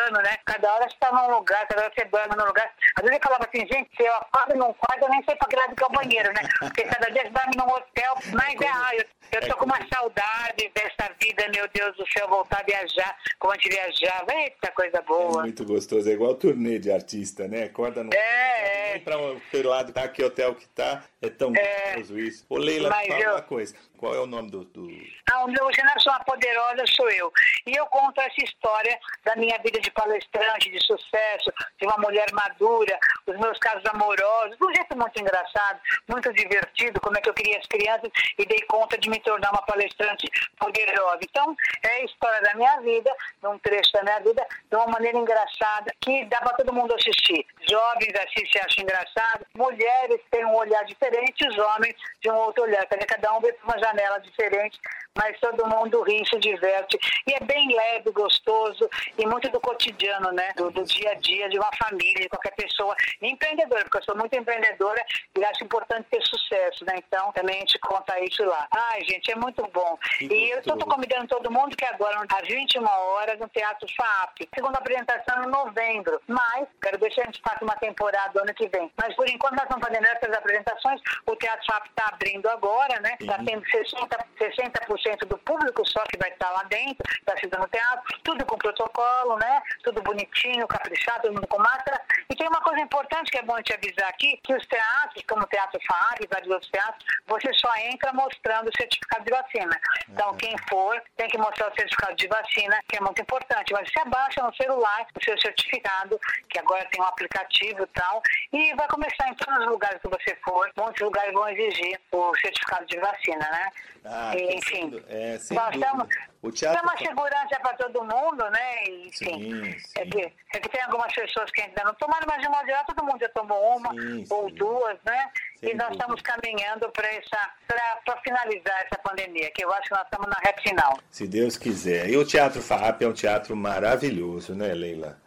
desligando, 0.00 0.22
né? 0.22 0.36
Cada 0.44 0.74
hora 0.74 0.84
você 0.88 0.94
está 0.94 1.12
num 1.12 1.30
lugar, 1.30 1.66
cada 1.68 1.82
hora 1.82 1.92
você 1.94 2.04
dorme 2.06 2.36
num 2.36 2.44
lugar. 2.46 2.72
Às 2.96 3.02
vezes 3.02 3.16
eu 3.18 3.22
falava 3.22 3.44
assim, 3.48 3.66
gente, 3.66 3.90
se 3.96 4.02
eu 4.02 4.14
acordo 4.14 4.56
num 4.56 4.72
quarto, 4.74 5.02
eu 5.02 5.08
nem 5.08 5.22
sei 5.24 5.36
para 5.36 5.48
que 5.48 5.56
lado 5.56 5.76
que 5.76 5.82
é 5.82 5.86
o 5.86 5.90
banheiro, 5.90 6.28
né? 6.32 6.48
Porque 6.58 6.82
cada 6.84 7.10
dia 7.10 7.22
você 7.22 7.30
dorme 7.30 7.56
num 7.56 7.68
hotel, 7.68 8.14
mas 8.32 8.60
é, 8.60 8.68
ah, 8.68 8.90
eu, 8.94 9.04
eu 9.32 9.48
tô 9.48 9.56
com 9.56 9.64
uma 9.66 9.78
saudade 9.92 10.70
dessa 10.74 11.12
vida, 11.20 11.48
meu 11.54 11.68
Deus 11.68 11.96
do 11.96 12.04
céu, 12.16 12.28
voltar 12.28 12.60
a 12.60 12.64
viajar, 12.64 13.16
como 13.38 13.52
a 13.52 13.56
gente 13.56 13.68
viajava. 13.68 14.32
Eita, 14.32 14.72
coisa 14.72 14.98
É 14.98 15.02
boa. 15.02 15.42
muito 15.42 15.64
gostoso, 15.64 16.08
é 16.08 16.12
igual 16.12 16.34
turnê 16.34 16.78
de 16.78 16.90
artista, 16.90 17.46
né? 17.46 17.64
Acorda 17.64 18.02
no. 18.02 18.12
É, 18.14 18.96
é. 18.96 18.98
Pra 19.00 19.16
um 19.18 19.40
lado, 19.64 19.92
tá 19.92 20.08
que 20.08 20.22
hotel 20.22 20.54
que 20.54 20.66
tá. 20.68 21.02
É 21.22 21.28
tão 21.28 21.52
gostoso 21.52 22.18
isso. 22.18 22.46
Ô, 22.48 22.56
Leila, 22.56 22.88
Mas 22.88 23.06
fala 23.06 23.20
eu- 23.20 23.30
uma 23.32 23.42
coisa. 23.42 23.74
Qual 23.98 24.14
é 24.14 24.18
o 24.18 24.26
nome 24.26 24.50
do. 24.50 24.64
do... 24.64 24.88
Ah, 25.30 25.44
o 25.44 25.48
meu 25.48 25.70
sou 26.00 26.12
uma 26.12 26.24
poderosa, 26.24 26.82
sou 26.96 27.10
eu. 27.10 27.30
E 27.66 27.76
eu 27.76 27.84
conto 27.86 28.18
essa 28.20 28.42
história 28.42 28.98
da 29.24 29.36
minha 29.36 29.58
vida 29.58 29.78
de 29.78 29.89
palestrante, 29.92 30.70
de 30.70 30.80
sucesso, 30.84 31.52
de 31.78 31.86
uma 31.86 31.96
mulher 31.98 32.26
madura, 32.32 32.98
os 33.26 33.36
meus 33.38 33.58
casos 33.58 33.84
amorosos, 33.86 34.56
de 34.56 34.64
um 34.64 34.74
jeito 34.74 34.96
muito 34.96 35.20
engraçado, 35.20 35.80
muito 36.08 36.32
divertido, 36.32 37.00
como 37.00 37.16
é 37.16 37.20
que 37.20 37.28
eu 37.28 37.34
queria 37.34 37.58
as 37.58 37.66
crianças 37.66 38.10
e 38.38 38.46
dei 38.46 38.60
conta 38.62 38.96
de 38.98 39.08
me 39.08 39.20
tornar 39.20 39.50
uma 39.50 39.62
palestrante 39.62 40.28
poderosa. 40.58 41.20
Então, 41.22 41.56
é 41.82 41.88
a 41.88 42.04
história 42.04 42.40
da 42.42 42.54
minha 42.54 42.80
vida, 42.80 43.14
num 43.42 43.58
trecho 43.58 43.92
da 43.92 44.02
minha 44.02 44.20
vida, 44.20 44.46
de 44.68 44.76
uma 44.76 44.86
maneira 44.86 45.18
engraçada, 45.18 45.92
que 46.00 46.24
dá 46.26 46.38
para 46.40 46.56
todo 46.56 46.72
mundo 46.72 46.94
assistir. 46.94 47.46
Jovens 47.68 48.14
assistem 48.14 48.62
acham 48.62 48.84
engraçado, 48.84 49.46
mulheres 49.54 50.20
têm 50.30 50.44
um 50.44 50.56
olhar 50.56 50.84
diferente, 50.84 51.46
os 51.48 51.58
homens 51.58 51.94
de 52.20 52.30
um 52.30 52.34
outro 52.36 52.64
olhar. 52.64 52.86
Cada 52.86 53.32
um 53.36 53.40
vê 53.40 53.52
por 53.54 53.64
uma 53.64 53.78
janela 53.78 54.18
diferente, 54.20 54.78
mas 55.16 55.38
todo 55.40 55.66
mundo 55.66 56.02
ri, 56.02 56.22
se 56.28 56.38
diverte. 56.38 56.98
E 57.26 57.34
é 57.34 57.40
bem 57.40 57.74
leve, 57.74 58.10
gostoso 58.12 58.88
e 59.18 59.26
muito 59.26 59.50
do 59.50 59.60
cotidiano, 59.70 60.32
né? 60.32 60.52
Do, 60.56 60.70
do 60.70 60.84
dia 60.84 61.12
a 61.12 61.14
dia 61.14 61.48
de 61.48 61.58
uma 61.58 61.70
família, 61.82 62.22
de 62.22 62.28
qualquer 62.28 62.54
pessoa. 62.54 62.94
Empreendedora, 63.22 63.82
porque 63.82 63.98
eu 63.98 64.04
sou 64.04 64.16
muito 64.16 64.34
empreendedora 64.36 65.04
e 65.38 65.44
acho 65.44 65.64
importante 65.64 66.06
ter 66.10 66.22
sucesso, 66.22 66.84
né? 66.84 66.94
Então 66.98 67.32
também 67.32 67.56
a 67.56 67.60
gente 67.60 67.78
conta 67.78 68.18
isso 68.20 68.44
lá. 68.44 68.66
Ai, 68.70 69.04
gente, 69.04 69.30
é 69.30 69.36
muito 69.36 69.62
bom. 69.72 69.98
E 70.20 70.50
eu 70.50 70.58
estou 70.58 70.76
convidando 70.78 71.28
todo 71.28 71.50
mundo 71.50 71.76
que 71.76 71.84
agora, 71.84 72.20
às 72.20 72.48
21 72.48 72.84
horas, 72.84 73.38
no 73.38 73.48
Teatro 73.48 73.86
FAP. 73.96 74.48
Segunda 74.54 74.78
apresentação 74.78 75.44
em 75.44 75.48
novembro. 75.48 76.20
Mas, 76.26 76.68
quero 76.82 76.98
se 76.98 77.20
a 77.20 77.24
gente 77.24 77.40
faça 77.40 77.64
uma 77.64 77.76
temporada 77.76 78.40
ano 78.40 78.54
que 78.54 78.68
vem. 78.68 78.90
Mas 78.96 79.14
por 79.14 79.28
enquanto 79.28 79.54
nós 79.54 79.64
estamos 79.64 79.86
fazendo 79.86 80.06
essas 80.06 80.36
apresentações. 80.36 81.00
O 81.26 81.36
Teatro 81.36 81.64
FAP 81.66 81.86
está 81.86 82.06
abrindo 82.08 82.48
agora, 82.48 83.00
né? 83.00 83.16
Está 83.20 83.38
tendo 83.38 83.62
60%, 83.62 84.08
60% 84.38 85.26
do 85.26 85.38
público 85.38 85.86
só 85.86 86.02
que 86.04 86.18
vai 86.18 86.30
estar 86.30 86.50
lá 86.50 86.62
dentro, 86.64 87.02
está 87.18 87.36
se 87.36 87.46
dando 87.46 87.68
teatro, 87.68 88.02
tudo 88.22 88.44
com 88.46 88.56
protocolo, 88.56 89.36
né? 89.36 89.59
Tudo 89.84 90.02
bonitinho, 90.02 90.66
caprichado, 90.66 91.22
todo 91.22 91.34
mundo 91.34 91.46
com 91.46 91.58
máscara. 91.58 92.00
E 92.28 92.34
tem 92.34 92.46
uma 92.48 92.60
coisa 92.60 92.80
importante 92.80 93.30
que 93.30 93.38
é 93.38 93.42
bom 93.42 93.60
te 93.62 93.72
avisar 93.72 94.08
aqui, 94.08 94.38
que 94.42 94.54
os 94.54 94.66
teatros, 94.66 95.24
como 95.28 95.42
o 95.42 95.46
Teatro 95.46 95.80
FAP 95.86 96.20
e 96.22 96.26
vários 96.26 96.48
outros 96.50 96.70
teatros, 96.70 97.04
você 97.26 97.52
só 97.54 97.74
entra 97.76 98.12
mostrando 98.12 98.68
o 98.68 98.76
certificado 98.76 99.24
de 99.24 99.30
vacina. 99.30 99.80
Então, 100.08 100.36
quem 100.36 100.54
for 100.68 101.02
tem 101.16 101.28
que 101.28 101.38
mostrar 101.38 101.70
o 101.70 101.74
certificado 101.74 102.14
de 102.16 102.26
vacina, 102.28 102.78
que 102.88 102.96
é 102.96 103.00
muito 103.00 103.20
importante. 103.20 103.72
Mas 103.72 103.88
você 103.90 104.00
abaixa 104.00 104.42
no 104.42 104.54
celular 104.54 105.06
o 105.14 105.24
seu 105.24 105.38
certificado, 105.40 106.18
que 106.48 106.58
agora 106.58 106.84
tem 106.90 107.00
um 107.00 107.04
aplicativo 107.06 107.82
e 107.82 107.86
tal, 107.88 108.22
e 108.52 108.74
vai 108.74 108.88
começar 108.88 109.28
em 109.28 109.34
todos 109.34 109.58
os 109.60 109.66
lugares 109.66 110.00
que 110.00 110.08
você 110.08 110.36
for, 110.44 110.70
muitos 110.76 111.00
lugares 111.00 111.32
vão 111.32 111.48
exigir 111.48 112.00
o 112.12 112.34
certificado 112.36 112.86
de 112.86 112.98
vacina, 112.98 113.48
né? 113.50 113.70
Ah, 114.04 114.32
E, 114.36 114.54
enfim, 114.56 115.02
é, 115.08 115.32
nós 115.32 115.48
dúvida. 115.48 115.86
estamos 115.86 116.08
O 116.42 116.50
teatro. 116.50 116.78
é 116.80 116.82
uma 116.82 116.96
segurança 116.96 117.60
para 117.60 117.74
todo 117.74 118.00
mundo, 118.02 118.42
né? 118.50 118.84
E, 118.88 119.08
enfim, 119.08 119.74
Sim, 119.74 119.76
É, 119.96 120.06
que, 120.06 120.32
é 120.54 120.60
que 120.60 120.68
tem 120.70 120.80
algumas 120.82 121.12
pessoas 121.14 121.50
que 121.50 121.60
ainda 121.60 121.84
não 121.84 121.92
tomaram, 121.94 122.26
mas 122.26 122.40
de 122.40 122.48
modo 122.48 122.64
geral 122.64 122.84
todo 122.86 123.04
mundo 123.04 123.20
já 123.20 123.28
tomou 123.28 123.76
uma 123.76 123.90
Sim, 123.90 124.24
ou 124.30 124.48
sim. 124.48 124.54
duas, 124.54 124.96
né? 125.04 125.30
Sem 125.60 125.70
e 125.70 125.74
nós 125.74 125.88
dúvida. 125.88 125.92
estamos 126.04 126.22
caminhando 126.22 126.90
para 126.92 127.08
essa 127.08 127.50
para 127.66 128.16
finalizar 128.22 128.80
essa 128.86 128.98
pandemia, 129.02 129.50
que 129.54 129.62
eu 129.64 129.72
acho 129.74 129.88
que 129.88 129.94
nós 129.94 130.04
estamos 130.04 130.26
na 130.28 130.36
reta 130.42 130.62
final. 130.62 130.98
Se 131.10 131.28
Deus 131.28 131.56
quiser. 131.58 132.08
E 132.08 132.16
o 132.16 132.24
Teatro 132.24 132.62
FAP 132.62 133.02
é 133.02 133.06
um 133.08 133.12
teatro 133.12 133.54
maravilhoso, 133.54 134.54
né, 134.54 134.72
Leila? 134.72 135.18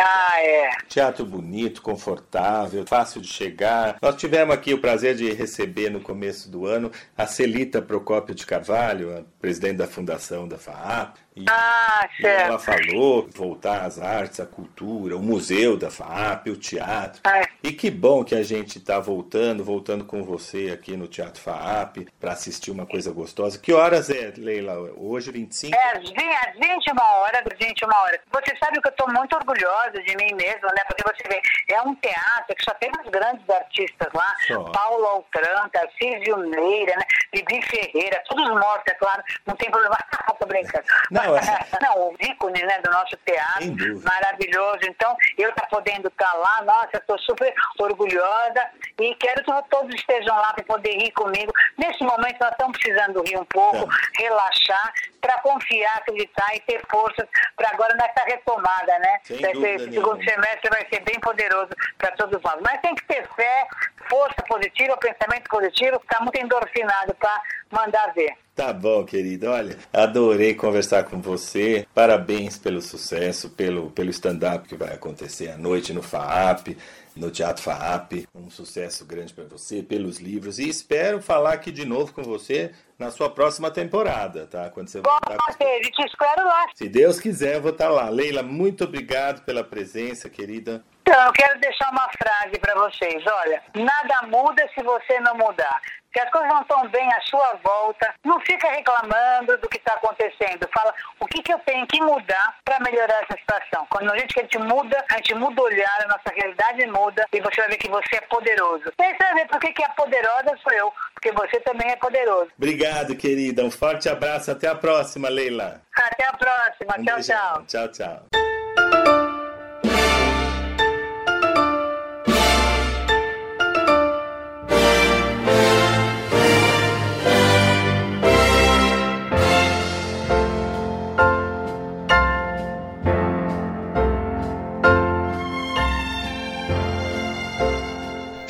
Ah, 0.00 0.40
é. 0.40 0.70
Teatro 0.88 1.26
bonito, 1.26 1.82
confortável, 1.82 2.86
fácil 2.86 3.20
de 3.20 3.28
chegar. 3.28 3.98
Nós 4.00 4.16
tivemos 4.16 4.54
aqui 4.54 4.72
o 4.72 4.80
prazer 4.80 5.14
de 5.14 5.30
receber 5.32 5.90
no 5.90 6.00
começo 6.00 6.50
do 6.50 6.64
ano 6.64 6.90
a 7.16 7.26
Celita 7.26 7.82
Procópio 7.82 8.34
de 8.34 8.46
Carvalho, 8.46 9.18
a 9.18 9.22
presidente 9.40 9.76
da 9.76 9.86
fundação 9.86 10.48
da 10.48 10.56
FAAP. 10.56 11.18
E, 11.38 11.44
Ah, 11.48 12.08
e 12.20 12.26
ela 12.26 12.58
certo. 12.58 12.86
falou 12.90 13.28
voltar 13.34 13.82
às 13.84 13.98
artes, 14.00 14.40
à 14.40 14.46
cultura, 14.46 15.16
o 15.16 15.22
museu 15.22 15.76
da 15.76 15.90
FAAP, 15.90 16.48
o 16.48 16.56
teatro. 16.56 17.20
É. 17.30 17.42
E 17.62 17.72
que 17.72 17.90
bom 17.90 18.24
que 18.24 18.34
a 18.34 18.42
gente 18.42 18.78
está 18.78 18.98
voltando, 18.98 19.62
voltando 19.64 20.04
com 20.04 20.22
você 20.24 20.70
aqui 20.72 20.96
no 20.96 21.06
Teatro 21.06 21.40
FAAP 21.40 22.08
para 22.20 22.32
assistir 22.32 22.70
uma 22.70 22.86
coisa 22.86 23.12
gostosa. 23.12 23.58
Que 23.58 23.72
horas 23.72 24.10
é, 24.10 24.32
Leila? 24.36 24.74
Hoje, 24.96 25.30
25? 25.30 25.74
É, 25.76 25.92
às 25.96 26.08
20 26.08 26.18
às 26.18 26.54
21 26.54 26.96
horas, 27.00 27.42
às 27.52 27.58
21 27.58 27.88
horas. 27.88 28.20
Você 28.32 28.56
sabe 28.58 28.80
que 28.80 28.88
eu 28.88 28.90
estou 28.90 29.12
muito 29.12 29.34
orgulhosa 29.36 30.02
de 30.02 30.16
mim 30.16 30.34
mesma, 30.34 30.68
né? 30.68 30.82
Porque 30.86 31.02
você 31.02 31.22
vê, 31.28 31.40
é 31.74 31.80
um 31.82 31.94
teatro 31.96 32.54
que 32.56 32.64
só 32.64 32.74
tem 32.74 32.90
os 33.04 33.10
grandes 33.10 33.48
artistas 33.48 34.08
lá. 34.12 34.34
Só. 34.46 34.62
Paulo 34.64 35.04
Altranta, 35.06 35.68
Tarcísio 35.78 36.36
Meira, 36.38 36.96
né? 36.96 37.04
Bibi 37.32 37.60
Ferreira, 37.62 38.22
todos 38.28 38.48
mortos, 38.48 38.84
é 38.92 38.94
claro. 38.94 39.22
Não 39.46 39.54
tem 39.56 39.70
problema. 39.70 39.96
Tô 40.38 40.46
brincando. 40.46 40.84
Não, 41.10 41.36
é- 41.36 41.40
Não, 41.82 42.10
os 42.12 42.16
ícones 42.20 42.62
né, 42.62 42.80
do 42.80 42.90
nosso 42.90 43.16
teatro. 43.24 44.00
Maravilhoso. 44.04 44.78
Então, 44.84 45.16
eu 45.36 45.52
tá 45.52 45.66
podendo 45.68 46.08
estar 46.08 46.32
lá, 46.34 46.62
nossa, 46.62 46.96
estou 46.96 47.18
super 47.18 47.52
orgulhosa 47.78 48.66
e 49.00 49.14
quero 49.16 49.42
que 49.44 49.68
todos 49.70 49.94
estejam 49.94 50.36
lá 50.36 50.52
para 50.52 50.64
poder 50.64 50.92
rir 50.96 51.10
comigo. 51.12 51.52
Nesse 51.76 52.02
momento, 52.04 52.36
nós 52.40 52.50
estamos 52.52 52.78
precisando 52.78 53.22
rir 53.24 53.36
um 53.38 53.44
pouco, 53.46 53.86
Tá. 53.88 53.96
relaxar, 54.18 54.92
para 55.20 55.38
confiar, 55.40 55.96
acreditar 55.98 56.54
e 56.54 56.60
ter 56.60 56.80
forças 56.88 57.26
para 57.56 57.68
agora 57.72 57.94
nessa 57.96 58.24
retomada, 58.26 58.98
né? 59.00 59.20
Sem 59.24 59.40
dúvida 59.52 59.68
esse 59.70 59.92
segundo 59.92 60.18
nenhuma. 60.18 60.30
semestre 60.44 60.70
vai 60.70 60.86
ser 60.88 61.00
bem 61.00 61.18
poderoso 61.20 61.70
para 61.98 62.12
todos 62.12 62.40
nós. 62.42 62.56
Mas 62.62 62.80
tem 62.80 62.94
que 62.94 63.04
ter 63.06 63.26
fé, 63.34 63.66
força 64.08 64.42
positiva, 64.48 64.96
pensamento 64.96 65.48
positivo, 65.48 65.96
está 65.96 66.20
muito 66.20 66.36
endorfinado 66.40 67.14
para 67.18 67.42
mandar 67.70 68.12
ver. 68.14 68.32
Tá 68.54 68.72
bom, 68.72 69.04
querida. 69.04 69.50
Olha, 69.52 69.76
adorei 69.92 70.54
conversar 70.54 71.04
com 71.04 71.20
você. 71.20 71.86
Parabéns 71.94 72.58
pelo 72.58 72.82
sucesso, 72.82 73.50
pelo, 73.50 73.90
pelo 73.90 74.10
stand-up 74.10 74.68
que 74.68 74.74
vai 74.74 74.92
acontecer 74.92 75.50
à 75.50 75.56
noite 75.56 75.92
no 75.92 76.02
FAAP, 76.02 76.76
no 77.14 77.30
Teatro 77.30 77.62
FAAP. 77.62 78.26
Um 78.34 78.50
sucesso 78.50 79.04
grande 79.04 79.32
para 79.32 79.44
você, 79.44 79.80
pelos 79.80 80.18
livros. 80.18 80.58
E 80.58 80.68
espero 80.68 81.22
falar 81.22 81.52
aqui 81.52 81.70
de 81.70 81.84
novo 81.84 82.12
com 82.12 82.22
você 82.24 82.72
na 82.98 83.12
sua 83.12 83.30
próxima 83.30 83.70
temporada, 83.70 84.46
tá? 84.48 84.68
Quando 84.70 84.88
você 84.88 85.00
voltar. 85.00 85.36
com- 85.36 85.36
Gosto, 85.46 85.90
te 85.92 86.04
espero 86.04 86.44
lá. 86.44 86.66
Se 86.74 86.88
Deus 86.88 87.20
quiser, 87.20 87.54
eu 87.56 87.62
vou 87.62 87.70
estar 87.70 87.88
lá. 87.90 88.08
Leila, 88.08 88.42
muito 88.42 88.82
obrigado 88.84 89.44
pela 89.44 89.62
presença, 89.62 90.28
querida. 90.28 90.82
Então, 91.02 91.26
eu 91.26 91.32
quero 91.32 91.58
deixar 91.60 91.90
uma 91.90 92.06
frase 92.10 92.58
para 92.58 92.74
vocês. 92.74 93.22
Olha, 93.26 93.62
nada 93.76 94.26
muda 94.26 94.68
se 94.74 94.82
você 94.82 95.18
não 95.20 95.36
mudar. 95.36 95.80
Se 96.18 96.22
as 96.22 96.30
coisas 96.32 96.50
não 96.50 96.62
estão 96.62 96.88
bem 96.88 97.08
à 97.12 97.20
sua 97.20 97.60
volta, 97.62 98.12
não 98.24 98.40
fica 98.40 98.68
reclamando 98.70 99.56
do 99.58 99.68
que 99.68 99.76
está 99.76 99.94
acontecendo. 99.94 100.68
Fala 100.74 100.92
o 101.20 101.26
que, 101.26 101.40
que 101.40 101.52
eu 101.52 101.60
tenho 101.60 101.86
que 101.86 102.00
mudar 102.02 102.56
para 102.64 102.80
melhorar 102.80 103.22
essa 103.22 103.38
situação. 103.38 103.86
Quando 103.88 104.10
a 104.10 104.18
gente, 104.18 104.34
que 104.34 104.40
a 104.40 104.42
gente 104.42 104.58
muda, 104.58 105.04
a 105.12 105.16
gente 105.18 105.32
muda 105.36 105.62
o 105.62 105.64
olhar, 105.66 105.96
a 106.02 106.08
nossa 106.08 106.34
realidade 106.34 106.84
muda 106.88 107.24
e 107.32 107.40
você 107.40 107.60
vai 107.60 107.70
ver 107.70 107.76
que 107.76 107.88
você 107.88 108.16
é 108.16 108.20
poderoso. 108.22 108.92
E 108.98 109.02
aí 109.04 109.12
você 109.12 109.24
vai 109.26 109.34
ver 109.34 109.46
por 109.46 109.60
que, 109.60 109.72
que 109.72 109.84
a 109.84 109.90
poderosa 109.90 110.58
sou 110.60 110.72
eu, 110.72 110.92
porque 111.14 111.30
você 111.30 111.60
também 111.60 111.88
é 111.88 111.94
poderoso. 111.94 112.50
Obrigado, 112.56 113.14
querida. 113.14 113.62
Um 113.62 113.70
forte 113.70 114.08
abraço. 114.08 114.50
Até 114.50 114.66
a 114.66 114.74
próxima, 114.74 115.28
Leila. 115.28 115.80
Até 115.96 116.26
a 116.26 116.32
próxima. 116.32 116.96
Um 116.98 117.04
tchau, 117.04 117.14
beijão. 117.14 117.64
tchau. 117.68 117.88
Tchau, 117.88 117.88
tchau. 117.92 118.47